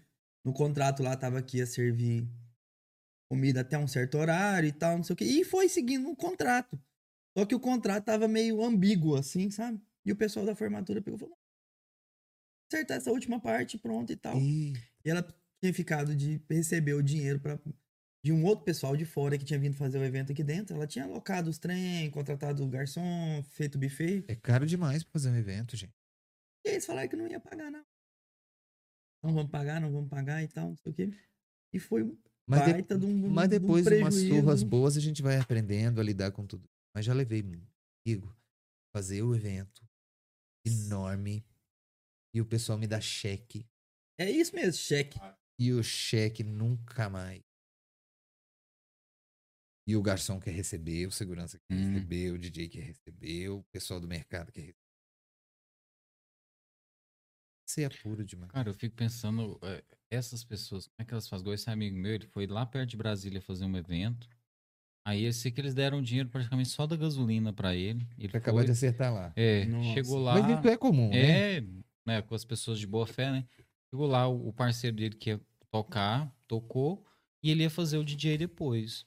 no 0.43 0.51
contrato 0.53 1.01
lá 1.01 1.15
tava 1.15 1.41
que 1.41 1.57
ia 1.57 1.65
servir 1.65 2.27
comida 3.29 3.61
até 3.61 3.77
um 3.77 3.87
certo 3.87 4.17
horário 4.17 4.67
e 4.67 4.73
tal, 4.73 4.97
não 4.97 5.03
sei 5.03 5.13
o 5.13 5.17
quê. 5.17 5.23
E 5.23 5.45
foi 5.45 5.69
seguindo 5.69 6.09
o 6.09 6.15
contrato. 6.15 6.81
Só 7.37 7.45
que 7.45 7.55
o 7.55 7.59
contrato 7.59 8.05
tava 8.05 8.27
meio 8.27 8.63
ambíguo, 8.63 9.15
assim, 9.15 9.49
sabe? 9.49 9.81
E 10.05 10.11
o 10.11 10.15
pessoal 10.15 10.45
da 10.45 10.55
formatura 10.55 11.01
pegou 11.01 11.17
e 11.17 11.19
falou: 11.19 11.37
acertar 12.71 12.97
essa 12.97 13.11
última 13.11 13.39
parte, 13.39 13.77
pronto 13.77 14.11
e 14.11 14.15
tal. 14.15 14.37
Ih, 14.37 14.73
E 15.05 15.09
ela 15.09 15.23
tinha 15.61 15.73
ficado 15.73 16.15
de 16.15 16.41
receber 16.49 16.93
o 16.93 17.03
dinheiro 17.03 17.39
pra, 17.39 17.59
de 18.23 18.31
um 18.31 18.43
outro 18.45 18.65
pessoal 18.65 18.95
de 18.95 19.05
fora 19.05 19.37
que 19.37 19.45
tinha 19.45 19.59
vindo 19.59 19.75
fazer 19.75 19.97
o 19.99 20.03
evento 20.03 20.31
aqui 20.31 20.43
dentro. 20.43 20.75
Ela 20.75 20.87
tinha 20.87 21.05
alocado 21.05 21.49
os 21.49 21.57
trem, 21.57 22.09
contratado 22.11 22.63
o 22.63 22.67
garçom, 22.69 23.43
feito 23.51 23.75
o 23.75 23.79
buffet. 23.79 24.23
é 24.27 24.35
caro 24.35 24.65
demais 24.65 25.03
pra 25.03 25.13
fazer 25.13 25.29
um 25.29 25.35
evento, 25.35 25.75
gente. 25.75 25.93
E 26.65 26.69
eles 26.69 26.85
falaram 26.85 27.07
que 27.09 27.15
não 27.15 27.27
ia 27.27 27.39
pagar, 27.39 27.71
não. 27.71 27.83
Não 29.23 29.33
vamos 29.33 29.51
pagar, 29.51 29.81
não 29.81 29.91
vamos 29.91 30.09
pagar 30.09 30.41
e 30.43 30.47
tal, 30.47 30.69
não 30.69 30.77
sei 30.77 30.91
o 30.91 30.95
quê. 30.95 31.09
E 31.73 31.79
foi 31.79 32.03
um 32.03 32.17
Mas, 32.47 32.65
de- 32.65 32.71
baita 32.71 32.97
de 32.97 33.05
um 33.05 33.29
mas 33.29 33.49
de 33.49 33.55
um 33.57 33.59
depois, 33.59 33.87
umas 33.87 34.15
surras 34.15 34.63
boas, 34.63 34.97
a 34.97 35.01
gente 35.01 35.21
vai 35.21 35.37
aprendendo 35.37 35.99
a 35.99 36.03
lidar 36.03 36.31
com 36.31 36.45
tudo. 36.45 36.67
Mas 36.95 37.05
já 37.05 37.13
levei 37.13 37.41
amigo 37.41 38.35
fazer 38.95 39.21
o 39.23 39.35
evento 39.35 39.87
enorme 40.65 41.45
e 42.33 42.41
o 42.41 42.45
pessoal 42.45 42.77
me 42.77 42.87
dá 42.87 42.99
cheque 43.01 43.67
É 44.19 44.29
isso 44.29 44.53
mesmo, 44.55 44.73
cheque. 44.73 45.19
e 45.59 45.71
o 45.73 45.83
cheque 45.83 46.43
nunca 46.43 47.09
mais. 47.09 47.41
E 49.87 49.95
o 49.95 50.01
garçom 50.03 50.39
quer 50.39 50.51
receber, 50.51 51.07
o 51.07 51.11
segurança 51.11 51.57
quer 51.57 51.75
Hum. 51.75 51.93
receber, 51.95 52.31
o 52.31 52.37
DJ 52.37 52.69
quer 52.69 52.83
receber, 52.83 53.49
o 53.49 53.63
pessoal 53.71 53.99
do 53.99 54.07
mercado 54.07 54.51
quer 54.51 54.61
receber. 54.61 54.89
Você 57.65 57.83
é 57.83 57.89
puro 57.89 58.23
demais. 58.25 58.51
Cara, 58.51 58.69
eu 58.69 58.73
fico 58.73 58.95
pensando, 58.95 59.59
é, 59.63 59.83
essas 60.09 60.43
pessoas, 60.43 60.87
como 60.87 60.95
é 60.99 61.05
que 61.05 61.13
elas 61.13 61.27
fazem? 61.27 61.43
Igual 61.43 61.53
esse 61.55 61.69
amigo 61.69 61.95
meu, 61.97 62.13
ele 62.15 62.27
foi 62.27 62.47
lá 62.47 62.65
perto 62.65 62.89
de 62.89 62.97
Brasília 62.97 63.41
fazer 63.41 63.65
um 63.65 63.77
evento. 63.77 64.27
Aí 65.05 65.23
eu 65.23 65.33
sei 65.33 65.51
que 65.51 65.59
eles 65.59 65.73
deram 65.73 66.01
dinheiro 66.01 66.29
praticamente 66.29 66.69
só 66.69 66.85
da 66.85 66.95
gasolina 66.95 67.51
pra 67.51 67.73
ele. 67.73 68.07
Ele 68.17 68.29
Pra 68.29 68.37
acabar 68.37 68.63
de 68.63 68.71
acertar 68.71 69.13
lá. 69.13 69.33
é, 69.35 69.65
Nossa. 69.65 69.93
chegou 69.93 70.19
lá. 70.19 70.39
Mas 70.39 70.59
isso 70.59 70.67
é 70.67 70.77
comum, 70.77 71.09
né? 71.09 71.57
É, 71.57 71.63
né, 72.05 72.21
com 72.21 72.35
as 72.35 72.45
pessoas 72.45 72.79
de 72.79 72.85
boa 72.85 73.07
fé, 73.07 73.31
né? 73.31 73.45
Chegou 73.89 74.07
lá, 74.07 74.27
o 74.27 74.49
o 74.49 74.53
parceiro 74.53 74.95
dele 74.95 75.15
que 75.15 75.31
ia 75.31 75.41
tocar, 75.71 76.31
tocou, 76.47 77.03
e 77.43 77.49
ele 77.49 77.63
ia 77.63 77.69
fazer 77.69 77.97
o 77.97 78.03
DJ 78.03 78.37
depois. 78.37 79.05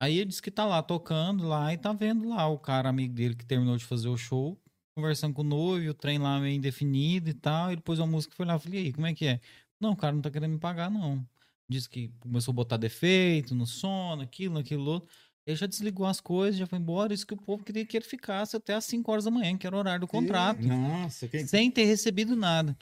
Aí 0.00 0.16
ele 0.16 0.26
disse 0.26 0.42
que 0.42 0.50
tá 0.50 0.64
lá 0.64 0.82
tocando 0.82 1.46
lá 1.46 1.72
e 1.72 1.78
tá 1.78 1.92
vendo 1.92 2.28
lá 2.28 2.48
o 2.48 2.58
cara 2.58 2.88
amigo 2.88 3.14
dele 3.14 3.34
que 3.34 3.46
terminou 3.46 3.76
de 3.76 3.84
fazer 3.84 4.08
o 4.08 4.16
show, 4.16 4.60
conversando 4.96 5.34
com 5.34 5.42
o 5.42 5.44
noivo, 5.44 5.90
o 5.90 5.94
trem 5.94 6.18
lá 6.18 6.40
meio 6.40 6.56
indefinido 6.56 7.30
e 7.30 7.34
tal. 7.34 7.70
Ele 7.70 7.80
pôs 7.80 7.98
uma 7.98 8.06
música 8.06 8.34
e 8.34 8.36
foi 8.36 8.46
lá. 8.46 8.54
Eu 8.54 8.58
falei, 8.58 8.80
e 8.82 8.86
aí, 8.86 8.92
como 8.92 9.06
é 9.06 9.14
que 9.14 9.26
é? 9.26 9.40
Não, 9.80 9.92
o 9.92 9.96
cara 9.96 10.12
não 10.14 10.22
tá 10.22 10.30
querendo 10.30 10.52
me 10.52 10.58
pagar, 10.58 10.90
não. 10.90 11.24
Disse 11.68 11.88
que 11.88 12.08
começou 12.20 12.52
a 12.52 12.54
botar 12.54 12.76
defeito 12.76 13.54
no 13.54 13.66
som, 13.66 14.16
naquilo, 14.16 14.54
naquilo 14.54 14.84
outro. 14.90 15.08
Ele 15.46 15.56
já 15.56 15.66
desligou 15.66 16.06
as 16.06 16.20
coisas, 16.20 16.58
já 16.58 16.66
foi 16.66 16.78
embora. 16.78 17.12
Isso 17.12 17.26
que 17.26 17.34
o 17.34 17.36
povo 17.36 17.64
queria 17.64 17.84
que 17.84 17.96
ele 17.96 18.04
ficasse 18.04 18.56
até 18.56 18.74
às 18.74 18.84
5 18.84 19.10
horas 19.10 19.24
da 19.24 19.30
manhã, 19.30 19.56
que 19.56 19.66
era 19.66 19.74
o 19.74 19.78
horário 19.78 20.00
do 20.00 20.06
contrato 20.06 20.62
Nossa, 20.62 21.26
quem... 21.28 21.46
sem 21.46 21.70
ter 21.70 21.84
recebido 21.84 22.36
nada. 22.36 22.76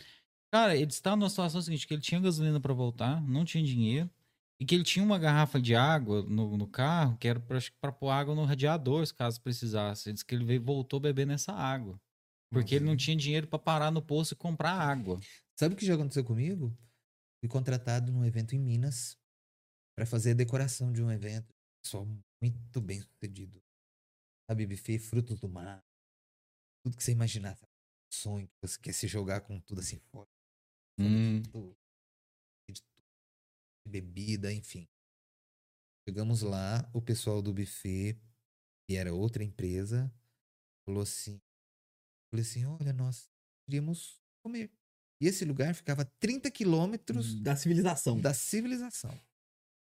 Cara, 0.52 0.76
ele 0.76 0.90
estava 0.90 1.16
numa 1.16 1.30
situação 1.30 1.62
seguinte, 1.62 1.86
que 1.86 1.94
ele 1.94 2.02
tinha 2.02 2.20
gasolina 2.20 2.60
para 2.60 2.74
voltar, 2.74 3.22
não 3.22 3.44
tinha 3.44 3.62
dinheiro, 3.64 4.10
e 4.60 4.66
que 4.66 4.74
ele 4.74 4.84
tinha 4.84 5.04
uma 5.04 5.18
garrafa 5.18 5.60
de 5.60 5.74
água 5.74 6.22
no, 6.22 6.56
no 6.56 6.66
carro, 6.66 7.16
que 7.16 7.28
era 7.28 7.40
para 7.80 7.92
pôr 7.92 8.10
água 8.10 8.34
no 8.34 8.44
radiador, 8.44 9.06
se 9.06 9.14
caso 9.14 9.40
precisasse. 9.40 10.08
Ele 10.08 10.14
disse 10.14 10.24
que 10.24 10.34
ele 10.34 10.44
veio, 10.44 10.62
voltou 10.62 10.98
a 10.98 11.00
beber 11.00 11.26
nessa 11.26 11.52
água. 11.52 11.98
Porque 12.52 12.74
ele 12.74 12.84
não 12.84 12.96
tinha 12.96 13.16
dinheiro 13.16 13.46
para 13.46 13.60
parar 13.60 13.92
no 13.92 14.02
posto 14.02 14.32
e 14.32 14.36
comprar 14.36 14.72
água. 14.72 15.20
Sabe 15.58 15.74
o 15.74 15.78
que 15.78 15.86
já 15.86 15.94
aconteceu 15.94 16.24
comigo? 16.24 16.76
Fui 17.40 17.48
contratado 17.48 18.12
num 18.12 18.24
evento 18.24 18.54
em 18.54 18.58
Minas 18.58 19.16
para 19.96 20.04
fazer 20.04 20.32
a 20.32 20.34
decoração 20.34 20.92
de 20.92 21.00
um 21.02 21.10
evento. 21.10 21.54
Pessoal 21.82 22.06
muito 22.42 22.80
bem 22.80 23.00
sucedido. 23.00 23.62
Sabe, 24.48 24.66
buffet, 24.66 24.98
frutos 24.98 25.38
do 25.40 25.48
mar. 25.48 25.84
Tudo 26.84 26.96
que 26.96 27.02
você 27.04 27.12
imaginar. 27.12 27.56
sabe? 27.56 27.72
Sonho 28.12 28.48
que 28.48 28.54
você 28.60 28.78
quer 28.80 28.92
se 28.92 29.06
jogar 29.06 29.40
com 29.42 29.60
tudo 29.60 29.80
assim 29.80 29.98
fora. 30.10 30.28
Hum. 30.98 31.42
Tudo. 31.42 31.76
De 32.70 32.82
tudo. 32.82 33.06
De 33.86 33.90
bebida, 33.90 34.52
enfim. 34.52 34.88
Chegamos 36.08 36.42
lá, 36.42 36.90
o 36.92 37.00
pessoal 37.00 37.40
do 37.40 37.52
buffet, 37.54 38.18
que 38.88 38.96
era 38.96 39.14
outra 39.14 39.44
empresa, 39.44 40.12
falou 40.84 41.02
assim: 41.02 41.40
falei 42.30 42.42
assim, 42.44 42.64
olha, 42.64 42.92
nós 42.92 43.30
queríamos 43.64 44.20
comer. 44.42 44.72
E 45.22 45.26
esse 45.26 45.44
lugar 45.44 45.74
ficava 45.74 46.02
a 46.02 46.06
30 46.18 46.50
quilômetros 46.50 47.40
Da 47.42 47.54
civilização. 47.54 48.20
da 48.20 48.32
civilização, 48.34 49.14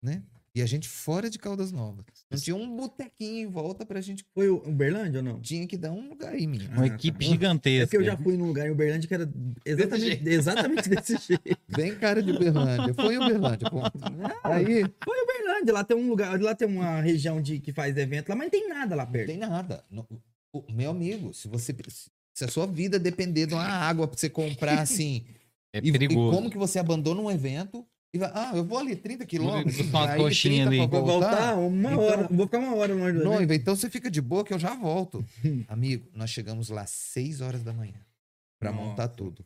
né? 0.03 0.27
E 0.53 0.61
a 0.63 0.67
gente 0.67 0.89
fora 0.89 1.31
de 1.31 1.39
Caldas 1.39 1.71
Novas. 1.71 2.05
Não 2.29 2.37
tinha 2.39 2.57
um 2.57 2.77
botequinho 2.77 3.47
em 3.49 3.51
volta 3.51 3.87
pra 3.87 4.01
gente. 4.01 4.25
Foi 4.35 4.49
o 4.49 4.57
Uberlândia 4.69 5.19
ou 5.19 5.25
não? 5.25 5.41
Tinha 5.41 5.65
que 5.65 5.77
dar 5.77 5.93
um 5.93 6.09
lugar 6.09 6.33
aí, 6.33 6.45
menino. 6.45 6.73
Uma 6.73 6.83
Ah, 6.83 6.87
equipe 6.89 7.25
tá. 7.25 7.31
gigantesca. 7.31 7.85
É 7.85 7.87
que 7.87 7.97
eu 7.97 8.05
já 8.05 8.17
fui 8.17 8.37
num 8.37 8.47
lugar 8.47 8.67
em 8.67 8.71
Uberlândia 8.73 9.07
que 9.07 9.15
era 9.15 9.31
exatamente, 9.65 10.29
exatamente 10.29 10.89
desse 10.89 11.17
jeito. 11.25 11.57
Bem 11.69 11.95
cara 11.95 12.21
de 12.21 12.33
Uberlândia. 12.33 12.93
Foi 12.95 13.17
Uberlândia, 13.17 13.71
ponto. 13.71 13.93
Aí, 14.43 14.85
Foi 15.05 15.23
Uberlândia, 15.23 15.73
lá 15.73 15.85
tem 15.85 15.97
um 15.97 16.09
lugar, 16.09 16.41
lá 16.41 16.53
tem 16.55 16.67
uma 16.67 17.01
região 17.01 17.41
de, 17.41 17.61
que 17.61 17.73
faz 17.73 17.97
evento 17.97 18.29
lá, 18.29 18.35
mas 18.35 18.47
não 18.47 18.51
tem 18.51 18.69
nada 18.69 18.97
lá 18.97 19.05
não 19.05 19.13
perto. 19.13 19.27
tem 19.29 19.37
nada. 19.39 19.85
Não- 19.89 20.07
o- 20.53 20.65
meu 20.73 20.91
amigo, 20.91 21.33
se 21.33 21.47
você. 21.47 21.73
Se 22.35 22.45
a 22.45 22.49
sua 22.49 22.67
vida 22.67 22.99
depender 22.99 23.47
de 23.47 23.55
uma 23.55 23.63
água 23.69 24.09
pra 24.09 24.19
você 24.19 24.29
comprar 24.29 24.81
assim. 24.81 25.25
É 25.73 25.79
e, 25.79 25.89
e 25.89 25.93
perigoso. 25.93 26.37
como 26.37 26.51
que 26.51 26.59
você 26.59 26.81
abandona 26.81 27.21
um 27.21 27.31
evento 27.31 27.87
E 28.13 28.19
vai, 28.19 28.31
ah, 28.35 28.53
eu 28.57 28.65
vou 28.65 28.79
ali 28.79 28.97
30 28.97 29.25
quilômetros. 29.25 29.77
buscar 29.77 29.99
uma 29.99 30.11
aí 30.13 30.19
coxinha 30.21 30.67
30 30.67 30.89
pra 30.89 30.99
ali. 30.99 31.05
Vou 31.07 31.21
voltar 31.21 31.57
uma 31.57 31.91
Então- 31.93 31.99
hora. 32.05 32.29
Vou 32.29 32.47
ficar 32.47 32.59
uma 32.59 32.75
hora 32.75 32.95
longe 32.95 33.19
do. 33.19 33.25
Noiva, 33.25 33.55
então 33.55 33.77
você 33.77 33.89
fica 33.89 34.11
de 34.11 34.21
boa 34.21 34.45
que 34.45 34.53
eu 34.53 34.59
já 34.59 34.75
volto. 34.75 35.25
Amigo, 35.69 36.09
nós 36.13 36.31
chegamos 36.31 36.69
lá 36.71 36.85
6 36.87 37.41
horas 37.41 37.63
da 37.63 37.73
manhã 37.73 38.05
para 38.59 38.73
montar 38.73 39.09
tudo. 39.09 39.45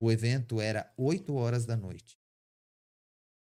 O 0.00 0.10
evento 0.12 0.60
era 0.60 0.92
8 0.96 1.34
horas 1.34 1.66
da 1.66 1.76
noite. 1.76 2.16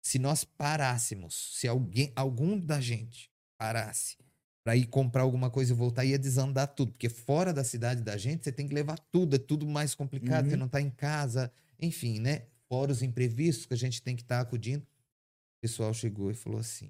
Se 0.04 0.18
nós 0.18 0.44
parássemos, 0.44 1.58
se 1.60 1.68
alguém, 1.68 2.12
algum 2.16 2.58
da 2.58 2.80
gente 2.80 3.30
parasse 3.58 4.18
para 4.64 4.76
ir 4.76 4.86
comprar 4.88 5.24
alguma 5.24 5.50
coisa 5.50 5.74
e 5.74 5.76
voltar, 5.76 6.06
ia 6.06 6.18
desandar 6.18 6.68
tudo. 6.68 6.92
Porque 6.94 7.10
fora 7.10 7.54
da 7.54 7.64
cidade 7.64 8.02
da 8.02 8.16
gente, 8.18 8.44
você 8.44 8.52
tem 8.52 8.68
que 8.68 8.74
levar 8.74 8.98
tudo, 9.12 9.36
é 9.36 9.40
tudo 9.40 9.68
mais 9.68 9.94
complicado, 9.94 10.46
Uhum. 10.46 10.52
você 10.52 10.56
não 10.58 10.68
tá 10.70 10.80
em 10.82 10.90
casa, 10.90 11.52
enfim, 11.80 12.20
né? 12.20 12.44
Fora 12.72 12.90
os 12.90 13.02
imprevistos 13.02 13.66
que 13.66 13.74
a 13.74 13.78
gente 13.78 14.02
tem 14.02 14.16
que 14.16 14.22
estar 14.22 14.40
acudindo. 14.40 14.84
O 14.84 15.62
pessoal 15.62 15.94
chegou 15.94 16.32
e 16.32 16.34
falou 16.34 16.58
assim: 16.58 16.90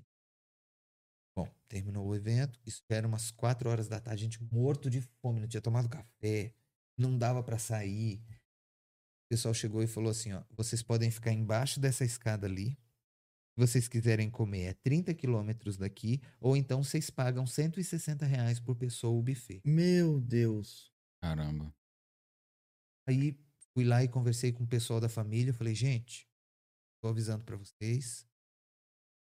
Bom, 1.36 1.50
terminou 1.68 2.08
o 2.08 2.16
evento, 2.16 2.60
isso 2.64 2.84
era 2.88 3.08
umas 3.08 3.32
4 3.32 3.68
horas 3.68 3.88
da 3.88 4.00
tarde, 4.00 4.22
a 4.22 4.30
gente 4.30 4.44
morto 4.54 4.92
de 4.92 5.02
fome, 5.02 5.40
não 5.40 5.48
tinha 5.48 5.60
tomado 5.60 5.90
café, 5.90 6.54
não 6.96 7.18
dava 7.18 7.42
para 7.42 7.58
sair. 7.58 8.22
O 9.26 9.30
pessoal 9.30 9.56
chegou 9.56 9.82
e 9.82 9.88
falou 9.88 10.12
assim, 10.12 10.34
ó, 10.34 10.44
vocês 10.52 10.84
podem 10.84 11.10
ficar 11.10 11.32
embaixo 11.32 11.80
dessa 11.80 12.06
escada 12.06 12.46
ali. 12.46 12.78
Se 13.54 13.58
vocês 13.58 13.88
quiserem 13.88 14.30
comer, 14.30 14.64
é 14.66 14.74
30 14.74 15.16
quilômetros 15.16 15.78
daqui, 15.78 16.22
ou 16.40 16.56
então 16.56 16.84
vocês 16.84 17.10
pagam 17.10 17.48
160 17.48 18.24
reais 18.24 18.60
por 18.60 18.76
pessoa 18.76 19.18
o 19.18 19.24
buffet. 19.24 19.62
Meu 19.66 20.22
Deus. 20.22 20.92
Caramba. 21.22 21.74
Aí 23.08 23.36
fui 23.74 23.84
lá 23.84 24.04
e 24.04 24.08
conversei 24.08 24.52
com 24.52 24.64
o 24.64 24.68
pessoal 24.68 25.00
da 25.00 25.10
família, 25.10 25.54
falei, 25.54 25.74
gente, 25.76 26.28
tô 27.02 27.08
avisando 27.10 27.44
para 27.44 27.56
vocês 27.58 28.26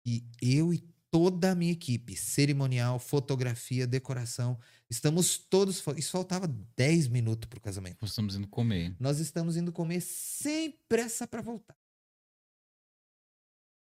que 0.05 0.25
eu 0.41 0.73
e 0.73 0.79
toda 1.11 1.51
a 1.53 1.55
minha 1.55 1.73
equipe, 1.73 2.17
cerimonial, 2.17 2.99
fotografia, 2.99 3.87
decoração, 3.87 4.59
estamos 4.89 5.37
todos, 5.39 5.83
isso 5.97 6.11
faltava 6.13 6.47
10 6.77 7.09
minutos 7.09 7.49
pro 7.49 7.61
casamento. 7.61 7.99
Nós 8.01 8.11
estamos 8.11 8.37
indo 8.37 8.47
comer. 8.49 8.95
Nós 9.01 9.19
estamos 9.19 9.57
indo 9.57 9.73
comer 9.73 10.01
sem 10.01 10.71
pressa 10.89 11.27
para 11.27 11.43
voltar. 11.43 11.77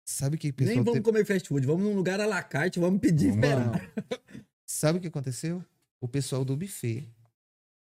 Sabe 0.08 0.36
o 0.38 0.40
que 0.40 0.50
o 0.50 0.54
pessoal 0.54 0.76
Nem 0.76 0.84
vamos 0.84 0.94
teve- 0.94 1.04
comer 1.06 1.26
fast 1.26 1.48
food. 1.48 1.68
Vamos 1.68 1.84
num 1.84 1.94
lugar 1.96 2.20
à 2.20 2.26
la 2.26 2.42
carte, 2.42 2.80
vamos 2.80 3.00
pedir 3.00 3.32
Vamos. 3.32 3.78
Sabe 4.66 4.98
o 4.98 5.02
que 5.02 5.08
aconteceu? 5.08 5.64
O 6.02 6.08
pessoal 6.08 6.44
do 6.46 6.56
buffet 6.58 7.08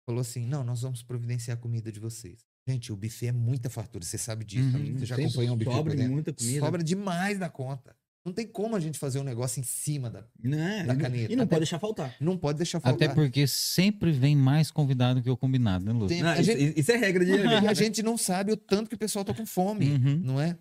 falou 0.06 0.22
assim: 0.22 0.45
não, 0.45 0.64
nós 0.64 0.81
vamos 0.81 1.02
providenciar 1.02 1.57
a 1.57 1.60
comida 1.60 1.91
de 1.91 1.99
vocês. 1.99 2.45
Gente, 2.67 2.91
o 2.93 2.95
buffet 2.95 3.27
é 3.27 3.31
muita 3.31 3.69
fartura, 3.69 4.05
você 4.05 4.17
sabe 4.17 4.45
disso. 4.45 4.77
Uhum. 4.77 4.97
Você 4.97 5.05
já 5.05 5.15
acompanhou 5.15 5.55
um 5.55 5.57
buffet 5.57 5.71
Sobra 5.75 6.07
muita 6.07 6.33
comida. 6.33 6.59
Sobra 6.59 6.83
demais 6.83 7.39
da 7.39 7.49
conta. 7.49 7.95
Não 8.23 8.31
tem 8.31 8.45
como 8.47 8.75
a 8.75 8.79
gente 8.79 8.99
fazer 8.99 9.17
um 9.17 9.23
negócio 9.23 9.59
em 9.59 9.63
cima 9.63 10.07
da. 10.07 10.23
Né? 10.39 10.83
Da 10.85 10.93
não- 10.93 11.01
caneta. 11.01 11.33
E 11.33 11.35
não 11.35 11.43
Até- 11.45 11.49
pode 11.49 11.59
deixar 11.61 11.79
faltar. 11.79 12.15
Não 12.21 12.38
pode 12.38 12.57
deixar 12.59 12.79
faltar. 12.79 13.09
Até 13.09 13.15
porque 13.15 13.47
sempre 13.47 14.11
vem 14.11 14.35
mais 14.35 14.69
convidado 14.69 15.23
que 15.23 15.29
o 15.29 15.35
combinado, 15.35 15.83
né, 15.85 15.91
Lúcio? 15.91 16.09
Tem- 16.09 16.21
Não, 16.21 16.35
gente- 16.43 16.79
isso 16.79 16.91
é 16.91 16.97
regra 16.97 17.25
de 17.25 17.31
E 17.65 17.67
a 17.67 17.73
gente 17.73 18.03
não 18.03 18.15
sabe 18.19 18.51
o 18.51 18.57
tanto 18.57 18.89
que 18.89 18.95
o 18.95 18.99
pessoal 18.99 19.25
tá 19.25 19.33
com 19.33 19.43
fome, 19.45 19.89
Uhum. 19.93 20.19
não 20.19 20.39
é? 20.39 20.55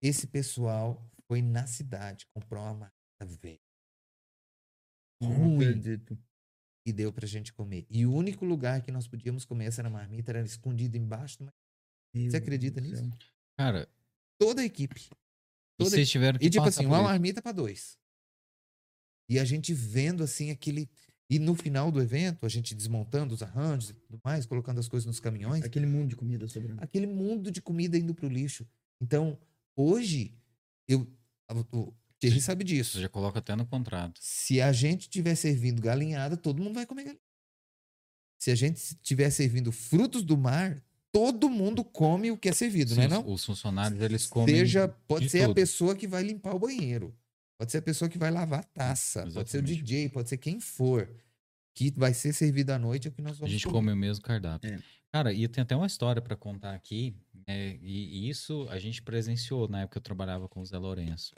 Esse 0.00 0.28
pessoal 0.28 1.04
foi 1.26 1.42
na 1.42 1.66
cidade, 1.66 2.26
comprou 2.32 2.62
uma 2.62 2.74
marca 2.74 2.94
velha 3.42 3.58
Não 5.20 5.32
ruim. 5.32 5.82
E 6.86 6.92
deu 6.92 7.12
pra 7.12 7.26
gente 7.26 7.52
comer. 7.52 7.86
E 7.90 8.06
o 8.06 8.12
único 8.12 8.44
lugar 8.44 8.80
que 8.82 8.90
nós 8.90 9.06
podíamos 9.06 9.44
comer 9.44 9.66
essa 9.66 9.82
marmita 9.88 10.30
era 10.32 10.40
escondido 10.42 10.96
embaixo 10.96 11.38
de 11.38 11.42
uma... 11.44 11.52
Você 12.30 12.36
acredita 12.36 12.80
nisso? 12.80 13.08
Cara, 13.58 13.88
Toda 14.38 14.62
a 14.62 14.64
equipe. 14.64 15.00
e 15.02 15.10
Toda 15.78 15.90
vocês 15.90 16.08
tiveram 16.08 16.38
que 16.38 16.46
E 16.46 16.50
tipo 16.50 16.64
assim, 16.66 16.86
uma 16.86 16.96
isso. 16.96 17.04
marmita 17.04 17.42
pra 17.42 17.52
dois. 17.52 17.98
E 19.28 19.38
a 19.38 19.44
gente 19.44 19.72
vendo 19.74 20.22
assim 20.24 20.50
aquele. 20.50 20.88
E 21.28 21.38
no 21.38 21.54
final 21.54 21.92
do 21.92 22.00
evento, 22.02 22.44
a 22.44 22.48
gente 22.48 22.74
desmontando 22.74 23.32
os 23.34 23.42
arranjos 23.42 23.90
e 23.90 23.94
tudo 23.94 24.18
mais, 24.24 24.44
colocando 24.46 24.80
as 24.80 24.88
coisas 24.88 25.06
nos 25.06 25.20
caminhões, 25.20 25.62
Aquele 25.62 25.86
mundo 25.86 26.08
de 26.08 26.16
comida 26.16 26.48
sobrando. 26.48 26.82
aquele 26.82 27.06
mundo 27.06 27.50
de 27.52 27.62
comida 27.62 27.96
indo 27.96 28.12
pro 28.14 28.28
lixo. 28.28 28.66
Então, 29.00 29.38
hoje, 29.76 30.34
eu. 30.88 31.06
O 32.20 32.26
Thierry 32.28 32.40
sabe 32.40 32.64
disso. 32.64 32.92
Você 32.96 33.00
já 33.02 33.08
coloca 33.08 33.38
até 33.38 33.56
no 33.56 33.64
contrato. 33.66 34.18
Se 34.22 34.60
a 34.60 34.72
gente 34.72 35.02
estiver 35.02 35.34
servindo 35.34 35.80
galinhada, 35.80 36.36
todo 36.36 36.62
mundo 36.62 36.74
vai 36.74 36.84
comer 36.84 37.04
galinhada. 37.04 37.24
Se 38.38 38.50
a 38.50 38.54
gente 38.54 38.76
estiver 38.76 39.30
servindo 39.30 39.72
frutos 39.72 40.22
do 40.22 40.36
mar, 40.36 40.82
todo 41.10 41.48
mundo 41.48 41.82
come 41.82 42.30
o 42.30 42.36
que 42.36 42.48
é 42.48 42.52
servido, 42.52 42.94
não 42.94 43.02
é 43.02 43.08
Sim, 43.08 43.14
não? 43.14 43.26
Os 43.32 43.44
funcionários, 43.44 44.00
eles 44.02 44.26
comem... 44.26 44.54
Seja, 44.54 44.88
pode 45.08 45.26
de 45.26 45.30
ser 45.30 45.42
a 45.42 45.46
tudo. 45.46 45.54
pessoa 45.54 45.96
que 45.96 46.06
vai 46.06 46.22
limpar 46.22 46.54
o 46.54 46.58
banheiro. 46.58 47.14
Pode 47.58 47.72
ser 47.72 47.78
a 47.78 47.82
pessoa 47.82 48.08
que 48.08 48.18
vai 48.18 48.30
lavar 48.30 48.60
a 48.60 48.62
taça. 48.64 49.22
Pode 49.22 49.32
ser 49.50 49.58
o 49.58 49.60
Exatamente. 49.60 49.82
DJ, 49.82 50.08
pode 50.10 50.28
ser 50.28 50.36
quem 50.36 50.60
for. 50.60 51.08
Que 51.74 51.90
vai 51.96 52.12
ser 52.12 52.32
servido 52.34 52.70
à 52.72 52.78
noite 52.78 53.08
é 53.08 53.10
o 53.10 53.12
que 53.14 53.22
nós 53.22 53.32
A 53.32 53.40
vamos 53.40 53.52
gente 53.52 53.64
comer. 53.64 53.74
come 53.78 53.92
o 53.92 53.96
mesmo 53.96 54.22
cardápio. 54.22 54.72
É. 54.74 54.78
Cara, 55.12 55.32
e 55.32 55.46
tem 55.48 55.62
até 55.62 55.74
uma 55.74 55.86
história 55.86 56.20
pra 56.22 56.36
contar 56.36 56.74
aqui, 56.74 57.14
né, 57.48 57.76
e, 57.82 58.26
e 58.26 58.28
isso 58.30 58.66
a 58.70 58.78
gente 58.78 59.02
presenciou 59.02 59.68
na 59.68 59.80
época 59.80 59.94
que 59.94 59.98
eu 59.98 60.02
trabalhava 60.02 60.48
com 60.48 60.60
o 60.60 60.64
Zé 60.64 60.78
Lourenço. 60.78 61.34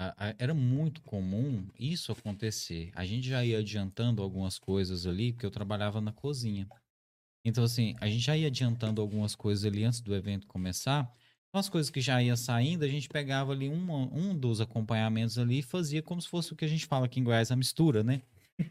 A- 0.00 0.30
a- 0.30 0.34
Era 0.38 0.54
muito 0.54 1.02
comum 1.02 1.68
isso 1.78 2.10
acontecer. 2.10 2.90
A 2.94 3.04
gente 3.04 3.28
já 3.28 3.44
ia 3.44 3.58
adiantando 3.58 4.22
algumas 4.22 4.58
coisas 4.58 5.06
ali, 5.06 5.30
porque 5.32 5.44
eu 5.44 5.50
trabalhava 5.50 6.00
na 6.00 6.10
cozinha. 6.10 6.66
Então, 7.44 7.64
assim, 7.64 7.94
a 8.00 8.08
gente 8.08 8.20
já 8.24 8.36
ia 8.36 8.46
adiantando 8.48 9.00
algumas 9.00 9.34
coisas 9.34 9.64
ali 9.64 9.84
antes 9.84 10.00
do 10.00 10.14
evento 10.14 10.46
começar. 10.46 11.02
Então, 11.48 11.60
as 11.60 11.68
coisas 11.68 11.90
que 11.90 12.00
já 12.00 12.22
ia 12.22 12.36
saindo, 12.36 12.84
a 12.84 12.88
gente 12.88 13.08
pegava 13.08 13.52
ali 13.52 13.68
uma- 13.68 14.08
um 14.14 14.34
dos 14.34 14.60
acompanhamentos 14.60 15.38
ali 15.38 15.58
e 15.58 15.62
fazia 15.62 16.02
como 16.02 16.20
se 16.22 16.28
fosse 16.28 16.52
o 16.52 16.56
que 16.56 16.64
a 16.64 16.68
gente 16.68 16.86
fala 16.86 17.06
aqui 17.06 17.20
em 17.20 17.24
Goiás, 17.24 17.50
a 17.50 17.56
mistura, 17.56 18.02
né? 18.02 18.22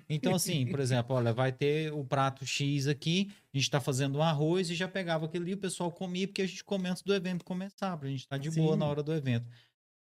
Então, 0.09 0.33
assim, 0.35 0.65
por 0.67 0.79
exemplo, 0.79 1.15
olha, 1.15 1.33
vai 1.33 1.51
ter 1.51 1.91
o 1.93 2.03
prato 2.03 2.45
X 2.45 2.87
aqui, 2.87 3.31
a 3.53 3.57
gente 3.57 3.69
tá 3.69 3.79
fazendo 3.79 4.17
um 4.19 4.23
arroz 4.23 4.69
e 4.69 4.75
já 4.75 4.87
pegava 4.87 5.25
aquele 5.25 5.43
ali, 5.45 5.53
o 5.53 5.57
pessoal 5.57 5.91
comia, 5.91 6.27
porque 6.27 6.41
a 6.41 6.47
gente 6.47 6.63
come 6.63 6.87
antes 6.89 7.03
do 7.03 7.13
evento 7.13 7.43
começar, 7.45 7.97
pra 7.97 8.07
gente 8.09 8.21
estar 8.21 8.37
de 8.37 8.49
boa 8.51 8.73
Sim. 8.73 8.79
na 8.79 8.85
hora 8.85 9.03
do 9.03 9.13
evento. 9.13 9.47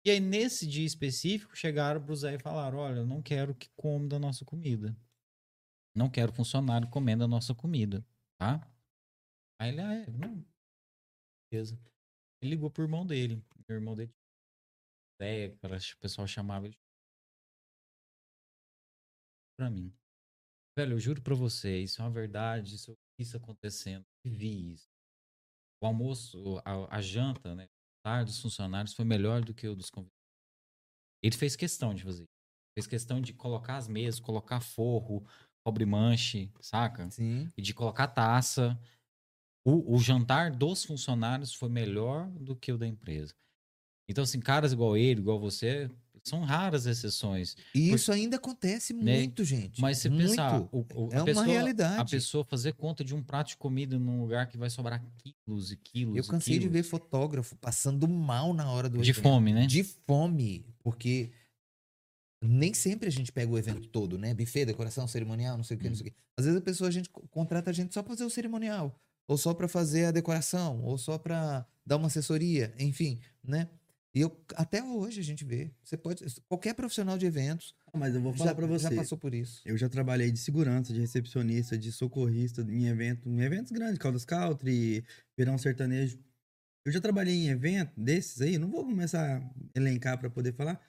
E 0.05 0.11
aí, 0.11 0.19
nesse 0.19 0.65
dia 0.67 0.85
específico, 0.85 1.55
chegaram 1.55 2.03
pro 2.03 2.15
Zé 2.15 2.35
e 2.35 2.39
falaram: 2.39 2.79
olha, 2.79 2.99
eu 2.99 3.05
não 3.05 3.21
quero 3.21 3.53
que 3.55 3.69
come 3.75 4.07
da 4.07 4.17
nossa 4.17 4.45
comida. 4.45 4.95
Não 5.95 6.09
quero 6.09 6.31
funcionário 6.31 6.89
comendo 6.89 7.23
a 7.23 7.27
nossa 7.27 7.53
comida, 7.53 8.05
tá? 8.39 8.65
Aí 9.59 9.69
ele, 9.69 9.81
ah, 9.81 9.93
é, 9.93 10.09
não. 10.11 10.45
Beleza. 11.51 11.77
Ele 12.41 12.51
ligou 12.51 12.71
pro 12.71 12.83
irmão 12.83 13.05
dele. 13.05 13.43
O 13.67 13.73
irmão 13.73 13.95
dele 13.95 14.13
Zé, 15.21 15.49
que 15.49 15.95
o 15.95 15.99
pessoal 15.99 16.25
chamava 16.27 16.65
ele 16.65 16.77
pra 19.57 19.69
mim. 19.69 19.93
Velho, 20.77 20.93
eu 20.93 20.99
juro 20.99 21.21
pra 21.21 21.35
você, 21.35 21.79
isso 21.79 22.01
é 22.01 22.05
uma 22.05 22.11
verdade, 22.11 22.75
isso, 22.75 22.97
isso 23.19 23.35
acontecendo, 23.35 24.05
eu 24.23 24.31
vi 24.31 24.71
isso. 24.71 24.89
O 25.81 25.85
almoço, 25.85 26.57
a, 26.59 26.97
a 26.97 27.01
janta, 27.01 27.53
né, 27.53 27.67
tarde 28.03 28.31
dos 28.31 28.41
funcionários 28.41 28.93
foi 28.93 29.05
melhor 29.05 29.41
do 29.41 29.53
que 29.53 29.67
o 29.67 29.75
dos 29.75 29.89
convidados. 29.89 30.17
Ele 31.21 31.35
fez 31.35 31.55
questão 31.55 31.93
de 31.93 32.03
fazer. 32.03 32.25
Fez 32.77 32.87
questão 32.87 33.19
de 33.19 33.33
colocar 33.33 33.77
as 33.77 33.87
mesas, 33.87 34.19
colocar 34.19 34.61
forro, 34.61 35.25
cobre 35.63 35.85
manche, 35.85 36.51
saca? 36.61 37.09
Sim. 37.11 37.49
E 37.57 37.61
de 37.61 37.73
colocar 37.73 38.07
taça. 38.07 38.79
O, 39.65 39.95
o 39.95 39.99
jantar 39.99 40.51
dos 40.51 40.85
funcionários 40.85 41.53
foi 41.53 41.69
melhor 41.69 42.29
do 42.31 42.55
que 42.55 42.71
o 42.71 42.77
da 42.77 42.87
empresa. 42.87 43.33
Então, 44.07 44.23
assim, 44.23 44.39
caras 44.39 44.71
igual 44.71 44.97
ele, 44.97 45.19
igual 45.19 45.39
você, 45.39 45.89
são 46.29 46.41
raras 46.43 46.85
exceções. 46.85 47.55
E 47.75 47.91
isso 47.91 48.11
ainda 48.11 48.37
acontece 48.37 48.93
Né? 48.93 49.17
muito, 49.19 49.43
gente. 49.43 49.81
Mas 49.81 49.97
se 49.97 50.09
muito. 50.09 50.29
pensar, 50.29 50.61
o- 50.61 50.85
o- 50.95 51.09
é 51.11 51.17
a 51.17 51.19
uma 51.19 51.25
pessoa- 51.25 51.45
realidade. 51.45 51.99
A 52.01 52.05
pessoa 52.05 52.43
fazer 52.45 52.73
conta 52.73 53.03
de 53.03 53.13
um 53.13 53.21
prato 53.21 53.49
de 53.49 53.57
comida 53.57 53.97
num 53.99 54.21
lugar 54.21 54.47
que 54.47 54.57
vai 54.57 54.69
sobrar 54.69 55.03
quilos 55.17 55.71
e 55.71 55.77
quilos. 55.77 56.15
Eu 56.15 56.23
cansei 56.25 56.53
de 56.55 56.59
quilos. 56.61 56.73
ver 56.73 56.83
fotógrafo 56.83 57.55
passando 57.57 58.07
mal 58.07 58.53
na 58.53 58.71
hora 58.71 58.87
do 58.89 58.99
De 59.01 59.09
evento. 59.09 59.23
fome, 59.23 59.53
né? 59.53 59.65
De 59.67 59.83
fome, 59.83 60.65
porque 60.83 61.31
nem 62.41 62.73
sempre 62.73 63.07
a 63.07 63.11
gente 63.11 63.31
pega 63.31 63.51
o 63.51 63.57
evento 63.57 63.87
todo, 63.89 64.17
né? 64.17 64.33
Buffet, 64.33 64.65
decoração, 64.65 65.07
cerimonial, 65.07 65.57
não 65.57 65.63
sei 65.63 65.75
o 65.75 65.79
que, 65.79 65.89
não 65.89 65.95
sei 65.95 66.07
o 66.07 66.09
que. 66.11 66.15
Às 66.37 66.45
vezes 66.45 66.59
a 66.59 66.63
pessoa 66.63 66.87
a 66.87 66.91
gente 66.91 67.09
co- 67.09 67.27
contrata 67.29 67.69
a 67.69 67.73
gente 67.73 67.93
só 67.93 68.01
pra 68.01 68.13
fazer 68.13 68.23
o 68.23 68.29
cerimonial, 68.29 68.97
ou 69.27 69.37
só 69.37 69.53
pra 69.53 69.67
fazer 69.67 70.05
a 70.05 70.11
decoração, 70.11 70.81
ou 70.83 70.97
só 70.97 71.17
pra 71.17 71.65
dar 71.85 71.97
uma 71.97 72.07
assessoria, 72.07 72.73
enfim, 72.79 73.19
né? 73.43 73.67
E 74.19 74.21
eu, 74.21 74.37
até 74.55 74.83
hoje 74.83 75.21
a 75.21 75.23
gente 75.23 75.45
vê. 75.45 75.71
Você 75.81 75.95
pode. 75.95 76.25
Qualquer 76.49 76.73
profissional 76.73 77.17
de 77.17 77.25
eventos 77.25 77.73
Mas 77.93 78.13
eu 78.13 78.19
vou 78.19 78.33
falar 78.33 78.53
pra 78.53 78.67
você. 78.67 78.89
já 78.89 78.91
passou 78.93 79.17
por 79.17 79.33
isso. 79.33 79.61
Eu 79.65 79.77
já 79.77 79.87
trabalhei 79.87 80.29
de 80.29 80.37
segurança, 80.37 80.91
de 80.91 80.99
recepcionista, 80.99 81.77
de 81.77 81.89
socorrista 81.89 82.61
em 82.61 82.87
evento, 82.87 83.29
em 83.29 83.39
eventos 83.39 83.71
grandes, 83.71 83.97
Caldas 83.97 84.25
Country, 84.25 85.05
Verão 85.37 85.57
Sertanejo. 85.57 86.19
Eu 86.85 86.91
já 86.91 86.99
trabalhei 86.99 87.33
em 87.33 87.47
evento 87.47 87.93
desses 87.95 88.41
aí, 88.41 88.57
não 88.57 88.69
vou 88.69 88.83
começar 88.83 89.37
a 89.37 89.51
elencar 89.73 90.19
para 90.19 90.29
poder 90.29 90.53
falar, 90.53 90.81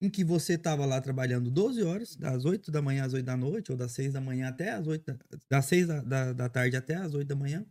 em 0.00 0.08
que 0.08 0.24
você 0.24 0.56
tava 0.56 0.86
lá 0.86 1.02
trabalhando 1.02 1.50
12 1.50 1.82
horas, 1.82 2.16
das 2.16 2.46
8 2.46 2.70
da 2.70 2.80
manhã 2.80 3.04
às 3.04 3.12
8 3.12 3.26
da 3.26 3.36
noite, 3.36 3.70
ou 3.70 3.76
das 3.76 3.92
6 3.92 4.14
da 4.14 4.22
manhã 4.22 4.48
até 4.48 4.70
às 4.70 4.86
8 4.86 5.04
da, 5.04 5.18
das 5.50 5.66
6 5.66 5.86
da, 5.86 6.00
da, 6.00 6.32
da 6.32 6.48
tarde 6.48 6.76
até 6.78 6.94
às 6.94 7.12
8 7.12 7.28
da 7.28 7.36
manhã, 7.36 7.66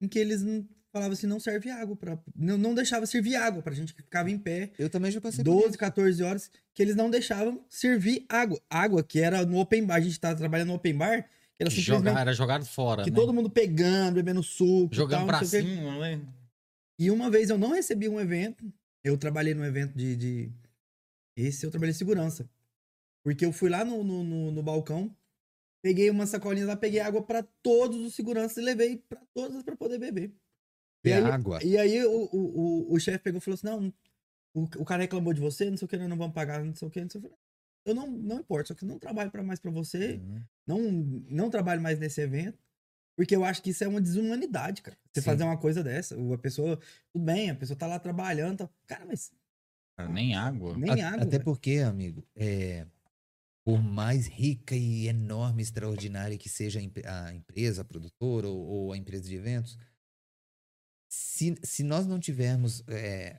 em 0.00 0.06
que 0.06 0.18
eles 0.18 0.44
falava 0.92 1.12
assim, 1.14 1.26
não 1.26 1.38
serve 1.40 1.70
água 1.70 1.94
para 1.96 2.18
não, 2.34 2.58
não 2.58 2.74
deixava 2.74 3.06
servir 3.06 3.36
água 3.36 3.62
pra 3.62 3.72
gente 3.74 3.94
que 3.94 4.02
ficava 4.02 4.30
em 4.30 4.38
pé 4.38 4.72
Eu 4.78 4.90
também 4.90 5.10
já 5.10 5.20
passei 5.20 5.44
por 5.44 5.50
12, 5.52 5.68
isso. 5.70 5.78
14 5.78 6.22
horas, 6.22 6.50
que 6.74 6.82
eles 6.82 6.96
não 6.96 7.08
deixavam 7.10 7.64
servir 7.68 8.26
água. 8.28 8.60
Água 8.68 9.02
que 9.02 9.20
era 9.20 9.44
no 9.46 9.58
open 9.58 9.84
bar, 9.84 9.96
a 9.96 10.00
gente 10.00 10.18
tava 10.18 10.36
trabalhando 10.36 10.68
no 10.68 10.74
open 10.74 10.94
bar, 10.96 11.22
que 11.22 11.28
era 11.62 11.70
simplesmente 11.70 12.06
Jogar, 12.08 12.20
era 12.20 12.32
jogado 12.32 12.64
fora, 12.66 13.04
que 13.04 13.10
né? 13.10 13.16
todo 13.16 13.32
mundo 13.32 13.48
pegando, 13.50 14.14
bebendo 14.16 14.42
suco, 14.42 14.94
Jogando 14.94 15.18
tal, 15.20 15.26
pra 15.28 15.44
cima, 15.44 15.98
né? 16.00 16.20
E 16.98 17.10
uma 17.10 17.30
vez 17.30 17.50
eu 17.50 17.56
não 17.58 17.70
recebi 17.72 18.08
um 18.08 18.18
evento, 18.20 18.70
eu 19.04 19.16
trabalhei 19.16 19.54
num 19.54 19.64
evento 19.64 19.96
de, 19.96 20.16
de- 20.16 20.52
esse 21.36 21.64
eu 21.64 21.70
trabalhei 21.70 21.94
segurança. 21.94 22.48
Porque 23.24 23.44
eu 23.44 23.52
fui 23.52 23.68
lá 23.70 23.84
no, 23.84 24.02
no, 24.02 24.24
no- 24.24 24.50
no 24.50 24.62
balcão, 24.62 25.14
peguei 25.82 26.10
uma 26.10 26.26
sacolinha 26.26 26.66
lá, 26.66 26.76
peguei 26.76 27.00
água 27.00 27.22
pra 27.22 27.42
todos 27.62 27.98
os 28.00 28.14
seguranças 28.14 28.56
e 28.58 28.60
levei 28.62 28.96
pra 28.96 29.20
todos 29.34 29.62
pra 29.62 29.76
poder 29.76 29.98
beber. 29.98 30.32
E 31.04 31.12
aí, 31.12 31.24
água. 31.24 31.62
E 31.64 31.78
aí 31.78 32.04
o, 32.04 32.10
o, 32.32 32.90
o, 32.92 32.94
o 32.94 33.00
chefe 33.00 33.18
pegou 33.18 33.38
e 33.38 33.40
falou 33.40 33.54
assim: 33.54 33.66
não, 33.66 33.92
o, 34.54 34.62
o 34.62 34.84
cara 34.84 35.02
reclamou 35.02 35.32
de 35.32 35.40
você, 35.40 35.70
não 35.70 35.76
sei 35.76 35.86
o 35.86 35.88
que, 35.88 35.96
não 35.96 36.16
vamos 36.16 36.34
pagar, 36.34 36.64
não 36.64 36.74
sei 36.74 36.88
o 36.88 36.90
que, 36.90 37.00
não 37.00 37.10
sei 37.10 37.20
o 37.20 37.24
que. 37.24 37.30
Eu 37.86 37.94
não, 37.94 38.06
não 38.10 38.40
importa, 38.40 38.68
só 38.68 38.74
que 38.74 38.84
não 38.84 38.98
trabalho 38.98 39.30
pra 39.30 39.42
mais 39.42 39.58
pra 39.58 39.70
você, 39.70 40.16
Uhum. 40.16 40.42
não, 40.66 40.78
não 41.30 41.50
trabalho 41.50 41.80
mais 41.80 41.98
nesse 41.98 42.20
evento, 42.20 42.58
porque 43.16 43.34
eu 43.34 43.44
acho 43.44 43.62
que 43.62 43.70
isso 43.70 43.82
é 43.84 43.88
uma 43.88 44.00
desumanidade, 44.00 44.82
cara. 44.82 44.96
Você 45.10 45.20
Sim. 45.20 45.26
fazer 45.26 45.44
uma 45.44 45.56
coisa 45.58 45.82
dessa, 45.82 46.14
a 46.14 46.38
pessoa, 46.38 46.78
tudo 47.12 47.24
bem, 47.24 47.50
a 47.50 47.54
pessoa 47.54 47.76
tá 47.78 47.86
lá 47.86 47.98
trabalhando, 47.98 48.58
tá, 48.58 48.70
cara, 48.86 49.06
mas 49.06 49.32
Nem 50.10 50.34
água. 50.34 50.76
nem 50.76 51.02
A- 51.02 51.08
água. 51.08 51.24
Até 51.24 51.38
porque, 51.38 51.78
amigo, 51.78 52.26
é, 52.36 52.86
por 53.64 53.82
mais 53.82 54.26
rica 54.26 54.74
e 54.74 55.08
enorme, 55.08 55.62
extraordinária 55.62 56.36
que 56.38 56.48
seja 56.48 56.80
a 56.80 57.34
empresa, 57.34 57.82
a 57.82 57.84
produtora 57.84 58.48
ou, 58.48 58.58
ou 58.66 58.92
a 58.92 58.96
empresa 58.98 59.24
de 59.28 59.36
eventos, 59.36 59.78
se, 61.10 61.56
se 61.62 61.82
nós 61.82 62.06
não 62.06 62.20
tivermos 62.20 62.82
é, 62.88 63.36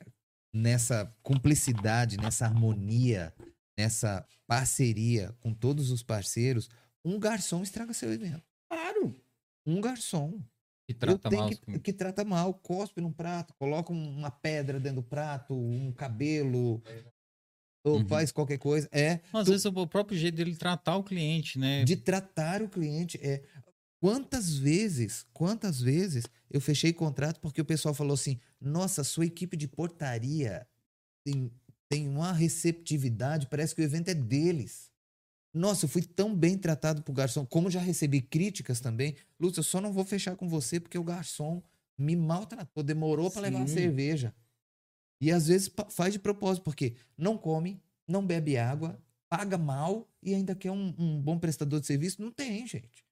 nessa 0.53 1.05
cumplicidade, 1.23 2.17
nessa 2.17 2.45
harmonia, 2.45 3.33
nessa 3.79 4.27
parceria 4.45 5.33
com 5.39 5.53
todos 5.53 5.89
os 5.89 6.03
parceiros, 6.03 6.69
um 7.03 7.17
garçom 7.17 7.63
estraga 7.63 7.93
seu 7.93 8.11
evento. 8.11 8.43
Claro. 8.69 9.15
Um 9.65 9.79
garçom. 9.79 10.39
Que 10.87 10.93
trata 10.93 11.31
mal. 11.31 11.49
que, 11.49 11.79
que 11.79 11.93
trata 11.93 12.25
mal, 12.25 12.53
cospe 12.53 12.99
num 12.99 13.13
prato, 13.13 13.53
coloca 13.57 13.93
um- 13.93 14.17
uma 14.17 14.29
pedra 14.29 14.77
dentro 14.79 15.01
do 15.01 15.07
prato, 15.07 15.53
um 15.55 15.91
cabelo, 15.93 16.83
ou 17.85 17.99
Uhum. 17.99 18.07
faz 18.07 18.31
qualquer 18.31 18.57
coisa. 18.57 18.89
É 18.91 19.21
Às 19.31 19.47
vezes 19.47 19.65
é 19.65 19.69
o 19.69 19.87
próprio 19.87 20.17
jeito 20.17 20.35
dele 20.35 20.55
tratar 20.55 20.97
o 20.97 21.03
cliente, 21.03 21.57
né? 21.57 21.85
de 21.85 21.95
tratar 21.95 22.61
o 22.61 22.67
cliente. 22.67 23.17
É 23.21 23.41
quantas 24.01 24.57
vezes, 24.57 25.25
quantas 25.31 25.79
vezes 25.79 26.25
eu 26.49 26.59
fechei 26.59 26.91
contrato 26.91 27.39
porque 27.39 27.61
o 27.61 27.65
pessoal 27.65 27.93
falou 27.93 28.15
assim: 28.15 28.39
nossa, 28.59 29.03
sua 29.03 29.27
equipe 29.27 29.55
de 29.55 29.67
portaria 29.67 30.67
tem, 31.23 31.51
tem 31.87 32.07
uma 32.09 32.33
receptividade, 32.33 33.47
parece 33.47 33.75
que 33.75 33.81
o 33.81 33.83
evento 33.83 34.09
é 34.09 34.15
deles. 34.15 34.91
Nossa, 35.53 35.85
eu 35.85 35.89
fui 35.89 36.01
tão 36.01 36.33
bem 36.33 36.57
tratado 36.57 37.03
por 37.03 37.13
garçom, 37.13 37.45
como 37.45 37.69
já 37.69 37.79
recebi 37.79 38.21
críticas 38.21 38.79
também. 38.79 39.15
Lúcio, 39.39 39.59
eu 39.59 39.63
só 39.63 39.79
não 39.79 39.93
vou 39.93 40.05
fechar 40.05 40.35
com 40.35 40.47
você 40.47 40.79
porque 40.79 40.97
o 40.97 41.03
garçom 41.03 41.61
me 41.97 42.15
maltratou, 42.15 42.83
demorou 42.83 43.29
para 43.29 43.41
levar 43.43 43.61
a 43.61 43.67
cerveja. 43.67 44.33
E 45.19 45.29
às 45.29 45.47
vezes 45.47 45.69
faz 45.89 46.13
de 46.13 46.19
propósito, 46.19 46.63
porque 46.63 46.95
não 47.15 47.37
come, 47.37 47.79
não 48.07 48.25
bebe 48.25 48.57
água, 48.57 48.99
paga 49.29 49.57
mal 49.57 50.09
e 50.23 50.33
ainda 50.33 50.55
quer 50.55 50.71
um, 50.71 50.95
um 50.97 51.21
bom 51.21 51.37
prestador 51.37 51.79
de 51.79 51.85
serviço. 51.85 52.21
Não 52.21 52.31
tem, 52.31 52.65
gente. 52.65 53.05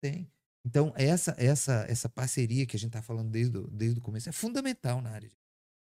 Tem. 0.00 0.30
Então, 0.66 0.92
essa 0.96 1.32
essa 1.38 1.86
essa 1.88 2.08
parceria 2.08 2.66
que 2.66 2.76
a 2.76 2.78
gente 2.78 2.88
está 2.88 3.00
falando 3.00 3.30
desde 3.30 3.56
o, 3.56 3.68
desde 3.68 4.00
o 4.00 4.02
começo 4.02 4.28
é 4.28 4.32
fundamental 4.32 5.00
na 5.00 5.10
área. 5.10 5.30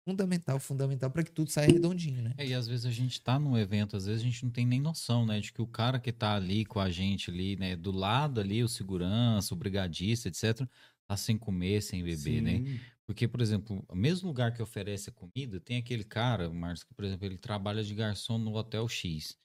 Fundamental, 0.07 0.59
fundamental 0.59 1.11
para 1.11 1.23
que 1.23 1.31
tudo 1.31 1.51
saia 1.51 1.67
redondinho, 1.67 2.23
né? 2.23 2.33
É, 2.37 2.47
e 2.47 2.53
às 2.53 2.67
vezes 2.67 2.85
a 2.85 2.91
gente 2.91 3.21
tá 3.21 3.37
num 3.37 3.57
evento, 3.57 3.97
às 3.97 4.05
vezes 4.05 4.21
a 4.21 4.25
gente 4.25 4.43
não 4.43 4.49
tem 4.49 4.65
nem 4.65 4.79
noção, 4.79 5.25
né? 5.25 5.41
De 5.41 5.51
que 5.51 5.61
o 5.61 5.67
cara 5.67 5.99
que 5.99 6.11
tá 6.11 6.35
ali 6.35 6.63
com 6.63 6.79
a 6.79 6.89
gente 6.89 7.29
ali, 7.29 7.57
né? 7.57 7.75
Do 7.75 7.91
lado 7.91 8.39
ali, 8.39 8.63
o 8.63 8.69
segurança, 8.69 9.53
o 9.53 9.57
brigadista, 9.57 10.29
etc. 10.29 10.65
Tá 11.05 11.17
sem 11.17 11.37
comer, 11.37 11.83
sem 11.83 12.01
beber, 12.03 12.41
né? 12.41 12.57
Sim. 12.59 12.79
Porque, 13.05 13.27
por 13.27 13.41
exemplo, 13.41 13.83
o 13.89 13.95
mesmo 13.95 14.29
lugar 14.29 14.53
que 14.53 14.63
oferece 14.63 15.09
a 15.09 15.13
comida, 15.13 15.59
tem 15.59 15.77
aquele 15.77 16.05
cara, 16.05 16.49
Márcio, 16.49 16.87
que, 16.87 16.93
por 16.93 17.03
exemplo, 17.03 17.25
ele 17.25 17.37
trabalha 17.37 17.83
de 17.83 17.93
garçom 17.93 18.37
no 18.37 18.55
Hotel 18.55 18.87
X. 18.87 19.37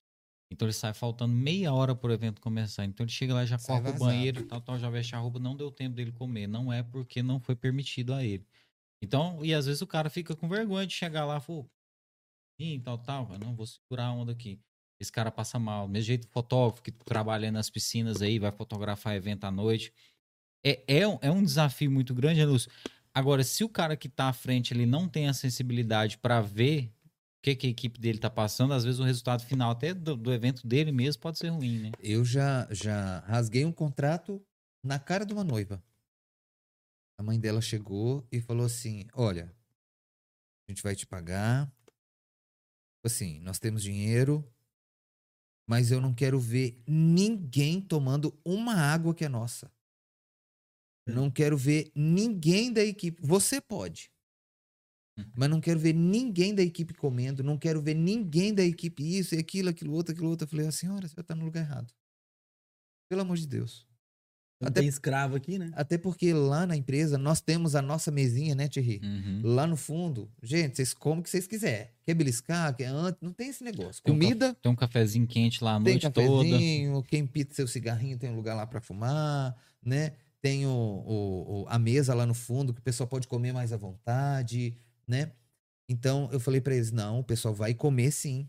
Então 0.51 0.67
ele 0.67 0.73
sai 0.73 0.95
faltando 0.95 1.35
meia 1.35 1.73
hora 1.73 1.95
pro 1.95 2.13
evento 2.13 2.41
começar. 2.41 2.85
Então 2.85 3.05
ele 3.05 3.13
chega 3.13 3.35
lá, 3.35 3.45
já 3.45 3.59
Sai 3.59 3.81
corre 3.81 3.91
o 3.91 3.99
banheiro 3.99 4.41
e 4.41 4.45
tal, 4.45 4.61
tal, 4.61 4.79
já 4.79 4.89
veste 4.89 5.15
a 5.15 5.19
roupa, 5.19 5.39
não 5.39 5.57
deu 5.57 5.71
tempo 5.71 5.97
dele 5.97 6.13
comer. 6.13 6.47
Não 6.47 6.73
é 6.73 6.83
porque 6.83 7.23
não 7.23 7.41
foi 7.41 7.57
permitido 7.57 8.15
a 8.15 8.25
ele. 8.25 8.47
Então, 9.03 9.45
e 9.45 9.53
às 9.55 9.67
vezes 9.67 9.83
o 9.83 9.87
cara 9.87 10.09
fica 10.09 10.35
com 10.37 10.49
vergonha 10.49 10.87
de 10.87 10.95
chegar 10.95 11.25
lá 11.25 11.39
e 11.39 11.41
falar, 11.41 11.65
"Ih, 12.61 12.81
tal, 12.81 12.99
tal, 12.99 13.39
não 13.39 13.55
vou 13.55 13.67
segurar 13.67 14.07
a 14.07 14.13
onda 14.13 14.33
aqui. 14.33 14.59
Esse 15.01 15.13
cara 15.13 15.31
passa 15.31 15.59
mal. 15.59 15.87
Do 15.87 15.93
mesmo 15.93 16.07
jeito, 16.07 16.27
fotógrafo 16.29 16.83
que 16.83 16.91
trabalha 16.91 17.51
nas 17.53 17.69
piscinas 17.69 18.23
aí, 18.23 18.39
vai 18.39 18.51
fotografar 18.51 19.15
evento 19.15 19.45
à 19.45 19.51
noite. 19.51 19.93
É, 20.65 20.83
é, 21.01 21.09
um- 21.09 21.19
é 21.23 21.31
um 21.31 21.43
desafio 21.45 21.91
muito 21.91 22.15
grande, 22.15 22.41
né, 22.41 22.47
Lúcio? 22.47 22.71
Agora, 23.15 23.45
se 23.45 23.63
o 23.65 23.69
cara 23.69 23.97
que 23.97 24.09
tá 24.09 24.29
à 24.29 24.33
frente 24.33 24.73
ele 24.75 24.87
não 24.87 25.09
tem 25.09 25.29
a 25.29 25.35
sensibilidade 25.35 26.19
para 26.19 26.41
ver 26.41 26.93
que, 27.47 27.55
que 27.55 27.67
a 27.69 27.71
equipe 27.71 28.01
dele 28.01 28.19
tá 28.19 28.29
passando, 28.29 28.75
às 28.75 28.83
vezes 28.83 28.99
o 28.99 29.05
resultado 29.05 29.45
final 29.45 29.71
até 29.71 29.95
do, 29.95 30.17
do 30.17 30.33
evento 30.33 30.67
dele 30.67 30.91
mesmo 30.91 31.23
pode 31.23 31.39
ser 31.39 31.49
ruim, 31.51 31.79
né? 31.79 31.93
Eu 32.01 32.25
já, 32.25 32.67
já 32.73 33.21
rasguei 33.21 33.65
um 33.65 33.71
contrato 33.71 34.45
na 34.85 34.99
cara 34.99 35.25
de 35.25 35.33
uma 35.33 35.45
noiva. 35.45 35.81
A 37.19 37.23
mãe 37.23 37.39
dela 37.39 37.61
chegou 37.61 38.27
e 38.33 38.41
falou 38.41 38.67
assim: 38.67 39.07
Olha, 39.15 39.55
a 40.67 40.73
gente 40.73 40.83
vai 40.83 40.97
te 40.97 41.07
pagar. 41.07 41.73
Assim, 43.05 43.39
nós 43.39 43.61
temos 43.61 43.85
dinheiro, 43.85 44.45
mas 45.69 45.93
eu 45.93 46.01
não 46.01 46.13
quero 46.13 46.41
ver 46.41 46.83
ninguém 46.85 47.81
tomando 47.81 48.37
uma 48.45 48.75
água 48.75 49.15
que 49.15 49.25
é 49.25 49.29
nossa. 49.29 49.71
Não 51.07 51.31
quero 51.31 51.57
ver 51.57 51.93
ninguém 51.95 52.73
da 52.73 52.83
equipe. 52.83 53.23
Você 53.23 53.61
pode. 53.61 54.11
Mas 55.37 55.49
não 55.49 55.61
quero 55.61 55.79
ver 55.81 55.95
ninguém 55.95 56.55
da 56.55 56.63
equipe 56.63 56.93
comendo, 56.95 57.43
não 57.43 57.57
quero 57.57 57.81
ver 57.81 57.95
ninguém 57.95 58.53
da 58.55 58.63
equipe 58.63 59.03
isso 59.19 59.35
e 59.35 59.39
aquilo, 59.39 59.69
aquilo 59.71 59.93
outro, 59.95 60.13
aquilo 60.13 60.29
outro. 60.29 60.45
Eu 60.45 60.49
falei, 60.51 60.67
a 60.67 60.73
senhora, 60.73 61.09
você 61.09 61.23
tá 61.23 61.35
no 61.35 61.45
lugar 61.45 61.61
errado. 61.63 61.93
Pelo 63.09 63.23
amor 63.23 63.37
de 63.37 63.47
Deus. 63.47 63.87
Não 64.61 64.69
Até- 64.69 64.81
tem 64.81 64.89
escravo 64.89 65.37
aqui, 65.37 65.59
né? 65.59 65.71
Até 65.75 65.99
porque 65.99 66.33
lá 66.33 66.67
na 66.67 66.75
empresa 66.77 67.19
nós 67.19 67.43
temos 67.43 67.75
a 67.75 67.83
nossa 67.83 68.11
mesinha, 68.11 68.55
né, 68.55 68.69
Thierry? 68.69 69.01
Uhum. 69.05 69.43
Lá 69.45 69.67
no 69.67 69.77
fundo, 69.77 70.31
gente, 70.43 70.77
vocês 70.77 70.95
comem 70.95 71.21
o 71.21 71.23
que 71.23 71.29
vocês 71.29 71.47
quiserem. 71.47 71.89
Quer 72.07 72.15
beliscar, 72.15 72.75
quer 72.75 72.87
antes, 72.87 73.21
não 73.21 73.33
tem 73.35 73.51
esse 73.51 73.63
negócio. 73.63 74.03
Tem 74.03 74.15
um 74.15 74.19
Comida, 74.19 74.55
Tem 74.55 74.73
um 74.73 74.77
cafezinho 74.77 75.27
quente 75.27 75.63
lá 75.63 75.77
a 75.77 75.83
tem 75.83 75.93
noite 75.95 76.11
toda. 76.11 76.43
cafezinho, 76.51 77.03
quem 77.03 77.27
pita 77.27 77.55
seu 77.55 77.69
cigarrinho 77.69 78.19
tem 78.19 78.31
um 78.31 78.35
lugar 78.37 78.55
lá 78.55 78.67
para 78.67 78.81
fumar, 78.81 79.55
né? 79.85 80.13
Tem 80.41 80.65
o, 80.67 80.71
o- 80.71 81.63
o- 81.63 81.67
a 81.69 81.79
mesa 81.79 82.15
lá 82.15 82.25
no 82.25 82.35
fundo 82.35 82.73
que 82.73 82.81
o 82.81 82.83
pessoal 82.83 83.07
pode 83.07 83.29
comer 83.29 83.53
mais 83.53 83.75
à 83.75 83.77
vontade, 83.77 84.75
né? 85.07 85.33
Então 85.89 86.29
eu 86.33 86.41
falei 86.41 86.61
para 86.61 86.75
eles: 86.75 86.91
não, 86.91 87.21
o 87.21 87.25
pessoal 87.25 87.55
vai 87.55 87.75
comer 87.75 88.11
sim. 88.11 88.49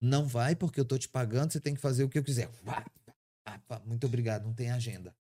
Não 0.00 0.26
vai 0.26 0.54
porque 0.54 0.78
eu 0.78 0.84
tô 0.84 0.96
te 0.96 1.08
pagando, 1.08 1.52
você 1.52 1.60
tem 1.60 1.74
que 1.74 1.80
fazer 1.80 2.04
o 2.04 2.08
que 2.08 2.18
eu 2.18 2.22
quiser. 2.22 2.48
Muito 3.84 4.06
obrigado, 4.06 4.44
não 4.44 4.54
tem 4.54 4.70
agenda. 4.70 5.14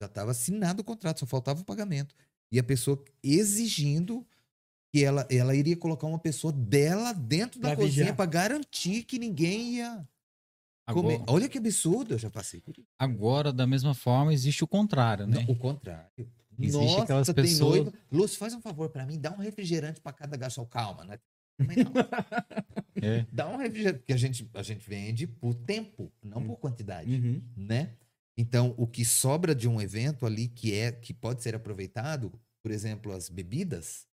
Já 0.00 0.06
estava 0.06 0.30
assinado 0.30 0.80
o 0.80 0.84
contrato, 0.84 1.20
só 1.20 1.26
faltava 1.26 1.60
o 1.60 1.64
pagamento. 1.64 2.14
E 2.50 2.58
a 2.58 2.64
pessoa 2.64 3.02
exigindo 3.22 4.26
que 4.92 5.04
ela, 5.04 5.26
ela 5.30 5.54
iria 5.54 5.76
colocar 5.76 6.06
uma 6.06 6.18
pessoa 6.18 6.52
dela 6.52 7.12
dentro 7.12 7.60
da 7.60 7.70
Pra 7.70 7.76
cozinha 7.76 8.14
para 8.14 8.26
garantir 8.26 9.02
que 9.02 9.18
ninguém 9.18 9.76
ia 9.76 10.08
comer. 10.86 11.16
Agora, 11.16 11.32
Olha 11.32 11.48
que 11.48 11.58
absurdo, 11.58 12.14
eu 12.14 12.18
já 12.18 12.30
passei 12.30 12.60
por 12.60 12.78
isso. 12.78 12.86
agora, 12.98 13.52
da 13.52 13.66
mesma 13.66 13.92
forma, 13.94 14.32
existe 14.32 14.62
o 14.62 14.68
contrário, 14.68 15.26
né? 15.26 15.44
Não, 15.44 15.54
o 15.54 15.58
contrário. 15.58 16.10
Existe 16.58 16.76
Nossa, 16.84 17.02
aquelas 17.02 17.26
tem 17.26 17.34
pessoas- 17.34 17.76
noiva. 17.76 17.92
Lúcio, 18.10 18.38
faz 18.38 18.54
um 18.54 18.60
favor 18.60 18.88
para 18.90 19.04
mim, 19.06 19.18
dá 19.18 19.30
um 19.32 19.38
refrigerante 19.38 20.00
para 20.00 20.12
cada 20.12 20.36
garçom. 20.36 20.64
Calma, 20.66 21.04
né? 21.04 21.18
Não. 21.58 21.92
É. 23.02 23.26
Dá 23.32 23.48
um 23.48 23.56
refrigerante, 23.56 23.98
porque 24.00 24.12
a 24.12 24.16
gente, 24.16 24.50
a 24.54 24.62
gente 24.62 24.88
vende 24.88 25.26
por 25.26 25.54
tempo, 25.54 26.10
não 26.22 26.42
por 26.44 26.56
quantidade, 26.56 27.10
Uhum. 27.14 27.42
né? 27.56 27.90
Então, 28.36 28.74
o 28.76 28.86
que 28.86 29.04
sobra 29.04 29.54
de 29.54 29.68
um 29.68 29.80
evento 29.80 30.26
ali 30.26 30.48
que 30.48 30.74
é 30.74 30.90
que 30.90 31.14
pode 31.14 31.42
ser 31.42 31.54
aproveitado, 31.54 32.32
por 32.62 32.72
exemplo, 32.72 33.12
as 33.12 33.28
bebidas, 33.28 34.06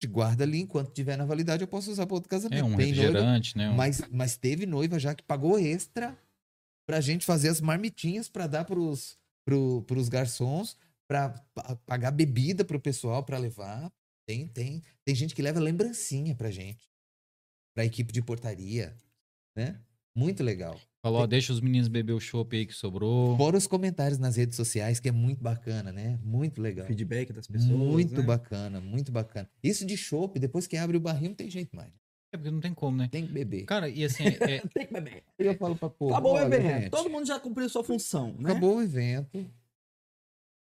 a 0.00 0.04
gente 0.04 0.12
guarda 0.12 0.44
ali 0.44 0.60
enquanto 0.60 0.92
tiver 0.92 1.16
na 1.16 1.24
validade, 1.24 1.62
eu 1.62 1.68
posso 1.68 1.90
usar 1.90 2.06
para 2.06 2.14
outro 2.16 2.28
casamento. 2.28 2.60
É 2.60 2.62
um 2.64 2.76
Tem 2.76 2.92
noiva- 2.92 3.00
refrigerante, 3.02 3.56
né? 3.56 3.70
Um- 3.70 3.74
mas, 3.74 4.02
mas 4.10 4.36
teve 4.36 4.66
noiva 4.66 4.98
já 4.98 5.14
que 5.14 5.22
pagou 5.22 5.58
extra 5.58 6.16
pra 6.86 7.00
gente 7.00 7.24
fazer 7.24 7.48
as 7.48 7.60
marmitinhas 7.62 8.28
pra 8.28 8.46
dar 8.46 8.64
pros, 8.66 9.18
pro, 9.46 9.82
pros 9.86 10.08
garçons, 10.10 10.76
pra 11.08 11.30
pa- 11.54 11.76
pagar 11.86 12.10
bebida 12.10 12.64
pro 12.64 12.78
pessoal 12.80 13.24
pra 13.24 13.38
levar. 13.38 13.90
Tem, 14.26 14.46
tem, 14.46 14.82
tem 15.04 15.14
gente 15.14 15.34
que 15.34 15.40
leva 15.40 15.58
lembrancinha 15.58 16.34
pra 16.34 16.50
gente, 16.50 16.86
pra 17.74 17.84
equipe 17.86 18.12
de 18.12 18.20
portaria, 18.22 18.94
né? 19.56 19.80
Muito 20.14 20.42
legal. 20.42 20.78
Falou, 21.00 21.20
ó, 21.22 21.26
deixa 21.26 21.52
os 21.52 21.60
meninos 21.60 21.88
beber 21.88 22.12
o 22.12 22.20
chopp 22.20 22.54
aí 22.56 22.66
que 22.66 22.74
sobrou. 22.74 23.36
Fora 23.36 23.56
os 23.56 23.66
comentários 23.66 24.18
nas 24.18 24.36
redes 24.36 24.56
sociais, 24.56 24.98
que 25.00 25.08
é 25.08 25.12
muito 25.12 25.42
bacana, 25.42 25.90
né? 25.92 26.18
Muito 26.22 26.60
legal. 26.60 26.86
Feedback 26.86 27.32
das 27.32 27.46
pessoas. 27.46 27.70
muito 27.70 28.20
né? 28.20 28.26
bacana, 28.26 28.80
muito 28.80 29.10
bacana. 29.12 29.48
Isso 29.62 29.86
de 29.86 29.96
chopp, 29.96 30.38
depois 30.38 30.66
que 30.66 30.76
abre 30.76 30.96
o 30.96 31.00
barril, 31.00 31.28
não 31.30 31.36
tem 31.36 31.48
jeito 31.48 31.74
mais. 31.74 31.92
É 32.34 32.36
porque 32.36 32.50
não 32.50 32.60
tem 32.60 32.74
como, 32.74 32.96
né? 32.98 33.08
Tem 33.10 33.26
que 33.26 33.32
beber. 33.32 33.64
Cara, 33.64 33.88
e 33.88 34.04
assim, 34.04 34.24
é- 34.42 34.60
Tem 34.74 34.86
que 34.86 34.92
beber. 34.92 35.22
Aí 35.38 35.46
eu 35.46 35.54
falo 35.56 35.74
pra 35.76 35.88
povo, 35.88 36.12
Acabou 36.12 36.34
o 36.34 36.38
evento. 36.38 36.62
gente, 36.62 36.90
Todo 36.90 37.08
mundo 37.08 37.26
já 37.26 37.38
cumpriu 37.40 37.68
sua 37.70 37.82
função, 37.84 38.34
né? 38.38 38.50
Acabou 38.50 38.76
o 38.76 38.82
evento. 38.82 39.48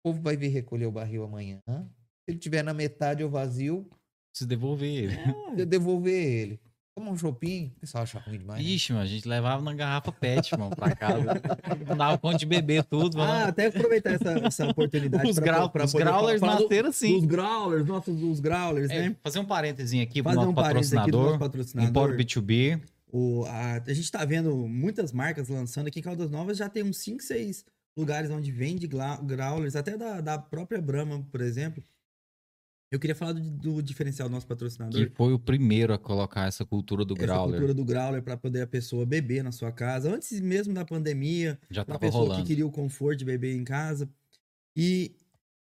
O 0.05 0.09
povo 0.13 0.21
vai 0.21 0.37
vir 0.37 0.49
recolher 0.49 0.85
o 0.85 0.91
barril 0.91 1.23
amanhã. 1.23 1.59
Se 1.67 2.29
ele 2.29 2.37
tiver 2.37 2.63
na 2.63 2.75
metade 2.75 3.23
ou 3.23 3.29
vazio, 3.29 3.89
se 4.31 4.45
devolver 4.45 4.87
ele. 4.87 5.17
eu 5.57 5.65
devolver 5.65 6.13
ele. 6.13 6.59
Toma 6.95 7.09
um 7.09 7.17
chopinho, 7.17 7.73
o 7.75 7.79
pessoal 7.79 8.03
acha 8.03 8.19
ruim 8.19 8.37
demais. 8.37 8.63
né? 8.63 8.69
Ixi, 8.69 8.93
mano, 8.93 9.03
a 9.03 9.07
gente 9.07 9.27
levava 9.27 9.63
na 9.63 9.73
garrafa 9.73 10.11
pet, 10.11 10.55
mano, 10.57 10.75
pra 10.75 10.95
casa. 10.95 11.41
Não 11.89 11.97
dava 11.97 12.17
conta 12.19 12.37
de 12.37 12.45
beber 12.45 12.83
tudo, 12.83 13.19
Ah, 13.19 13.25
mano. 13.27 13.45
até 13.47 13.65
aproveitar 13.65 14.11
essa, 14.13 14.31
essa 14.45 14.69
oportunidade. 14.69 15.27
os, 15.27 15.35
pra- 15.37 15.43
grau, 15.43 15.69
pra 15.71 15.85
os 15.85 15.93
growlers 15.93 16.39
nasceram 16.39 16.89
assim. 16.89 17.15
Dos 17.15 17.25
growlers, 17.25 17.85
nossos 17.87 18.15
dos 18.19 18.39
growlers, 18.39 18.91
É, 18.91 19.09
né? 19.09 19.15
fazer 19.23 19.39
um 19.39 19.45
parênteses 19.45 19.99
aqui 19.99 20.21
pro 20.21 20.33
nosso 20.35 20.49
um 20.51 20.53
parênteses 20.53 20.93
aqui 20.93 21.09
do 21.11 21.17
nosso 21.17 21.39
patrocinador, 21.39 21.89
Empório 21.89 22.15
patrocinador. 22.15 22.43
B2B. 22.45 22.81
O, 23.11 23.43
a, 23.45 23.81
a 23.87 23.93
gente 23.93 24.11
tá 24.11 24.23
vendo 24.23 24.55
muitas 24.67 25.11
marcas 25.11 25.49
lançando 25.49 25.87
aqui 25.87 25.99
em 25.99 26.03
Caldas 26.03 26.29
Novas, 26.29 26.57
já 26.57 26.69
tem 26.69 26.83
uns 26.83 26.97
5, 26.99 27.23
6 27.23 27.65
lugares 27.97 28.29
onde 28.29 28.51
vende 28.51 28.87
growlers, 28.87 29.75
até 29.75 29.97
da, 29.97 30.21
da 30.21 30.37
própria 30.37 30.81
Brahma, 30.81 31.23
por 31.31 31.41
exemplo. 31.41 31.83
Eu 32.91 32.99
queria 32.99 33.15
falar 33.15 33.33
do, 33.33 33.41
do 33.41 33.81
diferencial 33.81 34.29
do 34.29 34.31
nosso 34.33 34.47
patrocinador. 34.47 35.07
Que 35.07 35.15
foi 35.15 35.33
o 35.33 35.39
primeiro 35.39 35.93
a 35.93 35.97
colocar 35.97 36.47
essa 36.47 36.65
cultura 36.65 37.03
do 37.03 37.13
essa 37.15 37.25
growler. 37.25 37.59
cultura 37.59 37.73
do 37.73 37.83
growler 37.83 38.21
para 38.21 38.37
poder 38.37 38.61
a 38.61 38.67
pessoa 38.67 39.05
beber 39.05 39.43
na 39.43 39.51
sua 39.51 39.71
casa, 39.71 40.13
antes 40.13 40.39
mesmo 40.39 40.73
da 40.73 40.85
pandemia, 40.85 41.59
Já 41.69 41.83
tava 41.83 41.99
pessoa 41.99 42.23
rolando. 42.23 42.41
que 42.41 42.47
queria 42.47 42.65
o 42.65 42.71
conforto 42.71 43.19
de 43.19 43.25
beber 43.25 43.55
em 43.55 43.63
casa. 43.63 44.09
E 44.75 45.15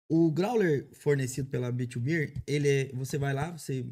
o 0.07 0.31
growler 0.31 0.87
fornecido 0.93 1.49
pela 1.49 1.71
B2Beer, 1.71 2.41
ele 2.47 2.67
é, 2.67 2.91
você 2.93 3.17
vai 3.17 3.33
lá, 3.33 3.51
você 3.51 3.85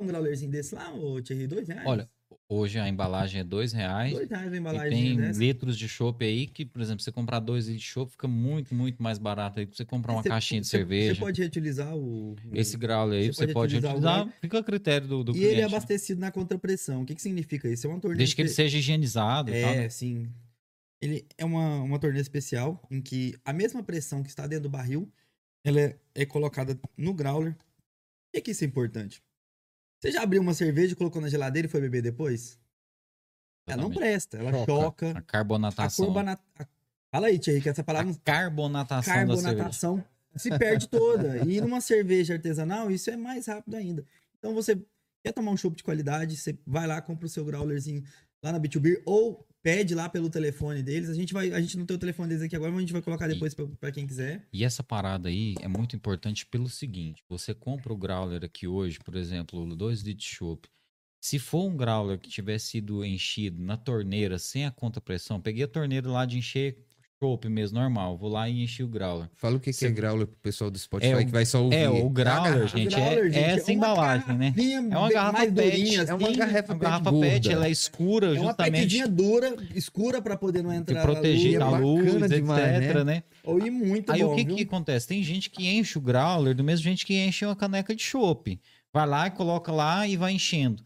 um 0.00 0.06
growlerzinho 0.06 0.50
desse 0.50 0.74
lá, 0.74 0.92
ô 0.94 1.20
Thierry, 1.20 1.46
dois 1.46 1.68
reais? 1.68 1.86
Olha, 1.86 2.08
hoje 2.50 2.78
a 2.78 2.88
embalagem 2.88 3.40
é 3.42 3.44
dois 3.44 3.72
reais. 3.72 4.12
dois 4.12 4.28
reais 4.30 4.50
a 4.52 4.56
E 4.56 4.58
embalagem 4.58 4.90
tem 4.90 5.16
dessa. 5.16 5.38
litros 5.38 5.76
de 5.78 5.86
chopp 5.88 6.24
aí 6.24 6.46
que, 6.46 6.64
por 6.64 6.80
exemplo, 6.80 7.02
você 7.02 7.12
comprar 7.12 7.40
dois 7.40 7.66
litros 7.66 7.82
de 7.84 7.88
chopp 7.88 8.10
fica 8.12 8.26
muito, 8.26 8.74
muito 8.74 9.02
mais 9.02 9.18
barato 9.18 9.60
aí 9.60 9.66
que 9.66 9.76
você 9.76 9.84
comprar 9.84 10.14
uma 10.14 10.22
Você- 10.22 10.28
caixinha 10.30 10.60
de 10.60 10.66
você- 10.66 10.78
cerveja. 10.78 11.14
Você 11.14 11.20
pode 11.20 11.40
reutilizar 11.40 11.94
o. 11.94 12.34
Esse 12.54 12.76
growler 12.78 13.20
aí 13.20 13.26
Você 13.26 13.32
você, 13.34 13.40
pode 13.46 13.52
pode 13.54 13.74
utilizar 13.76 13.90
o 13.92 13.96
utilizar, 13.96 14.14
growler. 14.16 14.40
fica 14.40 14.58
a 14.58 14.62
critério 14.64 15.06
do, 15.08 15.24
do 15.24 15.32
e 15.32 15.34
cliente. 15.34 15.52
ele 15.52 15.60
é 15.60 15.68
né? 15.68 15.68
abastecido 15.68 16.20
na 16.20 16.30
contrapressão. 16.30 17.02
O 17.02 17.04
que, 17.06 17.14
que 17.14 17.22
significa 17.22 17.68
isso? 17.68 17.86
É 17.86 17.90
uma 17.90 18.00
torneira. 18.00 18.18
Desde 18.18 18.34
que 18.34 18.42
ele 18.42 18.48
seja 18.48 18.78
higienizado 18.78 19.50
e 19.50 19.60
tal. 19.60 19.70
É, 19.70 19.76
né? 19.76 19.88
sim. 19.90 20.28
Ele 21.00 21.24
é 21.36 21.44
uma, 21.44 21.82
uma 21.82 21.98
torneira 21.98 22.22
especial 22.22 22.82
em 22.90 23.00
que 23.00 23.36
a 23.44 23.52
mesma 23.52 23.82
pressão 23.84 24.22
que 24.22 24.28
está 24.30 24.46
dentro 24.48 24.64
do 24.64 24.68
barril, 24.70 25.08
ela 25.64 25.80
é, 25.80 25.96
é 26.14 26.26
colocada 26.26 26.76
no 26.96 27.12
growler. 27.14 27.52
Por 27.54 28.32
que, 28.34 28.40
que 28.40 28.50
isso 28.50 28.64
é 28.64 28.66
importante? 28.66 29.22
Você 30.00 30.12
já 30.12 30.22
abriu 30.22 30.40
uma 30.40 30.54
cerveja, 30.54 30.94
colocou 30.94 31.20
na 31.20 31.28
geladeira 31.28 31.66
e 31.66 31.70
foi 31.70 31.80
beber 31.80 32.02
depois? 32.02 32.58
Ela 33.66 33.82
não 33.82 33.90
Totalmente. 33.90 33.98
presta, 34.10 34.36
ela 34.38 34.52
Choca. 34.52 34.66
choca. 34.72 35.06
A 35.10 35.18
A 35.18 35.22
carbonatação. 35.22 36.06
carbonata... 36.06 36.42
Fala 37.10 37.26
aí, 37.28 37.38
Thierry, 37.38 37.60
que 37.62 37.68
essa 37.68 37.82
palavra 37.82 38.12
A 38.12 38.16
carbonatação, 38.16 39.12
da 39.14 39.18
cerveja. 39.18 39.42
carbonatação 39.42 40.04
se 40.36 40.50
perde 40.58 40.88
toda. 40.88 41.38
E 41.48 41.60
numa 41.60 41.80
cerveja 41.80 42.34
artesanal, 42.34 42.90
isso 42.90 43.10
é 43.10 43.16
mais 43.16 43.46
rápido 43.46 43.74
ainda. 43.76 44.04
Então 44.38 44.54
você 44.54 44.76
quer 45.24 45.32
tomar 45.32 45.50
um 45.50 45.56
chopp 45.56 45.74
de 45.76 45.82
qualidade, 45.82 46.36
você 46.36 46.56
vai 46.66 46.86
lá, 46.86 47.00
compra 47.02 47.26
o 47.26 47.28
seu 47.28 47.44
growlerzinho 47.44 48.04
lá 48.42 48.52
na 48.52 48.60
B2Beer 48.60 49.02
ou 49.04 49.44
pede 49.68 49.94
lá 49.94 50.08
pelo 50.08 50.30
telefone 50.30 50.82
deles. 50.82 51.10
A 51.10 51.14
gente 51.14 51.34
vai, 51.34 51.52
a 51.52 51.60
gente 51.60 51.76
não 51.76 51.84
tem 51.84 51.94
o 51.94 52.00
telefone 52.00 52.30
deles 52.30 52.42
aqui 52.42 52.56
agora, 52.56 52.70
mas 52.70 52.78
a 52.78 52.80
gente 52.80 52.92
vai 52.94 53.02
colocar 53.02 53.28
depois 53.28 53.54
pra 53.78 53.92
quem 53.92 54.06
quiser. 54.06 54.48
E 54.50 54.64
essa 54.64 54.82
parada 54.82 55.28
aí 55.28 55.56
é 55.60 55.68
muito 55.68 55.94
importante 55.94 56.46
pelo 56.46 56.70
seguinte: 56.70 57.22
você 57.28 57.52
compra 57.52 57.92
o 57.92 57.96
growler 57.96 58.42
aqui 58.42 58.66
hoje, 58.66 58.98
por 58.98 59.14
exemplo, 59.14 59.76
2 59.76 60.00
litros 60.00 60.24
de 60.24 60.34
chopp. 60.34 60.66
Se 61.20 61.38
for 61.38 61.66
um 61.66 61.76
growler 61.76 62.18
que 62.18 62.30
tiver 62.30 62.58
sido 62.58 63.04
enchido 63.04 63.60
na 63.60 63.76
torneira 63.76 64.38
sem 64.38 64.64
a 64.64 64.70
contrapressão, 64.70 65.38
peguei 65.38 65.64
a 65.64 65.68
torneira 65.68 66.08
lá 66.08 66.24
de 66.24 66.38
encher 66.38 66.78
chopp 67.20 67.48
mesmo, 67.48 67.78
normal. 67.80 68.16
Vou 68.16 68.30
lá 68.30 68.48
e 68.48 68.62
enchi 68.62 68.82
o 68.82 68.88
growler. 68.88 69.28
Fala 69.34 69.56
o 69.56 69.60
que, 69.60 69.72
que 69.72 69.84
é 69.86 69.90
growler 69.90 70.26
pro 70.26 70.36
pessoal 70.36 70.70
do 70.70 70.78
Spotify 70.78 71.12
É, 71.12 71.16
o- 71.16 71.26
que 71.26 71.32
vai 71.32 71.44
só 71.44 71.62
ouvir. 71.62 71.76
É, 71.76 71.88
o 71.88 72.08
growler, 72.08 72.52
garrafa. 72.52 72.66
gente, 72.78 72.94
O 72.94 72.96
growler, 72.98 73.18
é, 73.18 73.24
gente, 73.24 73.36
é 73.36 73.40
é 73.40 73.50
essa 73.54 73.64
uma 73.70 73.74
embalagem, 73.74 74.38
né? 74.38 74.54
É 74.56 74.78
uma 74.96 75.06
bem 75.08 75.14
garrafa 75.16 75.38
pet. 75.38 75.50
durinha, 75.52 76.00
É 76.02 76.14
uma 76.14 76.28
assim. 76.28 76.36
garrafa 76.38 76.58
A 76.58 76.62
pet 76.76 76.78
garrafa 76.78 77.10
gorda. 77.10 77.26
pet, 77.26 77.52
ela 77.52 77.66
é 77.66 77.70
escura, 77.70 78.26
É 78.26 78.30
uma 78.30 78.46
justamente 78.46 78.72
petidinha 78.72 79.08
dura, 79.08 79.56
escura 79.74 80.22
pra 80.22 80.36
poder 80.36 80.62
não 80.62 80.72
entrar 80.72 81.02
proteger 81.02 81.56
a 81.60 81.70
da 81.70 81.78
luz. 81.78 82.04
bacana 82.04 82.18
luz, 82.20 82.30
demais, 82.30 82.76
etc, 82.82 82.94
né? 82.96 83.04
né? 83.04 83.22
Ou 83.44 83.58
ir 83.66 83.70
muito 83.70 84.12
Aí 84.12 84.22
bom, 84.22 84.32
o 84.32 84.36
que 84.36 84.44
viu? 84.44 84.56
que 84.56 84.62
acontece? 84.62 85.08
Tem 85.08 85.22
gente 85.22 85.50
que 85.50 85.66
enche 85.68 85.98
o 85.98 86.00
growler 86.00 86.54
do 86.54 86.62
mesmo 86.62 86.84
gente 86.84 87.04
que 87.04 87.14
enche 87.14 87.44
uma 87.44 87.56
caneca 87.56 87.94
de 87.94 88.02
chopp. 88.02 88.60
Vai 88.92 89.06
lá 89.06 89.26
e 89.26 89.30
coloca 89.32 89.72
lá 89.72 90.06
e 90.06 90.16
vai 90.16 90.32
enchendo. 90.32 90.82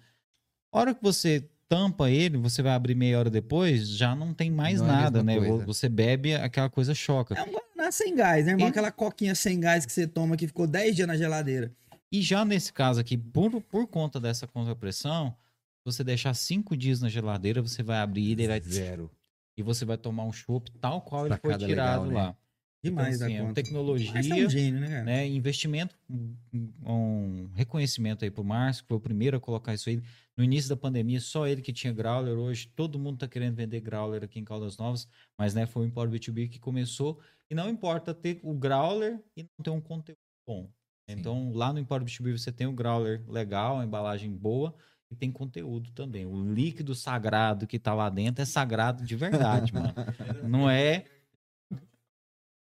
A 0.72 0.78
hora 0.80 0.94
que 0.94 1.02
você 1.02 1.46
tampa 1.74 2.10
ele, 2.10 2.36
você 2.36 2.60
vai 2.60 2.72
abrir 2.72 2.94
meia 2.94 3.18
hora 3.18 3.30
depois, 3.30 3.88
já 3.88 4.14
não 4.14 4.34
tem 4.34 4.50
mais 4.50 4.78
Não 4.80 4.86
é 4.86 4.92
nada, 4.92 5.22
mesma 5.22 5.40
né? 5.42 5.48
coisa. 5.48 5.64
Você 5.64 5.88
bebe, 5.88 6.34
aquela 6.34 6.68
coisa 6.68 6.94
choca. 6.94 7.34
É 7.34 7.42
um 7.42 7.50
Guaraná 7.50 7.90
sem 7.90 8.14
gás, 8.14 8.44
né, 8.44 8.52
irmão? 8.52 8.66
E- 8.66 8.70
Aquela 8.70 8.92
coquinha 8.92 9.34
sem 9.34 9.58
gás 9.58 9.86
que 9.86 9.92
você 9.92 10.06
toma 10.06 10.36
que 10.36 10.46
ficou 10.46 10.66
10 10.66 10.94
dias 10.94 11.08
na 11.08 11.16
geladeira. 11.16 11.72
E 12.12 12.20
já 12.20 12.44
nesse 12.44 12.74
caso 12.74 13.00
aqui, 13.00 13.16
por, 13.16 13.58
por 13.62 13.86
conta 13.86 14.20
dessa 14.20 14.46
contrapressão, 14.46 15.30
se 15.78 15.84
você 15.94 16.04
deixar 16.04 16.34
cinco 16.34 16.76
dias 16.76 17.00
na 17.00 17.08
geladeira, 17.08 17.62
você 17.62 17.82
vai 17.82 18.00
abrir 18.00 18.32
ele 18.32 18.42
e 18.44 18.48
vai... 18.48 18.60
Zero. 18.60 19.10
E 19.56 19.62
você 19.62 19.86
vai 19.86 19.96
tomar 19.96 20.24
um 20.24 20.32
chopp 20.32 20.70
tal 20.72 21.00
qual 21.00 21.26
ele 21.26 21.36
foi 21.38 21.52
Sacada 21.52 21.66
tirado 21.66 22.02
legal, 22.08 22.26
né? 22.28 22.34
Demais 22.82 23.20
lá. 23.20 23.30
então, 23.30 23.36
assim, 23.36 23.44
da 23.44 23.50
é 23.50 23.54
tecnologia... 23.54 24.10
É 24.10 24.46
um 24.46 24.50
gênio, 24.50 24.80
né, 24.80 25.02
né, 25.04 25.26
investimento, 25.28 25.96
um, 26.10 27.48
reconhecimento 27.54 28.24
aí 28.24 28.30
pro 28.30 28.42
Márcio, 28.42 28.82
que 28.82 28.88
foi 28.88 28.96
o 28.96 29.00
primeiro 29.00 29.36
a 29.36 29.40
colocar 29.40 29.72
isso 29.72 29.88
aí. 29.88 30.02
No 30.36 30.42
início 30.42 30.68
da 30.68 30.76
pandemia, 30.76 31.20
só 31.20 31.46
ele 31.46 31.62
que 31.62 31.72
tinha 31.72 31.92
growler. 31.92 32.36
Hoje, 32.36 32.66
todo 32.74 32.98
mundo 32.98 33.18
tá 33.18 33.28
querendo 33.28 33.54
vender 33.54 33.80
growler 33.80 34.24
aqui 34.24 34.40
em 34.40 34.44
Caldas 34.44 34.76
Novas, 34.76 35.06
mas 35.38 35.54
né, 35.54 35.64
foi 35.66 35.84
o 35.84 35.86
Empório 35.86 36.12
B2B 36.12 36.48
que 36.48 36.58
começou. 36.58 37.20
E 37.48 37.54
não 37.54 37.68
importa 37.68 38.12
ter 38.12 38.40
o 38.42 38.52
growler 38.54 39.20
e 39.36 39.42
não 39.42 39.62
ter 39.62 39.70
um 39.70 39.80
conteúdo 39.80 40.18
bom. 40.46 40.68
Sim. 41.08 41.16
Então, 41.18 41.52
lá 41.52 41.72
no 41.72 41.78
Empório 41.78 42.04
B2B 42.04 42.36
você 42.36 42.50
tem 42.50 42.66
o 42.66 42.72
growler 42.72 43.22
legal, 43.28 43.78
a 43.78 43.84
embalagem 43.84 44.30
boa 44.30 44.74
e 45.10 45.14
tem 45.14 45.30
conteúdo 45.30 45.92
também. 45.92 46.26
O 46.26 46.52
líquido 46.52 46.94
sagrado 46.94 47.66
que 47.66 47.78
tá 47.78 47.94
lá 47.94 48.08
dentro 48.08 48.42
é 48.42 48.46
sagrado 48.46 49.04
de 49.04 49.14
verdade, 49.14 49.72
mano. 49.72 49.92
Não 50.48 50.68
é 50.68 51.04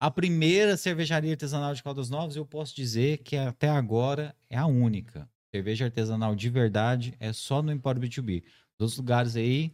a 0.01 0.09
primeira 0.09 0.75
cervejaria 0.75 1.31
artesanal 1.31 1.75
de 1.75 1.83
Caldas 1.83 2.09
Novas, 2.09 2.35
eu 2.35 2.43
posso 2.43 2.75
dizer 2.75 3.19
que 3.19 3.37
até 3.37 3.69
agora 3.69 4.35
é 4.49 4.57
a 4.57 4.65
única. 4.65 5.29
Cerveja 5.53 5.85
artesanal 5.85 6.35
de 6.35 6.49
verdade 6.49 7.13
é 7.19 7.31
só 7.31 7.61
no 7.61 7.71
Empório 7.71 8.01
B2B. 8.01 8.41
Os 8.43 8.81
outros 8.81 8.97
lugares 8.97 9.35
aí 9.35 9.71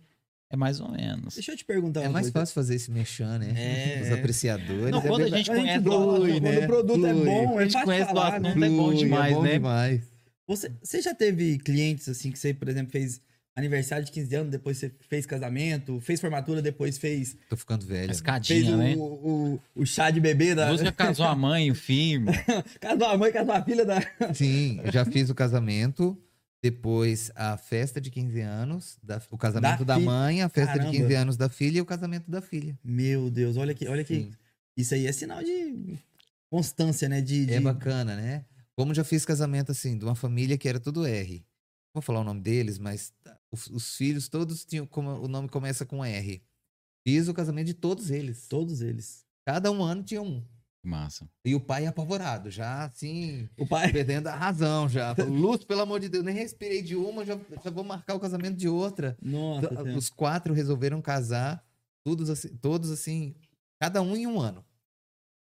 é 0.50 0.58
mais 0.58 0.82
ou 0.82 0.92
menos. 0.92 1.36
Deixa 1.36 1.54
eu 1.54 1.56
te 1.56 1.64
perguntar 1.64 2.02
É 2.04 2.10
mais 2.10 2.26
coisa. 2.26 2.40
fácil 2.40 2.56
fazer 2.56 2.76
esse 2.76 2.92
mexão, 2.92 3.40
né? 3.40 3.54
É. 3.56 4.02
Os 4.04 4.12
apreciadores. 4.12 4.92
Não, 4.92 5.00
é 5.00 5.02
quando 5.02 5.14
a 5.22 5.24
verdade. 5.24 5.44
gente 5.46 5.56
conhece 5.56 5.80
do 5.84 5.92
flui, 5.92 6.32
assunto, 6.32 6.42
quando 6.42 6.54
né? 6.54 6.60
o 6.60 6.68
produto 6.68 7.06
é 7.06 7.14
Flui. 7.14 7.26
bom, 7.26 7.58
A 7.58 7.62
é 7.62 7.64
gente 7.64 7.72
fácil 7.74 7.86
conhece 7.86 8.06
falar, 8.14 8.40
né? 8.42 8.50
assunto, 8.50 8.64
é 8.66 8.70
bom 8.70 8.86
Flui, 8.88 8.98
demais, 8.98 9.34
bom 9.36 9.44
né? 9.44 9.52
demais. 9.54 10.02
Você, 10.46 10.72
você 10.84 11.02
já 11.02 11.16
teve 11.16 11.58
clientes 11.60 12.10
assim 12.10 12.32
que 12.32 12.40
você, 12.40 12.54
por 12.54 12.68
exemplo, 12.68 12.92
fez 12.92 13.22
aniversário 13.58 14.06
de 14.06 14.12
15 14.12 14.36
anos, 14.36 14.52
depois 14.52 14.78
você 14.78 14.92
fez 15.10 15.26
casamento, 15.26 16.00
fez 16.00 16.22
formatura, 16.22 16.62
depois 16.62 16.98
fez, 16.98 17.36
Tô 17.50 17.58
ficando 17.58 17.86
velho. 17.86 18.04
A 18.04 18.08
fez 18.08 18.18
escadinha, 18.18 18.74
o, 18.76 18.78
né? 18.78 18.96
o, 18.96 19.60
o 19.76 19.86
chá 19.86 20.10
de 20.12 20.20
bebê 20.20 20.54
da. 20.56 20.70
Lúcia 20.72 20.92
casou 20.92 21.26
a 21.26 21.36
mãe, 21.36 21.70
o 21.72 21.76
filho. 21.76 22.28
Casou 22.80 23.08
a 23.08 23.18
mãe, 23.18 23.32
casou 23.32 23.54
a 23.54 23.64
filha 23.64 23.84
da. 23.86 24.00
Sim, 24.34 24.80
eu 24.84 24.92
já 24.92 25.04
fiz 25.04 25.30
o 25.30 25.36
casamento, 25.36 26.16
depois 26.62 27.32
a 27.36 27.58
festa 27.58 28.00
de 28.00 28.12
15 28.12 28.40
anos, 28.42 28.98
da- 29.02 29.22
o 29.32 29.38
casamento 29.38 29.84
Da 29.84 29.96
da, 29.96 30.00
mãe, 30.00 30.42
a 30.44 30.50
festa 30.50 30.74
Caramba. 30.74 30.92
de 30.92 30.98
15 31.00 31.14
anos 31.16 31.38
da 31.38 31.50
filha 31.50 31.80
e 31.80 31.82
o 31.82 31.86
casamento 31.86 32.30
da 32.30 32.42
filha. 32.42 32.78
Meu 32.84 33.30
Deus, 33.32 33.58
olha 33.58 33.74
que, 33.74 33.88
olha 33.88 34.04
que. 34.04 34.16
Sim. 34.16 34.32
Isso 34.78 34.94
aí 34.94 35.08
é 35.08 35.12
sinal 35.12 35.44
de 35.44 35.98
constância, 36.50 37.10
né? 37.10 37.22
De, 37.22 37.44
É 37.52 37.58
de- 37.58 37.60
bacana, 37.60 38.16
né? 38.16 38.46
Como 38.76 38.94
já 38.94 39.04
fiz 39.04 39.26
casamento 39.26 39.72
assim, 39.72 39.98
de 39.98 40.06
uma 40.06 40.14
família 40.16 40.56
que 40.58 40.70
era 40.70 40.80
tudo 40.80 41.06
R. 41.08 41.38
Não 41.38 41.44
Vou 41.96 42.02
falar 42.04 42.20
o 42.20 42.24
nome 42.24 42.42
deles, 42.42 42.78
mas 42.78 43.12
os, 43.52 43.68
os 43.68 43.96
filhos 43.96 44.28
todos 44.28 44.66
tinham 44.66 44.86
como 44.86 45.10
o 45.12 45.28
nome 45.28 45.50
começa 45.50 45.86
com 45.86 46.04
R. 46.04 46.42
Fiz 47.06 47.28
o 47.28 47.34
casamento 47.34 47.68
de 47.68 47.74
todos 47.74 48.12
eles. 48.12 48.48
Todos 48.48 48.82
eles. 48.82 49.26
Cada 49.46 49.72
um 49.72 49.82
ano 49.82 50.04
tinha 50.04 50.22
um. 50.22 50.44
Massa. 50.84 51.30
E 51.44 51.54
o 51.56 51.60
pai 51.60 51.86
apavorado, 51.86 52.50
já 52.50 52.86
assim, 52.86 53.50
O 53.58 53.68
pai. 53.68 53.92
perdendo 53.92 54.28
a 54.28 54.36
razão 54.36 54.88
já. 54.88 55.14
Lúcio, 55.28 55.68
pelo 55.68 55.82
amor 55.82 56.00
de 56.00 56.08
Deus, 56.10 56.24
nem 56.24 56.34
respirei 56.36 56.82
de 56.82 56.96
uma, 56.96 57.26
já, 57.26 57.38
já 57.64 57.70
vou 57.70 57.84
marcar 57.84 58.16
o 58.16 58.20
casamento 58.20 58.56
de 58.56 58.70
outra. 58.70 59.18
Nossa. 59.22 59.84
Os 59.96 60.10
quatro 60.10 60.54
resolveram 60.54 61.02
casar, 61.02 61.66
todos 62.04 62.30
assim, 62.30 62.50
todos 62.58 62.90
assim, 62.90 63.36
cada 63.80 64.02
um 64.02 64.16
em 64.16 64.28
um 64.28 64.40
ano. 64.40 64.64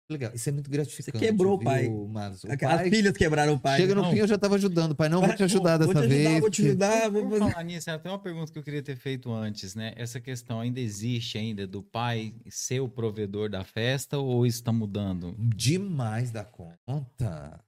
Legal. 0.09 0.31
Isso 0.35 0.49
é 0.49 0.53
muito 0.53 0.71
gratificante. 0.71 1.19
quebrou 1.19 1.55
o 1.55 1.59
viu, 1.59 1.65
pai. 1.65 1.89
Marlos? 1.89 2.45
O 2.45 2.49
As 2.53 2.57
pai 2.57 2.91
filhas 2.91 3.17
quebraram 3.17 3.55
o 3.55 3.59
pai. 3.59 3.81
Chega 3.81 3.95
no 3.95 4.03
Não. 4.03 4.11
fim, 4.13 4.19
eu 4.19 4.29
já 4.29 4.39
tava 4.39 4.55
ajudando. 4.55 4.95
Pai, 4.95 5.09
não, 5.09 5.21
vou 5.21 5.35
te 5.35 5.43
ajudar 5.43 5.79
Vou 5.79 5.89
dessa 5.93 6.07
te 6.07 6.13
ajudar, 6.15 6.29
vez. 6.31 6.41
Vou 6.41 6.51
te 6.51 6.63
ajudar, 6.67 7.11
vou 7.11 7.31
fazer. 7.31 7.51
falar 7.51 7.65
nisso, 7.65 7.91
até 7.91 8.09
uma 8.09 8.19
pergunta 8.19 8.53
que 8.53 8.59
eu 8.59 8.63
queria 8.63 8.83
ter 8.83 8.97
feito 8.97 9.33
antes, 9.33 9.75
né? 9.75 9.93
Essa 9.97 10.21
questão 10.21 10.61
ainda 10.61 10.79
existe 10.79 11.39
ainda 11.39 11.67
do 11.67 11.83
pai 11.83 12.35
ser 12.49 12.81
o 12.81 12.89
provedor 12.89 13.51
da 13.51 13.65
festa 13.65 14.17
ou 14.17 14.47
está 14.47 14.73
mudando? 14.73 15.35
Demais 15.39 16.31
da 16.31 16.45
conta. 16.45 17.61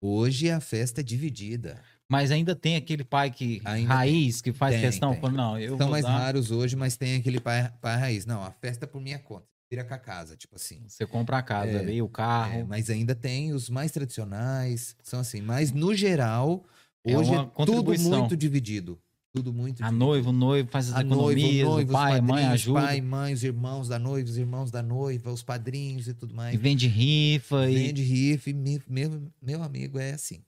Hoje 0.00 0.50
a 0.50 0.60
festa 0.60 1.00
é 1.00 1.04
dividida. 1.04 1.80
Mas 2.08 2.30
ainda 2.30 2.54
tem 2.54 2.76
aquele 2.76 3.02
pai 3.02 3.30
que 3.30 3.60
Ainda 3.64 3.92
raiz 3.94 4.40
que 4.40 4.52
faz 4.52 4.74
Tem, 4.74 4.84
questão, 4.84 5.12
tem. 5.12 5.20
fala, 5.20 5.32
não, 5.32 5.58
eu 5.58 5.70
São 5.70 5.78
vou 5.78 5.88
mais 5.88 6.04
dar, 6.04 6.10
raros 6.18 6.50
hoje, 6.52 6.76
mas 6.76 6.96
tem 6.96 7.16
aquele 7.16 7.40
pai, 7.40 7.72
pai 7.80 7.96
raiz. 7.98 8.24
Não, 8.26 8.42
a 8.44 8.52
festa 8.52 8.84
é 8.84 8.88
por 8.88 9.00
minha 9.00 9.18
conta. 9.18 9.46
Vira 9.70 9.84
com 9.84 9.94
a 9.94 9.98
casa, 9.98 10.36
tipo 10.36 10.54
assim. 10.56 10.82
você 10.86 11.06
compra 11.06 11.38
a 11.38 11.42
casa 11.42 11.70
É, 11.72 11.78
ali, 11.80 12.00
o 12.00 12.08
carro. 12.08 12.60
É, 12.60 12.64
mas 12.64 12.88
ainda 12.88 13.14
tem 13.14 13.52
os 13.52 13.68
mais 13.68 13.90
tradicionais, 13.90 14.94
são 15.02 15.18
assim. 15.20 15.40
Mas 15.40 15.72
no 15.72 15.94
geral, 15.94 16.64
É 17.04 17.16
hoje 17.16 17.30
uma 17.32 17.52
é, 17.58 17.64
tudo 17.64 17.98
muito 17.98 18.36
dividido. 18.36 19.00
Tudo 19.34 19.52
muito 19.52 19.82
a 19.82 19.86
dividido. 19.88 19.98
noiva, 20.04 20.30
o 20.30 20.32
noivo 20.32 20.70
faz 20.70 20.88
as 20.88 20.94
A 20.94 21.02
noiva, 21.02 21.38
economias, 21.40 21.66
o 21.68 21.70
noivo, 21.72 21.90
o 21.90 21.92
pai, 21.92 22.20
mãe 22.20 22.44
ajuda, 22.46 22.80
pai, 22.80 23.00
mãe, 23.02 23.34
os 23.34 23.44
irmãos 23.44 23.88
da 23.88 23.98
noiva, 23.98 24.28
os 24.30 24.36
irmãos 24.38 24.70
da 24.70 24.82
noiva, 24.82 25.32
os 25.32 25.42
padrinhos 25.42 26.08
e 26.08 26.14
tudo 26.14 26.34
mais. 26.34 26.54
e 26.54 26.56
vende 26.56 26.86
rifa, 26.86 27.68
e 27.68 27.74
Vende 27.74 28.02
riff, 28.02 28.52
me- 28.54 28.82
meu, 28.88 29.30
meu 29.42 29.62
amigo 29.62 29.98
é 29.98 30.12
assim. 30.12 30.42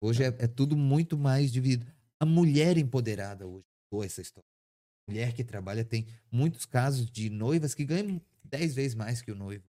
Hoje 0.00 0.22
é, 0.24 0.26
é 0.26 0.46
tudo 0.46 0.76
muito 0.76 1.16
mais 1.16 1.50
dividido. 1.50 1.86
A 2.20 2.26
mulher 2.26 2.76
empoderada 2.78 3.46
hoje, 3.46 3.64
essa 4.04 4.20
história. 4.20 4.46
Mulher 5.08 5.32
que 5.32 5.42
trabalha 5.42 5.84
tem 5.84 6.06
muitos 6.30 6.64
casos 6.64 7.10
de 7.10 7.28
noivas 7.28 7.74
que 7.74 7.84
ganham 7.84 8.20
10 8.52 8.74
vezes 8.74 8.94
mais 8.94 9.22
que 9.22 9.30
o 9.32 9.34
noivo. 9.34 9.64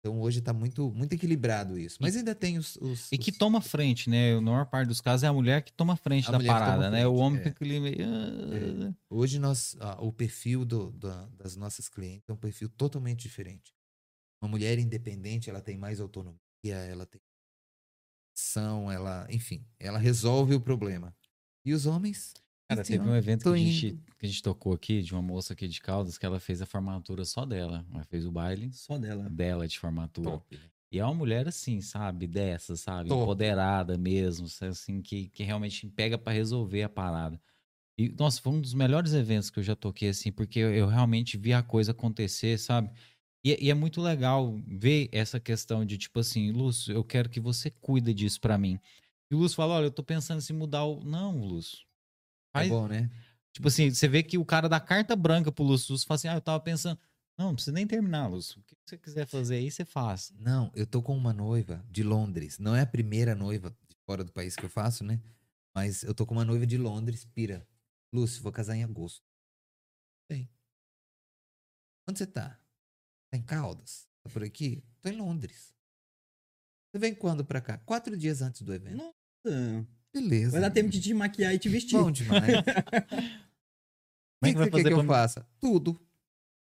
Então 0.00 0.20
hoje 0.20 0.40
está 0.40 0.52
muito, 0.52 0.92
muito 0.92 1.14
equilibrado 1.14 1.78
isso. 1.78 1.96
Mas 1.98 2.14
ainda 2.14 2.34
tem 2.34 2.58
os. 2.58 2.76
os- 2.76 3.10
E 3.10 3.16
que 3.16 3.30
os- 3.30 3.38
toma 3.38 3.62
frente, 3.62 4.10
né? 4.10 4.34
A 4.34 4.40
maior 4.40 4.66
parte 4.66 4.88
dos 4.88 5.00
casos 5.00 5.24
é 5.24 5.26
a 5.28 5.32
mulher 5.32 5.62
que 5.64 5.72
toma 5.72 5.96
frente 5.96 6.28
A 6.28 6.32
da 6.32 6.44
parada, 6.44 6.90
né? 6.90 7.06
O 7.06 7.10
frente, 7.12 7.22
homem 7.22 7.40
é. 7.40 7.44
fica 7.44 7.64
ali 7.64 7.80
meio. 7.80 7.96
"Ah". 8.04 8.94
Hoje 9.08 9.38
nós, 9.38 9.74
ah, 9.80 9.96
o 10.02 10.12
perfil 10.12 10.64
do- 10.66 10.92
da- 10.92 11.26
das 11.30 11.56
nossas 11.56 11.88
clientes 11.88 12.28
é 12.28 12.32
um 12.34 12.36
perfil 12.36 12.68
totalmente 12.68 13.22
diferente. 13.22 13.72
Uma 14.42 14.50
mulher 14.50 14.78
independente, 14.78 15.48
ela 15.48 15.62
tem 15.62 15.78
mais 15.78 16.00
autonomia, 16.00 16.38
ela 16.64 17.06
tem 17.06 17.18
ação, 18.36 18.90
ela, 18.92 19.26
enfim, 19.30 19.64
ela 19.78 19.98
resolve 19.98 20.54
o 20.54 20.60
problema. 20.60 21.16
E 21.64 21.72
os 21.72 21.86
homens? 21.86 22.34
Cara, 22.68 22.80
assim, 22.80 22.94
teve 22.94 23.08
um 23.08 23.14
evento 23.14 23.42
que 23.42 23.48
a, 23.48 23.56
gente, 23.56 23.92
que 24.18 24.26
a 24.26 24.28
gente 24.28 24.42
tocou 24.42 24.72
aqui, 24.72 25.02
de 25.02 25.12
uma 25.12 25.20
moça 25.20 25.52
aqui 25.52 25.68
de 25.68 25.80
Caldas, 25.80 26.16
que 26.16 26.24
ela 26.24 26.40
fez 26.40 26.62
a 26.62 26.66
formatura 26.66 27.24
só 27.24 27.44
dela. 27.44 27.84
Ela 27.92 28.04
fez 28.04 28.24
o 28.24 28.32
baile 28.32 28.72
Só 28.72 28.96
dela. 28.96 29.28
dela 29.28 29.68
de 29.68 29.78
formatura. 29.78 30.30
Top, 30.30 30.56
né? 30.56 30.62
E 30.90 30.98
é 30.98 31.04
uma 31.04 31.14
mulher 31.14 31.46
assim, 31.48 31.80
sabe? 31.80 32.26
Dessa, 32.26 32.76
sabe? 32.76 33.08
Top. 33.08 33.22
Empoderada 33.22 33.98
mesmo, 33.98 34.46
assim, 34.62 35.02
que, 35.02 35.28
que 35.28 35.42
realmente 35.42 35.86
pega 35.88 36.16
pra 36.16 36.32
resolver 36.32 36.84
a 36.84 36.88
parada. 36.88 37.40
E, 37.98 38.08
nossa, 38.08 38.40
foi 38.40 38.52
um 38.52 38.60
dos 38.60 38.74
melhores 38.74 39.12
eventos 39.12 39.50
que 39.50 39.58
eu 39.58 39.62
já 39.62 39.76
toquei, 39.76 40.08
assim, 40.08 40.32
porque 40.32 40.58
eu, 40.58 40.74
eu 40.74 40.86
realmente 40.86 41.36
vi 41.36 41.52
a 41.52 41.62
coisa 41.62 41.92
acontecer, 41.92 42.58
sabe? 42.58 42.90
E, 43.44 43.66
e 43.66 43.70
é 43.70 43.74
muito 43.74 44.00
legal 44.00 44.58
ver 44.66 45.08
essa 45.12 45.38
questão 45.38 45.84
de, 45.84 45.98
tipo 45.98 46.18
assim, 46.18 46.50
Lúcio, 46.50 46.94
eu 46.94 47.04
quero 47.04 47.28
que 47.28 47.40
você 47.40 47.70
cuide 47.70 48.14
disso 48.14 48.40
pra 48.40 48.56
mim. 48.56 48.80
E 49.30 49.34
o 49.34 49.38
Lúcio 49.38 49.56
fala, 49.56 49.74
olha, 49.74 49.86
eu 49.86 49.90
tô 49.90 50.02
pensando 50.02 50.42
em 50.48 50.52
mudar 50.54 50.84
o... 50.84 51.04
Não, 51.04 51.44
Lúcio. 51.44 51.84
É 52.54 52.68
bom, 52.68 52.86
né? 52.88 53.10
Tipo 53.52 53.68
assim, 53.68 53.90
você 53.90 54.08
vê 54.08 54.22
que 54.22 54.36
o 54.38 54.44
cara 54.44 54.68
dá 54.68 54.80
carta 54.80 55.14
branca 55.14 55.52
pro 55.52 55.64
Lúcio 55.64 55.96
fala 55.98 56.16
assim, 56.16 56.28
ah, 56.28 56.34
eu 56.34 56.40
tava 56.40 56.60
pensando... 56.60 56.98
Não, 57.36 57.46
não 57.46 57.54
precisa 57.54 57.72
nem 57.72 57.86
terminar, 57.86 58.28
Lúcio. 58.28 58.60
O 58.60 58.62
que 58.62 58.76
você 58.86 58.96
quiser 58.96 59.26
fazer 59.26 59.56
aí, 59.56 59.70
você 59.70 59.84
faz. 59.84 60.32
Não, 60.38 60.70
eu 60.74 60.86
tô 60.86 61.02
com 61.02 61.16
uma 61.16 61.32
noiva 61.32 61.84
de 61.90 62.04
Londres. 62.04 62.58
Não 62.60 62.76
é 62.76 62.82
a 62.82 62.86
primeira 62.86 63.34
noiva 63.34 63.76
de 63.88 63.96
fora 64.06 64.22
do 64.22 64.32
país 64.32 64.54
que 64.54 64.64
eu 64.64 64.70
faço, 64.70 65.02
né? 65.02 65.20
Mas 65.74 66.04
eu 66.04 66.14
tô 66.14 66.24
com 66.24 66.34
uma 66.34 66.44
noiva 66.44 66.64
de 66.64 66.78
Londres, 66.78 67.24
pira. 67.24 67.66
Lúcio, 68.12 68.40
vou 68.40 68.52
casar 68.52 68.76
em 68.76 68.84
agosto. 68.84 69.26
Bem. 70.30 70.48
Onde 72.08 72.18
você 72.18 72.26
tá? 72.26 72.50
Tá 73.30 73.36
em 73.36 73.42
Caldas? 73.42 74.08
Tá 74.22 74.30
por 74.30 74.44
aqui? 74.44 74.84
Tô 75.02 75.08
em 75.08 75.16
Londres. 75.16 75.74
Você 76.92 77.00
vem 77.00 77.14
quando 77.14 77.44
pra 77.44 77.60
cá? 77.60 77.78
Quatro 77.78 78.16
dias 78.16 78.42
antes 78.42 78.62
do 78.62 78.72
evento. 78.72 78.96
Nossa. 78.96 79.88
Beleza. 80.14 80.52
Vai 80.52 80.60
dar 80.60 80.70
tempo 80.70 80.88
de 80.88 81.00
te 81.00 81.12
maquiar 81.12 81.52
e 81.54 81.58
te 81.58 81.68
vestir. 81.68 81.98
Bom 81.98 82.10
demais. 82.10 82.42
O 84.42 84.46
Como 84.46 84.50
é 84.50 84.52
que, 84.52 84.54
que 84.54 84.58
você 84.58 84.64
quer 84.64 84.70
fazer 84.70 84.94
que 84.94 85.00
eu 85.00 85.04
faça? 85.06 85.46
Tudo. 85.58 85.94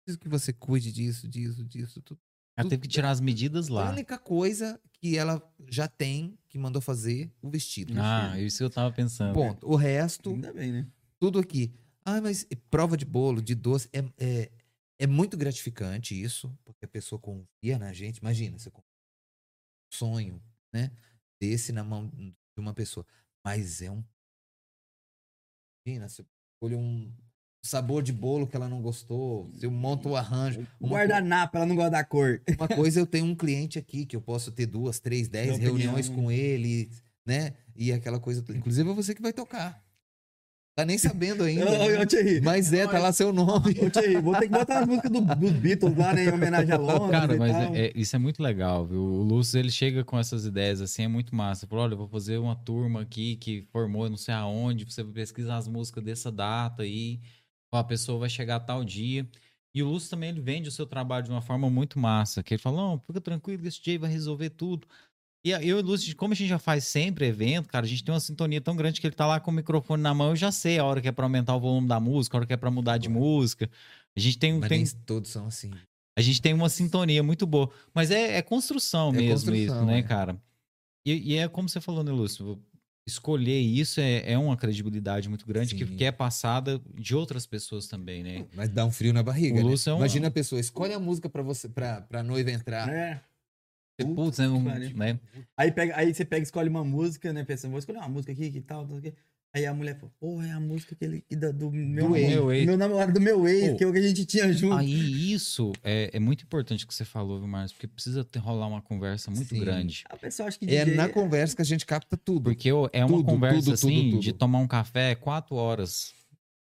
Preciso 0.02 0.18
que 0.18 0.28
você 0.28 0.52
cuide 0.54 0.90
disso, 0.90 1.28
disso, 1.28 1.62
disso, 1.64 2.00
tudo. 2.00 2.18
Ela 2.56 2.68
teve 2.68 2.82
que 2.82 2.88
tirar 2.88 3.10
as 3.10 3.20
medidas 3.20 3.68
A 3.68 3.72
lá. 3.74 3.90
única 3.90 4.18
coisa 4.18 4.80
que 4.94 5.18
ela 5.18 5.40
já 5.68 5.86
tem, 5.86 6.38
que 6.48 6.58
mandou 6.58 6.80
fazer, 6.80 7.30
o 7.42 7.50
vestido. 7.50 7.92
Ah, 7.98 8.40
isso 8.40 8.58
que 8.58 8.64
eu 8.64 8.70
tava 8.70 8.90
pensando. 8.92 9.34
Ponto. 9.34 9.66
O 9.68 9.76
resto, 9.76 10.30
Ainda 10.30 10.52
bem, 10.52 10.72
né? 10.72 10.86
tudo 11.20 11.38
aqui. 11.38 11.70
Ah, 12.04 12.20
mas 12.22 12.46
prova 12.70 12.96
de 12.96 13.04
bolo, 13.04 13.42
de 13.42 13.54
doce, 13.54 13.88
é, 13.92 14.02
é, 14.16 14.50
é 14.98 15.06
muito 15.06 15.36
gratificante 15.36 16.20
isso, 16.20 16.50
porque 16.64 16.86
a 16.86 16.88
pessoa 16.88 17.18
confia 17.20 17.78
na 17.78 17.92
gente. 17.92 18.16
Imagina, 18.16 18.58
você 18.58 18.70
confia 18.70 18.88
um 19.92 19.94
sonho, 19.96 20.42
né? 20.72 20.90
Desse 21.40 21.70
na 21.70 21.84
mão 21.84 22.08
de 22.08 22.34
uma 22.56 22.72
pessoa. 22.72 23.06
Mas 23.48 23.80
é 23.80 23.90
um. 23.90 24.04
Imagina, 25.86 26.06
você 26.06 26.22
escolhe 26.54 26.74
um 26.76 27.10
sabor 27.64 28.02
de 28.02 28.12
bolo 28.12 28.46
que 28.46 28.54
ela 28.54 28.68
não 28.68 28.82
gostou, 28.82 29.50
você 29.50 29.66
monta 29.68 30.06
o 30.06 30.16
arranjo. 30.16 30.66
O 30.78 30.86
Uma, 30.86 30.98
guardanapo, 30.98 31.56
ela 31.56 31.64
não 31.64 31.74
gosta 31.74 31.90
da 31.92 32.04
cor. 32.04 32.40
co- 32.40 32.52
uma 32.58 32.68
coisa, 32.68 33.00
eu 33.00 33.06
tenho 33.06 33.24
um 33.24 33.34
cliente 33.34 33.78
aqui 33.78 34.04
que 34.04 34.14
eu 34.14 34.20
posso 34.20 34.52
ter 34.52 34.66
duas, 34.66 35.00
três, 35.00 35.28
dez 35.28 35.48
Dá 35.48 35.54
opinião, 35.54 35.76
reuniões 35.76 36.10
né? 36.10 36.14
com 36.14 36.30
ele, 36.30 36.90
né? 37.24 37.54
E 37.74 37.90
aquela 37.90 38.20
coisa. 38.20 38.44
Inclusive 38.54 38.90
é 38.90 38.92
você 38.92 39.14
que 39.14 39.22
vai 39.22 39.32
tocar. 39.32 39.82
Tá 40.78 40.84
nem 40.84 40.96
sabendo 40.96 41.42
ainda. 41.42 41.68
Ô, 41.68 41.88
né? 41.88 42.06
Thierry. 42.06 42.40
Mas 42.40 42.72
é, 42.72 42.86
tá 42.86 43.00
lá 43.00 43.10
seu 43.10 43.32
nome. 43.32 43.72
Ô, 43.84 43.90
Thierry, 43.90 44.20
vou 44.20 44.32
ter 44.34 44.42
que 44.42 44.52
botar 44.52 44.78
a 44.84 44.86
música 44.86 45.10
do- 45.10 45.22
dos 45.22 45.50
Beatles 45.54 45.96
lá, 45.96 46.14
né? 46.14 46.26
Em 46.26 46.32
homenagem 46.32 46.70
a 46.72 46.76
Londres 46.78 47.10
Cara, 47.10 47.34
e 47.34 47.36
mas 47.36 47.56
é- 47.56 47.86
é- 47.86 47.92
isso 47.96 48.14
é 48.14 48.18
muito 48.20 48.40
legal, 48.40 48.86
viu? 48.86 49.02
O 49.02 49.24
Lúcio, 49.24 49.58
ele 49.58 49.72
chega 49.72 50.04
com 50.04 50.16
essas 50.16 50.46
ideias 50.46 50.80
assim, 50.80 51.02
é 51.02 51.08
muito 51.08 51.34
massa. 51.34 51.66
Falou, 51.66 51.84
olha, 51.84 51.94
eu 51.94 51.98
vou 51.98 52.06
fazer 52.06 52.38
uma 52.38 52.54
turma 52.54 53.00
aqui 53.00 53.34
que 53.34 53.66
formou 53.72 54.08
não 54.08 54.16
sei 54.16 54.32
aonde, 54.34 54.84
você 54.84 55.02
vai 55.02 55.14
pesquisar 55.14 55.56
as 55.56 55.66
músicas 55.66 56.04
dessa 56.04 56.30
data 56.30 56.84
aí, 56.84 57.18
a 57.74 57.82
pessoa 57.82 58.20
vai 58.20 58.30
chegar 58.30 58.60
tal 58.60 58.84
dia. 58.84 59.26
E 59.74 59.82
o 59.82 59.88
Lúcio 59.88 60.08
também, 60.08 60.28
ele 60.30 60.40
vende 60.40 60.68
o 60.68 60.72
seu 60.72 60.86
trabalho 60.86 61.24
de 61.24 61.30
uma 61.32 61.42
forma 61.42 61.68
muito 61.68 61.98
massa, 61.98 62.40
que 62.40 62.54
ele 62.54 62.62
fala, 62.62 62.76
não, 62.76 63.00
fica 63.04 63.20
tranquilo, 63.20 63.66
esse 63.66 63.78
DJ 63.78 63.98
vai 63.98 64.10
resolver 64.12 64.50
tudo. 64.50 64.86
E 65.44 65.50
eu 65.50 65.60
e 65.62 65.72
o 65.74 65.80
Lúcio, 65.82 66.14
como 66.16 66.32
a 66.32 66.36
gente 66.36 66.48
já 66.48 66.58
faz 66.58 66.84
sempre 66.84 67.26
evento, 67.26 67.68
cara, 67.68 67.86
a 67.86 67.88
gente 67.88 68.02
tem 68.04 68.12
uma 68.12 68.20
sintonia 68.20 68.60
tão 68.60 68.74
grande 68.76 69.00
que 69.00 69.06
ele 69.06 69.14
tá 69.14 69.26
lá 69.26 69.38
com 69.38 69.50
o 69.50 69.54
microfone 69.54 70.02
na 70.02 70.12
mão, 70.12 70.30
eu 70.30 70.36
já 70.36 70.50
sei 70.50 70.78
a 70.78 70.84
hora 70.84 71.00
que 71.00 71.08
é 71.08 71.12
pra 71.12 71.24
aumentar 71.26 71.54
o 71.54 71.60
volume 71.60 71.86
da 71.86 72.00
música, 72.00 72.36
a 72.36 72.38
hora 72.38 72.46
que 72.46 72.52
é 72.52 72.56
pra 72.56 72.70
mudar 72.70 72.98
de 72.98 73.08
música. 73.08 73.70
A 74.16 74.20
gente 74.20 74.38
tem, 74.38 74.52
um- 74.52 74.58
Mas 74.58 74.68
tem, 74.68 74.84
todos 75.06 75.30
são 75.30 75.46
assim. 75.46 75.70
a 76.18 76.20
gente 76.20 76.42
tem 76.42 76.52
uma 76.52 76.68
sintonia 76.68 77.22
muito 77.22 77.46
boa. 77.46 77.70
Mas 77.94 78.10
é, 78.10 78.36
é 78.36 78.42
construção 78.42 79.10
É 79.10 79.12
mesmo 79.12 79.30
construção, 79.32 79.76
isso, 79.76 79.84
né, 79.86 79.98
é. 80.00 80.02
cara? 80.02 80.36
E, 81.06 81.34
e 81.34 81.36
é 81.36 81.48
como 81.48 81.68
você 81.68 81.80
falou, 81.80 82.02
né, 82.02 82.10
Lúcio? 82.10 82.60
Escolher 83.08 83.58
isso 83.58 84.00
é, 84.00 84.32
é 84.32 84.36
uma 84.36 84.54
credibilidade 84.56 85.30
muito 85.30 85.46
grande 85.46 85.74
que, 85.74 85.86
que 85.86 86.04
é 86.04 86.12
passada 86.12 86.78
de 86.94 87.14
outras 87.14 87.46
pessoas 87.46 87.86
também, 87.86 88.22
né? 88.22 88.44
Mas 88.54 88.68
dá 88.68 88.84
um 88.84 88.90
frio 88.90 89.14
na 89.14 89.22
barriga. 89.22 89.54
O 89.60 89.64
né? 89.64 89.70
Lúcio 89.70 89.88
é 89.88 89.94
um- 89.94 89.98
Imagina 89.98 90.28
a 90.28 90.30
pessoa, 90.30 90.60
escolhe 90.60 90.92
a 90.92 90.98
música 91.00 91.26
pra 91.30 91.42
você, 91.42 91.68
pra, 91.70 92.02
pra 92.02 92.22
noiva 92.22 92.50
entrar. 92.50 92.86
É. 92.92 93.22
Putz, 94.04 94.38
né, 94.38 94.48
um- 94.48 94.64
pariu. 94.64 94.96
né? 94.96 95.18
Aí, 95.56 95.72
pega, 95.72 95.96
aí 95.96 96.14
você 96.14 96.24
pega 96.24 96.40
e 96.40 96.44
escolhe 96.44 96.68
uma 96.68 96.84
música, 96.84 97.32
né? 97.32 97.44
Pensando, 97.44 97.70
vou 97.72 97.78
escolher 97.80 97.98
uma 97.98 98.08
música 98.08 98.32
aqui, 98.32 98.50
que 98.50 98.60
tal, 98.60 98.86
tal, 98.86 99.00
que. 99.00 99.12
Aí 99.54 99.64
a 99.64 99.72
mulher 99.72 99.98
fala, 99.98 100.12
porra, 100.20 100.46
é 100.46 100.50
a 100.52 100.60
música 100.60 100.94
que 100.94 101.02
ele, 101.02 101.24
que 101.26 101.34
da- 101.34 101.50
do, 101.50 101.70
meu, 101.72 102.08
Do 102.10 102.16
ex. 102.16 102.28
namorado- 102.28 102.52
ex. 102.52 102.66
meu 102.66 102.76
namorado, 102.76 103.12
do 103.14 103.20
meu 103.20 103.48
ex, 103.48 103.70
Pô. 103.70 103.76
que 103.76 103.84
é 103.84 103.86
o 103.86 103.92
que 103.94 103.98
a 103.98 104.02
gente 104.06 104.26
tinha 104.26 104.52
junto. 104.52 104.74
Aí 104.76 105.32
isso 105.32 105.72
é, 105.82 106.10
é 106.12 106.20
muito 106.20 106.44
importante 106.44 106.86
que 106.86 106.94
você 106.94 107.02
falou, 107.04 107.38
viu, 107.38 107.48
Marcos? 107.48 107.72
Porque 107.72 107.86
precisa 107.88 108.22
ter, 108.22 108.40
rolar 108.40 108.66
uma 108.68 108.82
conversa 108.82 109.30
muito 109.30 109.48
Sim. 109.48 109.60
grande. 109.60 110.04
A 110.10 110.18
pessoa 110.18 110.48
acha 110.48 110.58
que 110.58 110.66
É 110.66 110.84
DJ 110.84 110.94
na 110.96 111.08
conversa 111.08 111.56
que 111.56 111.62
a 111.62 111.64
gente 111.64 111.86
capta 111.86 112.14
tudo. 112.14 112.42
Porque 112.44 112.68
é 112.68 113.04
uma 113.04 113.16
Tudo, 113.16 113.24
conversa 113.24 113.60
tudo, 113.62 113.72
assim 113.74 113.88
tudo, 113.96 114.10
tudo. 114.10 114.22
de 114.22 114.32
tomar 114.34 114.58
um 114.58 114.68
café 114.68 115.14
quatro 115.14 115.56
horas. 115.56 116.12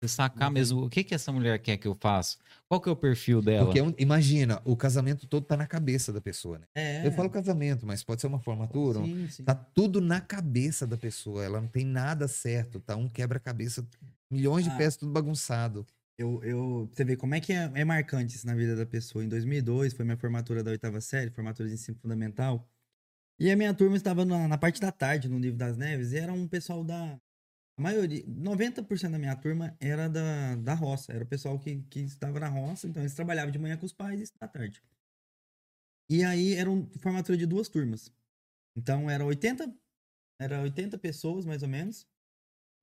Você 0.02 0.08
sacar 0.08 0.50
mesmo 0.50 0.84
o 0.84 0.90
que, 0.90 1.04
que 1.04 1.14
essa 1.14 1.30
mulher 1.30 1.56
quer 1.60 1.76
que 1.76 1.86
eu 1.86 1.94
faça. 1.94 2.36
Qual 2.68 2.80
que 2.80 2.88
é 2.88 2.92
o 2.92 2.96
perfil 2.96 3.40
dela? 3.40 3.66
Porque 3.66 3.78
é 3.78 3.94
imagina, 4.02 4.60
o 4.64 4.76
casamento 4.76 5.28
todo 5.28 5.44
tá 5.44 5.56
na 5.56 5.64
cabeça 5.66 6.12
da 6.12 6.20
pessoa, 6.20 6.58
né? 6.58 6.66
É. 6.74 7.06
Eu 7.06 7.12
falo 7.12 7.30
casamento, 7.30 7.86
mas 7.86 8.02
pode 8.02 8.20
ser 8.20 8.26
uma 8.26 8.40
formatura. 8.40 8.98
Sim, 8.98 9.28
sim. 9.30 9.44
Tá 9.44 9.54
tudo 9.54 10.00
na 10.00 10.20
cabeça 10.20 10.88
da 10.88 10.96
pessoa. 10.96 11.44
Ela 11.44 11.60
não 11.60 11.68
tem 11.68 11.84
nada 11.84 12.26
certo. 12.26 12.80
Tá 12.80 12.96
um 12.96 13.08
quebra-cabeça, 13.08 13.86
milhões 14.28 14.64
de 14.64 14.70
Ah. 14.70 14.76
peças, 14.76 14.96
tudo 14.96 15.12
bagunçado. 15.12 15.86
Eu, 16.18 16.42
eu, 16.42 16.90
você 16.92 17.04
vê 17.04 17.16
como 17.16 17.36
é 17.36 17.40
que 17.40 17.52
é, 17.52 17.70
é 17.72 17.84
marcante 17.84 18.34
isso 18.34 18.46
na 18.46 18.56
vida 18.56 18.74
da 18.74 18.84
pessoa. 18.84 19.24
Em 19.24 19.28
2002 19.28 19.92
foi 19.92 20.04
minha 20.04 20.16
formatura 20.16 20.64
da 20.64 20.72
oitava 20.72 21.00
série, 21.00 21.30
formatura 21.30 21.68
de 21.68 21.74
ensino 21.74 21.96
fundamental. 21.96 22.68
E 23.38 23.50
a 23.50 23.56
minha 23.56 23.72
turma 23.72 23.96
estava 23.96 24.24
na, 24.24 24.48
na 24.48 24.58
parte 24.58 24.80
da 24.80 24.90
tarde, 24.90 25.28
no 25.28 25.38
Livro 25.38 25.58
das 25.58 25.76
Neves, 25.76 26.12
e 26.12 26.18
era 26.18 26.32
um 26.32 26.48
pessoal 26.48 26.82
da. 26.84 27.20
Maioria, 27.82 28.24
90% 28.26 29.10
da 29.10 29.18
minha 29.18 29.36
turma 29.36 29.76
era 29.80 30.08
da, 30.08 30.56
da 30.56 30.74
roça. 30.74 31.12
Era 31.12 31.24
o 31.24 31.26
pessoal 31.26 31.58
que, 31.58 31.82
que 31.90 32.00
estava 32.00 32.38
na 32.40 32.48
roça, 32.48 32.86
então 32.86 33.02
eles 33.02 33.14
trabalhavam 33.14 33.50
de 33.50 33.58
manhã 33.58 33.76
com 33.76 33.84
os 33.86 33.92
pais 33.92 34.30
e 34.30 34.38
da 34.38 34.48
tarde. 34.48 34.82
E 36.10 36.24
aí 36.24 36.54
era 36.54 36.70
uma 36.70 36.86
formatura 36.98 37.36
de 37.36 37.46
duas 37.46 37.68
turmas. 37.68 38.12
Então 38.76 39.08
era 39.10 39.24
80, 39.24 39.74
era 40.40 40.62
80 40.62 40.98
pessoas, 40.98 41.44
mais 41.44 41.62
ou 41.62 41.68
menos. 41.68 42.06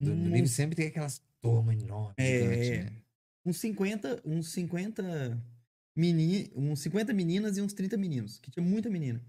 Do, 0.02 0.12
do 0.16 0.22
Uns- 0.22 0.32
livro 0.32 0.48
sempre 0.50 0.76
tem 0.76 0.88
aquelas 0.88 1.22
turmas 1.42 1.82
enormes. 1.82 2.16
É, 2.18 2.84
né? 2.86 3.02
uns 3.46 3.58
50, 3.58 4.22
uns 4.26 4.52
50 4.52 5.42
meni, 5.96 6.52
uns 6.56 6.80
50 6.82 7.14
meninas 7.14 7.58
e 7.58 7.62
uns 7.62 7.74
30 7.74 7.98
meninos, 7.98 8.40
que 8.40 8.52
tinha 8.52 8.64
muita 8.66 8.90
menina. 8.90 9.24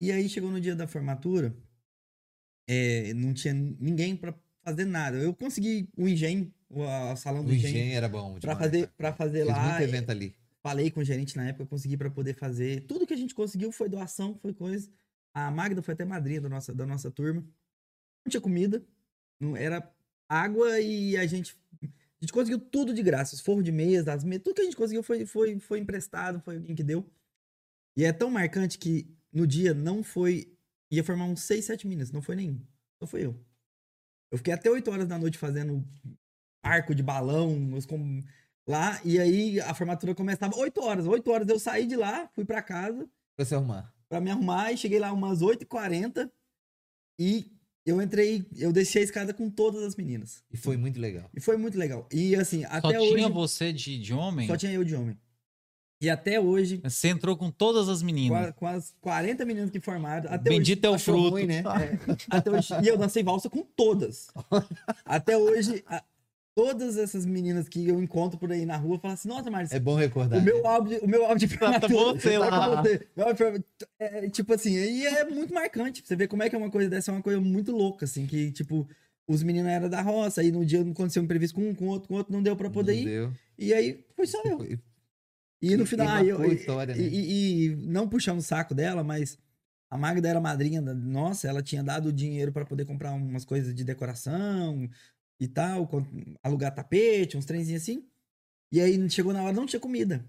E 0.00 0.10
aí 0.10 0.28
chegou 0.28 0.50
no 0.50 0.60
dia 0.60 0.74
da 0.74 0.86
formatura, 0.88 1.54
é, 2.68 3.12
não 3.14 3.34
tinha 3.34 3.52
ninguém 3.52 4.16
pra 4.16 4.32
fazer 4.62 4.84
nada. 4.84 5.16
Eu 5.16 5.34
consegui 5.34 5.88
o 5.96 6.06
engenho, 6.08 6.52
o 6.68 6.82
a- 6.82 7.16
salão 7.16 7.44
do 7.44 7.50
O 7.50 7.54
engenho, 7.54 7.76
engenho 7.76 7.94
era 7.94 8.08
bom. 8.08 8.32
pra 8.32 8.40
demais, 8.40 8.58
fazer, 8.58 8.88
pra 8.96 9.12
fazer 9.12 9.44
lá. 9.44 9.68
muito 9.70 9.82
evento 9.82 10.10
ali. 10.10 10.34
Falei 10.62 10.90
com 10.90 11.00
o 11.00 11.04
gerente 11.04 11.36
na 11.36 11.48
época, 11.48 11.66
consegui 11.66 11.96
pra 11.96 12.10
poder 12.10 12.34
fazer. 12.34 12.82
Tudo 12.86 13.06
que 13.06 13.14
a 13.14 13.16
gente 13.16 13.34
conseguiu 13.34 13.72
foi 13.72 13.88
doação, 13.88 14.36
foi 14.42 14.52
coisa. 14.52 14.90
A 15.32 15.50
Magda 15.50 15.80
foi 15.82 15.94
até 15.94 16.04
madrinha 16.04 16.40
da 16.40 16.48
nossa, 16.48 16.74
da 16.74 16.84
nossa 16.86 17.10
turma. 17.10 17.40
Não 17.40 18.30
tinha 18.30 18.40
comida, 18.40 18.84
não 19.40 19.56
era 19.56 19.90
água 20.28 20.78
e 20.80 21.16
a 21.16 21.26
gente 21.26 21.56
a 21.82 22.24
gente 22.26 22.32
conseguiu 22.34 22.60
tudo 22.60 22.92
de 22.92 23.02
graça, 23.02 23.34
os 23.34 23.40
forros 23.40 23.64
de 23.64 23.72
mesa, 23.72 24.12
as 24.12 24.22
mesas, 24.22 24.42
tudo 24.44 24.54
que 24.54 24.60
a 24.60 24.64
gente 24.64 24.76
conseguiu 24.76 25.02
foi, 25.02 25.24
foi, 25.24 25.58
foi 25.58 25.78
emprestado, 25.78 26.38
foi 26.40 26.56
alguém 26.56 26.76
que 26.76 26.82
deu. 26.82 27.10
E 27.96 28.04
é 28.04 28.12
tão 28.12 28.30
marcante 28.30 28.76
que 28.78 29.08
no 29.32 29.46
dia 29.46 29.72
não 29.72 30.02
foi 30.02 30.52
ia 30.90 31.02
formar 31.02 31.24
uns 31.24 31.40
6, 31.42 31.64
7 31.64 31.86
meninas, 31.86 32.12
não 32.12 32.20
foi 32.20 32.36
nenhum. 32.36 32.60
Só 32.98 33.06
foi 33.06 33.24
eu. 33.24 33.34
Eu 34.30 34.38
fiquei 34.38 34.52
até 34.54 34.70
8 34.70 34.90
horas 34.90 35.06
da 35.08 35.18
noite 35.18 35.36
fazendo 35.38 35.84
arco 36.62 36.94
de 36.94 37.02
balão, 37.02 37.72
os 37.74 37.86
com- 37.86 38.22
lá, 38.68 39.00
e 39.04 39.18
aí 39.18 39.60
a 39.60 39.74
formatura 39.74 40.14
começava 40.14 40.56
8 40.56 40.80
horas. 40.82 41.06
8 41.06 41.30
horas 41.30 41.48
eu 41.48 41.58
saí 41.58 41.86
de 41.86 41.96
lá, 41.96 42.28
fui 42.34 42.44
pra 42.44 42.62
casa 42.62 43.08
Pra 43.36 43.44
se 43.44 43.54
arrumar. 43.54 43.92
pra 44.08 44.20
me 44.20 44.30
arrumar 44.30 44.72
e 44.72 44.76
cheguei 44.76 44.98
lá 44.98 45.12
umas 45.12 45.40
8h40 45.42 46.30
e 47.18 47.50
eu 47.84 48.00
entrei, 48.00 48.46
eu 48.56 48.72
desci 48.72 48.98
a 48.98 49.02
escada 49.02 49.32
com 49.34 49.50
todas 49.50 49.82
as 49.82 49.96
meninas. 49.96 50.44
E 50.52 50.56
foi 50.56 50.76
muito 50.76 51.00
legal. 51.00 51.28
E 51.34 51.40
foi 51.40 51.56
muito 51.56 51.76
legal. 51.78 52.06
E 52.12 52.36
assim, 52.36 52.62
Só 52.62 52.68
até 52.70 53.00
hoje 53.00 53.14
tinha 53.14 53.28
você 53.28 53.72
de, 53.72 53.98
de 53.98 54.12
homem? 54.12 54.46
só 54.46 54.56
tinha 54.56 54.72
eu 54.72 54.84
de 54.84 54.94
homem. 54.94 55.18
E 56.00 56.08
até 56.08 56.40
hoje, 56.40 56.80
Você 56.82 57.08
entrou 57.08 57.36
com 57.36 57.50
todas 57.50 57.88
as 57.88 58.02
meninas. 58.02 58.54
com 58.56 58.66
as 58.66 58.94
40 59.02 59.44
meninas 59.44 59.70
que 59.70 59.80
formaram, 59.80 60.32
até 60.32 60.48
Bendito 60.50 60.84
é 60.84 60.90
o 60.90 60.94
Achou 60.94 61.14
fruto. 61.14 61.30
ruim, 61.32 61.46
né? 61.46 61.62
Até 62.30 62.50
hoje. 62.50 62.68
E 62.82 62.88
eu 62.88 62.96
dancei 62.96 63.22
valsa 63.22 63.50
com 63.50 63.62
todas. 63.62 64.28
Até 65.04 65.36
hoje, 65.36 65.84
a- 65.86 66.02
todas 66.54 66.96
essas 66.96 67.26
meninas 67.26 67.68
que 67.68 67.86
eu 67.86 68.02
encontro 68.02 68.38
por 68.38 68.50
aí 68.50 68.64
na 68.64 68.76
rua 68.78 68.98
falam 68.98 69.14
assim: 69.14 69.28
Nossa, 69.28 69.50
Marcia, 69.50 69.76
É 69.76 69.80
bom 69.80 69.94
recordar. 69.94 70.38
o 70.38 70.42
meu 70.42 70.62
né? 70.62 70.68
álbum 70.68 70.96
o 71.02 71.06
meu 71.08 71.22
álbum 71.24 71.36
de 71.36 71.48
formatura. 71.48 72.38
lá. 72.38 72.82
tá. 72.82 72.82
Meu 73.14 73.24
álbum 73.26 73.32
de 73.32 73.38
formatura. 73.38 73.64
É, 73.98 74.28
tipo 74.30 74.54
assim, 74.54 74.72
e 74.72 75.06
é 75.06 75.24
muito 75.28 75.52
marcante. 75.52 76.02
Você 76.04 76.16
vê 76.16 76.26
como 76.26 76.42
é 76.42 76.48
que 76.48 76.54
é 76.56 76.58
uma 76.58 76.70
coisa 76.70 76.88
dessa, 76.88 77.10
é 77.10 77.14
uma 77.14 77.22
coisa 77.22 77.40
muito 77.40 77.72
louca, 77.72 78.06
assim, 78.06 78.26
que, 78.26 78.50
tipo, 78.52 78.88
os 79.28 79.42
meninos 79.42 79.70
eram 79.70 79.88
da 79.90 80.00
roça, 80.00 80.40
aí 80.40 80.50
no 80.50 80.64
dia 80.64 80.80
aconteceu 80.80 81.20
um 81.20 81.26
imprevisto 81.26 81.54
com 81.54 81.68
um, 81.68 81.74
com 81.74 81.86
outro, 81.88 82.08
com 82.08 82.14
outro, 82.14 82.32
não 82.32 82.42
deu 82.42 82.56
pra 82.56 82.70
poder 82.70 82.92
Não 82.94 83.00
ir. 83.00 83.04
deu. 83.04 83.32
E 83.58 83.74
aí 83.74 84.02
foi 84.16 84.26
só 84.26 84.40
eu. 84.46 84.66
E 85.62 85.76
no 85.76 85.84
final, 85.84 86.06
e 86.16 86.20
aí 86.20 86.28
eu, 86.28 86.52
história, 86.52 86.94
né? 86.94 87.02
e- 87.02 87.64
e 87.66 87.76
não 87.76 88.08
puxando 88.08 88.38
o 88.38 88.42
saco 88.42 88.74
dela, 88.74 89.04
mas 89.04 89.38
a 89.90 89.98
Magda 89.98 90.28
era 90.28 90.40
madrinha, 90.40 90.80
da- 90.80 90.94
nossa, 90.94 91.48
ela 91.48 91.62
tinha 91.62 91.82
dado 91.82 92.12
dinheiro 92.12 92.52
pra 92.52 92.64
poder 92.64 92.84
comprar 92.86 93.12
umas 93.12 93.44
coisas 93.44 93.74
de 93.74 93.84
decoração 93.84 94.88
e 95.38 95.46
tal, 95.48 95.86
com- 95.86 96.04
alugar 96.42 96.74
tapete, 96.74 97.36
uns 97.36 97.44
trenzinhos 97.44 97.82
assim. 97.82 98.06
E 98.72 98.80
aí 98.80 99.10
chegou 99.10 99.32
na 99.32 99.42
hora, 99.42 99.52
não 99.52 99.66
tinha 99.66 99.80
comida. 99.80 100.24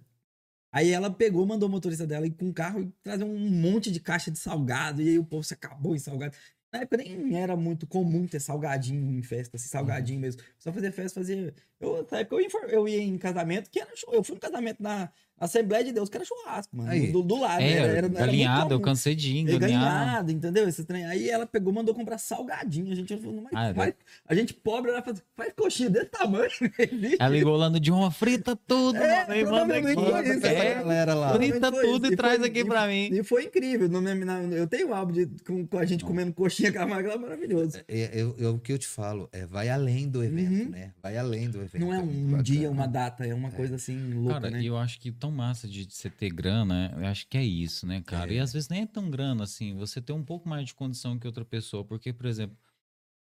Aí 0.74 0.90
ela 0.90 1.12
pegou, 1.12 1.46
mandou 1.46 1.68
o 1.68 1.72
motorista 1.72 2.08
dela 2.08 2.26
ir 2.26 2.32
com 2.32 2.46
um 2.46 2.54
carro 2.54 2.82
e 2.82 2.92
trazer 3.04 3.24
um 3.26 3.50
monte 3.50 3.92
de 3.92 4.00
caixa 4.00 4.32
de 4.32 4.40
salgado. 4.40 5.02
E 5.02 5.10
aí 5.10 5.20
o 5.20 5.26
povo 5.26 5.44
se 5.44 5.54
acabou 5.54 5.96
em 5.96 6.00
salgado. 6.00 6.36
Na 6.72 6.80
época 6.82 6.98
nem 6.98 7.36
era 7.38 7.56
muito 7.58 7.86
comum 7.86 8.26
ter 8.28 8.40
salgadinho 8.40 9.12
em 9.18 9.22
festa, 9.24 9.58
assim, 9.58 9.68
salgadinho 9.68 10.18
Uhum. 10.18 10.22
mesmo. 10.22 10.42
Só 10.58 10.72
fazer 10.72 10.92
festa, 10.92 11.20
fazia. 11.20 11.54
Eu, 11.80 12.08
na 12.10 12.20
época 12.20 12.36
eu, 12.36 12.40
ia, 12.42 12.46
em 12.48 12.50
for- 12.50 12.70
eu 12.70 12.88
ia 12.88 13.02
em 13.02 13.18
casamento, 13.18 13.70
que 13.70 13.80
era 13.80 13.94
show. 13.96 14.14
Eu 14.14 14.24
fui 14.24 14.36
em 14.36 14.40
casamento 14.40 14.82
na 14.82 15.12
Assembleia 15.42 15.84
de 15.84 15.92
Deus, 15.92 16.08
que 16.08 16.16
era 16.18 16.24
churrasco, 16.26 16.78
mano. 16.78 16.90
Aí. 16.92 17.12
Do, 17.12 17.24
do 17.24 17.40
lado. 17.40 17.62
É, 17.62 17.72
era, 17.72 17.88
era, 17.98 18.08
galinhada, 18.08 18.74
eu 18.74 18.80
cansei 18.80 19.16
de 19.16 19.36
ir 19.38 19.50
É, 19.50 19.58
galinhada. 19.58 20.32
entendeu? 20.32 20.70
Esse 20.70 20.84
trem. 20.86 21.04
Aí 21.06 21.30
ela 21.30 21.46
pegou, 21.48 21.74
mandou 21.74 21.96
comprar 21.96 22.18
salgadinho. 22.20 22.92
A 22.92 22.96
gente 22.96 23.18
falou, 23.18 23.42
mas 23.42 23.52
Ah, 23.54 23.74
faz- 23.74 23.94
a 24.28 24.36
gente 24.36 24.54
pobre, 24.54 24.92
ela 24.92 25.02
faz, 25.02 25.22
faz 25.36 25.52
coxinha 25.54 25.90
desse 25.90 26.06
tamanho. 26.12 26.50
né? 26.94 27.16
Ela 27.20 27.30
ligou 27.36 27.56
lá 27.58 27.70
no 27.70 27.80
Dilma, 27.80 28.12
frita 28.12 28.56
tudo, 28.68 28.98
É, 28.98 29.22
mano, 29.22 29.34
aí 29.34 29.46
manda 29.46 29.78
aqui. 29.78 29.94
foi 29.96 30.36
isso, 30.38 30.46
É, 30.46 30.76
galera 30.76 31.14
lá. 31.16 31.34
Frita 31.34 31.72
tudo 31.72 32.08
e 32.08 32.14
e 32.14 32.16
traz 32.16 32.38
foi- 32.40 32.48
aqui 32.48 32.60
e- 32.60 32.66
pra 32.66 32.88
mim. 32.88 33.10
E 33.12 33.24
foi 33.24 33.46
incrível. 33.46 33.90
No 33.90 34.00
meu- 34.02 34.16
na- 34.26 34.44
eu 34.44 34.68
tenho 34.68 34.90
um 34.90 34.94
álbum 34.94 35.12
de, 35.14 35.26
com, 35.46 35.66
com 35.66 35.78
a 35.80 35.86
gente 35.86 36.06
comendo 36.06 36.32
coxinha 36.34 36.72
com 36.72 36.80
a 36.80 36.86
Magla 36.86 37.18
maravilhoso. 37.18 37.80
É, 37.88 38.12
eu- 38.14 38.36
eu- 38.38 38.54
o 38.56 38.60
que 38.60 38.72
eu 38.72 38.78
te 38.78 38.88
falo, 38.88 39.28
é 39.32 39.46
vai 39.46 39.70
além 39.70 40.08
do 40.08 40.24
evento, 40.24 40.66
Uhum. 40.66 40.70
né? 40.70 40.92
Vai 41.02 41.18
além 41.18 41.50
do 41.50 41.58
evento. 41.62 41.80
Não 41.84 41.92
é 41.94 41.98
um 42.00 42.06
bacana. 42.26 42.44
dia, 42.44 42.70
uma 42.70 42.88
data, 42.88 43.26
é 43.26 43.34
uma 43.34 43.50
coisa 43.50 43.76
assim 43.76 44.14
louca, 44.14 44.42
Cara, 44.42 44.52
né? 44.52 44.62
eu 44.64 44.78
acho 44.78 45.00
que 45.00 45.12
tão 45.12 45.31
massa 45.32 45.68
de 45.68 45.86
você 45.90 46.10
ter 46.10 46.30
grana, 46.30 46.94
eu 46.98 47.06
acho 47.08 47.28
que 47.28 47.38
é 47.38 47.44
isso, 47.44 47.88
né, 47.88 48.02
cara? 48.06 48.32
E 48.34 48.38
É. 48.38 48.40
às 48.42 48.54
vezes 48.54 48.70
nem 48.70 48.82
é 48.84 48.86
tão 48.86 49.10
grana 49.10 49.44
assim, 49.46 49.74
você 49.76 50.02
ter 50.02 50.14
um 50.14 50.24
pouco 50.24 50.48
mais 50.48 50.66
de 50.66 50.74
condição 50.76 51.18
que 51.18 51.26
outra 51.26 51.44
pessoa. 51.46 51.84
Porque, 51.84 52.12
por 52.14 52.26
exemplo, 52.26 52.56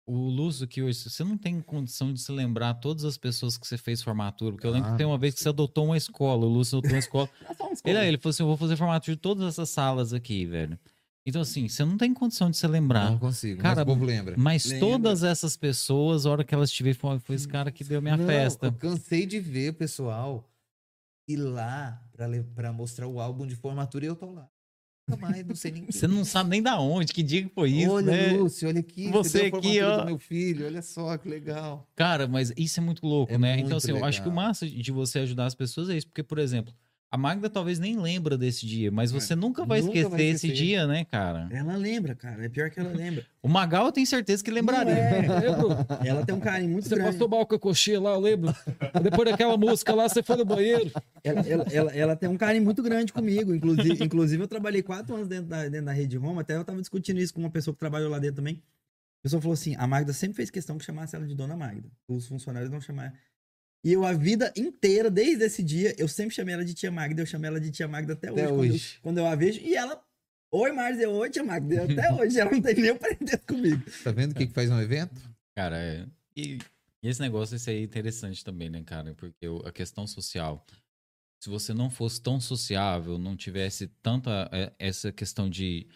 o 0.06 0.28
Lúcio 0.28 0.68
que 0.68 0.82
hoje, 0.82 0.98
você 1.09 1.24
não 1.24 1.39
tem 1.39 1.60
condição 1.62 2.12
de 2.12 2.20
se 2.20 2.31
lembrar 2.31 2.74
todas 2.74 3.05
as 3.05 3.16
pessoas 3.16 3.56
que 3.56 3.66
você 3.66 3.78
fez 3.78 4.02
formatura. 4.02 4.52
Porque 4.55 4.66
eu 4.66 4.70
lembro 4.70 4.89
Ah, 4.89 4.93
que 4.93 4.98
tem 4.98 5.06
uma 5.06 5.16
vez 5.18 5.35
que 5.35 5.40
você 5.40 5.48
adotou 5.48 5.86
uma 5.86 5.97
escola, 5.97 6.44
o 6.44 6.48
Lúcio 6.48 6.78
adotou 6.78 6.94
uma 6.94 6.98
escola. 7.01 7.28
Somos 7.56 7.81
Ele, 7.85 7.98
ele 8.06 8.18
falou 8.18 8.31
assim: 8.31 8.43
eu 8.43 8.47
vou 8.48 8.56
fazer 8.56 8.76
formatura 8.76 9.16
de 9.16 9.20
todas 9.20 9.47
essas 9.48 9.70
salas 9.70 10.12
aqui, 10.12 10.44
velho. 10.44 10.78
Então, 11.26 11.40
assim, 11.40 11.66
você 11.68 11.82
não 11.86 11.97
tem 11.97 12.12
condição 12.12 12.51
de 12.51 12.56
se 12.59 12.66
lembrar. 12.66 13.10
Não 13.12 13.18
consigo, 13.18 13.59
Cara, 13.62 13.76
mas 13.76 13.82
o 13.82 13.86
povo 13.86 14.05
lembra. 14.05 14.35
Mas 14.36 14.66
Lembra. 14.66 14.81
todas 14.86 15.22
essas 15.22 15.56
pessoas, 15.56 16.26
a 16.26 16.31
hora 16.31 16.44
que 16.44 16.55
elas 16.55 16.68
estiverem, 16.68 16.98
foi, 16.98 17.18
foi 17.18 17.35
esse 17.35 17.48
cara 17.48 17.72
que 17.72 17.82
deu 17.82 18.02
minha 18.02 18.14
Não, 18.18 18.26
festa. 18.26 18.66
Eu 18.66 18.72
cansei 18.74 19.24
de 19.24 19.40
ver 19.40 19.70
o 19.70 19.74
pessoal 19.74 20.47
ir 21.28 21.36
lá 21.36 22.02
pra 22.55 22.72
mostrar 22.72 23.06
o 23.06 23.20
álbum 23.20 23.46
de 23.46 23.56
formatura 23.56 24.05
e 24.05 24.09
eu 24.09 24.16
tô 24.16 24.30
lá. 24.30 24.48
Nunca 25.09 25.20
mais, 25.20 25.44
não 25.46 25.55
sei 25.55 25.70
nem 25.70 25.86
Você 25.92 26.06
não 26.06 26.24
sabe 26.24 26.48
nem 26.51 26.62
da 26.62 26.80
onde, 26.80 27.12
que 27.12 27.22
dia 27.22 27.42
que 27.42 27.51
foi 27.55 27.70
isso, 27.70 27.92
olha, 27.92 28.06
né? 28.10 28.32
Lúcio, 28.32 28.68
olha 28.68 28.80
aqui. 28.80 29.10
Você 29.10 29.42
a 29.52 29.56
aqui, 29.59 29.82
ó. 29.82 30.05
meu 30.06 30.18
filho, 30.18 30.64
olha 30.66 30.80
só 30.80 31.16
que 31.18 31.28
legal. 31.28 31.86
Cara, 31.94 32.26
mas 32.26 32.52
isso 32.56 32.80
é 32.80 32.82
muito 32.82 33.05
louco, 33.06 33.32
É 33.32 33.36
né? 33.38 33.55
muito 33.55 33.66
Então, 33.66 33.76
assim, 33.76 33.90
eu 33.90 34.02
acho 34.05 34.22
que 34.22 34.28
o 34.28 34.30
legal. 34.30 34.46
massa 34.46 34.66
de 34.68 34.90
você 34.92 35.18
ajudar 35.20 35.44
as 35.46 35.55
pessoas 35.55 35.90
é 35.90 35.96
isso. 35.96 36.06
Porque, 36.06 36.22
por 36.22 36.38
exemplo, 36.38 36.72
a 37.15 37.16
Magda 37.16 37.49
talvez 37.49 37.78
nem 37.78 37.97
lembra 37.97 38.36
desse 38.36 38.66
dia, 38.66 38.91
mas 38.91 39.12
você 39.12 39.36
nunca 39.36 39.65
vai 39.65 39.78
É, 39.78 39.82
Nunca 39.82 39.93
esquecer 39.99 40.11
vai 40.11 40.20
esse 40.27 40.47
esquecer. 40.49 40.55
dia, 40.66 40.86
né, 40.86 41.05
cara? 41.05 41.49
Ela 41.53 41.77
lembra, 41.77 42.15
cara. 42.16 42.45
É 42.45 42.49
pior 42.49 42.69
que 42.70 42.81
ela 42.81 42.91
lembra. 42.91 43.24
O 43.45 43.49
Magal 43.49 43.86
eu 43.86 43.93
tenho 43.93 44.07
certeza 44.07 44.43
que 44.43 44.51
Não 44.51 44.57
lembraria. 44.57 44.93
é. 44.95 46.07
Ela 46.09 46.24
tem 46.24 46.35
um 46.35 46.41
carinho 46.41 46.70
muito 46.70 46.89
Você 46.89 46.95
grande. 46.95 47.12
passou 47.12 47.28
mal 47.28 47.47
com 47.47 47.55
a 47.55 47.59
coxinha 47.59 48.01
lá, 48.01 48.11
eu 48.15 48.20
lembro. 48.20 48.53
Depois 49.03 49.31
daquela 49.31 49.57
música 49.57 49.95
lá, 49.95 50.09
você 50.09 50.23
foi 50.23 50.36
no 50.36 50.45
banheiro. 50.45 50.91
Ela, 51.23 51.41
ela, 51.47 51.65
ela, 51.70 51.93
ela 51.93 52.16
tem 52.16 52.28
um 52.28 52.36
carinho 52.39 52.65
muito 52.65 52.82
grande 52.82 53.12
comigo. 53.12 53.55
Inclusive, 53.55 54.03
inclusive 54.05 54.43
eu 54.43 54.49
trabalhei 54.49 54.82
quatro 54.82 55.15
anos 55.15 55.28
dentro 55.28 55.47
da, 55.47 55.69
dentro 55.69 55.86
da 55.86 55.93
Rede 55.93 56.16
Roma. 56.16 56.41
Até 56.41 56.57
eu 56.57 56.65
tava 56.65 56.81
discutindo 56.81 57.20
isso 57.20 57.35
com 57.35 57.41
uma 57.41 57.51
pessoa 57.51 57.74
que 57.74 57.78
trabalhou 57.81 58.11
lá 58.11 58.19
dentro 58.19 58.36
também. 58.36 58.62
A 59.20 59.23
pessoa 59.23 59.41
falou 59.43 59.53
assim: 59.55 59.77
a 59.77 59.86
Magda 59.86 60.12
sempre 60.12 60.36
fez 60.36 60.51
questão 60.51 60.77
que 60.78 60.85
chamasse 60.85 61.15
ela 61.15 61.27
de 61.27 61.35
Dona 61.35 61.55
Magda. 61.57 61.89
Os 62.09 62.27
funcionários 62.27 62.70
não 62.70 62.81
chamaram. 62.81 63.12
E 63.85 63.93
eu, 63.93 64.05
a 64.05 64.15
vida 64.15 64.51
inteira, 64.56 65.11
desde 65.11 65.44
esse 65.44 65.62
dia, 65.62 65.94
eu 65.98 66.09
sempre 66.09 66.35
chamei 66.35 66.55
ela 66.55 66.65
de 66.65 66.73
Tia 66.73 66.90
Magda. 66.90 67.20
Eu 67.20 67.27
chamei 67.27 67.48
ela 67.48 67.61
de 67.61 67.70
Tia 67.70 67.86
Magda 67.86 68.15
até 68.15 68.32
hoje. 68.32 68.40
Até 68.40 68.48
quando, 68.51 68.65
eu- 68.65 68.73
hoje. 68.73 68.98
quando 69.02 69.19
eu 69.19 69.27
a 69.27 69.35
vejo. 69.35 69.61
E 69.61 69.74
ela. 69.74 70.02
Oi, 70.51 70.73
Márcia. 70.73 71.11
Oi, 71.11 71.31
Tia 71.31 71.44
Magda. 71.44 71.85
Até 71.85 72.12
hoje. 72.15 72.40
Ela 72.40 72.51
não 72.51 72.62
tem 72.62 72.74
nem 72.77 72.90
aprendendo 72.90 73.40
comigo. 73.47 73.82
Tá 74.02 74.11
vendo 74.11 74.32
o 74.32 74.35
que, 74.35 74.47
que 74.47 74.55
faz 74.55 74.70
um 74.70 74.81
evento? 74.81 75.20
Cara, 75.55 75.77
é. 75.77 76.06
E, 76.35 76.59
e 77.02 77.09
esse 77.09 77.20
negócio, 77.20 77.56
esse 77.56 77.69
aí 77.69 77.77
é 77.77 77.82
interessante 77.82 78.43
também, 78.43 78.70
né, 78.70 78.82
cara? 78.82 79.12
Porque 79.15 79.47
a 79.66 79.70
questão 79.70 80.06
social. 80.06 80.65
Se 81.43 81.51
você 81.51 81.74
não 81.74 81.90
fosse 81.90 82.23
tão 82.23 82.40
sociável, 82.40 83.19
não 83.19 83.36
tivesse 83.36 83.86
tanta 84.02 84.48
é, 84.51 84.73
essa 84.78 85.12
questão 85.12 85.51
de, 85.51 85.86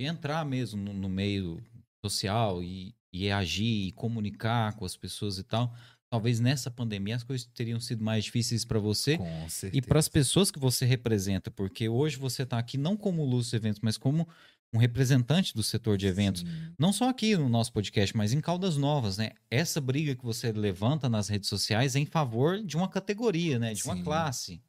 de 0.00 0.06
entrar 0.06 0.42
mesmo 0.46 0.82
no, 0.82 0.94
no 0.94 1.08
meio 1.10 1.62
social 2.02 2.62
e, 2.62 2.94
e 3.12 3.30
agir 3.30 3.88
e 3.88 3.92
comunicar 3.92 4.74
com 4.74 4.86
as 4.86 4.96
pessoas 4.96 5.36
e 5.36 5.44
tal, 5.44 5.74
talvez 6.10 6.40
nessa 6.40 6.70
pandemia 6.70 7.16
as 7.16 7.22
coisas 7.22 7.46
teriam 7.54 7.80
sido 7.80 8.04
mais 8.04 8.24
difíceis 8.24 8.64
para 8.64 8.78
você 8.78 9.18
e 9.72 9.82
para 9.82 9.98
as 9.98 10.08
pessoas 10.08 10.50
que 10.50 10.58
você 10.58 10.84
representa, 10.84 11.50
porque 11.50 11.88
hoje 11.88 12.16
você 12.16 12.42
está 12.42 12.58
aqui 12.58 12.78
não 12.78 12.96
como 12.96 13.24
Lúcio 13.24 13.56
Eventos, 13.56 13.80
mas 13.82 13.96
como 13.96 14.28
um 14.72 14.78
representante 14.78 15.54
do 15.54 15.62
setor 15.62 15.96
de 15.96 16.06
eventos. 16.06 16.42
Sim. 16.42 16.48
Não 16.78 16.92
só 16.92 17.08
aqui 17.08 17.36
no 17.36 17.48
nosso 17.48 17.72
podcast, 17.72 18.16
mas 18.16 18.32
em 18.32 18.40
Caldas 18.40 18.76
Novas, 18.76 19.16
né? 19.16 19.30
Essa 19.50 19.80
briga 19.80 20.14
que 20.14 20.24
você 20.24 20.52
levanta 20.52 21.08
nas 21.08 21.28
redes 21.28 21.48
sociais 21.48 21.96
é 21.96 22.00
em 22.00 22.06
favor 22.06 22.62
de 22.62 22.76
uma 22.76 22.88
categoria, 22.88 23.58
né? 23.58 23.72
De 23.72 23.84
uma 23.84 23.96
Sim. 23.96 24.02
classe. 24.02 24.62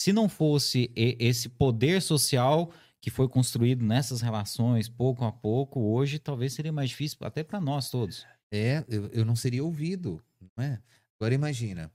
Se 0.00 0.12
não 0.12 0.28
fosse 0.28 0.90
esse 0.96 1.48
poder 1.48 2.00
social 2.00 2.72
que 3.00 3.10
foi 3.10 3.28
construído 3.28 3.84
nessas 3.84 4.20
relações, 4.20 4.88
pouco 4.88 5.24
a 5.24 5.32
pouco, 5.32 5.80
hoje 5.80 6.18
talvez 6.18 6.52
seria 6.52 6.72
mais 6.72 6.90
difícil 6.90 7.18
até 7.20 7.44
para 7.44 7.60
nós 7.60 7.90
todos. 7.90 8.26
É, 8.50 8.84
eu, 8.88 9.08
eu 9.08 9.24
não 9.24 9.36
seria 9.36 9.62
ouvido, 9.62 10.22
é? 10.62 10.82
Agora 11.20 11.34
imagina, 11.34 11.92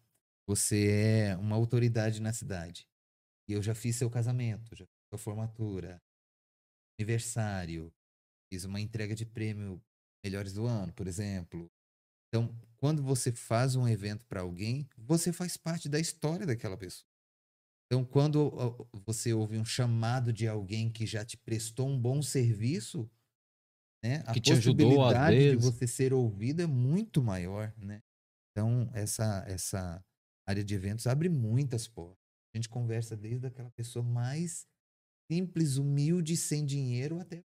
você 0.48 0.90
é 0.90 1.38
uma 1.38 1.56
autoridade 1.56 2.22
na 2.22 2.34
cidade. 2.34 2.88
E 3.48 3.54
eu 3.54 3.62
já 3.62 3.76
fiz 3.76 3.96
seu 3.96 4.10
casamento, 4.10 4.76
já 4.76 4.86
fiz 4.86 4.96
sua 5.12 5.18
formatura, 5.18 6.02
aniversário, 7.00 7.94
fiz 8.52 8.64
uma 8.64 8.80
entrega 8.80 9.16
de 9.16 9.26
prêmio 9.26 9.82
melhores 10.24 10.54
do 10.54 10.66
ano, 10.66 10.94
por 10.94 11.08
exemplo. 11.08 11.70
Então, 12.30 12.56
quando 12.78 13.04
você 13.04 13.32
faz 13.32 13.76
um 13.76 13.88
evento 13.88 14.26
para 14.26 14.42
alguém, 14.42 14.88
você 14.98 15.32
faz 15.32 15.58
parte 15.58 15.88
da 15.90 16.00
história 16.00 16.46
daquela 16.46 16.78
pessoa. 16.78 17.08
Então, 17.86 18.04
quando 18.04 18.50
você 19.06 19.34
ouve 19.34 19.58
um 19.58 19.66
chamado 19.66 20.34
de 20.34 20.48
alguém 20.48 20.92
que 20.92 21.06
já 21.06 21.24
te 21.24 21.38
prestou 21.38 21.88
um 21.88 22.00
bom 22.00 22.22
serviço, 22.22 23.10
né? 24.04 24.24
A 24.26 24.34
Que 24.34 24.42
te 24.42 24.52
ajudou, 24.54 25.04
às 25.04 25.18
possibilidade 25.18 25.38
de 25.48 25.56
vezes. 25.56 25.64
você 25.64 25.88
ser 25.88 26.14
ouvido 26.14 26.62
é 26.62 26.66
muito 26.66 27.22
maior, 27.22 27.74
né? 27.78 28.02
Então, 28.54 28.88
essa 28.94 29.44
essa 29.48 30.06
área 30.48 30.64
de 30.64 30.76
eventos 30.76 31.08
abre 31.08 31.28
muitas 31.28 31.88
portas. 31.88 32.24
A 32.54 32.58
gente 32.58 32.70
conversa 32.70 33.18
desde 33.18 33.48
aquela 33.48 33.72
pessoa 33.72 34.06
mais 34.06 34.68
simples, 35.32 35.78
humilde, 35.78 36.38
sem 36.38 36.64
dinheiro, 36.64 37.20
até 37.20 37.44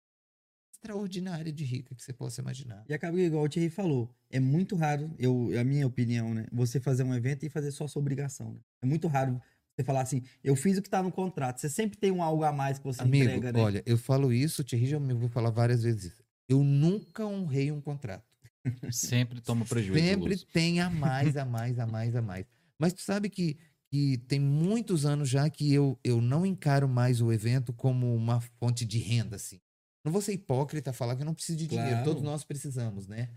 extraordinária 0.72 1.52
de 1.52 1.64
rica 1.64 1.96
que 1.96 2.04
você 2.04 2.14
possa 2.14 2.42
imaginar. 2.42 2.84
E 2.88 2.94
acaba 2.94 3.20
igual 3.20 3.44
o 3.44 3.50
Thierry 3.50 3.70
falou, 3.70 4.14
é 4.30 4.40
muito 4.40 4.76
raro, 4.76 5.14
eu, 5.18 5.50
a 5.60 5.64
minha 5.64 5.86
opinião, 5.86 6.34
né? 6.34 6.46
Você 6.52 6.80
fazer 6.80 7.04
um 7.04 7.14
evento 7.14 7.46
e 7.46 7.50
fazer 7.50 7.72
só 7.72 7.88
sua 7.88 8.02
obrigação. 8.02 8.54
Né? 8.54 8.60
É 8.84 8.86
muito 8.86 9.08
raro 9.08 9.42
você 9.76 9.84
falar 9.84 10.02
assim, 10.02 10.24
eu 10.44 10.56
fiz 10.56 10.78
o 10.78 10.82
que 10.82 10.90
tá 10.90 11.02
no 11.02 11.12
contrato. 11.12 11.60
Você 11.60 11.70
sempre 11.70 11.98
tem 11.98 12.12
um 12.12 12.22
algo 12.22 12.44
a 12.44 12.52
mais 12.52 12.78
que 12.78 12.84
você 12.84 13.02
Amigo, 13.02 13.26
entrega, 13.26 13.52
né? 13.52 13.60
olha, 13.60 13.84
eu 13.86 13.98
falo 13.98 14.34
isso, 14.34 14.62
o 14.62 14.66
Thierry 14.66 14.88
já 14.88 15.00
me 15.00 15.14
ouviu 15.14 15.30
falar 15.30 15.50
várias 15.50 15.84
vezes. 15.84 16.14
isso. 16.14 16.24
Eu 16.50 16.64
nunca 16.64 17.26
honrei 17.26 17.72
um 17.72 17.80
contrato. 17.80 18.31
Sempre 18.92 19.42
toma 19.42 19.66
prejuízo. 19.66 20.04
Sempre 20.04 20.30
Lúcio. 20.32 20.48
tem 20.52 20.80
a 20.80 20.90
mais, 20.90 21.36
a 21.38 21.46
mais, 21.46 21.80
a 21.80 21.88
mais, 21.88 22.16
a 22.16 22.22
mais. 22.22 22.46
Mas 22.80 22.94
tu 22.94 23.02
sabe 23.02 23.30
que, 23.30 23.58
que 23.90 24.18
tem 24.28 24.40
muitos 24.40 25.06
anos 25.06 25.30
já 25.30 25.50
que 25.50 25.74
eu, 25.74 26.00
eu 26.04 26.22
não 26.22 26.46
encaro 26.46 26.88
mais 26.88 27.22
o 27.22 27.32
evento 27.32 27.74
como 27.74 28.16
uma 28.16 28.42
fonte 28.60 28.86
de 28.86 29.00
renda, 29.00 29.36
assim. 29.36 29.60
Não 30.04 30.12
vou 30.12 30.22
ser 30.22 30.34
hipócrita 30.34 30.94
falar 30.94 31.16
que 31.16 31.22
eu 31.22 31.26
não 31.26 31.34
preciso 31.34 31.58
de 31.58 31.68
dinheiro. 31.68 31.92
Claro. 31.92 32.06
Todos 32.06 32.24
nós 32.24 32.44
precisamos, 32.44 33.08
né? 33.08 33.30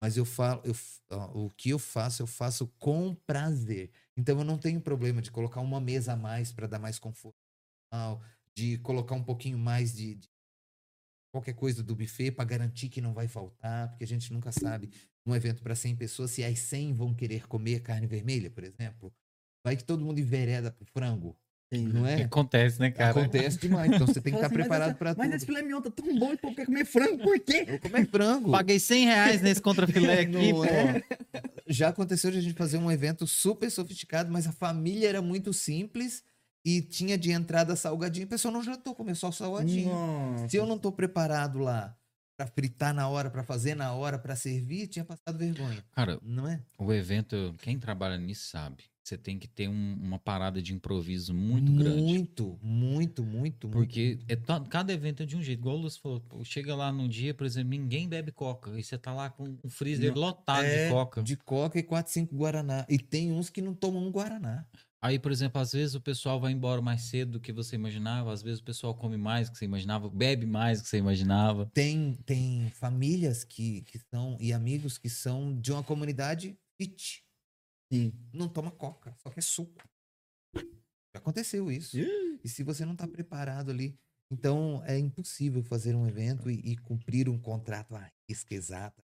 Mas 0.00 0.16
eu 0.16 0.24
falo, 0.24 0.62
eu, 0.64 0.74
ó, 1.10 1.46
o 1.46 1.50
que 1.50 1.70
eu 1.70 1.78
faço, 1.78 2.22
eu 2.22 2.26
faço 2.26 2.68
com 2.78 3.14
prazer. 3.26 3.90
Então 4.16 4.38
eu 4.38 4.44
não 4.44 4.58
tenho 4.58 4.80
problema 4.80 5.20
de 5.20 5.30
colocar 5.30 5.60
uma 5.60 5.80
mesa 5.80 6.12
a 6.12 6.16
mais 6.16 6.52
para 6.52 6.66
dar 6.66 6.78
mais 6.78 6.98
conforto, 6.98 7.36
de 8.54 8.78
colocar 8.78 9.14
um 9.14 9.22
pouquinho 9.22 9.58
mais 9.58 9.94
de, 9.94 10.14
de 10.16 10.28
qualquer 11.38 11.54
coisa 11.54 11.82
do 11.82 11.94
buffet 11.94 12.32
para 12.32 12.44
garantir 12.44 12.88
que 12.88 13.00
não 13.00 13.12
vai 13.14 13.28
faltar, 13.28 13.88
porque 13.90 14.04
a 14.04 14.06
gente 14.06 14.32
nunca 14.32 14.50
sabe 14.52 14.90
um 15.24 15.34
evento 15.34 15.62
para 15.62 15.74
100 15.74 15.94
pessoas, 15.96 16.30
se 16.32 16.42
as 16.42 16.58
100 16.58 16.94
vão 16.94 17.14
querer 17.14 17.46
comer 17.46 17.80
carne 17.80 18.06
vermelha, 18.06 18.50
por 18.50 18.64
exemplo, 18.64 19.12
vai 19.64 19.76
que 19.76 19.84
todo 19.84 20.04
mundo 20.04 20.18
envereda 20.18 20.70
pro 20.70 20.84
frango, 20.86 21.36
Entendi. 21.70 21.92
não 21.92 22.06
é? 22.06 22.22
Acontece, 22.22 22.80
né, 22.80 22.90
cara? 22.90 23.10
Acontece 23.10 23.58
demais, 23.58 23.92
então 23.92 24.06
você 24.06 24.20
tem 24.20 24.32
que 24.32 24.38
estar 24.38 24.46
assim, 24.46 24.56
mas 24.56 24.66
preparado 24.66 24.96
para 24.96 25.14
Mas 25.16 25.26
tudo. 25.26 25.36
esse 25.36 25.46
filé 25.46 25.62
mignon 25.62 25.80
tá 25.82 25.90
tão 25.90 26.18
bom 26.18 26.30
e 26.32 26.34
o 26.34 26.38
povo 26.38 26.54
quer 26.56 26.64
comer 26.66 26.84
frango, 26.86 27.18
por 27.22 27.38
quê? 27.40 27.64
Eu 27.68 27.78
comer 27.78 28.06
frango. 28.08 28.50
Paguei 28.50 28.80
100 28.80 29.04
reais 29.04 29.42
nesse 29.42 29.60
contrafilé 29.62 30.20
aqui, 30.22 30.32
Não 30.52 30.56
pô. 30.56 30.64
é? 30.64 31.02
Já 31.68 31.88
aconteceu 31.90 32.30
de 32.30 32.38
a 32.38 32.40
gente 32.40 32.54
fazer 32.54 32.78
um 32.78 32.90
evento 32.90 33.26
super 33.26 33.70
sofisticado, 33.70 34.32
mas 34.32 34.46
a 34.46 34.52
família 34.52 35.08
era 35.08 35.20
muito 35.22 35.52
simples 35.52 36.24
e 36.64 36.82
tinha 36.82 37.16
de 37.16 37.30
entrada 37.30 37.74
salgadinho. 37.76 38.26
O 38.26 38.28
pessoal 38.28 38.52
não 38.52 38.62
jantou, 38.62 38.94
comeu 38.94 39.14
só 39.14 39.28
o 39.28 39.32
salgadinho. 39.32 39.88
Nossa. 39.90 40.48
Se 40.48 40.56
eu 40.56 40.66
não 40.66 40.78
tô 40.78 40.90
preparado 40.92 41.58
lá 41.58 41.96
para 42.36 42.46
fritar 42.46 42.94
na 42.94 43.08
hora, 43.08 43.30
para 43.30 43.42
fazer 43.42 43.74
na 43.74 43.92
hora, 43.92 44.18
para 44.18 44.36
servir, 44.36 44.86
tinha 44.86 45.04
passado 45.04 45.36
vergonha. 45.38 45.84
Cara, 45.92 46.18
Não 46.22 46.46
é? 46.46 46.62
o 46.78 46.92
evento, 46.92 47.54
quem 47.62 47.78
trabalha 47.78 48.16
nisso 48.16 48.48
sabe. 48.48 48.84
Você 49.02 49.16
tem 49.16 49.38
que 49.38 49.48
ter 49.48 49.66
um- 49.68 49.94
uma 50.02 50.18
parada 50.18 50.60
de 50.60 50.74
improviso 50.74 51.32
muito, 51.32 51.72
grande. 51.72 52.02
Muito, 52.02 52.58
muito, 52.62 53.24
muito, 53.24 53.68
Porque 53.70 54.18
é 54.28 54.36
cada 54.68 54.92
evento 54.92 55.22
é 55.22 55.26
de 55.26 55.34
um 55.34 55.42
jeito. 55.42 55.60
Igual 55.60 55.76
o 55.76 55.80
Lúcio 55.80 56.00
falou, 56.02 56.20
pô, 56.20 56.44
chega 56.44 56.76
lá 56.76 56.92
num 56.92 57.08
dia, 57.08 57.32
por 57.32 57.46
exemplo, 57.46 57.70
ninguém 57.70 58.06
bebe 58.06 58.30
coca. 58.30 58.78
E 58.78 58.82
você 58.84 58.98
tá 58.98 59.14
lá 59.14 59.30
com 59.30 59.44
um 59.64 59.70
freezer 59.70 60.12
Não, 60.14 60.20
lotado 60.20 60.62
é, 60.66 60.84
de 60.88 60.92
coca. 60.92 61.22
De 61.22 61.36
coca 61.38 61.78
e 61.78 61.82
4, 61.82 62.12
5 62.12 62.36
Guaraná. 62.36 62.84
E 62.86 62.98
tem 62.98 63.32
uns 63.32 63.48
que 63.48 63.62
não 63.62 63.74
tomam 63.74 64.06
um 64.06 64.10
Guaraná. 64.12 64.66
Aí, 65.00 65.16
por 65.18 65.30
exemplo, 65.30 65.60
às 65.60 65.72
vezes 65.72 65.94
o 65.94 66.00
pessoal 66.00 66.40
vai 66.40 66.50
embora 66.50 66.82
mais 66.82 67.02
cedo 67.02 67.32
do 67.32 67.40
que 67.40 67.52
você 67.52 67.76
imaginava. 67.76 68.32
Às 68.32 68.42
vezes 68.42 68.58
o 68.58 68.64
pessoal 68.64 68.94
come 68.94 69.16
mais 69.16 69.48
do 69.48 69.52
que 69.52 69.58
você 69.58 69.64
imaginava, 69.64 70.10
bebe 70.10 70.44
mais 70.44 70.78
do 70.78 70.84
que 70.84 70.88
você 70.88 70.98
imaginava. 70.98 71.66
Tem, 71.72 72.14
tem 72.26 72.68
famílias 72.70 73.44
que, 73.44 73.82
que 73.82 73.98
são, 74.10 74.36
e 74.40 74.52
amigos 74.52 74.98
que 74.98 75.08
são 75.08 75.56
de 75.60 75.70
uma 75.70 75.84
comunidade 75.84 76.58
fit. 76.76 77.24
Sim. 77.92 78.12
Não 78.32 78.48
toma 78.48 78.72
coca, 78.72 79.14
só 79.22 79.30
quer 79.30 79.42
suco. 79.42 79.88
Já 80.56 81.20
aconteceu 81.20 81.70
isso. 81.70 81.96
E 82.42 82.48
se 82.48 82.64
você 82.64 82.84
não 82.84 82.92
está 82.92 83.06
preparado 83.06 83.70
ali, 83.70 83.96
então 84.32 84.82
é 84.84 84.98
impossível 84.98 85.62
fazer 85.62 85.94
um 85.94 86.08
evento 86.08 86.50
e, 86.50 86.72
e 86.72 86.76
cumprir 86.76 87.28
um 87.28 87.38
contrato 87.38 87.94
à 87.94 88.10
risca 88.28 88.52
exata. 88.52 89.02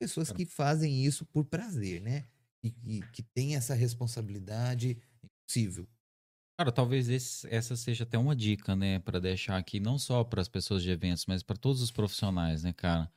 Pessoas 0.00 0.32
que 0.32 0.46
fazem 0.46 1.04
isso 1.04 1.26
por 1.26 1.44
prazer, 1.44 2.00
né? 2.00 2.26
E 2.62 2.70
que, 2.70 3.00
que 3.12 3.22
têm 3.22 3.56
essa 3.56 3.74
responsabilidade, 3.74 4.98
impossível. 5.22 5.88
Cara, 6.58 6.72
talvez 6.72 7.08
esse- 7.08 7.48
essa 7.54 7.76
seja 7.76 8.02
até 8.04 8.18
uma 8.18 8.34
dica, 8.34 8.74
né, 8.74 8.98
Pra 8.98 9.20
deixar 9.20 9.56
aqui 9.56 9.78
não 9.78 9.96
só 9.98 10.24
para 10.24 10.40
as 10.40 10.48
pessoas 10.48 10.82
de 10.82 10.90
eventos, 10.90 11.24
mas 11.26 11.42
para 11.42 11.56
todos 11.56 11.80
os 11.80 11.90
profissionais, 11.92 12.64
né, 12.64 12.72
cara? 12.72 13.10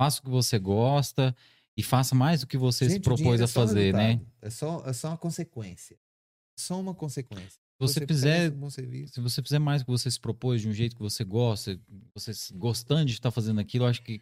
Faça 0.00 0.20
o 0.20 0.24
que 0.24 0.30
você 0.30 0.58
gosta 0.58 1.34
e 1.76 1.82
faça 1.82 2.14
mais 2.14 2.40
do 2.42 2.46
que 2.46 2.56
você 2.56 2.86
se 2.88 2.94
Gente, 2.94 3.00
o 3.10 3.14
propôs 3.14 3.40
a 3.40 3.44
é 3.44 3.46
um 3.46 3.48
fazer, 3.48 3.94
né? 3.94 4.20
É 4.40 4.50
só, 4.50 4.84
é 4.86 4.92
só 4.92 5.08
uma 5.08 5.18
consequência. 5.18 5.94
É 6.58 6.60
só 6.62 6.80
uma 6.80 6.94
consequência. 6.94 7.60
Se 7.60 7.60
você 7.78 8.00
presta 8.00 8.14
fizer, 8.14 8.52
um 8.52 8.70
se 8.70 9.20
você 9.20 9.42
fizer 9.42 9.58
mais 9.58 9.82
do 9.82 9.86
que 9.86 9.90
você 9.90 10.10
se 10.10 10.20
propôs 10.20 10.62
de 10.62 10.68
um 10.68 10.72
jeito 10.72 10.96
que 10.96 11.02
você 11.02 11.24
gosta, 11.24 11.78
você 12.14 12.32
gostando 12.54 13.04
de 13.06 13.12
estar 13.12 13.30
fazendo 13.30 13.60
aquilo, 13.60 13.84
eu 13.84 13.88
acho 13.88 14.02
que 14.02 14.14
a, 14.14 14.20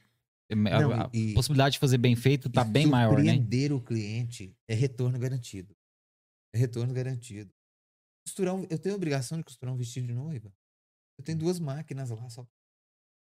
Não, 0.50 0.92
a 0.92 1.10
e- 1.12 1.32
possibilidade 1.34 1.74
de 1.74 1.78
fazer 1.78 1.98
bem 1.98 2.14
feito 2.14 2.50
tá 2.50 2.62
E 2.62 2.64
bem 2.70 2.86
maior, 2.86 3.12
né? 3.12 3.32
Surpreender 3.32 3.72
o 3.72 3.80
cliente 3.80 4.54
é 4.68 4.74
retorno 4.74 5.18
garantido. 5.18 5.74
É 6.54 6.58
retorno 6.58 6.92
garantido. 6.92 7.50
Costurar 8.26 8.54
um- 8.54 8.66
eu 8.70 8.78
tenho 8.78 8.94
a 8.94 8.96
obrigação 8.96 9.38
de 9.38 9.44
costurar 9.44 9.74
um 9.74 9.76
vestido 9.76 10.06
de 10.06 10.14
noiva. 10.14 10.52
Eu 11.18 11.24
tenho 11.24 11.38
duas 11.38 11.58
máquinas 11.58 12.10
lá, 12.10 12.28
só 12.28 12.46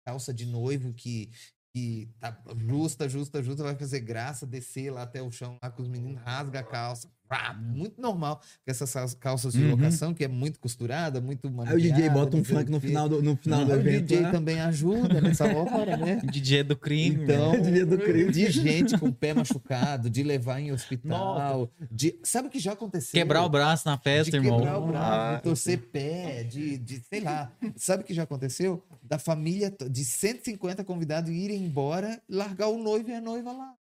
calça 0.05 0.33
de 0.33 0.45
noivo 0.45 0.93
que, 0.93 1.31
que 1.75 2.09
tá 2.19 2.41
justa, 2.57 3.07
justa, 3.07 3.43
justa, 3.43 3.63
vai 3.63 3.75
fazer 3.75 3.99
graça, 3.99 4.47
descer 4.47 4.91
lá 4.91 5.03
até 5.03 5.21
o 5.21 5.31
chão 5.31 5.57
lá 5.61 5.69
com 5.69 5.81
os 5.81 5.87
meninos, 5.87 6.21
rasga 6.21 6.59
a 6.59 6.63
calça. 6.63 7.11
Pá, 7.31 7.53
muito 7.53 8.01
normal. 8.01 8.41
Com 8.65 8.69
essas 8.71 8.91
cal- 8.91 9.09
calças 9.17 9.53
de 9.53 9.63
Uhum. 9.63 9.71
locação, 9.71 10.13
que 10.13 10.21
é 10.21 10.27
muito 10.27 10.59
costurada, 10.59 11.21
muito 11.21 11.47
Aí 11.65 11.75
o 11.75 11.79
DJ 11.79 12.09
bota 12.09 12.35
um 12.35 12.43
funk 12.43 12.69
no 12.69 12.81
final 12.81 13.07
do, 13.07 13.21
no 13.23 13.37
final 13.37 13.63
do 13.63 13.71
Aí 13.71 13.77
o 13.77 13.81
evento. 13.81 14.01
DJ 14.07 14.19
lá. 14.19 14.31
também 14.31 14.59
ajuda 14.59 15.21
nessa 15.21 15.45
hora, 15.55 15.95
né? 15.95 16.17
DJ 16.29 16.63
do 16.63 16.75
crime. 16.75 17.23
Então, 17.23 17.51
mano. 17.55 17.71
Dia 17.71 17.85
do 17.85 17.97
crime. 17.97 18.31
de 18.33 18.51
gente 18.51 18.97
com 18.97 19.07
o 19.07 19.13
pé 19.13 19.33
machucado, 19.33 20.09
de 20.09 20.23
levar 20.23 20.59
em 20.59 20.73
hospital, 20.73 21.71
de 21.89 22.19
sabe 22.21 22.49
o 22.49 22.51
que 22.51 22.59
já 22.59 22.73
aconteceu? 22.73 23.13
Quebrar 23.13 23.45
o 23.45 23.49
braço 23.49 23.87
na 23.87 23.95
de 23.95 24.03
festa, 24.03 24.35
irmão. 24.35 24.57
quebrar 24.59 24.77
o 24.77 24.87
braço, 24.87 25.05
Ah, 25.13 25.35
de 25.37 25.43
torcer 25.43 25.77
pé, 25.79 26.43
de, 26.43 26.77
de 26.79 26.99
sei 27.09 27.21
lá. 27.21 27.49
Sabe 27.77 28.03
o 28.03 28.05
que 28.05 28.13
já 28.13 28.23
aconteceu? 28.23 28.83
Da 29.01 29.17
família 29.17 29.73
de 29.89 30.03
150 30.03 30.83
convidados 30.83 31.31
irem 31.31 31.63
embora, 31.63 32.21
largar 32.27 32.67
o 32.67 32.77
noivo 32.77 33.09
e 33.09 33.13
a 33.13 33.21
noiva 33.21 33.53
lá. 33.53 33.73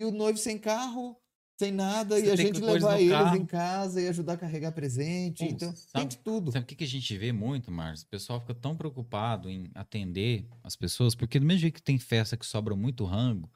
E 0.00 0.04
o 0.04 0.10
noivo 0.10 0.38
sem 0.38 0.58
carro, 0.58 1.16
sem 1.60 1.72
nada, 1.72 2.18
Você 2.18 2.26
e 2.26 2.30
a 2.32 2.36
tem 2.36 2.46
gente 2.46 2.60
levar 2.60 2.98
eles 3.00 3.10
carro. 3.12 3.36
em 3.36 3.44
casa 3.44 4.00
e 4.00 4.08
ajudar 4.08 4.32
a 4.32 4.36
carregar 4.38 4.72
presente. 4.72 5.44
Pô, 5.44 5.50
então, 5.50 5.68
tem 5.72 5.76
sabe- 5.76 6.06
de 6.06 6.16
tudo. 6.18 6.50
Sabe 6.52 6.64
o 6.64 6.66
que, 6.66 6.74
que 6.74 6.84
a 6.84 6.86
gente 6.86 7.16
vê 7.18 7.32
muito, 7.32 7.70
Márcio? 7.70 8.06
O 8.06 8.08
pessoal 8.08 8.40
fica 8.40 8.54
tão 8.54 8.74
preocupado 8.74 9.50
em 9.50 9.70
atender 9.74 10.46
as 10.64 10.74
pessoas, 10.74 11.14
porque 11.14 11.38
do 11.38 11.44
mesmo 11.44 11.60
jeito 11.60 11.74
que 11.74 11.82
tem 11.82 11.98
festa 11.98 12.36
que 12.36 12.46
sobra 12.46 12.74
muito 12.74 13.04
rango, 13.04 13.50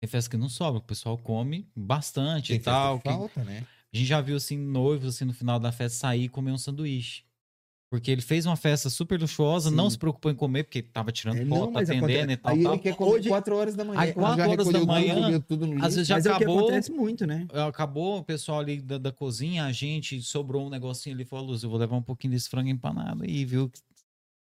tem 0.00 0.08
festa 0.08 0.30
que 0.30 0.36
não 0.36 0.48
sobra, 0.48 0.78
o 0.78 0.82
pessoal 0.82 1.18
come 1.18 1.68
bastante 1.76 2.48
Tem 2.48 2.56
e 2.56 2.60
tal. 2.60 2.98
que- 2.98 3.08
falta, 3.08 3.44
né? 3.44 3.66
A 3.92 3.96
gente 3.96 4.06
já 4.08 4.20
viu 4.22 4.36
assim, 4.36 4.56
noivos 4.56 5.14
assim, 5.14 5.26
no 5.26 5.34
final 5.34 5.60
da 5.60 5.70
festa 5.70 5.98
sair 5.98 6.24
e 6.24 6.28
comer 6.28 6.52
um 6.52 6.58
sanduíche. 6.58 7.24
Porque 7.92 8.10
ele 8.10 8.22
fez 8.22 8.46
uma 8.46 8.56
festa 8.56 8.88
super 8.88 9.20
luxuosa, 9.20 9.70
não 9.70 9.84
Sim. 9.84 9.90
se 9.90 9.98
preocupou 9.98 10.32
em 10.32 10.34
comer, 10.34 10.62
porque 10.64 10.80
tava 10.80 11.12
tirando 11.12 11.40
É, 11.40 11.44
não, 11.44 11.58
foto, 11.58 11.76
atendendo 11.76 12.32
e 12.32 12.36
tal, 12.38 12.52
Aí 12.54 12.62
tal. 12.62 12.72
ele 12.72 12.80
quer 12.80 12.96
comer 12.96 13.10
Hoje- 13.10 13.28
4 13.28 13.54
horas 13.54 13.74
da 13.74 13.84
manhã. 13.84 14.00
Aí, 14.00 14.14
quando 14.14 14.28
já 14.28 14.46
quatro 14.46 14.50
horas 14.52 14.66
da 14.66 14.72
tudo, 14.78 14.86
manhã, 14.86 15.40
tudo 15.46 15.66
no 15.66 15.72
lixo. 15.74 15.84
Às 15.86 15.94
vezes 15.96 16.08
já 16.08 16.14
Mas 16.14 16.24
é 16.24 16.30
o 16.30 16.36
que 16.38 16.42
acabou, 16.44 16.58
acontece 16.60 16.90
muito, 16.90 17.26
né? 17.26 17.46
acabou 17.68 18.16
o 18.20 18.24
pessoal 18.24 18.60
ali 18.60 18.80
da, 18.80 18.96
da 18.96 19.12
cozinha, 19.12 19.66
a 19.66 19.72
gente 19.72 20.22
sobrou 20.22 20.66
um 20.66 20.70
negocinho 20.70 21.14
ali, 21.14 21.26
falou, 21.26 21.48
Luz, 21.48 21.62
eu 21.62 21.68
vou 21.68 21.78
levar 21.78 21.94
um 21.94 22.02
pouquinho 22.02 22.32
desse 22.32 22.48
frango 22.48 22.70
empanado 22.70 23.24
aí, 23.24 23.44
viu? 23.44 23.70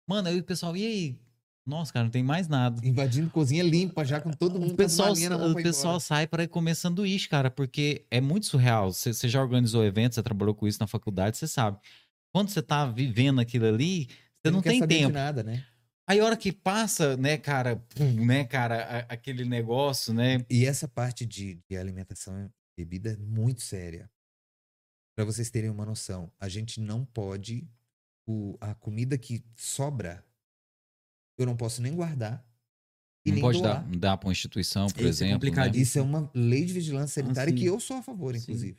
Mano, 0.08 0.28
aí 0.28 0.38
o 0.38 0.44
pessoal, 0.44 0.76
e 0.76 0.86
aí? 0.86 1.18
Nossa, 1.66 1.92
cara, 1.92 2.04
não 2.04 2.12
tem 2.12 2.22
mais 2.22 2.46
nada. 2.46 2.86
Invadindo 2.86 3.28
cozinha 3.30 3.64
limpa, 3.64 4.04
já 4.04 4.20
com 4.20 4.30
todo 4.30 4.60
mundo 4.60 4.74
O 4.74 4.76
pessoal, 4.76 5.12
o 5.12 5.54
pessoal 5.56 5.98
sai 5.98 6.28
para 6.28 6.46
comer 6.46 6.76
sanduíche, 6.76 7.28
cara, 7.28 7.50
porque 7.50 8.04
é 8.12 8.20
muito 8.20 8.46
surreal. 8.46 8.92
Você 8.92 9.12
você 9.12 9.28
já 9.28 9.42
organizou 9.42 9.82
eventos, 9.84 10.14
você 10.14 10.22
trabalhou 10.22 10.54
com 10.54 10.68
isso 10.68 10.78
na 10.78 10.86
faculdade, 10.86 11.36
você 11.36 11.48
sabe. 11.48 11.78
Quando 12.34 12.48
você 12.50 12.60
tá 12.60 12.84
vivendo 12.84 13.40
aquilo 13.40 13.64
ali, 13.66 14.08
você 14.42 14.50
não, 14.50 14.60
quer 14.60 14.70
tem 14.70 14.84
tempo. 14.88 15.12
nada, 15.12 15.44
né? 15.44 15.64
Aí 16.04 16.18
a 16.18 16.24
hora 16.24 16.36
que 16.36 16.50
passa, 16.52 17.16
né, 17.16 17.38
cara, 17.38 17.76
pum, 17.94 18.26
né, 18.26 18.44
cara, 18.44 18.82
a- 19.08 19.14
aquele 19.14 19.44
negócio, 19.44 20.12
né? 20.12 20.44
E 20.50 20.66
essa 20.66 20.88
parte 20.88 21.24
de, 21.24 21.60
de 21.70 21.76
alimentação 21.76 22.36
e 22.44 22.50
bebida 22.76 23.12
é 23.12 23.16
muito 23.16 23.62
séria. 23.62 24.10
Para 25.16 25.24
vocês 25.24 25.48
terem 25.48 25.70
uma 25.70 25.86
noção, 25.86 26.28
a 26.40 26.48
gente 26.48 26.80
não 26.80 27.04
pode 27.04 27.68
o- 28.26 28.58
a 28.60 28.74
comida 28.74 29.16
que 29.16 29.44
sobra, 29.56 30.24
eu 31.38 31.46
não 31.46 31.56
posso 31.56 31.80
nem 31.80 31.94
guardar 31.94 32.44
e 33.24 33.28
Não 33.30 33.34
nem 33.36 33.42
pode 33.42 33.62
doar. 33.62 33.84
dar, 33.88 33.96
dar 33.96 34.16
para 34.16 34.26
uma 34.26 34.32
instituição, 34.32 34.88
por 34.88 34.98
Esse 34.98 35.04
é 35.06 35.08
exemplo. 35.08 35.28
né? 35.30 35.34
complicadíssimo. 35.36 35.82
Isso 35.84 35.98
é 36.00 36.02
uma 36.02 36.28
lei 36.34 36.64
de 36.64 36.72
vigilância 36.72 37.22
sanitária 37.22 37.52
sim. 37.52 37.58
que 37.58 37.64
eu 37.66 37.78
sou 37.78 37.96
a 37.98 38.02
favor, 38.02 38.36
Sim. 38.36 38.74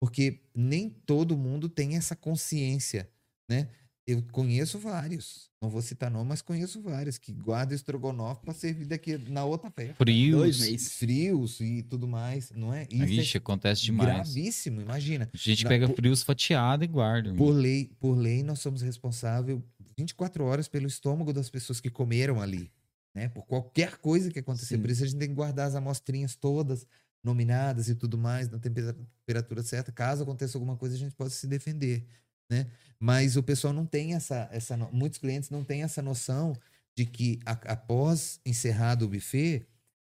Porque 0.00 0.40
nem 0.54 0.88
todo 0.88 1.36
mundo 1.36 1.68
tem 1.68 1.96
essa 1.96 2.14
consciência, 2.14 3.08
né? 3.48 3.68
Eu 4.06 4.22
conheço 4.32 4.78
vários, 4.78 5.50
não 5.60 5.68
vou 5.68 5.82
citar 5.82 6.10
nome, 6.10 6.30
mas 6.30 6.40
conheço 6.40 6.80
vários 6.80 7.18
que 7.18 7.30
guardam 7.30 7.74
estrogonofe 7.76 8.40
para 8.40 8.54
servir 8.54 8.86
daqui 8.86 9.18
na 9.18 9.44
outra 9.44 9.70
festa. 9.70 9.96
Frios. 9.96 10.92
Frios 10.94 11.60
e 11.60 11.82
tudo 11.82 12.08
mais, 12.08 12.50
não 12.52 12.72
é? 12.72 12.86
Isso 12.90 13.04
Ixi, 13.20 13.36
é 13.36 13.38
acontece 13.38 13.82
demais. 13.82 14.08
gravíssimo, 14.32 14.80
imagina. 14.80 15.28
A 15.32 15.36
gente 15.36 15.64
Na- 15.64 15.68
pega 15.68 15.86
por- 15.88 15.96
frios 15.96 16.22
fatiado 16.22 16.84
e 16.84 16.86
guarda. 16.86 17.34
Por 17.34 17.50
lei, 17.50 17.90
por 18.00 18.14
lei, 18.14 18.42
nós 18.42 18.60
somos 18.60 18.80
responsáveis 18.80 19.60
24 19.98 20.42
horas 20.44 20.68
pelo 20.68 20.86
estômago 20.86 21.30
das 21.32 21.50
pessoas 21.50 21.78
que 21.78 21.90
comeram 21.90 22.40
ali, 22.40 22.72
né? 23.14 23.28
Por 23.28 23.44
qualquer 23.44 23.98
coisa 23.98 24.30
que 24.30 24.38
acontecer. 24.38 24.76
Sim. 24.76 24.80
Por 24.80 24.90
isso 24.90 25.04
a 25.04 25.06
gente 25.06 25.18
tem 25.18 25.28
que 25.28 25.34
guardar 25.34 25.66
as 25.68 25.74
amostrinhas 25.74 26.34
todas 26.34 26.86
nominadas 27.24 27.88
e 27.88 27.94
tudo 27.94 28.16
mais 28.16 28.48
na 28.48 28.58
tempera- 28.58 28.96
temperatura 29.26 29.62
certa. 29.62 29.92
Caso 29.92 30.22
aconteça 30.22 30.56
alguma 30.56 30.76
coisa, 30.76 30.94
a 30.94 30.98
gente 30.98 31.14
possa 31.14 31.30
se 31.34 31.46
defender, 31.46 32.06
né? 32.50 32.66
Mas 33.00 33.36
o 33.36 33.42
pessoal 33.42 33.72
não 33.72 33.86
tem 33.86 34.14
essa, 34.14 34.48
essa 34.52 34.76
muitos 34.76 35.18
clientes 35.18 35.50
não 35.50 35.62
têm 35.64 35.82
essa 35.82 36.02
noção 36.02 36.56
de 36.96 37.04
que 37.04 37.38
a- 37.46 37.52
após 37.72 38.40
encerrado 38.44 39.02
o 39.04 39.08
buffet, 39.08 39.66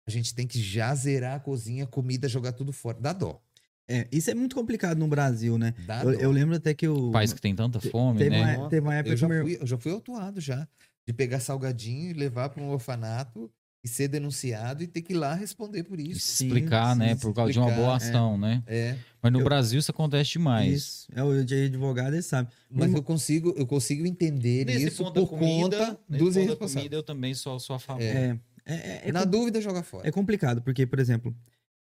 a 0.07 0.11
gente 0.11 0.33
tem 0.33 0.47
que 0.47 0.59
já 0.61 0.93
zerar 0.95 1.35
a 1.35 1.39
cozinha, 1.39 1.85
comida, 1.85 2.27
jogar 2.27 2.51
tudo 2.53 2.73
fora. 2.73 2.97
Dá 2.99 3.13
dó. 3.13 3.39
É, 3.87 4.07
isso 4.11 4.29
é 4.29 4.35
muito 4.35 4.55
complicado 4.55 4.97
no 4.97 5.07
Brasil, 5.07 5.57
né? 5.57 5.73
Eu, 6.03 6.19
eu 6.21 6.31
lembro 6.31 6.55
até 6.55 6.73
que 6.73 6.87
o. 6.87 7.11
Pais 7.11 7.33
que 7.33 7.41
tem 7.41 7.55
tanta 7.55 7.79
fome, 7.79 8.19
teve 8.19 8.29
né? 8.31 8.57
uma- 8.57 8.69
teve 8.69 8.81
uma 8.87 8.95
época 8.95 9.09
eu 9.11 9.15
que 9.15 9.21
já, 9.21 9.27
meu- 9.27 9.43
fui, 9.43 9.57
eu 9.59 9.67
já 9.67 9.77
fui 9.77 9.91
autuado 9.91 10.39
já. 10.39 10.67
De 11.07 11.13
pegar 11.13 11.39
salgadinho 11.39 12.11
e 12.11 12.13
levar 12.13 12.49
para 12.49 12.61
um 12.63 12.69
orfanato 12.69 13.51
e 13.83 13.87
ser 13.87 14.07
denunciado 14.09 14.83
e 14.83 14.87
ter 14.87 15.01
que 15.01 15.13
ir 15.13 15.15
lá 15.17 15.33
responder 15.33 15.83
por 15.83 15.99
isso. 15.99 16.19
Sim, 16.19 16.47
explicar, 16.47 16.93
sim, 16.93 16.99
né? 16.99 17.15
Por 17.15 17.33
causa 17.33 17.53
de 17.53 17.59
uma 17.59 17.71
boa 17.71 17.95
explicar, 17.95 18.17
ação, 18.17 18.37
né? 18.37 18.61
É. 18.67 18.97
Mas 19.21 19.31
no 19.31 19.39
Eu- 19.39 19.43
Brasil 19.45 19.79
isso 19.79 19.89
acontece 19.91 20.31
demais. 20.33 20.73
Isso. 20.73 21.07
É 21.13 21.23
o 21.23 21.43
de 21.45 21.65
advogado, 21.65 22.13
ele 22.13 22.21
sabe. 22.21 22.49
Mas 22.69 22.87
Mas- 22.87 22.95
eu 22.95 23.03
consigo, 23.03 23.53
eu 23.55 23.65
consigo 23.65 24.05
entender 24.05 24.65
Nesse 24.65 24.87
isso 24.87 25.03
ponto 25.03 25.13
da 25.13 25.21
por 25.21 25.29
comida, 25.29 25.77
conta 25.77 25.99
dos 26.09 26.35
irresponsáveis. 26.35 26.73
comida, 26.73 26.95
eu 26.97 27.03
também 27.03 27.33
sou, 27.33 27.57
sou 27.59 27.75
a 27.75 27.79
favor. 27.79 28.01
É, 28.01 28.37
é, 28.65 28.73
é, 28.75 29.01
é 29.05 29.11
Na 29.13 29.23
com- 29.23 29.29
dúvida, 29.31 29.61
joga 29.61 29.81
fora. 29.81 30.07
é 30.07 30.11
complicado, 30.11 30.61
porque, 30.61 30.85
por 30.85 30.99
exemplo, 30.99 31.33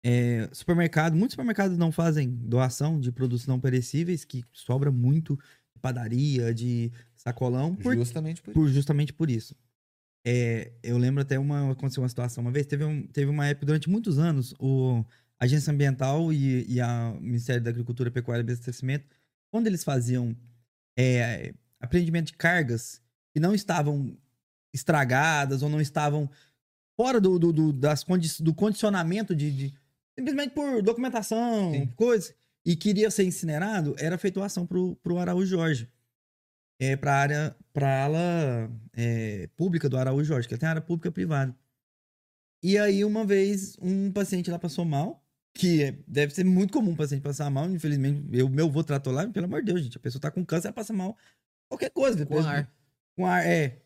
é, 0.04 0.48
supermercado, 0.52 1.14
muitos 1.16 1.32
supermercados 1.32 1.76
não 1.76 1.90
fazem 1.90 2.30
doação 2.30 3.00
de 3.00 3.10
produtos 3.10 3.46
não 3.48 3.58
perecíveis, 3.58 4.24
que 4.24 4.44
sobra 4.52 4.92
muito 4.92 5.34
de 5.74 5.80
padaria, 5.82 6.54
de 6.54 6.92
sacolão, 7.16 7.74
por, 7.74 7.94
Justamente 7.96 8.40
por, 8.40 8.54
por- 8.54 8.68
justamente 8.68 9.12
por 9.12 9.28
isso. 9.28 9.56
É, 10.30 10.72
eu 10.82 10.98
lembro 10.98 11.22
até 11.22 11.38
uma 11.38 11.72
aconteceu 11.72 12.02
uma 12.02 12.08
situação 12.08 12.42
uma 12.42 12.50
vez, 12.50 12.66
teve, 12.66 12.84
um- 12.84 13.06
teve 13.06 13.30
uma 13.30 13.46
época 13.46 13.64
durante 13.64 13.88
muitos 13.88 14.18
anos, 14.18 14.54
o 14.58 15.02
a 15.40 15.44
Agência 15.44 15.72
Ambiental 15.72 16.32
e, 16.32 16.66
e 16.68 16.80
a 16.80 17.14
o 17.16 17.20
Ministério 17.20 17.62
da 17.62 17.70
Agricultura, 17.70 18.10
Pecuária 18.10 18.42
e 18.42 18.44
Abastecimento, 18.44 19.06
quando 19.50 19.68
eles 19.68 19.84
faziam 19.84 20.36
é, 20.98 21.54
apreendimento 21.80 22.26
de 22.26 22.32
cargas 22.34 23.00
que 23.32 23.40
não 23.40 23.54
estavam 23.54 24.14
estragadas 24.74 25.62
ou 25.62 25.68
não 25.70 25.80
estavam 25.80 26.28
fora 26.96 27.20
do, 27.20 27.38
do, 27.38 27.52
do- 27.52 27.72
das 27.72 28.04
condi 28.04 28.28
do 28.42 28.52
condicionamento 28.52 29.34
de, 29.34 29.50
de- 29.50 29.74
simplesmente 30.18 30.52
por 30.52 30.82
documentação, 30.82 31.72
Sim. 31.72 31.86
coisa, 31.96 32.34
e 32.66 32.76
queria 32.76 33.10
ser 33.10 33.24
incinerado, 33.24 33.94
era 33.98 34.18
feita 34.18 34.40
uma 34.40 34.46
ação 34.46 34.66
pro, 34.66 34.94
pro 34.96 35.18
Araújo 35.18 35.46
Jorge. 35.56 35.88
É, 36.80 36.96
pra 36.96 37.14
área, 37.14 37.56
pra 37.72 38.04
ala 38.04 38.70
é, 38.92 39.48
pública 39.56 39.88
do 39.88 39.96
Araújo 39.96 40.24
Jorge, 40.28 40.46
que 40.48 40.56
tem 40.56 40.68
área 40.68 40.80
pública 40.80 41.08
e 41.08 41.12
privada. 41.12 41.54
E 42.62 42.78
aí, 42.78 43.04
uma 43.04 43.24
vez, 43.24 43.76
um 43.80 44.12
paciente 44.12 44.50
lá 44.50 44.58
passou 44.58 44.84
mal, 44.84 45.24
que 45.54 45.82
é- 45.82 45.98
deve 46.06 46.32
ser 46.34 46.44
muito 46.44 46.72
comum 46.72 46.92
um 46.92 46.96
paciente 46.96 47.22
passar 47.22 47.50
mal, 47.50 47.68
infelizmente, 47.70 48.24
eu, 48.32 48.48
meu 48.48 48.66
avô 48.66 48.82
tratou 48.84 49.12
lá, 49.12 49.26
pelo 49.28 49.46
amor 49.46 49.60
de 49.60 49.66
Deus, 49.72 49.82
gente, 49.82 49.96
a 49.96 50.00
pessoa 50.00 50.20
tá 50.20 50.30
com 50.30 50.44
câncer, 50.44 50.68
ela 50.68 50.74
passa 50.74 50.92
mal, 50.92 51.16
qualquer 51.68 51.90
coisa. 51.90 52.24
Com 52.26 52.34
pessoa- 52.36 52.52
ar. 52.52 52.72
Com 53.16 53.26
ar, 53.26 53.44
é. 53.46 53.80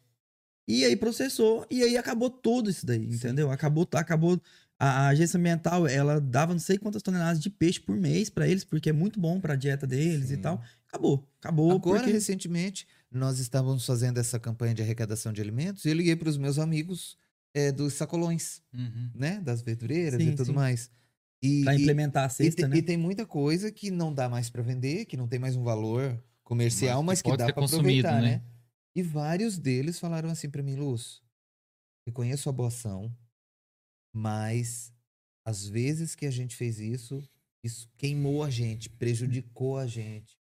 E 0.69 0.85
aí 0.85 0.95
processou, 0.97 1.67
e 1.71 1.83
aí 1.83 1.97
acabou 1.97 2.31
tudo 2.31 2.71
isso 2.71 2.87
daí, 2.87 3.05
entendeu? 3.05 3.51
Acabou, 3.51 3.87
acabou. 3.95 4.41
A, 4.85 5.07
a 5.07 5.09
agência 5.09 5.39
ambiental, 5.39 5.87
ela 5.87 6.21
dava 6.21 6.53
não 6.53 6.59
sei 6.59 6.77
quantas 6.77 7.03
toneladas 7.03 7.41
de 7.41 7.49
peixe 7.49 7.79
por 7.81 7.97
mês 7.97 8.29
pra 8.29 8.49
eles, 8.49 8.65
porque 8.65 8.91
é 8.91 8.93
muito 8.93 9.21
bom 9.21 9.41
pra 9.41 9.55
dieta 9.55 9.87
deles 9.87 10.31
e 10.31 10.37
Sim. 10.37 10.43
tal. 10.43 10.61
Acabou, 10.89 11.25
acabou. 11.41 11.71
Agora, 11.73 11.99
porque... 12.01 12.13
recentemente, 12.13 12.87
nós 13.11 13.39
estávamos 13.39 13.87
fazendo 13.87 14.19
essa 14.19 14.41
campanha 14.41 14.75
de 14.75 14.83
arrecadação 14.83 15.33
de 15.33 15.41
alimentos 15.41 15.85
e 15.85 15.89
eu 15.89 15.95
liguei 15.95 16.17
para 16.17 16.29
os 16.29 16.37
meus 16.37 16.59
amigos 16.59 17.17
é, 17.55 17.71
dos 17.71 17.95
sacolões, 17.95 18.61
Uhum. 18.75 19.11
né? 19.15 19.41
Das 19.41 19.63
verdureiras 19.63 20.21
Sim, 20.21 20.31
e 20.31 20.35
tudo 20.35 20.47
sim. 20.47 20.53
mais. 20.53 20.91
E, 21.43 21.63
Pra 21.63 21.75
e- 21.77 21.83
implementar 21.83 22.25
a 22.25 22.27
E, 22.27 22.31
cesta, 22.31 22.63
te- 22.63 22.69
né? 22.69 22.77
e 22.79 22.83
tem 22.83 22.97
muita 22.97 23.25
coisa 23.27 23.71
que 23.71 23.91
não 23.91 24.13
dá 24.13 24.29
mais 24.29 24.51
para 24.51 24.63
vender, 24.63 25.05
que 25.07 25.17
não 25.17 25.29
tem 25.29 25.39
mais 25.39 25.55
um 25.55 25.63
valor 25.63 26.21
comercial, 26.43 27.03
Mas 27.03 27.19
mas, 27.19 27.23
que 27.23 27.31
que, 27.31 27.37
dá 27.37 27.53
para 27.53 27.65
aproveitar, 27.65 28.21
né? 28.23 28.37
né? 28.37 28.43
E 28.97 29.03
vários 29.03 29.59
deles 29.59 29.99
falaram 29.99 30.29
assim 30.29 30.51
para 30.51 30.63
mim, 30.63 30.75
Luz, 30.77 31.23
reconheço 32.07 32.49
a 32.49 32.53
boa 32.53 32.69
ação, 32.69 33.15
mas 34.15 34.93
às 35.47 35.67
vezes 35.67 36.15
que 36.15 36.27
a 36.27 36.31
gente 36.31 36.55
fez 36.57 36.79
isso, 36.79 37.23
isso 37.65 37.89
queimou 37.97 38.43
a 38.43 38.51
gente, 38.51 38.89
prejudicou 38.91 39.79
a 39.79 39.87
gente. 39.87 40.37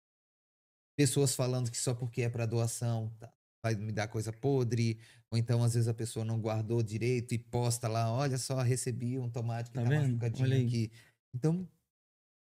Pessoas 0.97 1.33
falando 1.35 1.71
que 1.71 1.77
só 1.77 1.93
porque 1.93 2.21
é 2.21 2.29
para 2.29 2.45
doação 2.45 3.09
tá, 3.19 3.33
vai 3.63 3.75
me 3.75 3.91
dar 3.91 4.07
coisa 4.07 4.31
podre, 4.33 4.99
ou 5.31 5.37
então 5.37 5.63
às 5.63 5.73
vezes 5.73 5.87
a 5.87 5.93
pessoa 5.93 6.25
não 6.25 6.39
guardou 6.39 6.83
direito 6.83 7.33
e 7.33 7.39
posta 7.39 7.87
lá, 7.87 8.11
olha 8.11 8.37
só, 8.37 8.61
recebi 8.61 9.17
um 9.17 9.29
tomate 9.29 9.71
que 9.71 9.77
Tá 9.77 9.83
tá, 9.83 9.89
machucadinho 9.89 10.67
aqui. 10.67 10.91
Então, 11.33 11.67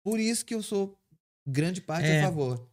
por 0.05 0.21
isso 0.21 0.45
que 0.45 0.55
eu 0.55 0.63
sou 0.63 0.99
grande 1.49 1.81
parte 1.81 2.07
É. 2.07 2.21
a 2.21 2.25
favor. 2.25 2.71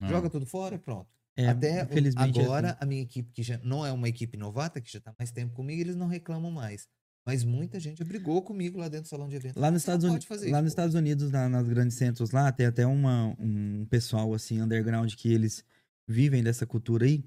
Não. 0.00 0.08
Joga 0.08 0.28
tudo 0.28 0.44
fora, 0.44 0.78
pronto. 0.78 1.08
É, 1.36 1.46
Até 1.48 1.82
infelizmente, 1.84 2.38
é 2.38 2.42
agora, 2.42 2.70
assim. 2.72 2.78
a 2.80 2.86
minha 2.86 3.02
equipe, 3.02 3.32
que 3.32 3.42
já 3.42 3.56
não 3.58 3.86
é 3.86 3.92
uma 3.92 4.08
equipe 4.08 4.36
novata, 4.36 4.80
que 4.80 4.90
já 4.92 5.00
tá 5.00 5.14
mais 5.18 5.30
tempo 5.30 5.54
comigo, 5.54 5.80
eles 5.80 5.96
não 5.96 6.08
reclamam 6.08 6.50
mais. 6.50 6.88
Mas 7.24 7.44
muita 7.44 7.78
gente 7.78 8.02
brigou 8.02 8.42
comigo 8.42 8.78
lá 8.78 8.88
dentro 8.88 9.04
do 9.04 9.08
salão 9.08 9.28
de 9.28 9.36
eventos. 9.36 9.60
Lá 9.60 9.70
nos 9.70 9.82
Estados, 9.82 10.02
pode 10.04 10.10
Unidos, 10.12 10.26
fazer 10.26 10.50
lá 10.50 10.58
isso, 10.58 10.64
nos 10.64 10.70
pô. 10.74 10.80
Estados 10.80 10.94
Unidos, 10.96 11.30
na- 11.30 11.48
nas 11.48 11.68
grandes 11.68 11.96
centros 11.96 12.30
lá, 12.32 12.50
tem 12.50 12.66
até 12.66 12.84
uma, 12.84 13.36
um 13.38 13.86
pessoal 13.86 14.34
assim, 14.34 14.60
underground, 14.60 15.14
que 15.14 15.32
eles 15.32 15.64
vivem 16.08 16.42
dessa 16.42 16.66
cultura 16.66 17.06
aí. 17.06 17.24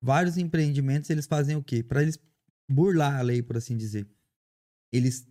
Vários 0.00 0.36
empreendimentos, 0.38 1.10
eles 1.10 1.26
fazem 1.26 1.56
o 1.56 1.62
quê? 1.62 1.82
Pra 1.82 2.02
eles 2.02 2.18
burlar 2.70 3.16
a 3.18 3.22
lei, 3.22 3.42
por 3.42 3.56
assim 3.56 3.76
dizer. 3.76 4.06
Eles 4.92 5.26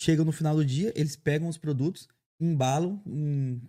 chegam 0.00 0.24
no 0.24 0.32
final 0.32 0.56
do 0.56 0.64
dia, 0.64 0.92
eles 0.96 1.14
pegam 1.16 1.48
os 1.48 1.58
produtos, 1.58 2.08
embalam 2.40 3.02
em 3.06 3.60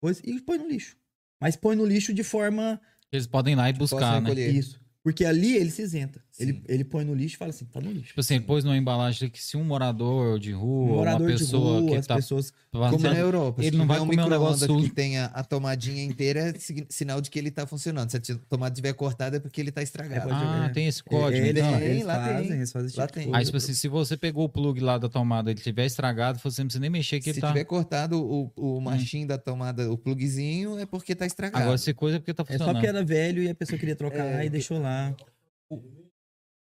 coisa 0.00 0.20
e 0.24 0.40
põe 0.40 0.58
no 0.58 0.68
lixo. 0.68 0.96
Mas 1.40 1.54
põe 1.56 1.76
no 1.76 1.84
lixo 1.84 2.12
de 2.12 2.24
forma 2.24 2.80
Eles 3.12 3.26
podem 3.28 3.52
ir 3.52 3.56
lá 3.56 3.70
e 3.70 3.72
buscar, 3.72 4.20
né? 4.20 4.34
isso. 4.34 4.80
Porque 5.04 5.24
ali 5.24 5.54
ele 5.54 5.70
se 5.70 5.82
isenta. 5.82 6.22
Ele, 6.38 6.62
ele 6.68 6.84
põe 6.84 7.04
no 7.04 7.12
lixo 7.14 7.34
e 7.34 7.38
fala 7.38 7.50
assim, 7.50 7.64
tá 7.64 7.80
no 7.80 7.90
lixo. 7.90 8.06
Tipo 8.08 8.20
assim, 8.20 8.36
ele 8.36 8.44
pôs 8.44 8.62
numa 8.62 8.76
embalagem 8.76 9.28
que 9.28 9.42
se 9.42 9.56
um 9.56 9.64
morador 9.64 10.38
de 10.38 10.54
Um 10.54 10.58
rua, 10.58 10.86
morador 10.98 11.22
uma 11.22 11.36
pessoa 11.36 11.74
de 11.76 11.80
rua, 11.80 11.90
que 11.90 11.96
as 11.96 12.06
tá 12.06 12.14
pessoas 12.14 12.52
Como 12.70 12.98
na 13.00 13.18
Europa. 13.18 13.60
ele 13.60 13.72
se 13.72 13.76
não 13.76 13.86
vai 13.88 13.96
tiver 13.98 14.04
um 14.04 14.08
comer 14.10 14.22
um 14.22 14.28
negócio 14.30 14.54
micro-ondas 14.60 14.68
sujo. 14.76 14.88
que 14.88 14.94
tenha 14.94 15.24
a 15.34 15.42
tomadinha 15.42 16.04
inteira, 16.04 16.40
é 16.50 16.54
sinal 16.88 17.20
de 17.20 17.28
que 17.28 17.40
ele 17.40 17.50
tá 17.50 17.66
funcionando. 17.66 18.08
Se 18.10 18.18
a 18.18 18.20
tomada 18.48 18.72
estiver 18.72 18.92
cortada, 18.92 19.38
é 19.38 19.40
porque 19.40 19.60
ele 19.60 19.72
tá 19.72 19.82
estragado. 19.82 20.30
Ah, 20.32 20.38
jogar. 20.38 20.72
tem 20.72 20.86
esse 20.86 21.02
código, 21.02 21.44
Ele- 21.44 21.58
então. 21.58 21.76
Tem, 21.76 21.88
eles 21.88 22.04
lá 22.04 22.14
fazem, 22.24 22.46
tem. 22.48 22.56
eles 22.56 22.72
fazem 22.72 22.90
Lá 22.96 23.06
tipo 23.08 23.18
tem. 23.20 23.34
Aí, 23.34 23.44
tipo 23.44 23.56
assim, 23.56 23.74
se 23.74 23.88
você 23.88 24.16
pegou 24.16 24.44
o 24.44 24.48
plug 24.48 24.78
lá 24.78 24.96
da 24.96 25.08
tomada 25.08 25.50
e 25.50 25.54
ele 25.54 25.60
tiver 25.60 25.86
estragado, 25.86 26.38
você 26.38 26.60
não 26.62 26.66
precisa 26.68 26.80
nem 26.80 26.88
mexer 26.90 27.18
que 27.18 27.24
Se 27.24 27.30
ele 27.30 27.40
tá... 27.40 27.48
tiver 27.48 27.64
cortado 27.64 28.16
o, 28.22 28.52
o 28.56 28.80
machinho 28.80 29.26
da 29.26 29.38
tomada, 29.38 29.90
o 29.90 29.98
plugzinho, 29.98 30.78
é 30.78 30.86
porque 30.86 31.16
tá 31.16 31.26
estragado. 31.26 31.64
Agora, 31.64 31.78
se 31.78 31.92
coisa 31.92 32.18
é 32.18 32.20
porque 32.20 32.32
tá 32.32 32.44
É 32.44 32.46
só 32.46 32.52
funcionando. 32.52 32.74
porque 32.76 32.86
era 32.86 33.04
velho 33.04 33.42
e 33.42 33.48
a 33.48 33.54
pessoa 33.56 33.76
queria 33.76 33.96
trocar 33.96 34.24
É, 34.24 34.46
e 34.46 34.48
deixou 34.48 34.78
lá. 34.80 35.12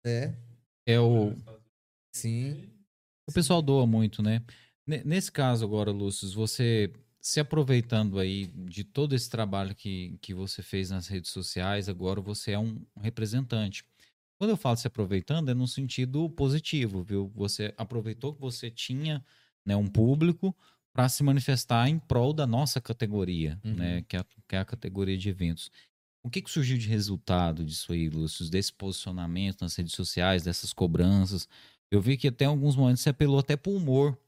É, 0.05 0.35
É 0.87 1.01
o... 1.01 1.35
sim. 2.15 2.69
O 3.29 3.33
pessoal 3.33 3.63
doa 3.63 3.87
muito, 3.87 4.23
né? 4.23 4.43
Ne- 4.87 5.03
Nesse 5.05 5.33
caso 5.33 5.65
agora, 5.65 5.91
Lúcio, 5.91 6.29
você 6.33 6.93
se 7.21 7.41
aproveitando 7.41 8.19
aí 8.19 8.47
de 8.49 8.85
todo 8.85 9.15
esse 9.15 9.31
trabalho 9.31 9.75
que, 9.75 10.19
que 10.21 10.35
você 10.35 10.63
fez 10.63 10.91
nas 10.91 11.07
redes 11.09 11.31
sociais, 11.31 11.89
agora 11.89 12.21
você 12.21 12.53
é 12.53 12.59
um 12.59 12.85
representante. 13.01 13.83
Quando 14.39 14.51
eu 14.51 14.57
falo 14.59 14.77
se 14.77 14.87
aproveitando, 14.87 15.49
é 15.51 15.55
no 15.55 15.67
sentido 15.67 16.29
positivo, 16.29 17.03
viu? 17.03 17.33
Você 17.35 17.73
aproveitou 17.79 18.35
que 18.35 18.41
você 18.43 18.71
tinha 18.71 19.25
né, 19.65 19.75
um 19.75 19.87
público 19.87 20.55
para 20.93 21.09
se 21.09 21.23
manifestar 21.23 21.89
em 21.89 21.99
prol 21.99 22.35
da 22.35 22.47
nossa 22.47 22.79
categoria, 22.81 23.59
Uhum. 23.65 23.75
né? 23.75 24.03
Que 24.03 24.19
é, 24.19 24.25
que 24.47 24.55
é 24.57 24.59
a 24.59 24.65
categoria 24.67 25.17
de 25.17 25.31
eventos. 25.31 25.71
O 26.25 26.31
que, 26.31 26.41
que 26.41 26.51
surgiu 26.51 26.79
de 26.79 26.89
resultado 26.89 27.65
disso 27.65 27.93
aí, 27.93 28.09
Lúcio? 28.09 28.49
Desse 28.49 28.73
posicionamento 28.73 29.61
nas 29.61 29.77
redes 29.77 29.93
sociais, 29.95 30.43
dessas 30.43 30.73
cobranças? 30.73 31.47
Eu 31.91 32.01
vi 32.01 32.17
que 32.17 32.29
até 32.29 32.45
em 32.47 32.49
alguns 32.49 32.75
momentos 32.77 33.03
você 33.03 33.11
apelou 33.11 33.39
até 33.39 33.57
pro 33.57 33.73
humor. 33.73 34.19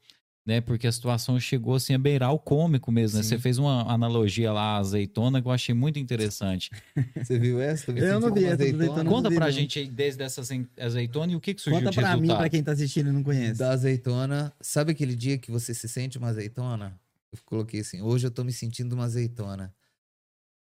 né? 0.45 0.61
Porque 0.61 0.87
a 0.87 0.91
situação 0.91 1.37
chegou 1.39 1.75
assim 1.75 1.93
a 1.93 1.97
beirar 1.97 2.31
o 2.31 2.39
cômico 2.39 2.89
mesmo, 2.91 3.17
né? 3.17 3.23
Você 3.23 3.37
fez 3.39 3.57
uma 3.57 3.91
analogia 3.91 4.53
lá 4.53 4.75
à 4.75 4.77
azeitona 4.77 5.41
que 5.41 5.47
eu 5.47 5.51
achei 5.51 5.73
muito 5.75 5.99
interessante. 5.99 6.69
Você 7.21 7.37
viu 7.37 7.59
essa? 7.59 7.91
me 7.91 7.99
Eu 7.99 8.19
não 8.21 8.33
vi 8.33 8.45
essa 8.45 8.53
azeitona. 8.53 8.83
azeitona. 8.91 9.09
Conta 9.09 9.31
pra 9.31 9.51
gente 9.51 9.79
aí 9.79 9.87
desde 9.89 10.23
essa 10.23 10.39
azei- 10.41 10.65
azeitona 10.79 11.33
e 11.33 11.35
o 11.35 11.41
que 11.41 11.53
que 11.55 11.61
surgiu 11.61 11.79
Conta 11.81 11.91
de 11.91 11.97
pra 11.97 12.15
mim, 12.15 12.27
pra 12.27 12.47
quem 12.49 12.63
tá 12.63 12.71
assistindo 12.71 13.09
e 13.09 13.11
não 13.11 13.23
conhece. 13.23 13.57
Da 13.59 13.71
azeitona. 13.71 14.53
Sabe 14.61 14.91
aquele 14.93 15.15
dia 15.15 15.37
que 15.37 15.51
você 15.51 15.73
se 15.73 15.89
sente 15.89 16.17
uma 16.17 16.27
azeitona? 16.29 16.97
Eu 17.33 17.39
coloquei 17.43 17.81
assim, 17.81 18.01
hoje 18.01 18.25
eu 18.27 18.31
tô 18.31 18.43
me 18.45 18.53
sentindo 18.53 18.93
uma 18.93 19.03
azeitona. 19.05 19.73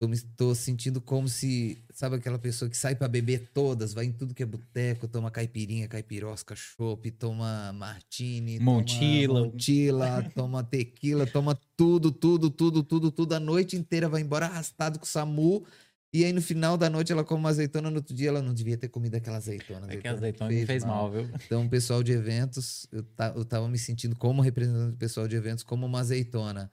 Tô, 0.04 0.08
me, 0.10 0.20
tô 0.20 0.54
sentindo 0.54 1.00
como 1.00 1.30
se, 1.30 1.82
sabe 1.94 2.18
aquela 2.18 2.38
pessoa 2.38 2.70
que 2.70 2.76
sai 2.76 2.94
pra 2.94 3.08
beber 3.08 3.52
todas, 3.54 3.94
vai 3.94 4.04
em 4.04 4.12
tudo 4.12 4.34
que 4.34 4.44
é 4.44 4.46
boteco, 4.46 5.08
toma 5.08 5.32
caipirinha, 5.32 5.88
caipirosca, 5.88 6.54
chopp, 6.58 7.10
toma 7.12 7.72
martini, 7.72 8.60
Montila. 8.60 9.28
toma 9.28 9.46
montila, 9.46 10.32
toma 10.36 10.62
tequila, 10.62 11.26
toma 11.26 11.58
tudo, 11.78 12.12
tudo, 12.12 12.50
tudo, 12.50 12.84
tudo, 12.84 13.12
tudo, 13.12 13.34
a 13.34 13.40
noite 13.40 13.78
inteira, 13.78 14.10
vai 14.10 14.20
embora 14.20 14.46
arrastado 14.48 15.00
com 15.00 15.06
o 15.06 15.08
SAMU. 15.08 15.66
E 16.12 16.26
aí 16.26 16.34
no 16.34 16.42
final 16.42 16.76
da 16.76 16.90
noite 16.90 17.14
ela 17.14 17.24
come 17.24 17.40
uma 17.40 17.50
azeitona, 17.50 17.90
no 17.90 17.96
outro 17.96 18.14
dia 18.14 18.28
ela 18.28 18.42
não 18.42 18.54
devia 18.54 18.78
ter 18.78 18.90
comido 18.90 19.16
aquela 19.16 19.38
azeitona. 19.38 19.88
É 19.90 19.96
que 19.96 20.06
a 20.06 20.12
azeitona 20.12 20.54
me 20.54 20.66
fez 20.66 20.84
mal, 20.84 21.10
viu? 21.10 21.30
então, 21.34 21.66
o 21.66 21.70
pessoal 21.70 22.04
de 22.04 22.12
eventos, 22.12 22.86
eu, 22.92 23.04
ta, 23.04 23.32
eu 23.34 23.46
tava 23.46 23.70
me 23.70 23.80
sentindo 23.80 24.18
como 24.18 24.42
representante 24.42 24.92
do 24.92 24.98
pessoal 24.98 25.30
de 25.30 25.38
eventos, 25.38 25.64
como 25.64 25.86
uma 25.86 26.02
azeitona. 26.02 26.70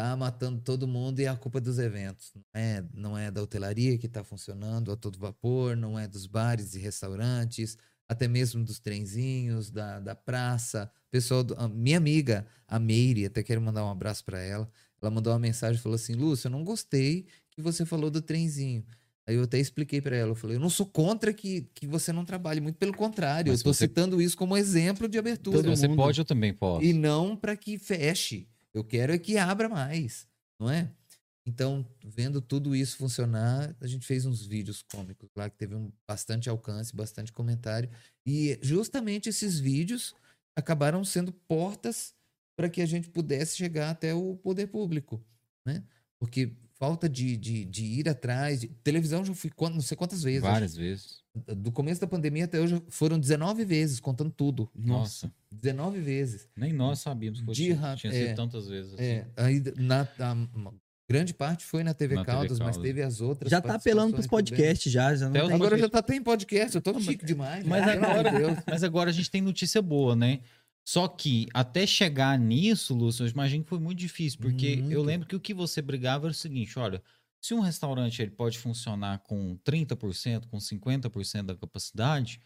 Tá 0.00 0.16
matando 0.16 0.62
todo 0.62 0.88
mundo 0.88 1.20
e 1.20 1.24
é 1.24 1.28
a 1.28 1.36
culpa 1.36 1.60
dos 1.60 1.78
eventos. 1.78 2.32
Não 2.34 2.42
é, 2.60 2.84
não 2.94 3.18
é 3.18 3.30
da 3.30 3.42
hotelaria 3.42 3.98
que 3.98 4.08
tá 4.08 4.24
funcionando 4.24 4.90
a 4.90 4.96
todo 4.96 5.18
vapor, 5.18 5.76
não 5.76 5.98
é 5.98 6.08
dos 6.08 6.26
bares 6.26 6.74
e 6.74 6.78
restaurantes, 6.78 7.76
até 8.08 8.26
mesmo 8.26 8.64
dos 8.64 8.78
trenzinhos, 8.80 9.70
da, 9.70 10.00
da 10.00 10.14
praça. 10.14 10.90
Pessoal, 11.10 11.42
do- 11.44 11.54
a 11.58 11.68
minha 11.68 11.98
amiga, 11.98 12.46
a 12.66 12.78
Meire, 12.78 13.26
até 13.26 13.42
quero 13.42 13.60
mandar 13.60 13.84
um 13.84 13.90
abraço 13.90 14.24
para 14.24 14.40
ela. 14.40 14.66
Ela 15.02 15.10
mandou 15.10 15.32
uma 15.34 15.38
mensagem 15.38 15.78
e 15.78 15.82
falou 15.82 15.96
assim: 15.96 16.14
Lúcio, 16.14 16.46
eu 16.46 16.50
não 16.50 16.64
gostei 16.64 17.26
que 17.50 17.60
você 17.60 17.84
falou 17.84 18.10
do 18.10 18.22
trenzinho. 18.22 18.82
Aí 19.26 19.36
eu 19.36 19.42
até 19.42 19.58
expliquei 19.58 20.00
para 20.00 20.16
ela, 20.16 20.30
eu 20.30 20.34
falei, 20.34 20.56
eu 20.56 20.60
não 20.60 20.70
sou 20.70 20.86
contra 20.86 21.30
que, 21.32 21.68
que 21.74 21.86
você 21.86 22.10
não 22.12 22.24
trabalhe, 22.24 22.58
muito 22.60 22.76
pelo 22.78 22.94
contrário, 22.94 23.52
Mas 23.52 23.60
eu 23.60 23.64
tô 23.64 23.72
você- 23.74 23.86
citando 23.86 24.20
isso 24.20 24.36
como 24.36 24.56
exemplo 24.56 25.06
de 25.06 25.18
abertura. 25.18 25.58
Todo 25.62 25.76
você 25.76 25.86
mundo. 25.86 25.96
pode, 25.98 26.18
eu 26.20 26.24
também 26.24 26.54
posso. 26.54 26.82
E 26.84 26.92
não 26.94 27.36
para 27.36 27.54
que 27.54 27.78
feche. 27.78 28.48
Eu 28.72 28.84
quero 28.84 29.12
é 29.12 29.18
que 29.18 29.36
abra 29.36 29.68
mais, 29.68 30.28
não 30.58 30.70
é? 30.70 30.92
Então, 31.46 31.86
vendo 32.04 32.40
tudo 32.40 32.76
isso 32.76 32.96
funcionar, 32.96 33.74
a 33.80 33.86
gente 33.86 34.06
fez 34.06 34.26
uns 34.26 34.44
vídeos 34.46 34.82
cômicos 34.82 35.28
lá 35.34 35.48
que 35.48 35.56
teve 35.56 35.74
um 35.74 35.90
bastante 36.06 36.48
alcance, 36.48 36.94
bastante 36.94 37.32
comentário. 37.32 37.90
E 38.26 38.58
justamente 38.62 39.28
esses 39.28 39.58
vídeos 39.58 40.14
acabaram 40.54 41.04
sendo 41.04 41.32
portas 41.32 42.14
para 42.56 42.68
que 42.68 42.82
a 42.82 42.86
gente 42.86 43.08
pudesse 43.08 43.56
chegar 43.56 43.90
até 43.90 44.14
o 44.14 44.36
poder 44.36 44.66
público, 44.66 45.24
né? 45.66 45.82
Porque 46.18 46.54
falta 46.80 47.06
de, 47.08 47.36
de, 47.36 47.64
de 47.66 47.84
ir 47.84 48.08
atrás. 48.08 48.60
de- 48.62 48.68
Televisão 48.82 49.22
já 49.22 49.34
fui 49.34 49.50
não 49.70 49.82
sei 49.82 49.96
quantas 49.96 50.22
vezes. 50.22 50.40
Várias 50.40 50.74
vezes. 50.74 51.20
Do 51.56 51.70
começo 51.70 52.00
da 52.00 52.06
pandemia 52.06 52.46
até 52.46 52.58
hoje 52.58 52.82
foram 52.88 53.18
19 53.20 53.64
vezes, 53.64 54.00
contando 54.00 54.30
tudo. 54.32 54.68
Nossa. 54.74 55.30
19 55.52 56.00
vezes. 56.00 56.48
Nem 56.56 56.72
nós 56.72 57.00
sabíamos 57.00 57.40
que 57.40 57.46
De 57.46 57.52
tinha, 57.74 57.94
tinha 57.96 58.12
é. 58.12 58.26
sido 58.28 58.36
tantas 58.36 58.66
vezes. 58.66 58.94
assim. 58.94 59.02
É, 59.02 59.26
aí 59.36 59.62
na, 59.76 60.08
a, 60.18 60.32
uma 60.32 60.74
grande 61.08 61.34
parte 61.34 61.64
foi 61.64 61.84
na 61.84 61.92
TV 61.92 62.14
Na 62.14 62.24
TV 62.24 62.32
Caldas, 62.36 62.58
mas 62.58 62.76
Caldas. 62.76 62.82
teve 62.82 63.02
as 63.02 63.20
outras. 63.20 63.50
Já 63.50 63.60
tá 63.60 63.74
apelando 63.74 64.14
pros 64.14 64.26
participações 64.26 64.58
podcasts 64.58 64.90
já, 64.92 65.14
já 65.14 65.26
os 65.26 65.32
tem... 65.32 65.42
Agora 65.42 65.58
podcast. 65.58 65.80
já 65.82 65.88
tá 65.90 65.98
até 65.98 66.14
em 66.16 66.22
podcast, 66.22 66.74
eu 66.76 66.80
tô 66.82 66.98
chique 67.00 67.24
demais. 67.26 67.64
mas 67.66 67.84
né? 67.84 67.92
Agora- 67.92 68.30
Deus. 68.32 68.58
Mas 68.66 68.82
agora 68.82 69.10
a 69.10 69.12
gente 69.12 69.30
tem 69.30 69.42
notícia 69.42 69.82
boa, 69.82 70.16
né? 70.16 70.40
Só 70.86 71.06
que 71.08 71.46
até 71.54 71.86
chegar 71.86 72.38
nisso, 72.38 72.94
Lúcio, 72.94 73.24
eu 73.24 73.30
imagino 73.30 73.62
que 73.62 73.70
foi 73.70 73.78
muito 73.78 73.98
difícil, 73.98 74.38
porque 74.40 74.86
eu 74.90 75.02
Muito. 75.02 75.06
lembro 75.06 75.28
que 75.28 75.36
o 75.36 75.40
que 75.40 75.54
você 75.54 75.80
brigava 75.80 76.26
era 76.26 76.32
o 76.32 76.34
seguinte, 76.34 76.78
olha, 76.78 77.02
se 77.40 77.54
um 77.54 77.60
restaurante 77.60 78.20
ele 78.20 78.30
pode 78.32 78.58
funcionar 78.58 79.20
com 79.20 79.56
30%, 79.64 80.48
com 80.48 80.58
50% 80.58 81.46
da 81.46 81.56
capacidade, 81.56 82.40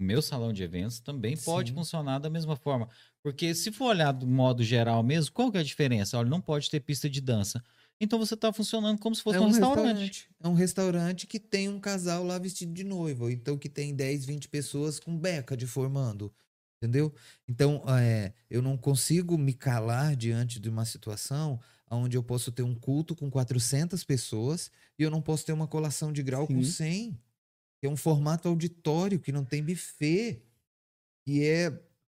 o 0.00 0.04
meu 0.04 0.22
salão 0.22 0.52
de 0.52 0.62
eventos 0.62 1.00
também 1.00 1.36
pode 1.36 1.72
Sim. 1.72 1.74
funcionar 1.74 2.18
da 2.20 2.30
mesma 2.30 2.54
forma. 2.56 2.88
Porque 3.22 3.54
se 3.54 3.72
for 3.72 3.86
olhar 3.86 4.12
do 4.12 4.26
modo 4.26 4.62
geral 4.62 5.02
mesmo, 5.02 5.32
qual 5.32 5.50
que 5.50 5.58
é 5.58 5.60
a 5.60 5.64
diferença? 5.64 6.16
Olha, 6.18 6.28
não 6.28 6.40
pode 6.40 6.70
ter 6.70 6.80
pista 6.80 7.10
de 7.10 7.20
dança. 7.20 7.62
Então 8.00 8.18
você 8.18 8.34
está 8.34 8.52
funcionando 8.52 8.98
como 9.00 9.14
se 9.14 9.22
fosse 9.22 9.36
É 9.36 9.40
um, 9.40 9.48
restaurante. 9.48 10.30
É 10.40 10.48
um 10.48 10.54
restaurante 10.54 11.26
que 11.26 11.38
tem 11.40 11.68
um 11.68 11.80
casal 11.80 12.24
lá 12.24 12.38
vestido 12.38 12.72
de 12.72 12.84
noiva, 12.84 13.24
ou 13.24 13.30
então 13.30 13.58
que 13.58 13.68
tem 13.68 13.94
10, 13.94 14.24
20 14.24 14.48
pessoas 14.48 14.98
com 15.00 15.16
beca 15.18 15.56
de 15.56 15.66
formando. 15.66 16.32
Entendeu? 16.80 17.12
Então, 17.48 17.82
é, 17.88 18.32
eu 18.48 18.62
não 18.62 18.76
consigo 18.76 19.36
me 19.36 19.52
calar 19.52 20.14
diante 20.14 20.60
de 20.60 20.68
uma 20.68 20.84
situação 20.84 21.60
onde 21.90 22.16
eu 22.16 22.22
posso 22.22 22.52
ter 22.52 22.62
um 22.62 22.74
culto 22.74 23.16
com 23.16 23.30
400 23.30 24.04
pessoas 24.04 24.70
e 24.98 25.02
eu 25.02 25.10
não 25.10 25.20
posso 25.20 25.44
ter 25.44 25.52
uma 25.52 25.66
colação 25.66 26.12
de 26.12 26.22
grau 26.22 26.46
com 26.46 26.62
Sim. 26.62 26.70
100. 26.70 27.20
Que 27.80 27.86
é 27.86 27.90
um 27.90 27.96
formato 27.96 28.48
auditório, 28.48 29.20
que 29.20 29.30
não 29.30 29.44
tem 29.44 29.62
buffet, 29.62 30.42
que 31.24 31.44
é 31.44 31.72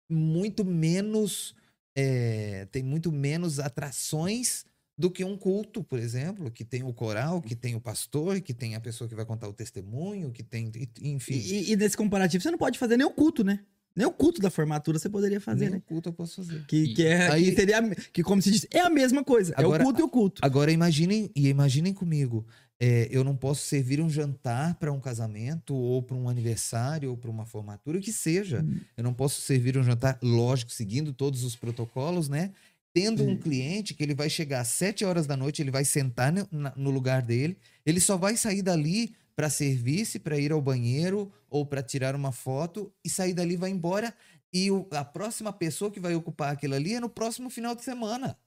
muito 0.10 0.64
menos. 0.64 1.56
é, 1.96 2.66
tem 2.72 2.84
muito 2.84 3.12
menos 3.12 3.60
atrações 3.60 4.66
do 4.98 5.12
que 5.12 5.24
um 5.24 5.38
culto, 5.38 5.84
por 5.84 6.00
exemplo, 6.00 6.50
que 6.50 6.64
tem 6.64 6.84
o 6.84 6.94
coral, 6.94 7.42
que 7.42 7.56
tem 7.56 7.76
o 7.76 7.82
pastor, 7.82 8.40
que 8.42 8.54
tem 8.54 8.76
a 8.76 8.80
pessoa 8.80 9.08
que 9.10 9.16
vai 9.16 9.26
contar 9.26 9.48
o 9.48 9.54
testemunho, 9.54 10.32
que 10.32 10.44
tem. 10.44 10.72
Enfim. 11.02 11.34
E, 11.34 11.72
e 11.72 11.76
nesse 11.76 11.98
comparativo, 11.98 12.42
você 12.42 12.52
não 12.52 12.58
pode 12.58 12.80
fazer 12.80 12.96
nem 12.96 13.06
o 13.06 13.12
culto, 13.12 13.44
né? 13.44 13.66
Nem 13.96 14.06
o 14.06 14.12
culto 14.12 14.42
da 14.42 14.50
formatura 14.50 15.00
você 15.00 15.08
poderia 15.10 15.40
fazer, 15.40 15.66
nem 15.66 15.70
né? 15.72 15.78
o 15.78 15.82
culto 15.82 16.10
eu 16.10 16.14
posso 16.14 16.44
fazer. 16.44 16.66
Que, 16.68 16.94
que, 16.94 17.06
é, 17.06 17.30
Aí- 17.32 17.46
que 17.50 17.56
seria, 17.56 17.80
a- 17.80 17.96
que 18.12 18.22
como 18.24 18.42
se 18.42 18.52
diz, 18.52 18.68
é 18.72 18.80
a 18.82 18.90
mesma 18.90 19.24
coisa. 19.24 19.54
Agora- 19.56 19.82
é 19.82 19.84
o 19.84 19.86
culto 19.86 20.02
e 20.02 20.04
o 20.04 20.10
culto. 20.10 20.42
Agora 20.44 20.72
imaginem, 20.72 21.32
e 21.36 21.48
imaginem 21.48 21.94
comigo, 21.94 22.46
é, 22.78 23.08
eu 23.10 23.24
não 23.24 23.38
posso 23.38 23.66
servir 23.66 24.02
um 24.02 24.10
jantar 24.10 24.76
para 24.76 24.92
um 24.92 25.00
casamento, 25.00 25.74
ou 25.74 26.04
para 26.04 26.16
um 26.18 26.28
aniversário, 26.28 27.10
ou 27.12 27.16
para 27.18 27.32
uma 27.32 27.46
formatura, 27.46 27.98
o 27.98 28.02
que 28.02 28.12
seja. 28.12 28.62
Hum. 28.62 28.80
Eu 28.98 29.04
não 29.04 29.14
posso 29.14 29.40
servir 29.42 29.78
um 29.78 29.84
jantar, 29.84 30.20
lógico, 30.22 30.72
seguindo 30.74 31.14
todos 31.14 31.44
os 31.46 31.56
protocolos, 31.56 32.28
né? 32.28 32.52
Tendo 32.94 33.24
um 33.24 33.32
Hum. 33.32 33.38
cliente 33.38 33.94
que 33.94 34.04
ele 34.04 34.14
vai 34.14 34.30
chegar 34.30 34.60
às 34.62 34.68
7 34.70 35.04
horas 35.06 35.26
da 35.26 35.36
noite, 35.38 35.62
ele 35.62 35.72
vai 35.72 35.86
sentar 35.86 36.34
no, 36.34 36.48
no 36.76 36.90
lugar 36.92 37.22
dele, 37.22 37.58
ele 37.86 38.00
só 38.02 38.18
vai 38.18 38.36
sair 38.36 38.62
dali 38.62 39.14
para 39.36 39.50
serviço, 39.50 40.20
para 40.20 40.38
ir 40.40 40.52
ao 40.52 40.62
banheiro 40.62 41.32
ou 41.50 41.66
para 41.66 41.84
tirar 41.84 42.16
uma 42.16 42.32
foto 42.32 42.94
e 43.04 43.10
sair 43.10 43.34
dali 43.34 43.56
vai 43.58 43.70
embora. 43.70 44.14
E 44.54 44.72
o- 44.72 44.88
a 44.92 45.04
próxima 45.04 45.52
pessoa 45.52 45.92
que 45.92 46.00
vai 46.00 46.16
ocupar 46.16 46.54
aquilo 46.54 46.76
ali 46.76 46.94
é 46.94 47.00
no 47.00 47.10
próximo 47.10 47.50
final 47.50 47.76
de 47.76 47.84
semana. 47.84 48.38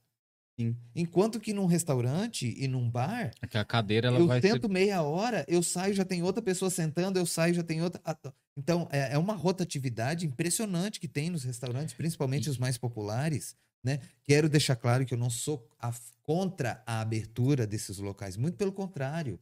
Sim. 0.59 0.75
Enquanto 0.93 1.39
que 1.39 1.53
num 1.53 1.67
restaurante 1.67 2.53
e 2.57 2.67
num 2.67 2.89
bar, 2.89 3.31
É 3.41 3.47
que 3.47 3.57
a 3.57 3.63
cadeira 3.63 4.07
ela 4.09 4.19
eu 4.19 4.27
vai 4.27 4.41
tento 4.41 4.63
ser... 4.63 4.73
meia 4.73 5.01
hora, 5.01 5.45
eu 5.47 5.63
saio, 5.63 5.93
já 5.93 6.03
tem 6.03 6.21
outra 6.21 6.41
pessoa 6.41 6.69
sentando, 6.69 7.17
eu 7.17 7.25
saio, 7.25 7.53
já 7.53 7.63
tem 7.63 7.81
outra. 7.81 8.01
Então, 8.57 8.87
é, 8.91 9.13
é 9.13 9.17
uma 9.17 9.35
rotatividade 9.35 10.25
impressionante 10.25 10.99
que 10.99 11.07
tem 11.07 11.29
nos 11.29 11.43
restaurantes, 11.45 11.93
principalmente 11.93 12.49
os 12.49 12.57
mais 12.57 12.77
populares. 12.77 13.55
Né? 13.81 13.99
Quero 14.25 14.49
deixar 14.49 14.75
claro 14.75 15.05
que 15.05 15.13
eu 15.13 15.17
não 15.17 15.29
sou 15.29 15.65
a- 15.79 15.93
contra 16.23 16.83
a 16.85 16.99
abertura 16.99 17.65
desses 17.65 17.97
locais, 17.97 18.35
muito 18.35 18.57
pelo 18.57 18.73
contrário. 18.73 19.39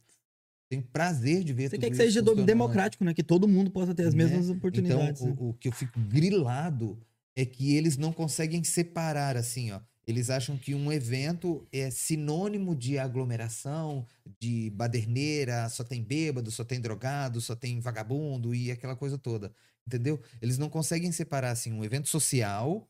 Tenho 0.68 0.82
prazer 0.82 1.42
de 1.42 1.52
ver 1.52 1.64
Você 1.70 1.76
tudo 1.76 1.80
quer 1.80 1.90
que 1.90 1.96
seja 1.96 2.22
democrático, 2.22 3.02
né? 3.04 3.14
Que 3.14 3.22
todo 3.22 3.48
mundo 3.48 3.70
possa 3.70 3.94
ter 3.94 4.04
as 4.06 4.14
Né? 4.14 4.24
mesmas 4.24 4.50
oportunidades. 4.50 5.22
né? 5.22 5.30
Então, 5.30 5.46
o, 5.46 5.50
o 5.50 5.54
que 5.54 5.68
eu 5.68 5.72
fico 5.72 5.98
grilado 6.00 6.98
é 7.34 7.44
que 7.44 7.74
eles 7.74 7.96
não 7.96 8.12
conseguem 8.12 8.62
separar 8.64 9.36
assim, 9.36 9.70
ó. 9.72 9.80
Eles 10.06 10.30
acham 10.30 10.56
que 10.56 10.74
um 10.74 10.90
evento 10.90 11.66
é 11.70 11.90
sinônimo 11.90 12.74
de 12.74 12.98
aglomeração, 12.98 14.06
de 14.40 14.70
baderneira, 14.70 15.68
só 15.68 15.84
tem 15.84 16.02
bêbado, 16.02 16.50
só 16.50 16.64
tem 16.64 16.80
drogado, 16.80 17.42
só 17.42 17.54
tem 17.54 17.78
vagabundo 17.78 18.54
e 18.54 18.70
aquela 18.70 18.96
coisa 18.96 19.18
toda. 19.18 19.52
Entendeu? 19.86 20.18
Eles 20.40 20.56
não 20.56 20.70
conseguem 20.70 21.12
separar 21.12 21.50
assim 21.50 21.72
um 21.72 21.84
evento 21.84 22.08
social 22.08 22.88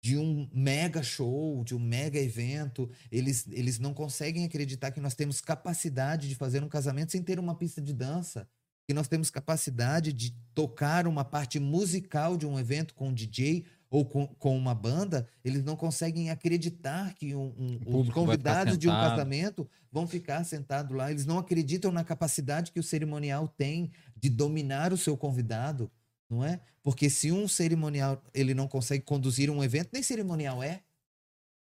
de 0.00 0.16
um 0.16 0.48
mega 0.52 1.02
show, 1.02 1.64
de 1.64 1.74
um 1.74 1.78
mega 1.80 2.18
evento. 2.18 2.88
Eles, 3.10 3.46
eles 3.50 3.78
não 3.78 3.92
conseguem 3.92 4.44
acreditar 4.44 4.90
que 4.92 5.00
nós 5.00 5.14
temos 5.14 5.40
capacidade 5.40 6.28
de 6.28 6.34
fazer 6.34 6.62
um 6.62 6.68
casamento 6.68 7.12
sem 7.12 7.22
ter 7.22 7.38
uma 7.38 7.54
pista 7.56 7.80
de 7.80 7.92
dança 7.92 8.48
que 8.86 8.94
nós 8.94 9.06
temos 9.06 9.28
capacidade 9.28 10.14
de 10.14 10.34
tocar 10.54 11.06
uma 11.06 11.22
parte 11.22 11.60
musical 11.60 12.38
de 12.38 12.46
um 12.46 12.58
evento 12.58 12.94
com 12.94 13.08
um 13.08 13.12
DJ 13.12 13.66
ou 13.90 14.02
com, 14.06 14.26
com 14.26 14.56
uma 14.56 14.74
banda, 14.74 15.26
eles 15.44 15.62
não 15.62 15.76
conseguem 15.76 16.30
acreditar 16.30 17.12
que 17.14 17.34
um- 17.34 17.54
um- 17.58 17.78
os 18.00 18.08
convidados 18.14 18.78
de 18.78 18.88
um 18.88 18.92
casamento 19.10 19.68
vão 19.92 20.06
ficar 20.06 20.42
sentados 20.44 20.96
lá. 20.96 21.10
Eles 21.10 21.26
não 21.26 21.38
acreditam 21.38 21.92
na 21.92 22.02
capacidade 22.02 22.72
que 22.72 22.80
o 22.80 22.82
cerimonial 22.82 23.46
tem 23.46 23.90
de 24.16 24.30
dominar 24.30 24.90
o 24.92 24.96
seu 24.96 25.16
convidado, 25.18 25.90
não 26.28 26.44
é? 26.44 26.60
Porque 26.82 27.08
se 27.10 27.30
um 27.32 27.46
cerimonial 27.48 28.22
ele 28.34 28.54
não 28.54 28.68
consegue 28.68 29.04
conduzir 29.04 29.50
um 29.50 29.62
evento, 29.62 29.90
nem 29.92 30.02
cerimonial 30.02 30.62
é. 30.62 30.82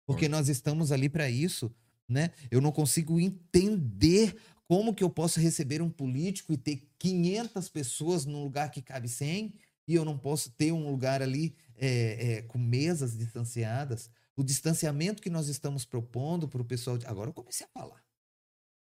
Porque 0.06 0.28
nós 0.28 0.48
estamos 0.48 0.90
ali 0.90 1.08
para 1.08 1.28
isso, 1.28 1.70
né? 2.08 2.30
Eu 2.50 2.60
não 2.60 2.72
consigo 2.72 3.20
entender 3.20 4.36
como 4.66 4.94
que 4.94 5.04
eu 5.04 5.10
posso 5.10 5.38
receber 5.40 5.82
um 5.82 5.90
político 5.90 6.52
e 6.52 6.56
ter 6.56 6.82
500 6.98 7.68
pessoas 7.68 8.24
num 8.26 8.42
lugar 8.42 8.70
que 8.70 8.82
cabe 8.82 9.08
100 9.08 9.54
e 9.86 9.94
eu 9.94 10.04
não 10.04 10.16
posso 10.18 10.50
ter 10.50 10.72
um 10.72 10.90
lugar 10.90 11.22
ali 11.22 11.54
é, 11.76 12.32
é, 12.38 12.42
com 12.42 12.58
mesas 12.58 13.16
distanciadas? 13.16 14.10
o 14.36 14.44
distanciamento 14.44 15.20
que 15.20 15.28
nós 15.30 15.48
estamos 15.48 15.84
propondo 15.84 16.46
para 16.48 16.62
o 16.62 16.64
pessoal. 16.64 16.96
de- 16.96 17.04
Agora 17.06 17.28
eu 17.30 17.34
comecei 17.34 17.66
a 17.66 17.70
falar. 17.70 18.00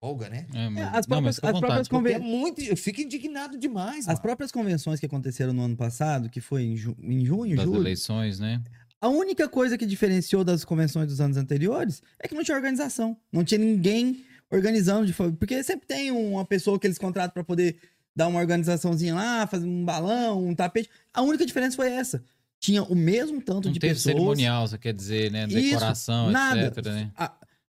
Folga, 0.06 0.30
né? 0.30 0.46
É, 0.54 0.70
mas- 0.70 0.94
as 0.94 1.08
não, 1.08 1.20
mas 1.22 1.40
próprias- 1.40 1.44
à 1.44 1.50
as 1.50 1.60
próprias 1.60 1.88
é 1.88 1.90
Conven- 1.90 2.20
muito. 2.20 2.62
Eu 2.62 2.78
fico 2.78 3.02
indignado 3.02 3.58
demais. 3.58 4.02
As 4.02 4.08
mano. 4.08 4.22
próprias 4.22 4.52
convenções 4.52 5.00
que 5.00 5.06
aconteceram 5.08 5.52
no 5.52 5.64
ano 5.64 5.76
passado, 5.76 6.30
que 6.30 6.40
foi 6.40 6.62
em, 6.64 6.76
ju- 6.78 6.96
em 7.02 7.26
junho, 7.26 7.56
das 7.56 7.66
julho, 7.66 7.80
eleições, 7.82 8.40
né? 8.40 8.62
a 9.02 9.08
única 9.10 9.48
coisa 9.50 9.78
que 9.78 9.86
diferenciou 9.86 10.44
das 10.44 10.64
convenções 10.66 11.08
dos 11.08 11.20
anos 11.22 11.38
anteriores 11.38 12.02
é 12.20 12.28
que 12.28 12.34
não 12.36 12.44
tinha 12.44 12.56
organização. 12.56 13.16
Não 13.32 13.44
tinha 13.44 13.58
ninguém 13.60 14.24
organizando. 14.52 15.06
De, 15.06 15.14
porque 15.14 15.64
sempre 15.64 15.86
tem 15.88 16.12
uma 16.12 16.46
pessoa 16.46 16.80
que 16.80 16.86
eles 16.88 16.98
contratam 16.98 17.34
para 17.34 17.44
poder 17.44 17.78
dar 18.16 18.28
uma 18.28 18.40
organizaçãozinha 18.40 19.14
lá, 19.16 19.48
fazer 19.48 19.66
um 19.68 19.84
balão, 19.84 20.48
um 20.48 20.54
tapete. 20.56 20.90
A 21.14 21.22
única 21.24 21.46
diferença 21.46 21.76
foi 21.76 21.92
essa. 21.92 22.24
Tinha 22.60 22.82
o 22.84 22.96
mesmo 22.96 23.42
tanto 23.42 23.66
Não 23.66 23.74
de 23.74 23.80
teve 23.80 23.94
pessoas. 23.96 24.14
cerimonial, 24.16 24.68
você 24.68 24.78
quer 24.78 24.94
dizer, 24.94 25.32
né? 25.32 25.46
Isso, 25.46 25.56
Decoração, 25.56 26.32
nada. 26.32 26.68
etc, 26.68 26.86
né? 26.86 27.12
Ah, 27.16 27.32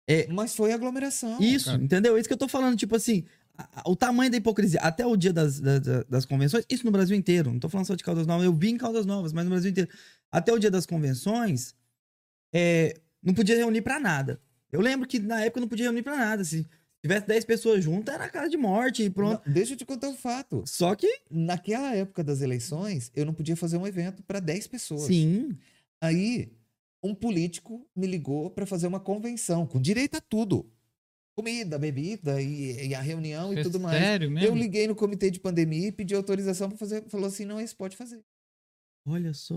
é, 0.10 0.28
Mas 0.28 0.56
foi 0.56 0.74
aglomeração. 0.74 1.38
Isso, 1.40 1.68
cara. 1.72 1.82
entendeu? 1.84 2.18
Isso 2.18 2.28
que 2.28 2.34
eu 2.34 2.38
tô 2.38 2.48
falando, 2.48 2.76
tipo 2.78 2.96
assim, 2.96 3.24
a- 3.58 3.82
a- 3.82 3.90
o 3.90 3.96
tamanho 3.96 4.32
da 4.32 4.38
hipocrisia, 4.38 4.80
até 4.82 5.06
o 5.06 5.16
dia 5.16 5.32
das, 5.32 5.60
das, 5.60 5.82
das 6.10 6.26
convenções, 6.26 6.66
isso 6.70 6.86
no 6.86 6.92
Brasil 6.92 7.16
inteiro, 7.16 7.52
não 7.52 7.60
tô 7.60 7.70
falando 7.70 7.86
só 7.88 7.96
de 7.96 8.04
Caldas 8.04 8.26
Novas, 8.28 8.46
eu 8.46 8.54
vi 8.54 8.70
em 8.70 8.78
Caldas 8.78 9.06
Novas, 9.06 9.32
mas 9.34 9.44
no 9.46 9.52
Brasil 9.52 9.70
inteiro. 9.72 9.90
Até 10.32 10.52
o 10.54 10.60
dia 10.60 10.72
das 10.72 10.86
convenções, 10.86 11.76
é, 12.54 12.96
não 13.22 13.34
podia 13.34 13.56
reunir 13.56 13.82
pra 13.82 14.00
nada. 14.00 14.40
Eu 14.72 14.82
lembro 14.82 15.08
que 15.08 15.20
na 15.20 15.42
época 15.42 15.62
não 15.62 15.68
podia 15.68 15.86
reunir 15.86 16.04
pra 16.04 16.16
nada, 16.18 16.44
se 16.44 16.68
tivesse 17.02 17.26
10 17.28 17.46
pessoas 17.46 17.84
juntas, 17.84 18.14
era 18.14 18.30
cara 18.30 18.48
de 18.48 18.58
morte 18.58 19.04
e 19.04 19.10
pronto. 19.10 19.42
Não, 19.46 19.54
deixa 19.54 19.74
eu 19.74 19.78
te 19.78 19.86
contar 19.86 20.10
um 20.10 20.16
fato. 20.16 20.64
Só 20.68 20.94
que, 20.96 21.08
Naquela 21.32 21.96
época 21.96 22.24
das 22.24 22.42
eleições, 22.42 23.12
eu 23.16 23.26
não 23.26 23.34
podia 23.34 23.56
fazer 23.56 23.78
um 23.78 23.88
evento 23.88 24.22
para 24.24 24.40
10 24.40 24.68
pessoas. 24.68 25.04
sim, 25.04 25.58
Aí, 26.02 26.52
um 27.04 27.16
político 27.16 27.88
me 27.96 28.08
ligou 28.08 28.50
para 28.52 28.66
fazer 28.66 28.88
uma 28.88 29.00
convenção, 29.00 29.66
com 29.66 29.80
direito 29.82 30.16
a 30.16 30.22
tudo. 30.22 30.72
Comida, 31.38 31.80
bebida 31.80 32.42
e, 32.42 32.88
e 32.90 32.96
a 32.96 33.00
reunião 33.02 33.54
e 33.54 33.62
tudo 33.64 33.80
mais. 33.80 34.06
Sério 34.06 34.30
mesmo? 34.30 34.48
Eu 34.50 34.56
liguei 34.56 34.88
no 34.88 34.96
comitê 34.96 35.32
de 35.32 35.40
pandemia 35.40 35.88
e 35.88 35.92
pedi 35.92 36.14
autorização 36.14 36.68
para 36.68 36.78
fazer. 36.78 37.08
Falou 37.10 37.28
assim: 37.28 37.46
não, 37.46 37.62
isso 37.62 37.78
pode 37.78 37.96
fazer. 37.96 38.22
olha 39.06 39.34
só, 39.34 39.56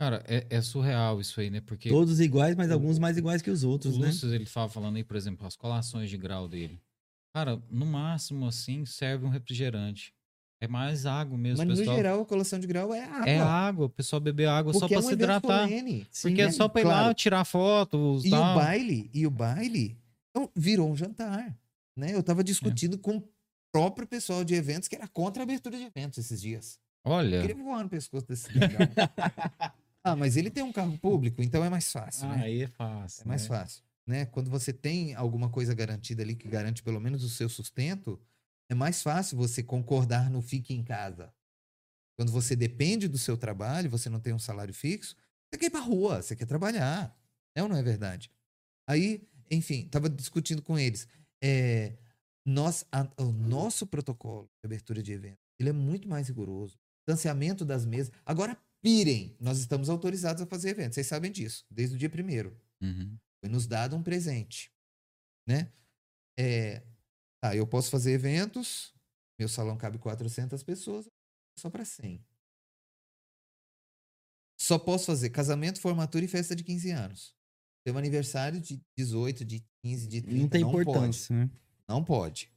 Cara, 0.00 0.24
é, 0.26 0.46
é 0.50 0.60
surreal 0.60 1.20
isso 1.20 1.40
aí, 1.40 1.50
né? 1.50 1.60
Porque 1.60 1.88
todos 1.88 2.18
iguais, 2.20 2.56
mas 2.56 2.70
o- 2.70 2.74
alguns 2.74 2.98
mais 2.98 3.16
iguais 3.16 3.40
que 3.42 3.50
os 3.50 3.62
o 3.62 3.68
outros, 3.70 3.96
né? 3.96 4.08
Lúcio, 4.08 4.34
ele 4.34 4.44
tava 4.46 4.68
falando 4.68 4.96
aí, 4.96 5.04
por 5.04 5.16
exemplo, 5.16 5.46
as 5.46 5.56
colações 5.56 6.10
de 6.10 6.16
grau 6.16 6.48
dele. 6.48 6.80
Cara, 7.34 7.62
no 7.70 7.86
máximo, 7.86 8.46
assim, 8.46 8.84
serve 8.84 9.24
um 9.24 9.28
refrigerante. 9.28 10.12
É 10.64 10.68
mais 10.68 11.04
água 11.06 11.36
mesmo, 11.36 11.58
Mas, 11.64 11.78
pessoal. 11.78 11.96
no 11.96 12.02
geral, 12.02 12.20
a 12.22 12.24
colação 12.24 12.58
de 12.58 12.66
grau 12.66 12.94
é 12.94 13.04
água. 13.04 13.28
É 13.28 13.38
água, 13.38 13.86
o 13.86 13.90
pessoal 13.90 14.20
beber 14.20 14.48
água 14.48 14.72
só 14.72 14.80
Porque 14.80 14.94
pra 14.94 15.02
é 15.02 15.04
um 15.04 15.08
se 15.08 15.12
hidratar. 15.14 15.68
solene. 15.68 16.06
Porque 16.22 16.42
é 16.42 16.46
né? 16.46 16.52
só 16.52 16.68
pra 16.68 16.80
ir 16.80 16.84
lá 16.84 17.14
tirar 17.14 17.44
fotos 17.44 18.24
E 18.24 18.30
tal. 18.30 18.52
o 18.52 18.54
baile, 18.58 19.10
e 19.12 19.26
o 19.26 19.30
baile 19.30 19.96
então, 20.30 20.50
virou 20.56 20.90
um 20.90 20.96
jantar. 20.96 21.56
Né? 21.96 22.14
Eu 22.14 22.22
tava 22.22 22.42
discutindo 22.42 22.98
com 22.98 23.18
o 23.18 23.28
próprio 23.72 24.06
pessoal 24.06 24.42
de 24.42 24.54
eventos 24.54 24.88
que 24.88 24.96
era 24.96 25.06
contra 25.06 25.42
a 25.42 25.44
abertura 25.44 25.76
de 25.76 25.84
eventos 25.84 26.18
esses 26.18 26.40
dias. 26.40 26.78
Eu 27.04 27.12
Olha, 27.12 27.40
queria 27.40 27.62
voar 27.62 27.82
no 27.82 27.88
pescoço 27.88 28.26
desse 28.26 28.48
ah, 30.02 30.16
mas 30.16 30.36
ele 30.36 30.50
tem 30.50 30.62
um 30.62 30.72
carro 30.72 30.96
público, 30.98 31.42
então 31.42 31.64
é 31.64 31.68
mais 31.68 31.92
fácil, 31.92 32.28
né? 32.28 32.40
aí 32.42 32.62
é 32.62 32.68
fácil. 32.68 33.22
É 33.22 33.28
mais 33.28 33.42
né? 33.42 33.48
fácil. 33.48 33.82
Né? 34.06 34.26
Quando 34.26 34.50
você 34.50 34.72
tem 34.72 35.14
alguma 35.14 35.48
coisa 35.48 35.74
garantida 35.74 36.22
ali 36.22 36.34
que 36.34 36.48
garante 36.48 36.82
pelo 36.82 37.00
menos 37.00 37.22
o 37.22 37.28
seu 37.28 37.48
sustento, 37.48 38.18
é 38.70 38.74
mais 38.74 39.02
fácil 39.02 39.36
você 39.36 39.62
concordar 39.62 40.30
no 40.30 40.40
fique 40.42 40.72
em 40.74 40.82
casa. 40.82 41.32
Quando 42.16 42.30
você 42.32 42.54
depende 42.54 43.08
do 43.08 43.18
seu 43.18 43.36
trabalho, 43.36 43.90
você 43.90 44.08
não 44.08 44.20
tem 44.20 44.32
um 44.32 44.38
salário 44.38 44.72
fixo, 44.72 45.16
você 45.52 45.58
quer 45.58 45.66
ir 45.66 45.70
pra 45.70 45.80
rua, 45.80 46.22
você 46.22 46.36
quer 46.36 46.46
trabalhar. 46.46 47.16
É 47.56 47.62
ou 47.62 47.68
não 47.68 47.76
é 47.76 47.82
verdade? 47.82 48.30
Aí, 48.88 49.26
enfim, 49.50 49.84
estava 49.86 50.08
discutindo 50.08 50.62
com 50.62 50.78
eles. 50.78 51.06
É, 51.42 51.96
nós, 52.46 52.84
a- 52.92 53.08
o 53.18 53.32
nosso 53.32 53.86
protocolo 53.86 54.44
de 54.62 54.66
abertura 54.66 55.02
de 55.02 55.12
evento, 55.12 55.38
ele 55.58 55.68
é 55.70 55.72
muito 55.72 56.08
mais 56.08 56.28
rigoroso. 56.28 56.78
Distanciamento 57.06 57.64
das 57.64 57.84
mesas. 57.84 58.12
Agora, 58.24 58.56
pirem, 58.82 59.36
nós 59.40 59.58
estamos 59.58 59.88
autorizados 59.88 60.42
a 60.42 60.46
fazer 60.46 60.70
eventos. 60.70 60.94
Vocês 60.94 61.06
sabem 61.06 61.30
disso, 61.30 61.64
desde 61.70 61.96
o 61.96 61.98
dia 61.98 62.08
primeiro. 62.10 62.56
Uhum. 62.80 63.16
Foi 63.40 63.50
nos 63.50 63.66
dado 63.66 63.94
um 63.96 64.02
presente, 64.02 64.72
né? 65.46 65.70
É, 66.38 66.82
tá, 67.44 67.54
eu 67.54 67.66
posso 67.66 67.90
fazer 67.90 68.12
eventos, 68.12 68.94
meu 69.38 69.48
salão 69.48 69.76
cabe 69.76 69.98
400 69.98 70.62
pessoas, 70.62 71.06
só 71.58 71.68
para 71.68 71.84
100. 71.84 72.24
Só 74.58 74.78
posso 74.78 75.06
fazer 75.06 75.28
casamento, 75.28 75.78
formatura 75.78 76.24
e 76.24 76.28
festa 76.28 76.56
de 76.56 76.64
15 76.64 76.90
anos. 76.90 77.36
Tem 77.84 77.92
um 77.92 77.98
aniversário 77.98 78.58
de 78.58 78.80
18, 78.96 79.44
de 79.44 79.62
15, 79.82 80.08
de 80.08 80.22
30, 80.22 80.40
Não 80.40 80.48
tem 80.48 80.64
pode. 80.64 80.80
importância, 80.80 81.36
né? 81.36 81.50
Não 81.86 82.02
pode. 82.02 82.50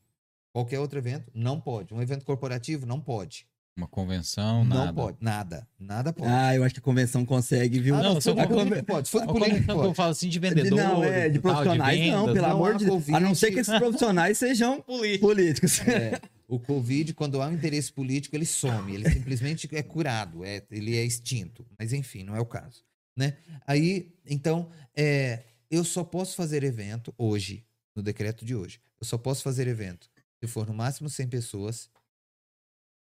Qualquer 0.53 0.79
outro 0.79 0.97
evento, 0.97 1.29
não 1.35 1.59
pode. 1.59 1.93
Um 1.93 2.01
evento 2.01 2.23
corporativo, 2.23 2.85
não 2.85 3.01
pode. 3.01 3.45
Uma 3.77 3.87
convenção, 3.87 4.65
não 4.65 4.75
nada. 4.85 4.93
pode. 4.93 5.17
Nada. 5.21 5.67
Nada 5.79 6.11
pode. 6.11 6.31
Ah, 6.31 6.55
eu 6.55 6.63
acho 6.63 6.73
que 6.73 6.79
a 6.79 6.83
convenção 6.83 7.23
consegue, 7.23 7.79
viu? 7.79 7.93
Ah, 7.95 8.01
não, 8.01 8.13
não, 8.15 8.21
se 8.21 8.33
for 8.33 8.41
do 8.47 8.47
político, 8.55 8.85
pode. 8.85 9.07
Se 9.07 9.11
for 9.11 9.21
do 9.27 9.33
político, 9.33 9.63
que 9.65 9.71
eu 9.71 9.75
pode. 9.75 9.95
falo 9.95 10.11
assim 10.11 10.29
de 10.29 10.39
De- 10.39 10.49
vendedor. 10.49 10.77
não, 10.79 11.03
é, 11.03 11.29
de 11.29 11.39
tal, 11.39 11.51
profissionais 11.53 11.99
não, 11.99 12.19
vendas, 12.25 12.33
pelo 12.33 12.47
não 12.47 12.55
amor 12.55 12.75
de 12.75 12.85
Deus. 12.85 13.09
A 13.09 13.19
não 13.19 13.35
ser 13.35 13.51
que 13.51 13.59
esses 13.59 13.77
profissionais 13.77 14.37
sejam 14.39 14.81
políticos. 15.21 15.79
É, 15.87 16.19
o 16.47 16.59
Covid, 16.59 17.13
quando 17.13 17.39
há 17.39 17.47
um 17.47 17.53
interesse 17.53 17.93
político, 17.93 18.35
ele 18.35 18.47
some. 18.47 18.95
Ele 18.95 19.07
simplesmente 19.11 19.69
é 19.71 19.83
curado. 19.83 20.43
É, 20.43 20.63
ele 20.71 20.97
é 20.97 21.03
extinto. 21.05 21.63
Mas, 21.77 21.93
enfim, 21.93 22.23
não 22.23 22.35
é 22.35 22.39
o 22.39 22.45
caso. 22.45 22.81
Né? 23.15 23.35
Aí, 23.67 24.11
então, 24.27 24.69
é, 24.95 25.43
eu 25.69 25.83
só 25.83 26.03
posso 26.03 26.35
fazer 26.35 26.63
evento 26.63 27.13
hoje, 27.15 27.63
no 27.95 28.01
decreto 28.01 28.43
de 28.43 28.55
hoje. 28.55 28.79
Eu 28.99 29.05
só 29.05 29.19
posso 29.19 29.43
fazer 29.43 29.67
evento 29.67 30.09
se 30.39 30.47
for 30.47 30.65
no 30.67 30.73
máximo 30.73 31.09
100 31.09 31.27
pessoas. 31.27 31.89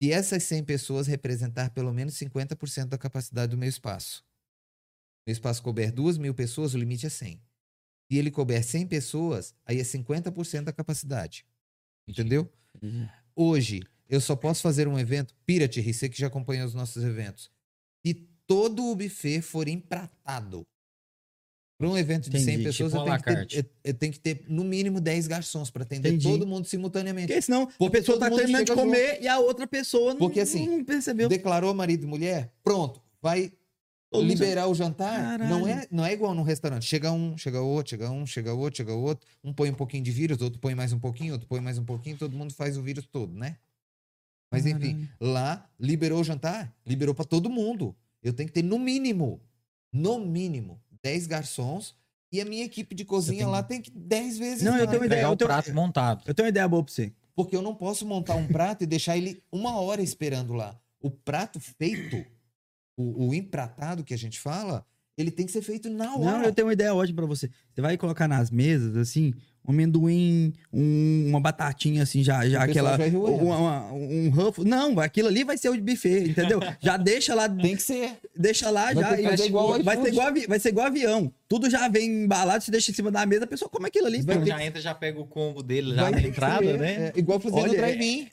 E 0.01 0.11
essas 0.11 0.43
100 0.43 0.63
pessoas 0.63 1.07
representar 1.07 1.71
pelo 1.71 1.91
menos 1.91 2.13
50% 2.15 2.85
da 2.85 2.97
capacidade 2.97 3.51
do 3.51 3.57
meu 3.57 3.67
espaço. 3.67 4.23
Meu 5.25 5.33
espaço 5.33 5.61
couber 5.63 5.91
2 5.91 6.17
mil 6.17 6.33
pessoas, 6.33 6.73
o 6.73 6.77
limite 6.77 7.05
é 7.05 7.09
100. 7.09 7.41
Se 8.09 8.17
ele 8.17 8.31
couber 8.31 8.63
100 8.63 8.87
pessoas, 8.87 9.53
aí 9.65 9.79
é 9.79 9.83
50% 9.83 10.63
da 10.63 10.71
capacidade. 10.71 11.45
Entendeu? 12.07 12.49
Hoje, 13.35 13.83
eu 14.07 14.21
só 14.21 14.35
posso 14.35 14.61
fazer 14.61 14.87
um 14.87 14.97
evento. 14.97 15.35
Pirate, 15.45 15.81
você 15.81 16.07
que 16.07 16.17
já 16.17 16.27
acompanha 16.27 16.65
os 16.65 16.73
nossos 16.73 17.03
eventos. 17.03 17.51
Se 18.05 18.13
todo 18.45 18.85
o 18.85 18.95
buffet 18.95 19.41
for 19.41 19.67
empratado. 19.67 20.65
Para 21.77 21.87
um 21.87 21.97
evento 21.97 22.29
de 22.29 22.39
100 22.39 22.53
Entendi, 22.55 22.63
pessoas, 22.63 22.91
tipo 22.91 23.07
eu, 23.07 23.21
tenho 23.21 23.47
ter, 23.47 23.57
eu, 23.57 23.65
eu 23.83 23.93
tenho 23.93 24.13
que 24.13 24.19
ter 24.19 24.43
no 24.47 24.63
mínimo 24.63 24.99
10 24.99 25.27
garçons 25.27 25.69
para 25.69 25.83
atender 25.83 26.09
Entendi. 26.09 26.27
todo 26.27 26.47
mundo 26.47 26.65
simultaneamente. 26.65 27.27
Porque 27.27 27.41
senão 27.41 27.63
a 27.63 27.67
Porque 27.67 27.97
pessoa 27.99 28.17
todo 28.17 28.23
tá 28.23 28.29
mundo 28.31 28.39
terminando 28.39 28.65
de 28.65 28.73
comer 28.73 29.21
e 29.21 29.27
a 29.27 29.37
outra 29.37 29.67
pessoa 29.67 30.13
não, 30.13 30.19
Porque, 30.19 30.39
assim, 30.39 30.65
não 30.67 30.83
percebeu. 30.83 31.29
Declarou 31.29 31.73
marido 31.75 32.03
e 32.03 32.07
mulher? 32.07 32.51
Pronto. 32.63 32.99
Vai 33.21 33.51
Todo 34.09 34.21
mundo 34.21 34.31
liberar 34.31 34.67
o 34.67 34.73
jantar? 34.73 35.19
Caralho. 35.19 35.49
Não 35.49 35.67
é, 35.67 35.87
não 35.91 36.05
é 36.05 36.13
igual 36.13 36.33
num 36.33 36.41
restaurante. 36.41 36.85
Chega 36.85 37.11
um, 37.11 37.37
chega 37.37 37.61
outro, 37.61 37.89
chega 37.91 38.09
um, 38.09 38.25
chega 38.25 38.53
outro, 38.53 38.77
chega 38.77 38.93
outro. 38.93 39.27
Um 39.43 39.53
põe 39.53 39.69
um 39.69 39.73
pouquinho 39.75 40.03
de 40.03 40.11
vírus, 40.11 40.41
outro 40.41 40.59
põe 40.59 40.73
mais 40.73 40.93
um 40.93 40.99
pouquinho, 40.99 41.33
outro 41.33 41.47
põe 41.47 41.59
mais 41.59 41.77
um 41.77 41.83
pouquinho. 41.83 42.17
Todo 42.17 42.35
mundo 42.35 42.53
faz 42.53 42.77
o 42.77 42.81
vírus 42.81 43.05
todo, 43.05 43.33
né? 43.33 43.57
Mas 44.49 44.65
enfim, 44.65 45.07
lá 45.19 45.69
liberou 45.77 46.21
o 46.21 46.23
jantar, 46.23 46.73
liberou 46.85 47.13
para 47.13 47.25
todo 47.25 47.49
mundo. 47.49 47.93
Eu 48.23 48.31
tenho 48.31 48.47
que 48.47 48.53
ter 48.53 48.63
no 48.63 48.79
mínimo, 48.79 49.41
no 49.91 50.19
mínimo, 50.19 50.81
10 51.07 51.25
garçons 51.27 51.95
e 52.31 52.41
a 52.41 52.45
minha 52.45 52.65
equipe 52.65 52.93
de 52.93 53.05
cozinha 53.05 53.43
tem- 53.45 53.51
lá 53.51 53.63
tem 53.63 53.81
que 53.81 53.89
10 53.91 54.37
vezes 54.37 54.63
Não, 54.63 54.73
eu 54.73 54.79
mais. 54.79 54.89
tenho 54.89 55.01
uma 55.01 55.05
ideia, 55.05 55.19
Pegar 55.21 55.29
eu 55.29 55.33
o 55.33 55.37
tenho- 55.37 55.47
prato 55.47 55.73
montado. 55.73 56.23
Eu 56.25 56.33
tenho 56.33 56.45
uma 56.45 56.49
ideia 56.49 56.67
boa 56.67 56.83
pra 56.83 56.93
você. 56.93 57.13
Porque 57.35 57.55
eu 57.55 57.61
não 57.61 57.73
posso 57.75 58.05
montar 58.05 58.35
um 58.35 58.47
prato 58.47 58.83
e 58.83 58.87
deixar 58.87 59.15
ele 59.15 59.41
uma 59.51 59.79
hora 59.79 60.01
esperando 60.01 60.53
lá. 60.53 60.77
O 60.99 61.09
prato 61.09 61.59
feito, 61.59 62.25
o, 62.97 63.27
o 63.27 63.33
empratado 63.33 64.03
que 64.03 64.13
a 64.13 64.17
gente 64.17 64.39
fala, 64.39 64.85
ele 65.17 65.31
tem 65.31 65.45
que 65.47 65.51
ser 65.51 65.61
feito 65.63 65.89
na 65.89 66.15
hora. 66.15 66.37
Não, 66.39 66.43
eu 66.43 66.53
tenho 66.53 66.67
uma 66.67 66.73
ideia 66.73 66.93
ótima 66.93 67.17
pra 67.17 67.25
você. 67.25 67.49
Você 67.73 67.81
vai 67.81 67.97
colocar 67.97 68.27
nas 68.27 68.51
mesas, 68.51 68.95
assim, 68.95 69.33
um 69.67 69.71
amendoim, 69.71 70.53
um- 70.71 71.25
uma 71.29 71.39
batatinha, 71.41 72.03
assim, 72.03 72.23
já, 72.23 72.47
já 72.47 72.59
O 72.59 72.61
aquela. 72.63 72.95
já 72.97 73.17
uma- 73.17 73.57
uma- 73.57 73.93
um 73.93 74.29
rufo. 74.29 74.63
Não, 74.63 74.99
aquilo 74.99 75.27
ali 75.27 75.43
vai 75.43 75.57
ser 75.57 75.69
o 75.69 75.75
de 75.75 75.81
buffet, 75.81 76.29
entendeu? 76.29 76.59
já 76.79 76.97
deixa 76.97 77.33
lá, 77.33 77.49
Tem 77.49 77.75
que 77.75 77.81
ser. 77.81 78.11
deixa 78.37 78.69
lá 78.69 78.93
Vai 78.93 78.95
já. 79.03 79.09
ter 79.09 79.15
que 79.17 79.21
e 79.23 79.29
fazer 79.29 79.45
igual 79.47 79.83
vai, 79.83 79.97
ser 80.01 80.07
igual, 80.09 80.27
avi- 80.27 80.47
vai 80.47 80.59
ser 80.59 80.69
igual 80.69 80.85
avião. 80.85 81.33
Tudo 81.49 81.67
já 81.67 81.87
vem 81.87 82.23
embalado, 82.25 82.63
você 82.63 82.69
deixa 82.69 82.91
em 82.91 82.93
cima 82.93 83.09
da 83.09 83.25
mesa, 83.25 83.45
a 83.45 83.47
pessoa 83.47 83.67
come 83.69 83.87
aquilo 83.87 84.05
ali. 84.05 84.21
Vai 84.21 84.45
já 84.45 84.63
entra, 84.63 84.79
já 84.79 84.93
pega 84.93 85.19
o 85.19 85.25
combo 85.25 85.63
dele 85.63 85.95
já 85.95 86.03
Vai 86.03 86.11
na 86.11 86.21
entrada, 86.21 86.63
ser, 86.63 86.77
né? 86.77 87.07
é, 87.07 87.19
igual 87.19 87.39
fazer 87.39 87.55
Olha, 87.55 87.67
no 87.71 87.73
drive-in. 87.75 88.27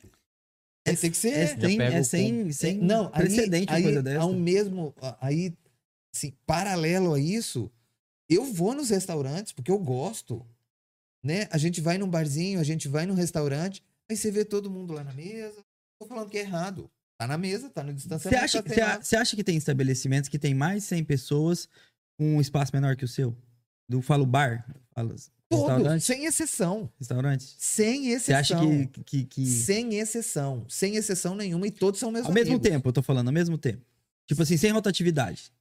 É, 0.87 0.93
tem 0.93 1.11
que 1.11 1.17
ser. 1.17 1.29
É, 1.33 1.47
sem, 1.47 1.81
é 1.81 2.03
sem, 2.03 2.53
sem 2.53 2.77
não, 2.77 3.07
aí- 3.07 3.23
precedente 3.23 3.73
uma 3.73 3.77
aí, 3.79 3.83
coisa 3.85 4.03
dessa. 4.03 4.21
Ao 4.21 4.33
mesmo, 4.35 4.95
aí, 5.19 5.55
assim, 6.15 6.33
paralelo 6.47 7.15
a 7.15 7.21
isso, 7.21 7.71
eu 8.29 8.45
vou 8.45 8.75
nos 8.75 8.91
restaurantes 8.91 9.53
porque 9.53 9.71
eu 9.71 9.79
gosto, 9.79 10.47
né? 11.23 11.49
A 11.51 11.59
gente 11.59 11.81
vai 11.81 11.99
num 11.99 12.09
barzinho, 12.09 12.61
a 12.61 12.65
gente 12.65 12.89
vai 12.89 13.07
num 13.07 13.15
restaurante, 13.15 13.83
aí 14.09 14.17
você 14.17 14.31
vê 14.31 14.45
todo 14.45 14.71
mundo 14.71 14.93
lá 14.93 15.03
na 15.05 15.13
mesa. 15.13 15.65
Tô 15.99 16.07
falando 16.07 16.29
que 16.31 16.39
é 16.39 16.41
errado. 16.43 16.91
Tá 17.19 17.27
na 17.27 17.39
mesa, 17.39 17.71
tá 17.71 17.83
no 17.83 17.91
Você 17.91 17.97
distanciamento. 17.97 18.45
acha, 18.45 18.63
tá 18.63 18.69
você 18.69 18.75
sem 18.75 18.83
a- 18.83 18.87
máscara. 18.87 19.05
você 19.05 19.17
acha 19.17 19.37
que 19.37 19.45
tem 19.45 19.57
estabelecimentos 19.57 20.29
que 20.29 20.39
tem 20.39 20.53
mais 20.55 20.83
de 20.83 20.89
100 20.89 21.05
pessoas 21.05 21.69
um 22.19 22.41
espaço 22.41 22.73
menor 22.75 22.97
que 22.97 23.05
o 23.05 23.09
seu? 23.09 23.37
Eu 23.89 24.03
falo 24.03 24.27
bar, 24.27 24.67
falo 24.95 25.15
sem 26.01 26.25
exceção. 26.25 26.91
restaurante. 26.99 27.55
Sem 27.59 28.03
Você 28.05 28.33
exceção. 28.33 28.59
acha 28.59 28.89
que, 28.89 29.03
que, 29.05 29.25
que- 29.25 29.47
Sem 29.47 29.95
exceção. 29.97 30.67
Sem 30.69 30.97
exceção 30.97 31.37
nenhuma. 31.37 31.67
E 31.67 31.71
todos 31.71 32.01
são 32.01 32.11
meus 32.11 32.27
ao 32.27 32.33
mesmo 32.33 32.55
amigos. 32.55 32.69
tempo, 32.69 32.89
eu 32.89 32.93
tô 32.93 33.03
falando, 33.03 33.29
ao 33.29 33.33
mesmo 33.35 33.57
tempo. 33.57 33.85
Tipo 34.27 34.43
assim, 34.43 34.57
sem 34.57 34.73
rotatividade. 34.73 35.53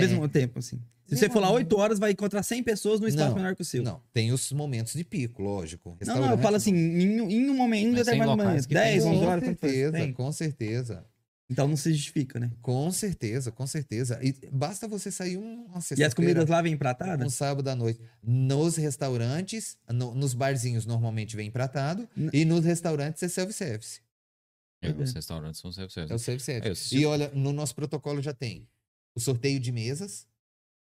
Tem. 0.00 0.08
mesmo 0.08 0.28
tempo, 0.28 0.58
assim. 0.58 0.80
Se 1.06 1.16
você 1.16 1.28
for 1.30 1.38
lá 1.40 1.46
não. 1.48 1.54
8 1.54 1.76
horas, 1.78 1.98
vai 2.00 2.10
encontrar 2.10 2.42
100 2.42 2.64
pessoas 2.64 2.98
num 3.00 3.06
espaço 3.06 3.28
Não, 3.28 3.36
menor 3.36 3.54
que 3.54 3.62
o 3.62 3.64
seu. 3.64 3.80
Não, 3.82 4.02
tem 4.12 4.32
os 4.32 4.50
momentos 4.50 4.92
de 4.94 5.04
pico, 5.04 5.40
lógico. 5.40 5.96
Não, 6.04 6.20
não, 6.20 6.30
eu 6.32 6.38
falo 6.38 6.56
assim, 6.56 6.74
em, 6.74 7.20
um- 7.20 7.30
em 7.30 7.48
um 7.48 7.54
momento, 7.54 7.86
em 7.86 7.90
um 7.90 7.94
determinado 7.94 8.36
momento, 8.36 8.62
que 8.66 8.74
tem 8.74 8.82
10, 8.82 9.02
sim. 9.04 9.08
11 9.10 9.18
Com 9.20 9.26
horas, 9.26 9.44
faz. 9.44 9.58
certeza, 9.60 9.92
Tem. 9.92 10.12
com 10.12 10.32
certeza. 10.32 11.04
Então 11.48 11.68
não 11.68 11.76
se 11.76 11.92
justifica, 11.94 12.40
né? 12.40 12.50
Com 12.60 12.90
certeza, 12.90 13.52
com 13.52 13.64
certeza. 13.68 14.18
E 14.20 14.32
basta 14.50 14.88
você 14.88 15.12
sair 15.12 15.36
um, 15.36 15.66
uma 15.66 15.78
E 15.96 16.02
as 16.02 16.12
comidas 16.12 16.48
lá 16.48 16.60
vêm 16.60 16.72
um 16.72 16.74
empratadas? 16.74 17.34
sábado 17.34 17.68
à 17.68 17.76
noite. 17.76 18.00
Nos 18.20 18.74
restaurantes, 18.74 19.76
no- 19.88 20.12
nos 20.12 20.34
barzinhos 20.34 20.84
normalmente 20.86 21.36
vem 21.36 21.46
empratado. 21.46 22.08
N- 22.16 22.30
E 22.32 22.44
nos 22.44 22.64
restaurantes 22.64 23.22
é 23.22 23.28
self-service. 23.28 24.00
É, 24.82 24.90
os 24.90 25.12
restaurantes 25.14 25.60
são 25.60 25.68
É 25.68 25.70
o 25.70 25.74
self-service. 25.74 26.24
self-service. 26.24 26.96
É, 26.96 26.98
E 26.98 27.06
olha, 27.06 27.30
no 27.32 27.52
nosso 27.52 27.76
protocolo 27.76 28.20
já 28.20 28.32
tem 28.34 28.66
o 29.16 29.20
sorteio 29.20 29.58
de 29.58 29.72
mesas. 29.72 30.26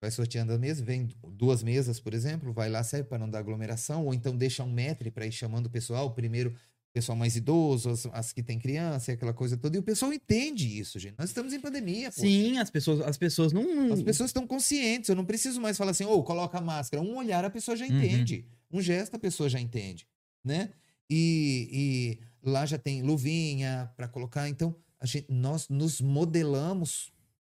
Vai 0.01 0.11
sorteando 0.11 0.53
a 0.53 0.59
mesa, 0.59 0.85
vem 0.85 1.09
duas 1.29 1.63
mesas, 1.63 2.01
por 2.01 2.13
exemplo, 2.13 2.53
vai 2.53 2.69
lá, 2.69 2.83
serve 2.83 3.09
para 3.09 3.19
não 3.19 3.31
dar 3.31 3.39
aglomeração, 3.39 4.07
ou 4.07 4.13
então 4.13 4.37
deixa 4.37 4.65
um 4.65 4.73
metro 4.73 5.13
para 5.13 5.25
ir 5.25 5.31
chamando 5.31 5.67
o 5.67 5.71
pessoal. 5.71 6.13
Primeiro, 6.13 6.51
o 6.51 6.93
pessoal 6.93 7.17
mais 7.17 7.37
idoso, 7.37 7.89
as, 7.89 8.07
as 8.07 8.33
que 8.33 8.43
tem 8.43 8.59
criança, 8.59 9.13
aquela 9.13 9.33
coisa 9.33 9.57
toda. 9.57 9.77
E 9.77 9.79
o 9.79 9.83
pessoal 9.83 10.13
entende 10.13 10.67
isso, 10.79 10.99
gente. 10.99 11.15
Nós 11.17 11.31
estamos 11.31 11.53
em 11.53 11.61
pandemia, 11.61 12.11
poxa. 12.11 12.21
Sim, 12.21 12.59
as 12.59 12.69
pessoas, 12.69 13.01
as 13.01 13.17
pessoas 13.17 13.53
não. 13.53 13.93
As 13.93 14.03
pessoas 14.03 14.31
estão 14.31 14.45
conscientes. 14.45 15.09
Eu 15.09 15.15
não 15.15 15.25
preciso 15.25 15.61
mais 15.61 15.79
falar 15.79 15.93
assim, 15.93 16.05
ou 16.05 16.25
coloca 16.25 16.59
a 16.59 16.61
máscara. 16.61 17.01
Um 17.01 17.17
olhar 17.17 17.45
a 17.45 17.51
pessoa 17.51 17.77
já 17.77 17.87
entende. 17.87 18.45
Um 18.73 18.83
gesto 18.83 19.15
a 19.15 19.19
pessoa 19.21 19.49
já 19.49 19.61
entende, 19.61 20.07
né? 20.45 20.71
E, 21.09 21.69
e 21.73 22.19
lá 22.43 22.67
já 22.67 22.77
tem 22.77 23.03
luvinha 23.03 23.89
para 23.97 24.09
colocar. 24.09 24.49
Então, 24.49 24.75
a 24.99 25.07
gente, 25.07 25.31
nós 25.31 25.69
nos 25.69 26.01
modelamos 26.01 27.13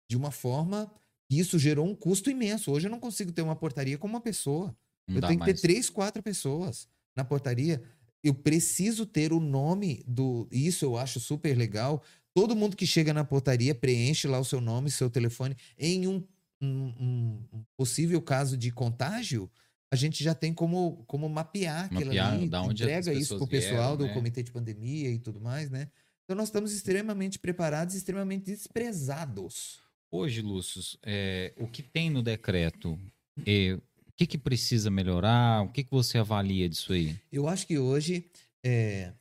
de 0.08 0.16
uma 0.16 0.30
forma 0.30 0.90
que 1.28 1.38
isso 1.38 1.58
gerou 1.58 1.86
um 1.86 1.94
custo 1.94 2.30
imenso. 2.30 2.70
Hoje 2.70 2.86
eu 2.86 2.90
não 2.90 3.00
consigo 3.00 3.32
ter 3.32 3.42
uma 3.42 3.56
portaria 3.56 3.96
com 3.98 4.06
uma 4.06 4.20
pessoa. 4.20 4.76
Não 5.08 5.16
eu 5.16 5.20
tenho 5.20 5.32
que 5.34 5.38
mais. 5.38 5.60
ter 5.60 5.60
três, 5.60 5.88
quatro 5.90 6.22
pessoas 6.22 6.88
na 7.16 7.24
portaria. 7.24 7.82
Eu 8.22 8.34
preciso 8.34 9.04
ter 9.06 9.32
o 9.32 9.40
nome 9.40 10.02
do. 10.06 10.48
Isso 10.50 10.84
eu 10.84 10.96
acho 10.96 11.20
super 11.20 11.56
legal. 11.56 12.02
Todo 12.34 12.56
mundo 12.56 12.76
que 12.76 12.86
chega 12.86 13.12
na 13.14 13.24
portaria 13.24 13.74
preenche 13.74 14.26
lá 14.26 14.38
o 14.40 14.44
seu 14.44 14.60
nome, 14.60 14.90
seu 14.90 15.08
telefone. 15.10 15.56
Em 15.78 16.06
um, 16.08 16.22
um- 16.60 17.38
um- 17.52 17.64
possível 17.76 18.20
caso 18.22 18.56
de 18.56 18.70
contágio, 18.70 19.50
a 19.92 19.96
gente 19.96 20.24
já 20.24 20.34
tem 20.34 20.52
como, 20.52 21.04
como 21.06 21.28
mapear 21.28 21.84
aquilo 21.84 22.06
Mapear 22.06 22.32
ali. 22.32 22.48
da 22.48 22.62
onde 22.62 22.82
entrega 22.82 23.12
isso 23.12 23.34
pessoas 23.34 23.38
pro 23.38 23.48
pessoal 23.48 23.76
vieram, 23.90 23.96
do 23.98 24.06
né? 24.06 24.14
comitê 24.14 24.42
de 24.42 24.50
pandemia 24.50 25.10
e 25.10 25.18
tudo 25.18 25.40
mais, 25.40 25.70
né? 25.70 25.88
Então 26.24 26.34
nós 26.36 26.48
estamos 26.48 26.72
extremamente 26.72 27.38
preparados 27.38 27.94
extremamente 27.94 28.46
desprezados. 28.46 29.78
Hoje, 30.16 30.42
Lúcio, 30.42 30.80
é, 31.02 31.52
o 31.56 31.66
que 31.66 31.82
tem 31.82 32.08
no 32.08 32.22
decreto, 32.22 32.96
é, 33.44 33.74
o 33.74 34.12
que, 34.16 34.28
que 34.28 34.38
precisa 34.38 34.88
melhorar? 34.88 35.62
O 35.62 35.72
que, 35.72 35.82
que 35.82 35.90
você 35.90 36.18
avalia 36.18 36.68
disso 36.68 36.92
aí? 36.92 37.18
Eu 37.32 37.48
acho 37.48 37.66
que 37.66 37.80
hoje, 37.80 38.24
é, 38.64 39.12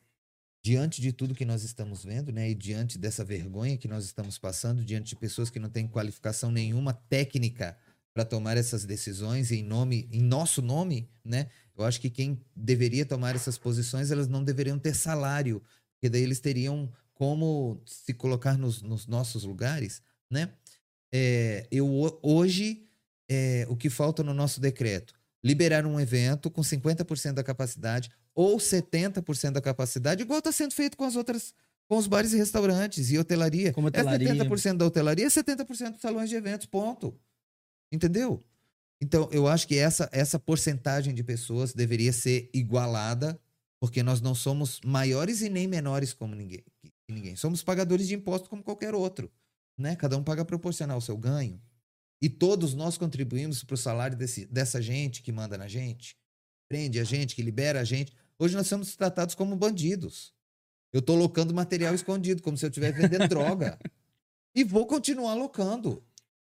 diante 0.64 1.00
de 1.00 1.12
tudo 1.12 1.34
que 1.34 1.44
nós 1.44 1.64
estamos 1.64 2.04
vendo, 2.04 2.30
né, 2.30 2.48
e 2.48 2.54
diante 2.54 2.96
dessa 2.96 3.24
vergonha 3.24 3.76
que 3.76 3.88
nós 3.88 4.04
estamos 4.04 4.38
passando, 4.38 4.84
diante 4.84 5.08
de 5.08 5.16
pessoas 5.16 5.50
que 5.50 5.58
não 5.58 5.68
têm 5.68 5.88
qualificação 5.88 6.52
nenhuma 6.52 6.92
técnica 6.92 7.76
para 8.14 8.24
tomar 8.24 8.56
essas 8.56 8.84
decisões 8.84 9.50
em 9.50 9.64
nome, 9.64 10.08
em 10.12 10.22
nosso 10.22 10.62
nome, 10.62 11.10
né? 11.24 11.48
Eu 11.76 11.84
acho 11.84 12.00
que 12.00 12.08
quem 12.08 12.40
deveria 12.54 13.04
tomar 13.04 13.34
essas 13.34 13.58
posições, 13.58 14.12
elas 14.12 14.28
não 14.28 14.44
deveriam 14.44 14.78
ter 14.78 14.94
salário, 14.94 15.60
porque 15.96 16.08
daí 16.08 16.22
eles 16.22 16.38
teriam 16.38 16.88
como 17.14 17.82
se 17.84 18.14
colocar 18.14 18.56
nos, 18.56 18.80
nos 18.80 19.08
nossos 19.08 19.42
lugares, 19.42 20.00
né? 20.30 20.52
É, 21.16 21.66
eu 21.70 21.86
ho- 21.88 22.18
hoje 22.22 22.82
é, 23.30 23.64
o 23.68 23.76
que 23.76 23.88
falta 23.88 24.24
no 24.24 24.34
nosso 24.34 24.60
decreto 24.60 25.14
liberar 25.42 25.86
um 25.86 26.00
evento 26.00 26.50
com 26.50 26.60
50% 26.62 27.34
da 27.34 27.44
capacidade 27.44 28.10
ou 28.34 28.56
70% 28.58 29.52
da 29.52 29.60
capacidade, 29.60 30.22
igual 30.22 30.38
está 30.40 30.50
sendo 30.50 30.74
feito 30.74 30.96
com 30.96 31.04
as 31.04 31.14
outras, 31.14 31.54
com 31.86 31.96
os 31.98 32.06
bares 32.08 32.32
e 32.32 32.36
restaurantes 32.36 33.10
e 33.10 33.18
hotelaria. 33.18 33.72
Como 33.72 33.86
hotelaria. 33.88 34.28
É 34.28 34.32
70% 34.34 34.76
da 34.78 34.86
hotelaria, 34.86 35.28
70% 35.28 35.92
dos 35.92 36.00
salões 36.00 36.28
de 36.28 36.34
eventos, 36.34 36.66
ponto. 36.66 37.14
Entendeu? 37.92 38.42
Então, 39.00 39.28
eu 39.30 39.46
acho 39.46 39.68
que 39.68 39.76
essa, 39.76 40.08
essa 40.12 40.38
porcentagem 40.38 41.14
de 41.14 41.22
pessoas 41.22 41.72
deveria 41.74 42.12
ser 42.12 42.50
igualada, 42.52 43.38
porque 43.78 44.02
nós 44.02 44.20
não 44.20 44.34
somos 44.34 44.80
maiores 44.84 45.42
e 45.42 45.48
nem 45.50 45.68
menores 45.68 46.12
como 46.12 46.34
ninguém. 46.34 46.64
ninguém. 47.08 47.36
Somos 47.36 47.62
pagadores 47.62 48.08
de 48.08 48.14
imposto 48.14 48.48
como 48.48 48.62
qualquer 48.64 48.94
outro. 48.94 49.30
Né? 49.76 49.96
Cada 49.96 50.16
um 50.16 50.22
paga 50.22 50.44
proporcional 50.44 50.96
ao 50.96 51.00
seu 51.00 51.16
ganho. 51.16 51.60
E 52.20 52.28
todos 52.28 52.74
nós 52.74 52.96
contribuímos 52.96 53.62
para 53.64 53.74
o 53.74 53.78
salário 53.78 54.16
desse, 54.16 54.46
dessa 54.46 54.80
gente 54.80 55.22
que 55.22 55.32
manda 55.32 55.58
na 55.58 55.68
gente, 55.68 56.16
prende 56.68 56.98
a 56.98 57.04
gente, 57.04 57.34
que 57.34 57.42
libera 57.42 57.80
a 57.80 57.84
gente. 57.84 58.12
Hoje 58.38 58.56
nós 58.56 58.66
somos 58.66 58.96
tratados 58.96 59.34
como 59.34 59.56
bandidos. 59.56 60.32
Eu 60.92 61.00
estou 61.00 61.16
locando 61.16 61.52
material 61.52 61.94
escondido, 61.94 62.40
como 62.40 62.56
se 62.56 62.64
eu 62.64 62.68
estivesse 62.68 63.00
vendendo 63.00 63.28
droga. 63.28 63.78
E 64.56 64.62
vou 64.62 64.86
continuar 64.86 65.34
locando. 65.34 66.00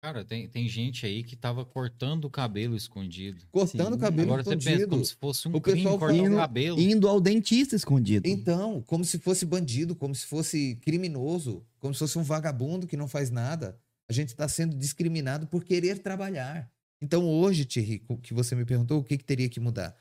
Cara, 0.00 0.24
tem, 0.24 0.48
tem 0.48 0.68
gente 0.68 1.04
aí 1.04 1.24
que 1.24 1.34
tava 1.34 1.64
cortando 1.64 2.26
o 2.26 2.30
cabelo 2.30 2.76
escondido. 2.76 3.44
Cortando 3.50 3.94
o 3.94 3.98
cabelo 3.98 4.28
Agora 4.28 4.44
você 4.44 4.50
pensa 4.50 4.70
escondido. 4.70 4.90
como 4.90 5.04
se 5.04 5.14
fosse 5.16 5.48
um 5.48 5.54
O 5.56 5.60
crime 5.60 5.78
pessoal 5.78 5.98
cortar 5.98 6.14
o 6.14 6.24
fala- 6.24 6.36
cabelo. 6.36 6.80
Indo 6.80 7.08
ao 7.08 7.20
dentista 7.20 7.74
escondido. 7.74 8.28
Então, 8.28 8.80
como 8.86 9.04
se 9.04 9.18
fosse 9.18 9.44
bandido, 9.44 9.96
como 9.96 10.14
se 10.14 10.24
fosse 10.26 10.76
criminoso, 10.82 11.66
como 11.80 11.92
se 11.92 11.98
fosse 11.98 12.16
um 12.16 12.22
vagabundo 12.22 12.86
que 12.86 12.96
não 12.96 13.08
faz 13.08 13.28
nada. 13.28 13.76
A 14.08 14.12
gente 14.12 14.28
está 14.28 14.46
sendo 14.48 14.76
discriminado 14.76 15.48
por 15.48 15.64
querer 15.64 15.98
trabalhar. 15.98 16.70
Então, 17.02 17.28
hoje, 17.28 17.64
Thierry, 17.64 18.02
o 18.08 18.16
que 18.16 18.32
você 18.32 18.54
me 18.54 18.64
perguntou, 18.64 19.00
o 19.00 19.04
que, 19.04 19.18
que 19.18 19.24
teria 19.24 19.48
que 19.48 19.58
mudar? 19.60 19.96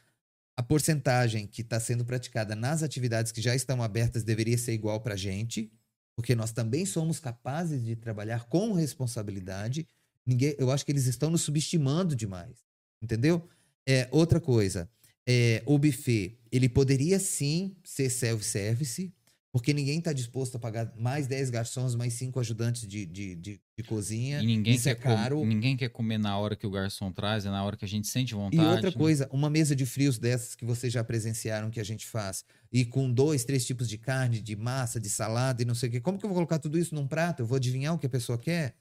A 0.55 0.61
porcentagem 0.63 1.47
que 1.47 1.61
está 1.61 1.79
sendo 1.79 2.05
praticada 2.05 2.55
nas 2.55 2.83
atividades 2.83 3.31
que 3.31 3.41
já 3.41 3.55
estão 3.55 3.81
abertas 3.81 4.23
deveria 4.23 4.57
ser 4.57 4.73
igual 4.73 4.99
para 5.01 5.15
a 5.15 5.17
gente, 5.17 5.71
porque 6.17 6.33
nós 6.33 6.51
também 6.51 6.83
somos 6.83 7.19
capazes 7.19 7.85
de 7.85 7.95
trabalhar 7.95 8.45
com 8.45 8.73
responsabilidade. 8.73 9.87
Ninguém, 10.25 10.55
eu 10.57 10.71
acho 10.71 10.83
que 10.83 10.91
eles 10.91 11.05
estão 11.05 11.29
nos 11.29 11.43
subestimando 11.43 12.15
demais, 12.15 12.65
entendeu? 12.99 13.47
É, 13.87 14.09
outra 14.11 14.41
coisa, 14.41 14.89
é, 15.27 15.61
o 15.67 15.77
buffet, 15.77 16.39
ele 16.51 16.67
poderia 16.67 17.19
sim 17.19 17.77
ser 17.83 18.09
self-service, 18.09 19.13
porque 19.57 19.73
ninguém 19.73 19.97
está 19.99 20.13
disposto 20.13 20.55
a 20.55 20.59
pagar 20.59 20.93
mais 20.97 21.25
10 21.27 21.49
garçons, 21.49 21.95
mais 21.95 22.13
5 22.13 22.39
ajudantes 22.39 22.87
de, 22.87 23.05
de, 23.05 23.35
de, 23.35 23.59
de 23.77 23.83
cozinha. 23.83 24.39
E 24.41 24.45
ninguém 24.45 24.75
Isso 24.75 24.83
quer, 24.83 24.91
é 24.91 24.95
caro. 24.95 25.37
com- 25.39 25.45
ninguém 25.45 25.75
quer 25.75 25.89
comer 25.89 26.17
na 26.19 26.37
hora 26.37 26.55
que 26.55 26.67
o 26.67 26.69
garçom 26.69 27.11
traz, 27.11 27.45
é 27.45 27.49
na 27.49 27.63
hora 27.63 27.75
que 27.75 27.83
a 27.83 27.87
gente 27.87 28.07
sente 28.07 28.33
E 28.33 28.35
vontade. 28.35 28.63
outra 28.63 28.89
né? 28.91 28.95
coisa, 28.95 29.27
uma 29.31 29.49
mesa 29.49 29.75
de 29.75 29.85
frios 29.85 30.19
dessas 30.19 30.55
que 30.55 30.63
vocês 30.63 30.93
já 30.93 31.03
presenciaram 31.03 31.69
que 31.71 31.79
a 31.79 31.83
gente 31.83 32.05
faz, 32.05 32.45
e 32.71 32.85
com 32.85 33.11
dois, 33.11 33.43
três 33.45 33.65
tipos 33.65 33.89
de 33.89 33.97
carne, 33.97 34.41
de 34.41 34.55
massa, 34.55 34.99
de 34.99 35.09
salada 35.09 35.61
e 35.61 35.65
não 35.65 35.73
sei 35.75 35.89
o 35.89 35.91
quê. 35.93 35.99
Como 35.99 36.17
que 36.19 36.25
eu 36.25 36.29
vou 36.29 36.35
colocar 36.35 36.59
tudo 36.59 36.77
isso 36.77 36.93
num 36.93 37.07
prato? 37.07 37.41
Eu 37.41 37.47
vou 37.47 37.55
adivinhar 37.55 37.93
o 37.93 37.97
que 37.97 38.05
a 38.05 38.09
pessoa 38.09 38.37
quer? 38.37 38.75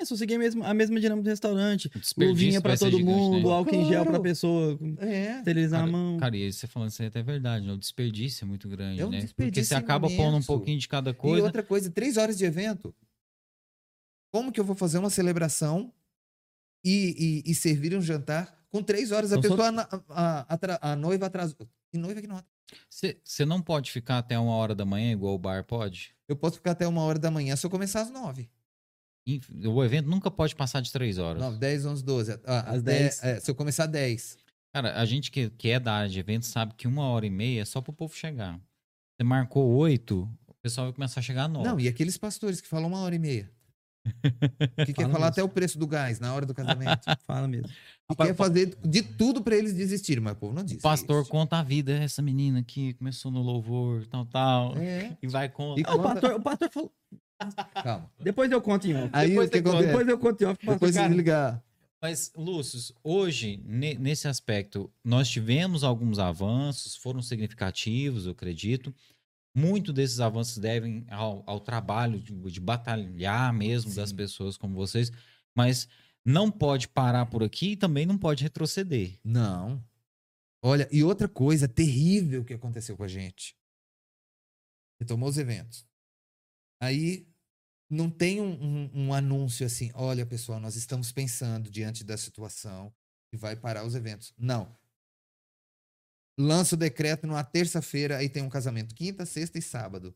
É 0.00 0.04
só 0.06 0.16
seguir 0.16 0.36
a 0.36 0.38
mesma, 0.38 0.66
a 0.66 0.72
mesma 0.72 0.98
dinâmica 0.98 1.24
do 1.24 1.28
restaurante. 1.30 1.90
Luvinha 2.16 2.60
pra 2.62 2.74
todo 2.76 2.96
gigante, 2.96 3.04
mundo, 3.04 3.46
né? 3.48 3.54
álcool 3.54 3.74
em 3.74 3.84
gel 3.84 4.00
pra 4.02 4.12
Claro. 4.12 4.22
pessoa, 4.22 4.78
É. 4.98 5.38
esterilizar 5.38 5.80
a 5.80 5.82
Cara, 5.82 5.92
mão. 5.92 6.16
Cara, 6.18 6.36
e 6.38 6.42
aí 6.44 6.52
você 6.52 6.66
falando 6.66 6.88
isso 6.88 7.02
aí 7.02 7.06
é 7.06 7.08
até 7.10 7.22
verdade, 7.22 7.66
né? 7.66 7.72
O 7.74 7.76
desperdício 7.76 8.44
é 8.44 8.46
muito 8.48 8.66
grande, 8.66 9.00
É 9.02 9.06
um 9.06 9.10
né? 9.10 9.28
Porque 9.36 9.62
você 9.62 9.74
acaba 9.74 10.08
pondo 10.08 10.22
um 10.22 10.30
imenso. 10.30 10.46
pouquinho 10.46 10.78
de 10.78 10.88
cada 10.88 11.10
E 11.10 11.14
coisa. 11.14 11.44
outra 11.44 11.62
coisa, 11.62 11.90
três 11.90 12.16
horas 12.16 12.38
de 12.38 12.46
evento. 12.46 12.94
Como 14.32 14.50
que 14.50 14.58
eu 14.60 14.64
vou 14.64 14.74
fazer 14.76 14.96
uma 14.98 15.10
celebração 15.10 15.92
e, 16.84 17.42
e, 17.46 17.50
e 17.50 17.54
servir 17.54 17.94
um 17.96 18.00
jantar 18.00 18.64
com 18.70 18.82
três 18.82 19.12
horas? 19.12 19.32
A 19.32 19.36
Então, 19.36 19.54
só- 19.56 19.70
pessoa, 19.70 20.04
a, 20.08 20.56
a, 20.80 20.92
a 20.92 20.96
noiva 20.96 21.26
atrasou. 21.26 21.68
Que 21.90 21.98
noiva 21.98 22.20
que 22.20 22.26
não 22.26 22.42
você 22.88 23.44
não 23.44 23.60
pode 23.60 23.90
ficar 23.90 24.18
até 24.18 24.38
uma 24.38 24.52
hora 24.52 24.76
da 24.76 24.84
manhã, 24.84 25.10
igual 25.12 25.34
o 25.34 25.38
bar 25.38 25.64
pode? 25.64 26.14
Eu 26.28 26.36
posso 26.36 26.54
ficar 26.56 26.70
até 26.70 26.86
uma 26.86 27.02
hora 27.02 27.18
da 27.18 27.28
manhã 27.30 27.56
se 27.56 27.66
eu 27.66 27.70
começar 27.70 28.00
às 28.02 28.10
nove. 28.10 28.48
O 29.66 29.84
evento 29.84 30.08
nunca 30.08 30.30
pode 30.30 30.54
passar 30.56 30.80
de 30.80 30.90
três 30.90 31.18
horas. 31.18 31.40
Nove, 31.42 31.58
dez, 31.58 31.84
onze, 31.86 32.02
doze. 32.04 32.32
Ah, 32.44 32.60
Às 32.60 32.78
até- 32.80 32.98
dez. 32.98 33.22
é, 33.22 33.40
se 33.40 33.50
eu 33.50 33.54
começar 33.54 33.84
às 33.84 33.90
dez. 33.90 34.38
Cara, 34.74 35.00
a 35.00 35.04
gente 35.04 35.30
que, 35.30 35.50
que 35.50 35.68
é 35.68 35.80
da 35.80 35.92
área 35.94 36.08
de 36.10 36.18
eventos 36.18 36.48
sabe 36.48 36.74
que 36.74 36.86
uma 36.88 37.04
hora 37.08 37.26
e 37.26 37.30
meia 37.30 37.62
é 37.62 37.64
só 37.64 37.80
pro 37.80 37.92
povo 37.92 38.14
chegar. 38.14 38.54
Você 39.16 39.24
marcou 39.24 39.68
oito, 39.76 40.22
o 40.46 40.54
pessoal 40.62 40.86
vai 40.86 40.94
começar 40.94 41.20
a 41.20 41.22
chegar 41.22 41.44
às 41.46 41.50
nove. 41.50 41.68
Não, 41.68 41.78
e 41.80 41.86
aqueles 41.88 42.16
pastores 42.16 42.60
que 42.60 42.68
falam 42.68 42.88
uma 42.88 43.00
hora 43.00 43.14
e 43.14 43.18
meia. 43.18 43.50
Que 44.86 44.94
quer 44.94 45.02
Fala 45.02 45.12
falar 45.12 45.12
mesmo. 45.12 45.24
até 45.26 45.42
o 45.42 45.48
preço 45.48 45.78
do 45.78 45.86
gás 45.86 46.18
na 46.18 46.32
hora 46.32 46.46
do 46.46 46.54
casamento. 46.54 47.00
Fala 47.26 47.46
mesmo. 47.46 47.68
E 48.10 48.16
quer 48.16 48.34
fazer 48.34 48.74
de 48.82 49.02
tudo 49.02 49.42
pra 49.42 49.54
eles 49.54 49.74
desistirem, 49.74 50.22
mas 50.24 50.32
o 50.32 50.36
povo 50.36 50.54
não 50.54 50.64
diz. 50.64 50.78
o 50.78 50.82
pastor 50.82 51.26
conta 51.28 51.58
a 51.58 51.62
vida, 51.62 51.92
essa 51.92 52.22
menina 52.22 52.60
aqui 52.60 52.94
começou 52.94 53.30
no 53.30 53.42
louvor, 53.42 54.06
tal, 54.06 54.24
tal. 54.24 54.76
É, 54.78 55.16
E 55.22 55.26
vai 55.28 55.48
contar. 55.50 55.80
E 55.80 55.82
o, 55.82 55.86
conta- 55.98 56.08
pastor, 56.14 56.32
o 56.32 56.42
pastor 56.42 56.70
falou. 56.70 56.92
Calma. 57.82 58.10
Depois 58.18 58.50
eu 58.50 58.60
conto 58.60 58.86
em 58.86 58.94
off. 58.94 59.10
Aí 59.12 59.28
Depois 59.30 59.50
que 59.50 59.62
conta. 59.62 59.86
Depois 59.86 60.08
eu 60.08 60.18
conto 60.18 60.42
em 60.42 60.46
off. 60.46 60.66
Depois 60.66 60.92
de 60.92 60.98
cara, 60.98 61.08
desligar. 61.08 61.64
Mas, 62.02 62.32
Lúcio, 62.34 62.94
hoje, 63.04 63.62
ne- 63.64 63.94
nesse 63.94 64.26
aspecto, 64.26 64.90
nós 65.04 65.28
tivemos 65.28 65.84
alguns 65.84 66.18
avanços, 66.18 66.96
foram 66.96 67.20
significativos, 67.20 68.24
eu 68.24 68.32
acredito. 68.32 68.94
Muito 69.54 69.92
desses 69.92 70.20
avanços 70.20 70.56
devem 70.58 71.04
ao, 71.10 71.42
ao 71.46 71.60
trabalho 71.60 72.18
de, 72.20 72.32
de 72.32 72.60
batalhar 72.60 73.52
mesmo 73.52 73.94
das 73.94 74.10
Sim. 74.10 74.16
pessoas 74.16 74.56
como 74.56 74.74
vocês, 74.74 75.10
mas 75.54 75.88
não 76.24 76.50
pode 76.50 76.88
parar 76.88 77.26
por 77.26 77.42
aqui 77.42 77.72
e 77.72 77.76
também 77.76 78.06
não 78.06 78.16
pode 78.16 78.42
retroceder. 78.44 79.18
Não. 79.24 79.82
Olha, 80.62 80.88
e 80.92 81.02
outra 81.02 81.28
coisa 81.28 81.66
terrível 81.66 82.44
que 82.44 82.54
aconteceu 82.54 82.96
com 82.96 83.02
a 83.02 83.08
gente. 83.08 83.56
Retomou 85.00 85.28
os 85.28 85.38
eventos. 85.38 85.86
Aí 86.80 87.26
não 87.90 88.08
tem 88.08 88.40
um, 88.40 88.52
um- 88.62 88.90
um 89.06 89.14
anúncio 89.14 89.66
assim: 89.66 89.90
olha, 89.94 90.24
pessoal, 90.24 90.60
nós 90.60 90.76
estamos 90.76 91.10
pensando 91.12 91.68
diante 91.70 92.04
da 92.04 92.16
situação 92.16 92.92
que 93.30 93.36
vai 93.36 93.56
parar 93.56 93.84
os 93.84 93.94
eventos. 93.94 94.32
Não. 94.38 94.74
Lança 96.38 96.74
o 96.74 96.78
decreto 96.78 97.26
numa 97.26 97.44
terça-feira, 97.44 98.16
aí 98.18 98.28
tem 98.28 98.42
um 98.42 98.48
casamento 98.48 98.94
quinta, 98.94 99.26
sexta 99.26 99.58
e 99.58 99.62
sábado. 99.62 100.14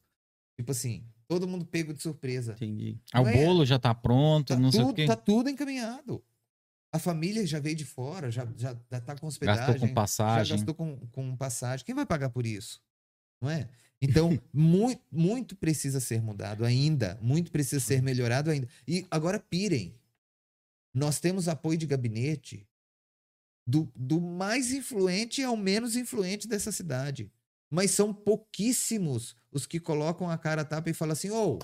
Tipo 0.57 0.71
assim, 0.73 1.05
todo 1.29 1.47
mundo 1.49 1.67
pego 1.67 1.93
de 1.93 2.01
surpresa. 2.03 2.53
Entendi. 2.53 2.99
Ah, 3.13 3.21
O 3.21 3.27
é? 3.29 3.45
bolo 3.45 3.67
já 3.67 3.79
tá 3.79 3.93
pronto, 3.95 4.49
Tá 4.55 4.59
não 4.59 4.71
sei 4.73 4.81
o 4.81 4.85
tudo, 4.87 4.95
quê. 4.97 5.07
tá 5.07 5.17
tudo 5.17 5.51
encaminhado. 5.51 6.25
A 6.93 6.99
família 6.99 7.45
já 7.45 7.59
veio 7.59 7.75
de 7.75 7.85
fora, 7.85 8.31
já, 8.31 8.47
já, 8.57 8.75
já 8.91 9.01
tá 9.01 9.17
com 9.19 9.27
hospedagem. 9.27 9.61
Gastou 9.67 9.81
com 9.81 9.89
Já 9.89 9.95
passagem. 9.95 10.57
gastou 10.57 10.75
com, 10.75 10.97
com 11.09 11.37
passagem. 11.37 11.85
Quem 11.85 11.95
vai 11.95 12.07
pagar 12.07 12.31
por 12.31 12.47
isso? 12.47 12.81
Não 13.43 13.51
é? 13.51 13.69
Então, 14.05 14.39
muito, 14.53 15.03
muito 15.11 15.57
precisa 15.57 16.01
ser 16.01 16.21
mudado 16.21 16.65
ainda. 16.65 17.19
Muito 17.23 17.51
precisa 17.51 17.81
ser 17.81 18.03
melhorado 18.03 18.51
ainda. 18.51 18.69
E 18.87 19.07
agora 19.11 19.41
pirem. 19.41 19.95
Nós 20.93 21.19
temos 21.19 21.49
apoio 21.49 21.77
de 21.77 21.87
gabinete 21.87 22.69
do, 23.67 23.91
do 23.97 24.21
mais 24.21 24.73
influente 24.73 25.43
ao 25.43 25.57
menos 25.57 25.97
influente 25.97 26.47
dessa 26.47 26.71
cidade. 26.71 27.33
Mas 27.71 27.91
são 27.91 28.13
pouquíssimos 28.15 29.35
os 29.51 29.67
que 29.67 29.81
colocam 29.81 30.31
a 30.31 30.39
cara 30.39 30.63
a 30.63 30.65
tapa 30.65 30.91
e 30.91 30.95
falam 30.95 31.13
assim: 31.15 31.31
ô, 31.31 31.59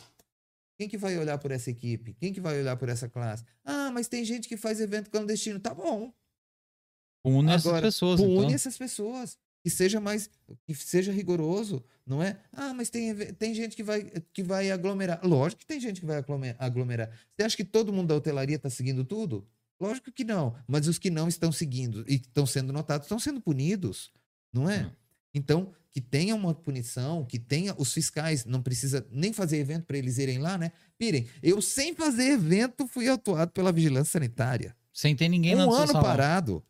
quem 0.77 0.89
que 0.89 0.97
vai 0.99 1.17
olhar 1.19 1.39
por 1.39 1.51
essa 1.51 1.71
equipe? 1.71 2.15
Quem 2.15 2.33
que 2.33 2.41
vai 2.41 2.59
olhar 2.59 2.77
por 2.77 2.89
essa 2.89 3.09
classe? 3.09 3.45
Ah, 3.65 3.91
mas 3.93 4.09
tem 4.09 4.25
gente 4.25 4.49
que 4.49 4.57
faz 4.57 4.81
evento 4.81 5.11
clandestino. 5.11 5.61
Tá 5.61 5.73
bom. 5.73 6.13
Une 7.25 7.53
essas 7.53 7.67
Agora, 7.67 7.83
pessoas, 7.83 8.21
Pune 8.21 8.37
então. 8.39 8.51
essas 8.51 8.79
pessoas. 8.79 9.39
Que 9.63 9.69
seja 9.71 10.01
mais. 10.01 10.31
Que 10.67 10.75
seja 10.75 11.13
rigoroso, 11.13 11.85
não 12.07 12.23
é? 12.23 12.39
Ah, 12.53 12.73
mas 12.73 12.89
tem, 12.89 13.15
tem 13.35 13.55
gente 13.55 13.77
que 13.77 13.83
vai, 13.83 14.11
que 14.33 14.43
vai 14.43 14.71
aglomerar. 14.71 15.21
Lógico 15.23 15.61
que 15.61 15.67
tem 15.67 15.79
gente 15.81 16.01
que 16.01 16.07
vai 16.07 16.17
aglome- 16.17 16.55
aglomerar. 16.59 17.11
Você 17.37 17.43
acha 17.45 17.57
que 17.57 17.65
todo 17.65 17.93
mundo 17.93 18.09
da 18.09 18.15
hotelaria 18.17 18.57
está 18.57 18.71
seguindo 18.71 19.05
tudo? 19.05 19.47
Lógico 19.79 20.11
que 20.13 20.25
não. 20.25 20.55
Mas 20.67 20.87
os 20.89 20.99
que 20.99 21.11
não 21.11 21.29
estão 21.29 21.53
seguindo 21.53 22.05
e 22.09 22.15
estão 22.17 22.47
sendo 22.47 22.73
notados 22.73 23.07
estão 23.07 23.19
sendo 23.19 23.41
punidos, 23.41 24.11
não 24.53 24.69
é? 24.69 24.85
Hum. 24.87 24.91
Então, 25.35 25.73
que 25.91 26.01
tenha 26.01 26.35
uma 26.35 26.55
punição, 26.55 27.25
que 27.25 27.39
tenha 27.39 27.75
os 27.79 27.93
fiscais, 27.93 28.45
não 28.45 28.63
precisa 28.63 29.07
nem 29.11 29.33
fazer 29.33 29.59
evento 29.59 29.85
para 29.87 29.99
eles 29.99 30.19
irem 30.19 30.39
lá, 30.39 30.57
né? 30.59 30.73
Pirem, 30.99 31.27
eu 31.43 31.61
sem 31.63 31.95
fazer 31.95 32.33
evento 32.33 32.87
fui 32.87 33.09
autuado 33.09 33.53
pela 33.53 33.73
vigilância 33.73 34.13
sanitária 34.13 34.75
Sem 34.93 35.15
ter 35.17 35.29
ninguém 35.29 35.55
um 35.55 35.59
no 35.67 35.73
seu 35.73 35.83
ano 35.83 35.93
salão. 35.93 36.03
parado. 36.03 36.65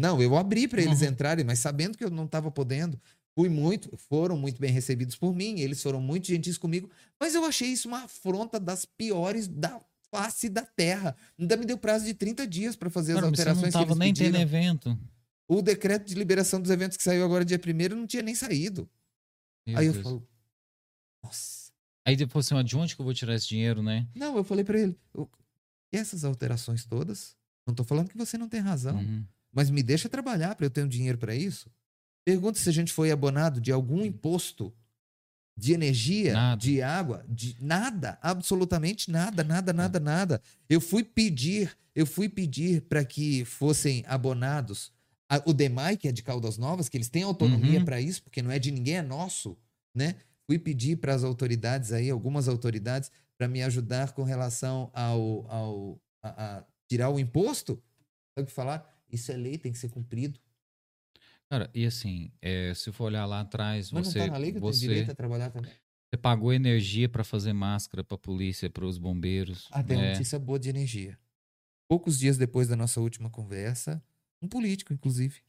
Não, 0.00 0.20
eu 0.22 0.36
abri 0.36 0.66
para 0.66 0.82
eles 0.82 1.02
Uhum. 1.02 1.08
entrarem, 1.08 1.44
mas 1.44 1.58
sabendo 1.58 1.96
que 1.98 2.04
eu 2.04 2.10
não 2.10 2.24
estava 2.24 2.50
podendo. 2.50 2.98
Fui 3.34 3.48
muito, 3.48 3.94
foram 3.96 4.36
muito 4.36 4.60
bem 4.60 4.70
recebidos 4.72 5.14
por 5.14 5.34
mim, 5.34 5.60
eles 5.60 5.82
foram 5.82 6.00
muito 6.00 6.26
gentis 6.26 6.56
comigo, 6.58 6.90
mas 7.18 7.34
eu 7.34 7.44
achei 7.44 7.68
isso 7.68 7.86
uma 7.88 8.04
afronta 8.04 8.58
das 8.58 8.84
piores 8.84 9.46
da 9.46 9.80
face 10.10 10.48
da 10.48 10.62
terra. 10.64 11.14
Ainda 11.38 11.56
me 11.56 11.64
deu 11.64 11.78
prazo 11.78 12.04
de 12.06 12.14
30 12.14 12.46
dias 12.46 12.74
para 12.76 12.90
fazer 12.90 13.14
Cara, 13.14 13.26
as 13.26 13.30
mas 13.30 13.38
você 13.38 13.44
não 13.44 13.50
alterações 13.52 13.72
que 13.72 13.78
tava 13.78 13.90
eles 13.92 13.98
nem 13.98 14.08
pediram. 14.12 14.32
tendo 14.32 14.42
evento. 14.42 14.98
O 15.48 15.62
decreto 15.62 16.06
de 16.06 16.14
liberação 16.14 16.60
dos 16.60 16.70
eventos 16.70 16.96
que 16.96 17.02
saiu 17.02 17.24
agora 17.24 17.44
dia 17.44 17.58
1 17.58 17.94
não 17.94 18.06
tinha 18.06 18.22
nem 18.22 18.34
saído. 18.34 18.88
Meu 19.66 19.78
Aí 19.78 19.86
eu 19.86 19.92
Deus. 19.92 20.02
falo, 20.02 20.26
nossa. 21.24 21.70
Aí 22.06 22.16
depois 22.16 22.46
assim, 22.46 22.54
ó, 22.54 22.62
de 22.62 22.76
onde 22.76 22.94
que 22.96 23.00
eu 23.00 23.04
vou 23.04 23.14
tirar 23.14 23.34
esse 23.34 23.46
dinheiro, 23.48 23.82
né? 23.82 24.08
Não, 24.14 24.36
eu 24.36 24.42
falei 24.44 24.64
para 24.64 24.78
ele, 24.78 24.98
"O- 25.14 25.28
e 25.92 25.96
essas 25.98 26.24
alterações 26.24 26.84
todas? 26.84 27.36
Não 27.66 27.74
tô 27.74 27.84
falando 27.84 28.08
que 28.08 28.16
você 28.16 28.36
não 28.38 28.48
tem 28.48 28.60
razão. 28.60 28.96
Uhum. 28.98 29.24
Mas 29.52 29.70
me 29.70 29.82
deixa 29.82 30.08
trabalhar 30.08 30.54
para 30.54 30.66
eu 30.66 30.70
ter 30.70 30.84
um 30.84 30.88
dinheiro 30.88 31.18
para 31.18 31.34
isso. 31.34 31.70
Pergunta 32.24 32.58
se 32.58 32.68
a 32.68 32.72
gente 32.72 32.92
foi 32.92 33.10
abonado 33.10 33.60
de 33.60 33.72
algum 33.72 34.04
imposto 34.04 34.72
de 35.56 35.72
energia, 35.72 36.34
Nada. 36.34 36.60
de 36.60 36.80
água, 36.80 37.24
de 37.28 37.56
nada, 37.60 38.18
absolutamente 38.22 39.10
nada, 39.10 39.42
nada, 39.44 39.72
nada, 39.72 40.00
nada. 40.00 40.42
Eu 40.68 40.80
fui 40.80 41.02
pedir, 41.04 41.76
eu 41.94 42.06
fui 42.06 42.28
pedir 42.28 42.82
para 42.82 43.04
que 43.04 43.44
fossem 43.44 44.04
abonados 44.06 44.92
a- 45.28 45.42
o 45.44 45.52
DEMAI, 45.52 45.96
que 45.96 46.08
é 46.08 46.12
de 46.12 46.22
Caldas 46.22 46.56
Novas, 46.56 46.88
que 46.88 46.96
eles 46.96 47.08
têm 47.08 47.22
autonomia 47.24 47.78
Uhum. 47.78 47.84
para 47.84 48.00
isso, 48.00 48.22
porque 48.22 48.40
não 48.42 48.50
é 48.50 48.58
de 48.58 48.70
ninguém, 48.70 48.96
é 48.96 49.02
nosso, 49.02 49.56
né? 49.94 50.16
Fui 50.46 50.58
pedir 50.58 50.96
para 50.96 51.14
as 51.14 51.22
autoridades 51.24 51.92
aí, 51.92 52.10
algumas 52.10 52.48
autoridades, 52.48 53.10
para 53.38 53.46
me 53.46 53.62
ajudar 53.62 54.12
com 54.12 54.22
relação 54.22 54.90
ao, 54.92 55.46
ao 55.50 56.00
a, 56.22 56.58
a 56.58 56.64
tirar 56.88 57.10
o 57.10 57.18
imposto. 57.20 57.80
Sabe 58.34 58.44
o 58.44 58.46
que 58.46 58.52
falar? 58.52 58.84
Isso 59.12 59.32
é 59.32 59.36
lei, 59.36 59.58
tem 59.58 59.72
que 59.72 59.78
ser 59.78 59.88
cumprido. 59.90 60.38
Cara, 61.48 61.68
e 61.74 61.84
assim, 61.84 62.30
é, 62.40 62.72
se 62.74 62.92
for 62.92 63.04
olhar 63.04 63.26
lá 63.26 63.40
atrás, 63.40 63.90
Mas 63.90 64.06
você, 64.08 64.18
não 64.20 64.26
tá 64.26 64.32
na 64.32 64.38
lei 64.38 64.52
que 64.52 64.58
eu 64.58 64.60
tenho 64.62 64.72
você, 64.72 64.86
direito 64.86 65.10
a 65.10 65.14
trabalhar 65.14 65.50
também. 65.50 65.70
você 66.08 66.16
pagou 66.16 66.52
energia 66.52 67.08
pra 67.08 67.24
fazer 67.24 67.52
máscara 67.52 68.04
pra 68.04 68.16
polícia, 68.16 68.70
para 68.70 68.84
os 68.86 68.98
bombeiros. 68.98 69.68
Ah, 69.72 69.82
tem 69.82 69.96
uma 69.96 70.04
é, 70.04 70.12
notícia 70.12 70.38
boa 70.38 70.58
de 70.58 70.68
energia. 70.68 71.18
Poucos 71.88 72.18
dias 72.18 72.38
depois 72.38 72.68
da 72.68 72.76
nossa 72.76 73.00
última 73.00 73.28
conversa, 73.28 74.00
um 74.40 74.46
político, 74.46 74.92
inclusive, 74.92 75.40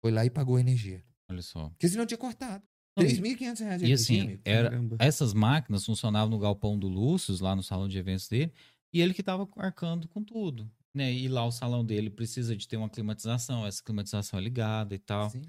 foi 0.00 0.12
lá 0.12 0.24
e 0.24 0.30
pagou 0.30 0.54
a 0.56 0.60
energia. 0.60 1.02
olha 1.28 1.42
só. 1.42 1.68
Porque 1.70 1.88
senão 1.88 2.06
tinha 2.06 2.18
cortado. 2.18 2.62
Não, 2.96 3.02
R$ 3.02 3.10
e- 3.10 3.16
3.500 3.16 3.60
reais 3.60 3.80
de 3.80 3.86
E 3.86 3.90
energia, 3.90 3.94
assim, 3.94 4.20
amigo. 4.20 4.42
era, 4.44 4.70
Caramba. 4.70 4.96
essas 5.00 5.34
máquinas 5.34 5.84
funcionavam 5.84 6.30
no 6.30 6.38
galpão 6.38 6.78
do 6.78 6.86
Lúcio, 6.86 7.36
lá 7.42 7.56
no 7.56 7.62
salão 7.62 7.88
de 7.88 7.98
eventos 7.98 8.28
dele, 8.28 8.52
e 8.92 9.00
ele 9.00 9.12
que 9.12 9.20
estava 9.20 9.48
arcando 9.56 10.06
com 10.06 10.22
tudo. 10.22 10.70
Né? 10.94 11.12
E 11.12 11.28
lá 11.28 11.44
o 11.44 11.50
salão 11.50 11.84
dele 11.84 12.08
precisa 12.08 12.56
de 12.56 12.68
ter 12.68 12.76
uma 12.76 12.88
climatização, 12.88 13.66
essa 13.66 13.82
climatização 13.82 14.38
é 14.38 14.42
ligada 14.42 14.94
e 14.94 14.98
tal. 14.98 15.30
Sim. 15.30 15.42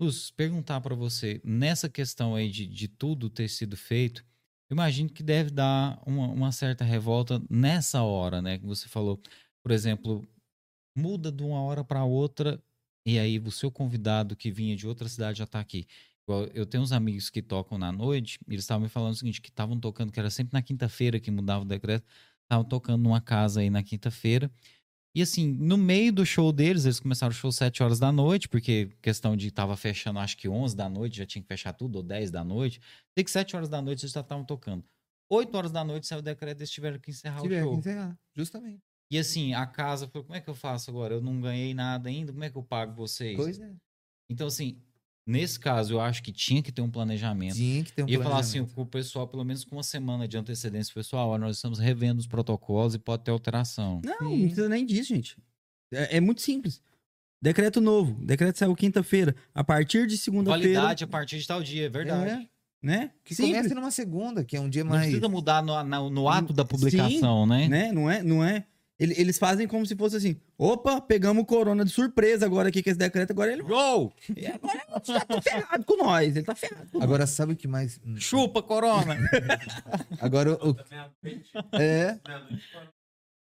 Lúcio, 0.00 0.34
perguntar 0.34 0.80
para 0.80 0.94
você, 0.94 1.40
nessa 1.44 1.88
questão 1.88 2.34
aí 2.34 2.50
de, 2.50 2.66
de 2.66 2.88
tudo 2.88 3.28
ter 3.28 3.48
sido 3.48 3.76
feito, 3.76 4.24
imagino 4.70 5.10
que 5.10 5.22
deve 5.22 5.50
dar 5.50 6.02
uma, 6.06 6.26
uma 6.28 6.52
certa 6.52 6.84
revolta 6.84 7.40
nessa 7.50 8.02
hora, 8.02 8.40
né? 8.40 8.58
Que 8.58 8.66
você 8.66 8.88
falou, 8.88 9.20
por 9.62 9.70
exemplo, 9.70 10.26
muda 10.96 11.30
de 11.30 11.42
uma 11.42 11.62
hora 11.62 11.84
para 11.84 12.04
outra 12.04 12.62
e 13.04 13.18
aí 13.18 13.38
o 13.38 13.50
seu 13.50 13.70
convidado 13.70 14.36
que 14.36 14.50
vinha 14.50 14.76
de 14.76 14.86
outra 14.86 15.08
cidade 15.08 15.38
já 15.38 15.44
está 15.44 15.60
aqui. 15.60 15.86
Eu 16.54 16.64
tenho 16.64 16.82
uns 16.82 16.92
amigos 16.92 17.28
que 17.28 17.42
tocam 17.42 17.76
na 17.76 17.90
noite, 17.90 18.38
e 18.46 18.52
eles 18.52 18.62
estavam 18.62 18.84
me 18.84 18.88
falando 18.88 19.14
o 19.14 19.16
seguinte, 19.16 19.40
que 19.40 19.48
estavam 19.48 19.78
tocando, 19.78 20.12
que 20.12 20.20
era 20.20 20.30
sempre 20.30 20.52
na 20.52 20.62
quinta-feira 20.62 21.18
que 21.18 21.30
mudava 21.30 21.62
o 21.62 21.66
decreto, 21.66 22.06
estavam 22.42 22.64
tocando 22.64 23.02
numa 23.02 23.20
casa 23.20 23.60
aí 23.60 23.68
na 23.70 23.82
quinta-feira. 23.82 24.50
E 25.14 25.22
assim, 25.22 25.52
no 25.52 25.76
meio 25.76 26.12
do 26.12 26.24
show 26.24 26.52
deles, 26.52 26.84
eles 26.84 27.00
começaram 27.00 27.30
o 27.32 27.34
show 27.34 27.50
7 27.50 27.82
horas 27.82 27.98
da 27.98 28.12
noite, 28.12 28.48
porque 28.48 28.90
questão 29.02 29.36
de 29.36 29.50
tava 29.50 29.76
fechando, 29.76 30.20
acho 30.20 30.36
que 30.36 30.48
11 30.48 30.76
da 30.76 30.88
noite, 30.88 31.18
já 31.18 31.26
tinha 31.26 31.42
que 31.42 31.48
fechar 31.48 31.72
tudo, 31.72 31.96
ou 31.96 32.02
10 32.02 32.30
da 32.30 32.44
noite. 32.44 32.80
Sei 33.16 33.24
que 33.24 33.30
7 33.30 33.56
horas 33.56 33.68
da 33.68 33.82
noite 33.82 34.04
eles 34.04 34.12
já 34.12 34.20
estavam 34.20 34.44
tocando. 34.44 34.84
8 35.28 35.54
horas 35.56 35.72
da 35.72 35.82
noite 35.84 36.06
saiu 36.06 36.20
o 36.20 36.22
decreto, 36.22 36.60
eles 36.60 36.70
tiveram 36.70 36.98
que 36.98 37.10
encerrar 37.10 37.42
Tiver 37.42 37.62
o 37.62 37.64
que 37.64 37.70
show. 37.70 37.78
encerrar, 37.78 38.18
justamente. 38.36 38.80
E 39.10 39.18
assim, 39.18 39.52
a 39.54 39.66
casa 39.66 40.06
falou, 40.08 40.24
como 40.24 40.36
é 40.36 40.40
que 40.40 40.48
eu 40.48 40.54
faço 40.54 40.90
agora? 40.90 41.14
Eu 41.14 41.20
não 41.20 41.40
ganhei 41.40 41.74
nada 41.74 42.08
ainda, 42.08 42.32
como 42.32 42.44
é 42.44 42.50
que 42.50 42.56
eu 42.56 42.62
pago 42.62 42.94
vocês? 42.94 43.36
Pois 43.36 43.58
é. 43.58 43.72
Então 44.30 44.46
assim, 44.46 44.80
nesse 45.30 45.58
caso 45.60 45.94
eu 45.94 46.00
acho 46.00 46.22
que 46.22 46.32
tinha 46.32 46.62
que 46.62 46.70
ter 46.72 46.82
um 46.82 46.90
planejamento. 46.90 47.54
Tinha 47.54 47.82
que 47.84 47.92
ter 47.92 48.02
um 48.02 48.08
E 48.08 48.14
eu 48.14 48.22
falar 48.22 48.40
assim 48.40 48.58
planejamento. 48.58 48.74
com 48.74 48.82
o 48.82 48.86
pessoal, 48.86 49.26
pelo 49.28 49.44
menos 49.44 49.64
com 49.64 49.76
uma 49.76 49.82
semana 49.82 50.26
de 50.28 50.36
antecedência, 50.36 50.92
pessoal, 50.92 51.38
nós 51.38 51.56
estamos 51.56 51.78
revendo 51.78 52.18
os 52.20 52.26
protocolos 52.26 52.94
e 52.94 52.98
pode 52.98 53.22
ter 53.24 53.30
alteração. 53.30 54.00
Não, 54.04 54.16
não 54.20 54.30
Sim. 54.32 54.40
precisa 54.42 54.68
nem 54.68 54.84
disso, 54.84 55.08
gente. 55.08 55.36
É, 55.92 56.16
é 56.18 56.20
muito 56.20 56.42
simples. 56.42 56.82
Decreto 57.42 57.80
novo. 57.80 58.12
Decreto 58.24 58.58
saiu 58.58 58.74
quinta-feira. 58.76 59.34
A 59.54 59.64
partir 59.64 60.06
de 60.06 60.18
segunda-feira. 60.18 60.74
Validade 60.74 61.04
a 61.04 61.06
partir 61.06 61.38
de 61.38 61.46
tal 61.46 61.62
dia, 61.62 61.86
é 61.86 61.88
verdade. 61.88 62.30
É, 62.32 62.48
Né? 62.82 63.10
que 63.24 63.34
Simples, 63.34 63.56
comece 63.56 63.74
numa 63.74 63.90
segunda, 63.90 64.44
que 64.44 64.56
é 64.56 64.60
um 64.60 64.68
dia 64.68 64.82
Não 64.84 64.90
mais... 64.92 65.04
precisa 65.04 65.28
mudar 65.28 65.62
no, 65.62 65.82
na- 65.82 66.10
no 66.10 66.28
ato 66.28 66.52
da 66.52 66.62
Sim, 66.64 66.68
publicação, 66.68 67.46
né? 67.46 67.68
né? 67.68 67.92
Não 67.92 68.10
é? 68.10 68.22
Não 68.22 68.44
é? 68.44 68.66
Ele- 69.00 69.14
Eles 69.16 69.38
fazem 69.38 69.66
como 69.66 69.84
se 69.86 69.96
fosse 69.96 70.16
assim: 70.16 70.36
opa, 70.58 71.00
pegamos 71.00 71.42
o 71.42 71.46
corona 71.46 71.84
de 71.84 71.90
surpresa 71.90 72.44
agora 72.44 72.68
aqui 72.68 72.82
com 72.82 72.90
esse 72.90 72.98
decreto, 72.98 73.30
agora 73.30 73.50
ele. 73.52 73.62
Gol! 73.62 74.12
E 74.36 74.46
agora 74.46 74.74
ele 74.74 75.04
já 75.06 75.20
tá 75.20 75.40
ferrado 75.42 75.84
com 75.86 75.96
nós. 75.96 76.36
Ele 76.36 76.44
tá 76.44 76.54
ferrado 76.54 76.86
com 76.92 76.98
nós. 76.98 77.02
Agora, 77.04 77.26
sabe 77.26 77.54
o 77.54 77.56
que 77.56 77.66
mais... 77.66 77.98
Chupa, 78.18 78.62
Corona! 78.62 79.16
Agora, 80.20 80.52
o... 80.62 80.76
É, 81.72 82.18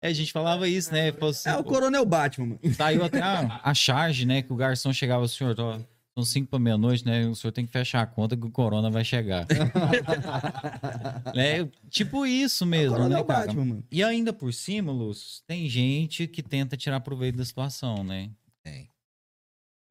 é, 0.02 0.08
a 0.08 0.12
gente 0.12 0.30
falava 0.32 0.68
isso, 0.68 0.92
né? 0.92 1.08
Assim, 1.08 1.48
É, 1.48 1.56
o 1.56 1.64
corona 1.64 1.96
é 1.96 2.00
o 2.00 2.06
Batman, 2.06 2.46
mano. 2.62 2.74
Saiu 2.74 3.02
até 3.02 3.20
a, 3.20 3.60
a 3.64 3.72
charge, 3.74 4.26
né? 4.26 4.42
Que 4.42 4.52
o 4.52 4.56
garçom 4.56 4.92
chegava, 4.92 5.26
senhor, 5.26 5.54
ó, 5.58 5.78
São 6.16 6.24
cinco 6.24 6.48
para 6.48 6.58
meia-noite, 6.58 7.04
né? 7.04 7.26
O 7.26 7.34
senhor 7.34 7.52
tem 7.52 7.66
que 7.66 7.72
fechar 7.72 8.00
a 8.00 8.06
conta 8.06 8.34
que 8.34 8.46
o 8.46 8.50
corona 8.50 8.90
vai 8.90 9.04
chegar. 9.04 9.46
é 11.36 11.66
tipo 11.90 12.24
isso 12.24 12.64
mesmo, 12.64 12.94
Agora 12.94 13.08
né, 13.10 13.18
é 13.18 13.22
o 13.22 13.24
cara? 13.26 13.46
Batman. 13.48 13.82
E 13.90 14.02
ainda 14.02 14.32
por 14.32 14.50
cima, 14.54 14.90
Lúcio, 14.90 15.42
tem 15.46 15.68
gente 15.68 16.26
que 16.26 16.42
tenta 16.42 16.74
tirar 16.74 17.00
proveito 17.00 17.36
da 17.36 17.44
situação, 17.44 18.02
né? 18.02 18.30
Tem. 18.64 18.88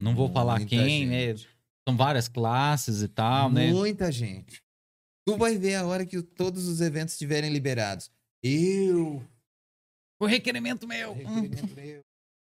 Não 0.00 0.16
vou 0.16 0.28
falar 0.28 0.56
Muita 0.58 0.68
quem, 0.70 1.06
né? 1.06 1.26
gente. 1.28 1.48
São 1.88 1.96
várias 1.96 2.26
classes 2.26 3.02
e 3.02 3.08
tal, 3.08 3.48
né? 3.48 3.70
Muita 3.70 4.10
gente. 4.10 4.60
Tu 5.24 5.36
vai 5.36 5.56
ver 5.56 5.76
a 5.76 5.86
hora 5.86 6.04
que 6.04 6.18
o- 6.18 6.22
todos 6.24 6.66
os 6.66 6.80
eventos 6.80 7.14
estiverem 7.14 7.52
liberados. 7.52 8.10
Eu. 8.42 9.24
O 10.20 10.26
requerimento 10.26 10.88
meu. 10.88 11.12
Hum. 11.12 11.14
requerimento 11.14 11.74
meu, 11.76 12.00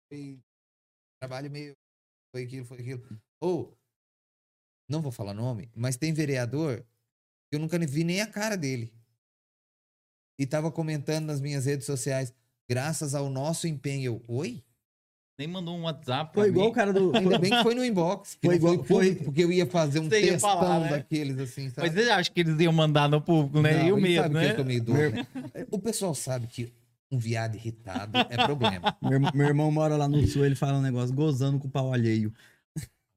foi 0.08 0.40
trabalho 1.20 1.50
meu, 1.50 1.74
foi 2.32 2.44
aquilo, 2.44 2.66
foi 2.66 2.80
aquilo. 2.80 3.20
Ou, 3.42 3.76
não 4.88 5.02
vou 5.02 5.12
falar 5.12 5.34
nome, 5.34 5.70
mas 5.76 5.98
tem 5.98 6.14
vereador 6.14 6.86
que 7.50 7.56
eu 7.56 7.60
nunca 7.60 7.78
vi 7.80 8.04
nem 8.04 8.22
a 8.22 8.28
cara 8.28 8.56
dele. 8.56 8.94
E 10.40 10.46
tava 10.46 10.72
comentando 10.72 11.26
nas 11.26 11.42
minhas 11.42 11.66
redes 11.66 11.86
sociais, 11.86 12.34
graças 12.70 13.14
ao 13.16 13.30
nosso 13.30 13.68
empenho. 13.68 14.04
Eu, 14.06 14.24
oi? 14.28 14.64
Nem 15.38 15.48
mandou 15.48 15.76
um 15.76 15.84
WhatsApp 15.84 16.32
pra 16.34 16.42
Foi 16.44 16.50
igual 16.50 16.66
mim. 16.68 16.72
o 16.72 16.76
cara 16.76 16.94
do. 16.94 17.16
Ainda 17.16 17.40
bem 17.40 17.50
que 17.52 17.64
foi 17.64 17.74
no 17.74 17.84
inbox. 17.84 18.36
Que 18.36 18.48
Foi 18.48 18.56
igual- 18.56 18.84
foi, 18.84 18.86
foi- 18.86 19.16
porque 19.26 19.44
eu 19.44 19.52
ia 19.52 19.66
fazer 19.66 20.00
um 20.00 20.08
textão 20.08 20.40
falar, 20.40 20.80
né? 20.82 20.90
daqueles 20.90 21.40
assim, 21.40 21.70
sabe? 21.70 21.90
Mas 21.90 21.98
eu 22.08 22.14
acho 22.14 22.32
que 22.32 22.40
eles 22.42 22.60
iam 22.60 22.72
mandar 22.74 23.10
no 23.10 23.20
público, 23.22 23.60
né? 23.62 23.80
Não, 23.80 23.88
e 23.88 23.92
o 23.94 23.98
medo, 23.98 24.22
sabe 24.22 24.34
que 24.56 24.64
né? 24.64 24.80
doido, 24.80 24.94
né? 24.94 25.28
O 25.72 25.80
pessoal 25.80 26.14
sabe 26.14 26.46
que 26.48 26.72
um 27.12 27.18
viado 27.18 27.56
irritado 27.56 28.18
é 28.30 28.46
problema. 28.46 28.96
Meu, 29.02 29.20
meu 29.34 29.48
irmão 29.48 29.72
mora 29.72 29.96
lá 29.98 30.08
no 30.08 30.26
sul, 30.28 30.46
ele 30.46 30.56
fala 30.56 30.78
um 30.78 30.82
negócio 30.82 31.14
gozando 31.16 31.60
com 31.60 31.68
o 31.68 31.72
pau 31.72 31.92
alheio. 31.92 32.32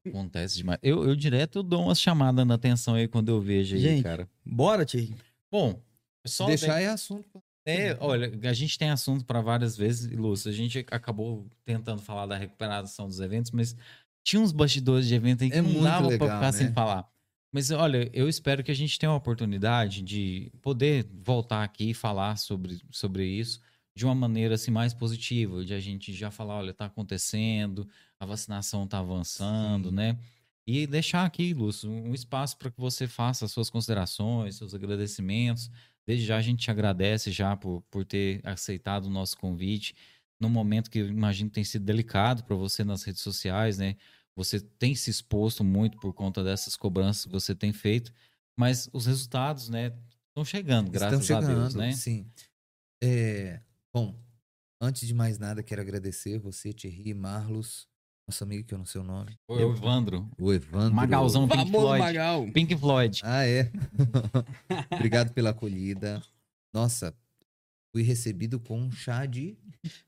Acontece 0.09 0.57
demais. 0.57 0.79
Eu, 0.81 1.03
eu 1.03 1.15
direto 1.15 1.63
dou 1.63 1.83
umas 1.83 1.99
chamadas 1.99 2.45
na 2.45 2.55
atenção 2.55 2.95
aí 2.95 3.07
quando 3.07 3.29
eu 3.29 3.41
vejo 3.41 3.75
aí, 3.75 3.81
Gente, 3.81 4.03
cara. 4.03 4.29
Bora, 4.45 4.85
Thierry. 4.85 5.15
Bom, 5.51 5.81
só 6.25 6.47
Deixar 6.47 6.81
é 6.81 6.87
assunto. 6.87 7.41
É, 7.67 7.97
olha, 7.99 8.31
a 8.47 8.53
gente 8.53 8.77
tem 8.77 8.89
assunto 8.89 9.25
para 9.25 9.41
várias 9.41 9.75
vezes, 9.75 10.11
e, 10.11 10.15
Lúcio. 10.15 10.51
A 10.51 10.53
gente 10.53 10.85
acabou 10.91 11.47
tentando 11.63 12.01
falar 12.01 12.27
da 12.27 12.37
recuperação 12.37 13.07
dos 13.07 13.19
eventos, 13.19 13.51
mas 13.51 13.75
tinha 14.23 14.39
uns 14.41 14.51
bastidores 14.51 15.07
de 15.07 15.15
evento 15.15 15.43
aí 15.43 15.49
que 15.49 15.57
É 15.57 15.61
não 15.61 15.81
dava 15.81 16.07
legal, 16.07 16.27
para 16.27 16.37
ficar 16.37 16.51
sem 16.51 16.67
né? 16.67 16.73
falar. 16.73 17.09
Mas 17.51 17.71
olha, 17.71 18.09
eu 18.13 18.27
espero 18.27 18.63
que 18.63 18.71
a 18.71 18.75
gente 18.75 18.99
tenha 18.99 19.11
a 19.11 19.15
oportunidade 19.15 20.01
de 20.01 20.51
poder 20.61 21.07
voltar 21.23 21.63
aqui 21.63 21.91
e 21.91 21.93
falar 21.93 22.37
sobre, 22.37 22.81
sobre 22.91 23.25
isso 23.25 23.61
de 23.95 24.05
uma 24.05 24.13
maneira 24.13 24.55
assim 24.55 24.71
mais 24.71 24.93
positiva, 24.93 25.63
de 25.63 25.73
a 25.73 25.79
gente 25.79 26.13
já 26.13 26.29
falar, 26.29 26.57
olha, 26.57 26.73
tá 26.73 26.85
acontecendo, 26.85 27.87
a 28.19 28.25
vacinação 28.25 28.85
tá 28.87 28.99
avançando, 28.99 29.89
Sim. 29.89 29.95
né? 29.95 30.19
E 30.67 30.85
deixar 30.87 31.25
aqui, 31.25 31.53
Lúcio, 31.53 31.89
um 31.89 32.13
espaço 32.13 32.57
para 32.57 32.71
que 32.71 32.79
você 32.79 33.07
faça 33.07 33.45
as 33.45 33.51
suas 33.51 33.69
considerações, 33.69 34.55
seus 34.55 34.73
agradecimentos. 34.73 35.69
Desde 36.05 36.25
já 36.25 36.37
a 36.37 36.41
gente 36.41 36.59
te 36.63 36.71
agradece 36.71 37.31
já 37.31 37.55
por, 37.55 37.81
por 37.89 38.03
ter 38.03 38.41
aceitado 38.43 39.05
o 39.05 39.09
nosso 39.09 39.37
convite 39.37 39.95
num 40.39 40.49
momento 40.49 40.89
que 40.89 40.99
eu 40.99 41.07
imagino 41.07 41.49
que 41.49 41.55
tem 41.55 41.63
sido 41.63 41.85
delicado 41.85 42.43
para 42.43 42.55
você 42.55 42.83
nas 42.83 43.03
redes 43.03 43.21
sociais, 43.21 43.77
né? 43.77 43.95
Você 44.35 44.59
tem 44.59 44.93
se 44.93 45.09
exposto 45.09 45.63
muito 45.63 45.97
por 45.97 46.13
conta 46.13 46.43
dessas 46.43 46.75
cobranças 46.75 47.25
que 47.25 47.31
você 47.31 47.55
tem 47.55 47.71
feito, 47.71 48.11
mas 48.57 48.89
os 48.91 49.05
resultados, 49.05 49.69
né, 49.69 49.93
estão 50.27 50.43
chegando, 50.43 50.91
graças 50.91 51.21
Estão 51.21 51.37
chegando, 51.41 51.59
a 51.59 51.61
Deus, 51.61 51.75
né? 51.75 51.91
sim. 51.93 52.29
É, 53.01 53.61
bom, 53.95 54.13
antes 54.81 55.07
de 55.07 55.13
mais 55.13 55.39
nada, 55.39 55.63
quero 55.63 55.79
agradecer 55.81 56.37
você, 56.37 56.73
Thierry, 56.73 57.13
Marlos, 57.13 57.87
nosso 58.27 58.43
amigo 58.43 58.67
que 58.67 58.73
eu 58.73 58.77
não 58.77 58.85
sei 58.85 58.99
o 58.99 59.05
nome. 59.05 59.39
O 59.47 59.57
Evandro, 59.57 60.29
O 60.37 60.51
Evandro. 60.51 60.93
Magalzão 60.93 61.47
Pink 61.47 61.57
Famoso 61.63 61.85
Floyd. 61.85 62.03
Magal. 62.03 62.51
Pink 62.51 62.75
Floyd. 62.75 63.21
Ah, 63.23 63.45
é. 63.47 63.71
Obrigado 64.91 65.31
pela 65.31 65.51
acolhida. 65.51 66.21
Nossa, 66.73 67.15
fui 67.93 68.03
recebido 68.03 68.59
com 68.59 68.77
um 68.81 68.91
chá 68.91 69.25
de... 69.25 69.57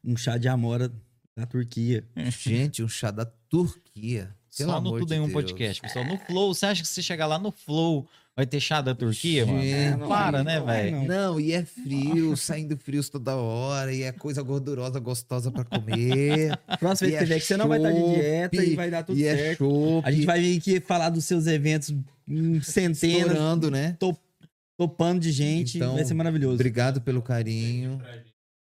Um 0.04 0.18
chá 0.18 0.38
de 0.38 0.50
amora 0.50 0.92
da 1.38 1.46
Turquia. 1.46 2.06
Gente, 2.30 2.84
um 2.84 2.90
chá 2.90 3.10
da 3.10 3.26
Turquia. 3.26 4.36
Pelo 4.58 4.72
Só 4.72 4.82
no 4.82 4.88
amor 4.90 5.00
Tudo 5.00 5.10
de 5.10 5.16
em 5.16 5.20
um 5.22 5.28
Deus. 5.28 5.34
podcast, 5.34 5.82
pessoal. 5.82 6.04
No 6.04 6.18
Flow, 6.18 6.54
você 6.54 6.66
acha 6.66 6.82
que 6.82 6.88
se 6.90 7.02
chegar 7.02 7.28
lá 7.28 7.40
no 7.40 7.52
Flow 7.54 8.06
vai 8.38 8.46
ter 8.46 8.60
chá 8.60 8.82
da 8.82 8.94
Turquia, 8.94 9.48
mano? 9.48 9.64
Gente, 9.64 9.98
não, 9.98 10.08
Para, 10.08 10.38
não, 10.38 10.44
né, 10.46 10.60
não, 10.60 10.66
velho? 10.68 10.98
não. 10.98 11.06
Não, 11.08 11.40
e 11.40 11.54
é 11.54 11.66
frio, 11.66 12.38
saindo 12.38 12.78
frios 12.78 13.10
toda 13.10 13.36
hora, 13.36 13.92
e 13.92 14.04
é 14.04 14.12
coisa 14.12 14.44
gordurosa, 14.44 15.00
gostosa 15.00 15.52
pra 15.52 15.64
comer. 15.66 16.56
Próxima 16.80 17.10
vez 17.10 17.12
que 17.12 17.16
é 17.16 17.20
você 17.20 17.26
vier 17.26 17.40
que 17.40 17.46
você 17.48 17.58
não 17.58 17.68
vai 17.68 17.80
estar 17.80 17.92
de 17.92 18.14
dieta 18.14 18.64
e 18.64 18.76
vai 18.76 18.92
dar 18.92 19.04
tudo 19.04 19.18
e 19.18 19.26
é 19.26 19.36
certo. 19.36 19.58
show. 19.58 20.02
A 20.06 20.12
gente 20.12 20.28
vai 20.28 20.40
vir 20.40 20.58
aqui 20.60 20.80
falar 20.80 21.10
dos 21.10 21.26
seus 21.26 21.48
eventos 21.48 21.92
em 22.28 22.62
centenas, 22.62 23.26
estourando, 23.26 23.72
né? 23.72 23.98
topando 24.78 25.20
de 25.20 25.32
gente. 25.32 25.78
Então, 25.78 25.96
vai 25.96 26.06
ser 26.06 26.14
maravilhoso. 26.14 26.54
Obrigado 26.54 27.02
pelo 27.02 27.24
carinho. 27.24 28.00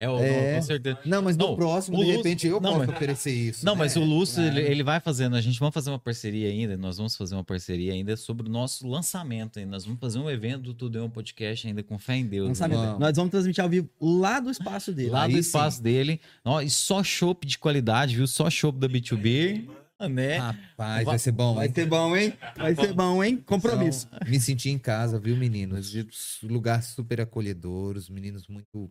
É, 0.03 0.09
o- 0.11 0.19
É. 0.19 0.57
com 0.57 0.63
certeza. 0.63 0.99
Não, 1.05 1.23
mas 1.23 1.37
no 1.37 1.47
Não, 1.47 1.55
próximo, 1.57 1.97
de 1.99 2.03
Lúcio- 2.03 2.17
repente, 2.17 2.47
eu 2.49 2.61
não, 2.61 2.73
posso 2.73 2.79
mas- 2.87 2.89
oferecer 2.89 3.31
isso. 3.33 3.65
Não, 3.65 3.75
né? 3.75 3.79
mas 3.79 3.95
o 3.95 4.01
Lúcio, 4.05 4.43
ele, 4.43 4.51
Claro. 4.59 4.67
ele 4.73 4.83
vai 4.83 4.99
fazendo, 5.01 5.37
a 5.37 5.41
gente 5.41 5.61
vai 5.61 5.71
fazer 5.71 5.91
uma 5.91 5.99
parceria 5.99 6.49
ainda, 6.51 6.77
nós 6.77 6.97
vamos 6.97 7.15
fazer 7.17 7.37
uma 7.37 7.45
parceria 7.45 7.93
ainda 7.93 8.17
sobre 8.17 8.49
o 8.49 8.51
nosso 8.51 8.85
lançamento 8.89 9.61
ainda. 9.61 9.71
Nós 9.71 9.85
vamos 9.85 10.01
fazer 10.01 10.19
um 10.19 10.29
evento 10.29 10.63
do 10.65 10.75
Tudo 10.75 10.99
é 10.99 11.03
um 11.03 11.09
Podcast 11.09 11.69
ainda 11.69 11.85
com 11.85 11.99
fé 12.01 12.17
em 12.17 12.27
Deus. 12.27 12.49
Não 12.49 12.55
sabe, 12.57 12.75
né? 12.77 12.97
Nós 12.99 13.17
vamos 13.17 13.31
transmitir 13.31 13.63
ao 13.63 13.71
vivo 13.71 13.89
lá 14.01 14.41
do 14.41 14.51
espaço 14.51 14.93
dele. 14.93 15.11
Lá 15.11 15.23
Aí 15.23 15.29
do 15.31 15.35
sim. 15.35 15.39
espaço 15.41 15.81
dele. 15.81 16.21
Ó, 16.45 16.61
e 16.61 16.69
só 16.69 17.05
chopp 17.05 17.47
de 17.47 17.57
qualidade, 17.57 18.17
viu? 18.17 18.27
Só 18.27 18.51
chopp 18.51 18.77
da 18.81 18.89
B2B, 18.89 19.69
né? 20.11 20.39
Rapaz, 20.39 21.05
vai 21.05 21.19
ser 21.19 21.31
bom. 21.31 21.55
Vai 21.55 21.69
hein? 21.69 21.73
ser 21.73 21.87
bom, 21.87 22.17
hein? 22.17 22.33
Vai 22.57 22.75
ser 22.75 22.93
bom, 22.93 23.23
hein? 23.23 23.37
Compromisso. 23.47 24.09
Então, 24.13 24.29
me 24.29 24.41
senti 24.41 24.69
em 24.69 24.79
casa, 24.79 25.21
viu, 25.21 25.37
meninos? 25.37 25.95
Lugar 26.43 26.83
super 26.83 27.21
acolhedor, 27.21 27.97
os 27.97 28.09
meninos 28.09 28.49
muito, 28.49 28.91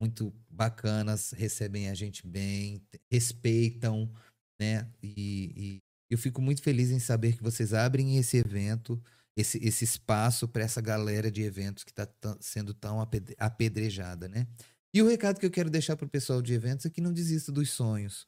muito 0.00 0.32
bacanas, 0.48 1.32
recebem 1.32 1.88
a 1.88 1.94
gente 1.94 2.26
bem, 2.26 2.82
respeitam, 3.10 4.12
né? 4.60 4.88
E, 5.02 5.52
e 5.56 5.78
eu 6.10 6.18
fico 6.18 6.40
muito 6.40 6.62
feliz 6.62 6.90
em 6.90 6.98
saber 6.98 7.36
que 7.36 7.42
vocês 7.42 7.74
abrem 7.74 8.16
esse 8.16 8.36
evento, 8.36 9.00
esse, 9.36 9.58
esse 9.58 9.84
espaço 9.84 10.48
para 10.48 10.62
essa 10.62 10.80
galera 10.80 11.30
de 11.30 11.42
eventos 11.42 11.84
que 11.84 11.90
está 11.90 12.08
sendo 12.40 12.72
tão 12.74 13.00
apedre- 13.00 13.36
apedrejada, 13.38 14.28
né? 14.28 14.46
E 14.94 15.02
o 15.02 15.08
recado 15.08 15.38
que 15.38 15.46
eu 15.46 15.50
quero 15.50 15.70
deixar 15.70 15.96
para 15.96 16.06
o 16.06 16.10
pessoal 16.10 16.40
de 16.40 16.54
eventos 16.54 16.86
é 16.86 16.90
que 16.90 17.00
não 17.00 17.12
desista 17.12 17.52
dos 17.52 17.70
sonhos. 17.70 18.26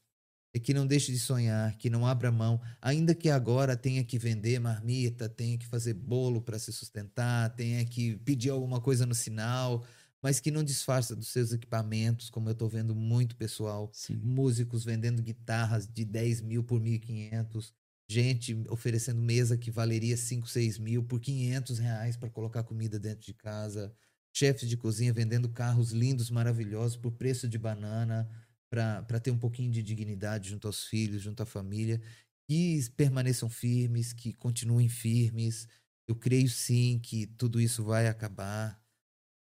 É 0.53 0.59
que 0.59 0.73
não 0.73 0.85
deixe 0.85 1.13
de 1.13 1.19
sonhar, 1.19 1.77
que 1.77 1.89
não 1.89 2.05
abra 2.05 2.29
mão, 2.29 2.61
ainda 2.81 3.15
que 3.15 3.29
agora 3.29 3.77
tenha 3.77 4.03
que 4.03 4.19
vender 4.19 4.59
marmita, 4.59 5.29
tenha 5.29 5.57
que 5.57 5.65
fazer 5.65 5.93
bolo 5.93 6.41
para 6.41 6.59
se 6.59 6.73
sustentar, 6.73 7.55
tenha 7.55 7.85
que 7.85 8.17
pedir 8.17 8.49
alguma 8.49 8.81
coisa 8.81 9.05
no 9.05 9.15
sinal, 9.15 9.85
mas 10.21 10.39
que 10.39 10.51
não 10.51 10.63
disfarça 10.63 11.15
dos 11.15 11.29
seus 11.29 11.51
equipamentos, 11.53 12.29
como 12.29 12.49
eu 12.49 12.53
estou 12.53 12.69
vendo 12.69 12.95
muito 12.95 13.35
pessoal, 13.35 13.91
Sim. 13.91 14.21
músicos 14.21 14.83
vendendo 14.85 15.21
guitarras 15.21 15.87
de 15.87 16.05
10 16.05 16.41
mil 16.41 16.63
por 16.63 16.79
1.500, 16.79 17.73
gente 18.09 18.55
oferecendo 18.69 19.21
mesa 19.21 19.57
que 19.57 19.71
valeria 19.71 20.17
5, 20.17 20.47
6 20.47 20.77
mil 20.77 21.03
por 21.03 21.19
500 21.19 21.79
reais 21.79 22.17
para 22.17 22.29
colocar 22.29 22.63
comida 22.63 22.99
dentro 22.99 23.25
de 23.25 23.33
casa, 23.33 23.93
chefes 24.33 24.69
de 24.69 24.77
cozinha 24.77 25.13
vendendo 25.13 25.49
carros 25.49 25.91
lindos, 25.91 26.29
maravilhosos 26.29 26.97
por 26.97 27.11
preço 27.13 27.47
de 27.47 27.57
banana, 27.57 28.29
para 28.69 29.19
ter 29.19 29.31
um 29.31 29.37
pouquinho 29.39 29.71
de 29.71 29.83
dignidade 29.83 30.49
junto 30.49 30.67
aos 30.67 30.85
filhos, 30.85 31.21
junto 31.21 31.43
à 31.43 31.45
família, 31.45 32.01
que 32.47 32.79
permaneçam 32.95 33.49
firmes, 33.49 34.13
que 34.13 34.33
continuem 34.33 34.87
firmes. 34.89 35.67
Eu 36.07 36.15
creio 36.15 36.49
sim 36.49 36.99
que 36.99 37.27
tudo 37.27 37.59
isso 37.59 37.83
vai 37.83 38.07
acabar. 38.07 38.80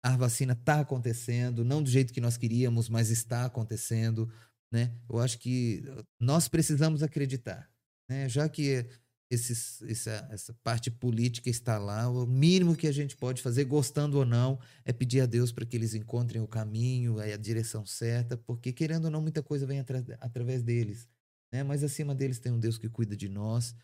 A 0.08 0.16
vacina 0.16 0.54
está 0.54 0.80
acontecendo, 0.80 1.62
não 1.62 1.82
do 1.82 1.90
jeito 1.90 2.14
que 2.14 2.20
nós 2.20 2.38
queríamos, 2.38 2.88
mas 2.88 3.10
está 3.10 3.44
acontecendo. 3.44 4.32
Né? 4.72 4.90
Eu 5.06 5.18
acho 5.18 5.38
que 5.38 5.84
nós 6.18 6.48
precisamos 6.48 7.02
acreditar. 7.02 7.70
Né? 8.08 8.26
Já 8.26 8.48
que 8.48 8.86
esses, 9.30 9.82
essa, 9.82 10.26
essa 10.30 10.54
parte 10.64 10.90
política 10.90 11.50
está 11.50 11.76
lá, 11.76 12.08
o 12.08 12.26
mínimo 12.26 12.74
que 12.74 12.86
a 12.86 12.92
gente 12.92 13.18
pode 13.18 13.42
fazer, 13.42 13.64
gostando 13.64 14.16
ou 14.16 14.24
não, 14.24 14.58
é 14.82 14.94
pedir 14.94 15.20
a 15.20 15.26
Deus 15.26 15.52
para 15.52 15.66
que 15.66 15.76
eles 15.76 15.92
encontrem 15.92 16.40
o 16.40 16.48
caminho, 16.48 17.18
a 17.20 17.36
direção 17.36 17.84
certa, 17.84 18.34
porque 18.34 18.72
querendo 18.72 19.04
ou 19.04 19.10
não, 19.10 19.20
muita 19.20 19.42
coisa 19.42 19.66
vem 19.66 19.80
atra- 19.80 20.16
através 20.20 20.62
deles. 20.62 21.06
Né? 21.52 21.62
Mas 21.62 21.84
acima 21.84 22.14
deles 22.14 22.38
tem 22.38 22.50
um 22.50 22.58
Deus 22.58 22.78
que 22.78 22.88
cuida 22.88 23.14
de 23.14 23.28
nós, 23.28 23.74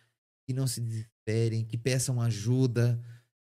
que 0.48 0.54
não 0.54 0.66
se 0.66 0.80
desesperem, 0.80 1.66
que 1.66 1.76
peçam 1.76 2.18
ajuda. 2.18 2.98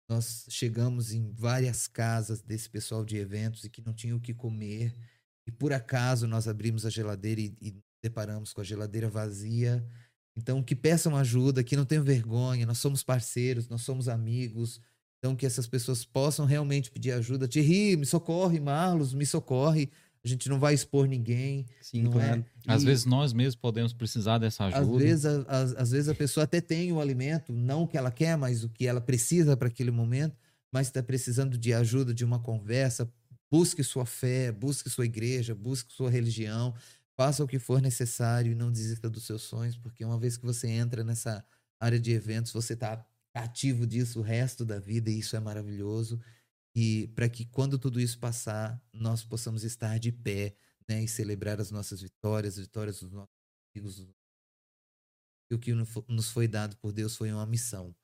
Nós 0.10 0.46
chegamos 0.50 1.12
em 1.12 1.32
várias 1.32 1.88
casas 1.88 2.42
desse 2.42 2.70
pessoal 2.70 3.04
de 3.04 3.18
eventos 3.18 3.64
e 3.64 3.70
que 3.70 3.86
não 3.86 3.94
tinham 3.94 4.18
o 4.18 4.22
que 4.22 4.34
comer, 4.34 4.94
e 5.46 5.52
por 5.52 5.74
acaso 5.74 6.28
nós 6.28 6.48
abrimos 6.48 6.86
a 6.86 6.90
geladeira 6.90 7.42
e, 7.42 7.58
e 7.62 7.76
deparamos 8.02 8.54
com 8.54 8.62
a 8.62 8.64
geladeira 8.64 9.10
vazia. 9.10 9.86
Então, 10.36 10.62
que 10.62 10.76
peçam 10.76 11.16
ajuda, 11.16 11.64
que 11.64 11.76
não 11.76 11.86
tenham 11.86 12.04
vergonha, 12.04 12.66
nós 12.66 12.78
somos 12.78 13.04
parceiros, 13.04 13.68
nós 13.68 13.82
somos 13.82 14.08
amigos. 14.08 14.80
Então, 15.18 15.36
que 15.36 15.46
essas 15.46 15.68
pessoas 15.68 16.06
possam 16.06 16.46
realmente 16.46 16.92
pedir 16.92 17.12
ajuda. 17.12 17.48
Thierry, 17.48 17.98
me 17.98 18.06
socorre, 18.06 18.60
Marlos, 18.60 19.14
me 19.14 19.26
socorre. 19.26 19.90
A 20.24 20.28
gente 20.28 20.50
não 20.50 20.60
vai 20.60 20.74
expor 20.74 21.08
ninguém, 21.08 21.66
Sim, 21.82 22.04
não 22.04 22.12
claro. 22.12 22.46
é? 22.68 22.72
Às 22.74 22.84
E- 22.84 22.86
vezes 22.86 23.06
nós 23.06 23.34
mesmos 23.34 23.56
podemos 23.56 23.94
precisar 23.94 24.38
dessa 24.38 24.66
ajuda. 24.66 24.82
às 24.98 25.02
vezes, 25.02 25.26
a- 25.26 25.46
às, 25.48 25.76
às 25.76 25.92
vezes 25.92 26.10
a 26.10 26.16
pessoa 26.16 26.44
até 26.44 26.60
tem 26.62 26.92
o 26.92 27.00
alimento, 27.00 27.52
não 27.54 27.84
o 27.84 27.88
que 27.88 27.98
ela 27.98 28.12
quer, 28.12 28.38
mas 28.38 28.64
o 28.64 28.70
que 28.70 28.86
ela 28.86 29.00
precisa 29.02 29.56
para 29.56 29.68
aquele 29.68 29.92
momento, 29.92 30.36
mas 30.72 30.88
está 30.88 31.02
precisando 31.02 31.58
de 31.58 31.74
ajuda, 31.74 32.14
de 32.14 32.26
uma 32.26 32.40
conversa. 32.40 33.10
Busque 33.50 33.84
sua 33.84 34.06
fé, 34.06 34.52
busque 34.52 34.90
sua 34.90 35.06
igreja, 35.06 35.56
busque 35.56 35.94
sua 35.94 36.10
religião, 36.10 36.74
faça 37.16 37.44
o 37.44 37.48
que 37.48 37.58
for 37.60 37.82
necessário 37.82 38.52
e 38.52 38.56
não 38.56 38.70
desista 38.72 39.10
dos 39.10 39.26
seus 39.26 39.44
sonhos, 39.44 39.78
porque 39.78 40.04
uma 40.04 40.20
vez 40.20 40.36
que 40.38 40.46
você 40.46 40.68
entra 40.68 41.04
nessa 41.04 41.44
área 41.80 42.00
de 42.00 42.12
eventos, 42.12 42.52
você 42.52 42.74
está 42.74 43.06
ativo 43.34 43.88
disso 43.88 44.20
o 44.20 44.24
resto 44.24 44.66
da 44.66 44.80
vida 44.80 45.10
e 45.10 45.20
isso 45.20 45.36
é 45.36 45.40
maravilhoso. 45.40 46.20
E 46.80 47.08
para 47.16 47.28
que 47.28 47.44
quando 47.44 47.80
tudo 47.80 48.00
isso 48.00 48.20
passar, 48.20 48.80
nós 48.94 49.24
possamos 49.24 49.64
estar 49.64 49.98
de 49.98 50.12
pé 50.12 50.56
né, 50.88 51.04
e 51.04 51.08
celebrar 51.08 51.60
as 51.60 51.72
nossas 51.72 52.04
vitórias, 52.04 52.54
as 52.54 52.66
vitórias 52.66 53.00
dos 53.00 53.12
nossos 53.12 53.34
amigos, 53.76 54.08
e 55.50 55.56
o 55.56 55.58
que 55.58 55.74
nos 55.74 56.30
foi 56.30 56.48
dado 56.48 56.78
por 56.78 56.94
Deus 56.94 57.16
foi 57.16 57.32
uma 57.32 57.48
missão 57.48 57.96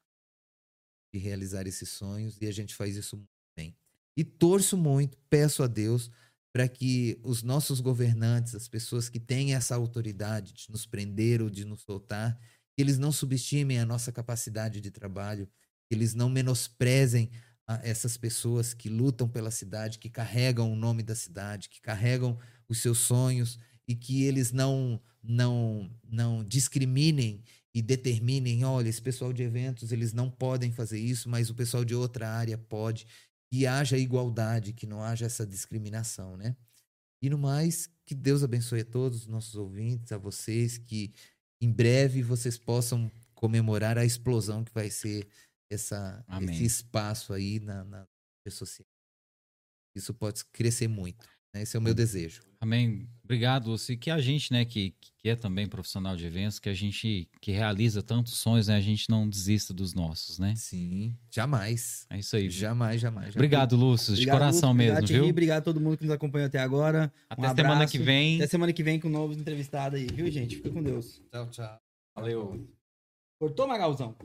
de 1.14 1.20
realizar 1.20 1.68
esses 1.68 1.88
sonhos 1.90 2.42
e 2.42 2.48
a 2.48 2.52
gente 2.52 2.74
faz 2.74 2.96
isso 2.96 3.16
muito 3.16 3.30
bem. 3.56 3.78
E 4.18 4.24
torço 4.24 4.76
muito, 4.76 5.20
peço 5.30 5.62
a 5.62 5.68
Deus 5.68 6.10
para 6.52 6.68
que 6.68 7.20
os 7.22 7.44
nossos 7.44 7.80
governantes, 7.80 8.56
as 8.56 8.68
pessoas 8.68 9.08
que 9.08 9.20
têm 9.20 9.54
essa 9.54 9.76
autoridade 9.76 10.52
de 10.52 10.72
nos 10.72 10.88
prender 10.88 11.44
ou 11.44 11.50
de 11.50 11.64
nos 11.64 11.82
soltar, 11.82 12.40
eles 12.76 12.98
não 12.98 13.12
subestimem 13.12 13.78
a 13.78 13.86
nossa 13.86 14.12
capacidade 14.12 14.82
de 14.82 14.90
trabalho, 14.90 15.48
eles 15.92 16.16
não 16.16 16.28
menosprezem 16.28 17.30
a 17.68 17.80
essas 17.84 18.18
pessoas 18.18 18.74
que 18.74 18.90
lutam 18.90 19.28
pela 19.28 19.52
cidade, 19.52 20.00
que 20.00 20.10
carregam 20.10 20.72
o 20.72 20.76
nome 20.76 21.04
da 21.04 21.16
cidade, 21.16 21.70
que 21.70 21.82
carregam 21.82 22.38
os 22.68 22.80
seus 22.82 23.00
sonhos 23.00 23.58
e 23.88 23.96
que 23.96 24.24
eles 24.24 24.52
não 24.52 25.02
não 25.22 25.90
não 26.10 26.44
discriminem 26.44 27.44
e 27.74 27.82
determinem, 27.82 28.64
olha, 28.66 28.90
esse 28.90 29.02
pessoal 29.02 29.34
de 29.34 29.42
eventos, 29.42 29.92
eles 29.92 30.14
não 30.14 30.30
podem 30.30 30.72
fazer 30.72 31.00
isso, 31.00 31.28
mas 31.28 31.50
o 31.50 31.56
pessoal 31.56 31.84
de 31.84 31.96
outra 31.96 32.30
área 32.30 32.58
pode, 32.58 33.08
que 33.52 33.66
haja 33.66 33.98
igualdade, 33.98 34.74
que 34.74 34.86
não 34.86 35.02
haja 35.02 35.26
essa 35.26 35.46
discriminação, 35.46 36.38
né? 36.38 36.56
E 37.22 37.30
no 37.30 37.38
mais, 37.38 37.90
que 38.06 38.14
Deus 38.14 38.44
abençoe 38.44 38.82
a 38.82 38.86
todos 38.86 39.22
os 39.22 39.28
nossos 39.28 39.56
ouvintes, 39.56 40.12
a 40.12 40.18
vocês, 40.18 40.78
que 40.78 41.14
em 41.60 41.72
breve 41.72 42.22
vocês 42.22 42.58
possam 42.58 43.10
comemorar 43.34 43.98
a 43.98 44.06
explosão 44.06 44.64
que 44.64 44.74
vai 44.74 44.90
ser 44.90 45.28
essa, 45.74 46.24
Amém. 46.28 46.54
esse 46.56 46.64
espaço 46.66 47.34
aí 47.34 47.60
na, 47.60 47.84
na 47.84 48.08
rede 48.46 48.56
social. 48.56 48.88
Isso 49.96 50.14
pode 50.14 50.44
crescer 50.46 50.88
muito. 50.88 51.26
né? 51.54 51.62
Esse 51.62 51.76
é 51.78 51.80
o 51.80 51.84
meu 51.84 51.94
desejo. 51.94 52.42
Amém. 52.60 53.08
Obrigado, 53.24 53.70
Lúcio. 53.70 53.94
E 53.94 53.98
que 53.98 54.10
a 54.10 54.20
gente, 54.20 54.52
né, 54.52 54.64
que, 54.66 54.96
que 55.18 55.30
é 55.30 55.36
também 55.36 55.68
profissional 55.68 56.16
de 56.16 56.26
eventos, 56.26 56.60
que 56.60 56.70
a 56.70 56.74
gente 56.74 57.30
que 57.42 57.52
realiza 57.52 58.02
tantos 58.02 58.34
sonhos, 58.36 58.70
né, 58.70 58.76
a 58.78 58.82
gente 58.82 59.10
não 59.10 59.30
desista 59.30 59.74
dos 59.74 59.94
nossos, 59.94 60.40
né? 60.40 60.56
Sim, 60.56 61.16
jamais. 61.30 62.08
É 62.10 62.18
isso 62.20 62.36
aí. 62.36 62.50
Jamais, 62.50 63.02
jamais. 63.02 63.26
jamais. 63.26 63.36
Obrigado, 63.36 63.76
Lúcio, 63.76 64.14
de 64.16 64.22
Obrigado, 64.22 64.36
coração 64.40 64.70
Lúcio, 64.70 64.78
mesmo, 64.78 64.98
obrigado, 64.98 65.22
viu? 65.22 65.30
Obrigado 65.30 65.58
a 65.60 65.62
todo 65.62 65.80
mundo 65.82 65.98
que 65.98 66.06
nos 66.06 66.14
acompanhou 66.14 66.48
até 66.48 66.60
agora. 66.60 67.14
Até 67.30 67.52
Um 67.52 67.56
semana 67.56 67.86
que 67.88 67.98
vem. 67.98 68.38
Até 68.38 68.48
semana 68.48 68.74
que 68.74 68.84
vem 68.84 69.00
com 69.00 69.10
novos 69.10 69.38
entrevistados 69.38 70.00
aí, 70.00 70.08
viu, 70.08 70.32
gente? 70.32 70.56
Fica 70.56 70.70
com 70.72 70.82
Deus. 70.82 71.22
Tchau, 71.32 71.50
tchau. 71.50 71.82
Valeu. 72.16 72.68
Cortou, 73.40 73.68
Magalzão? 73.68 74.16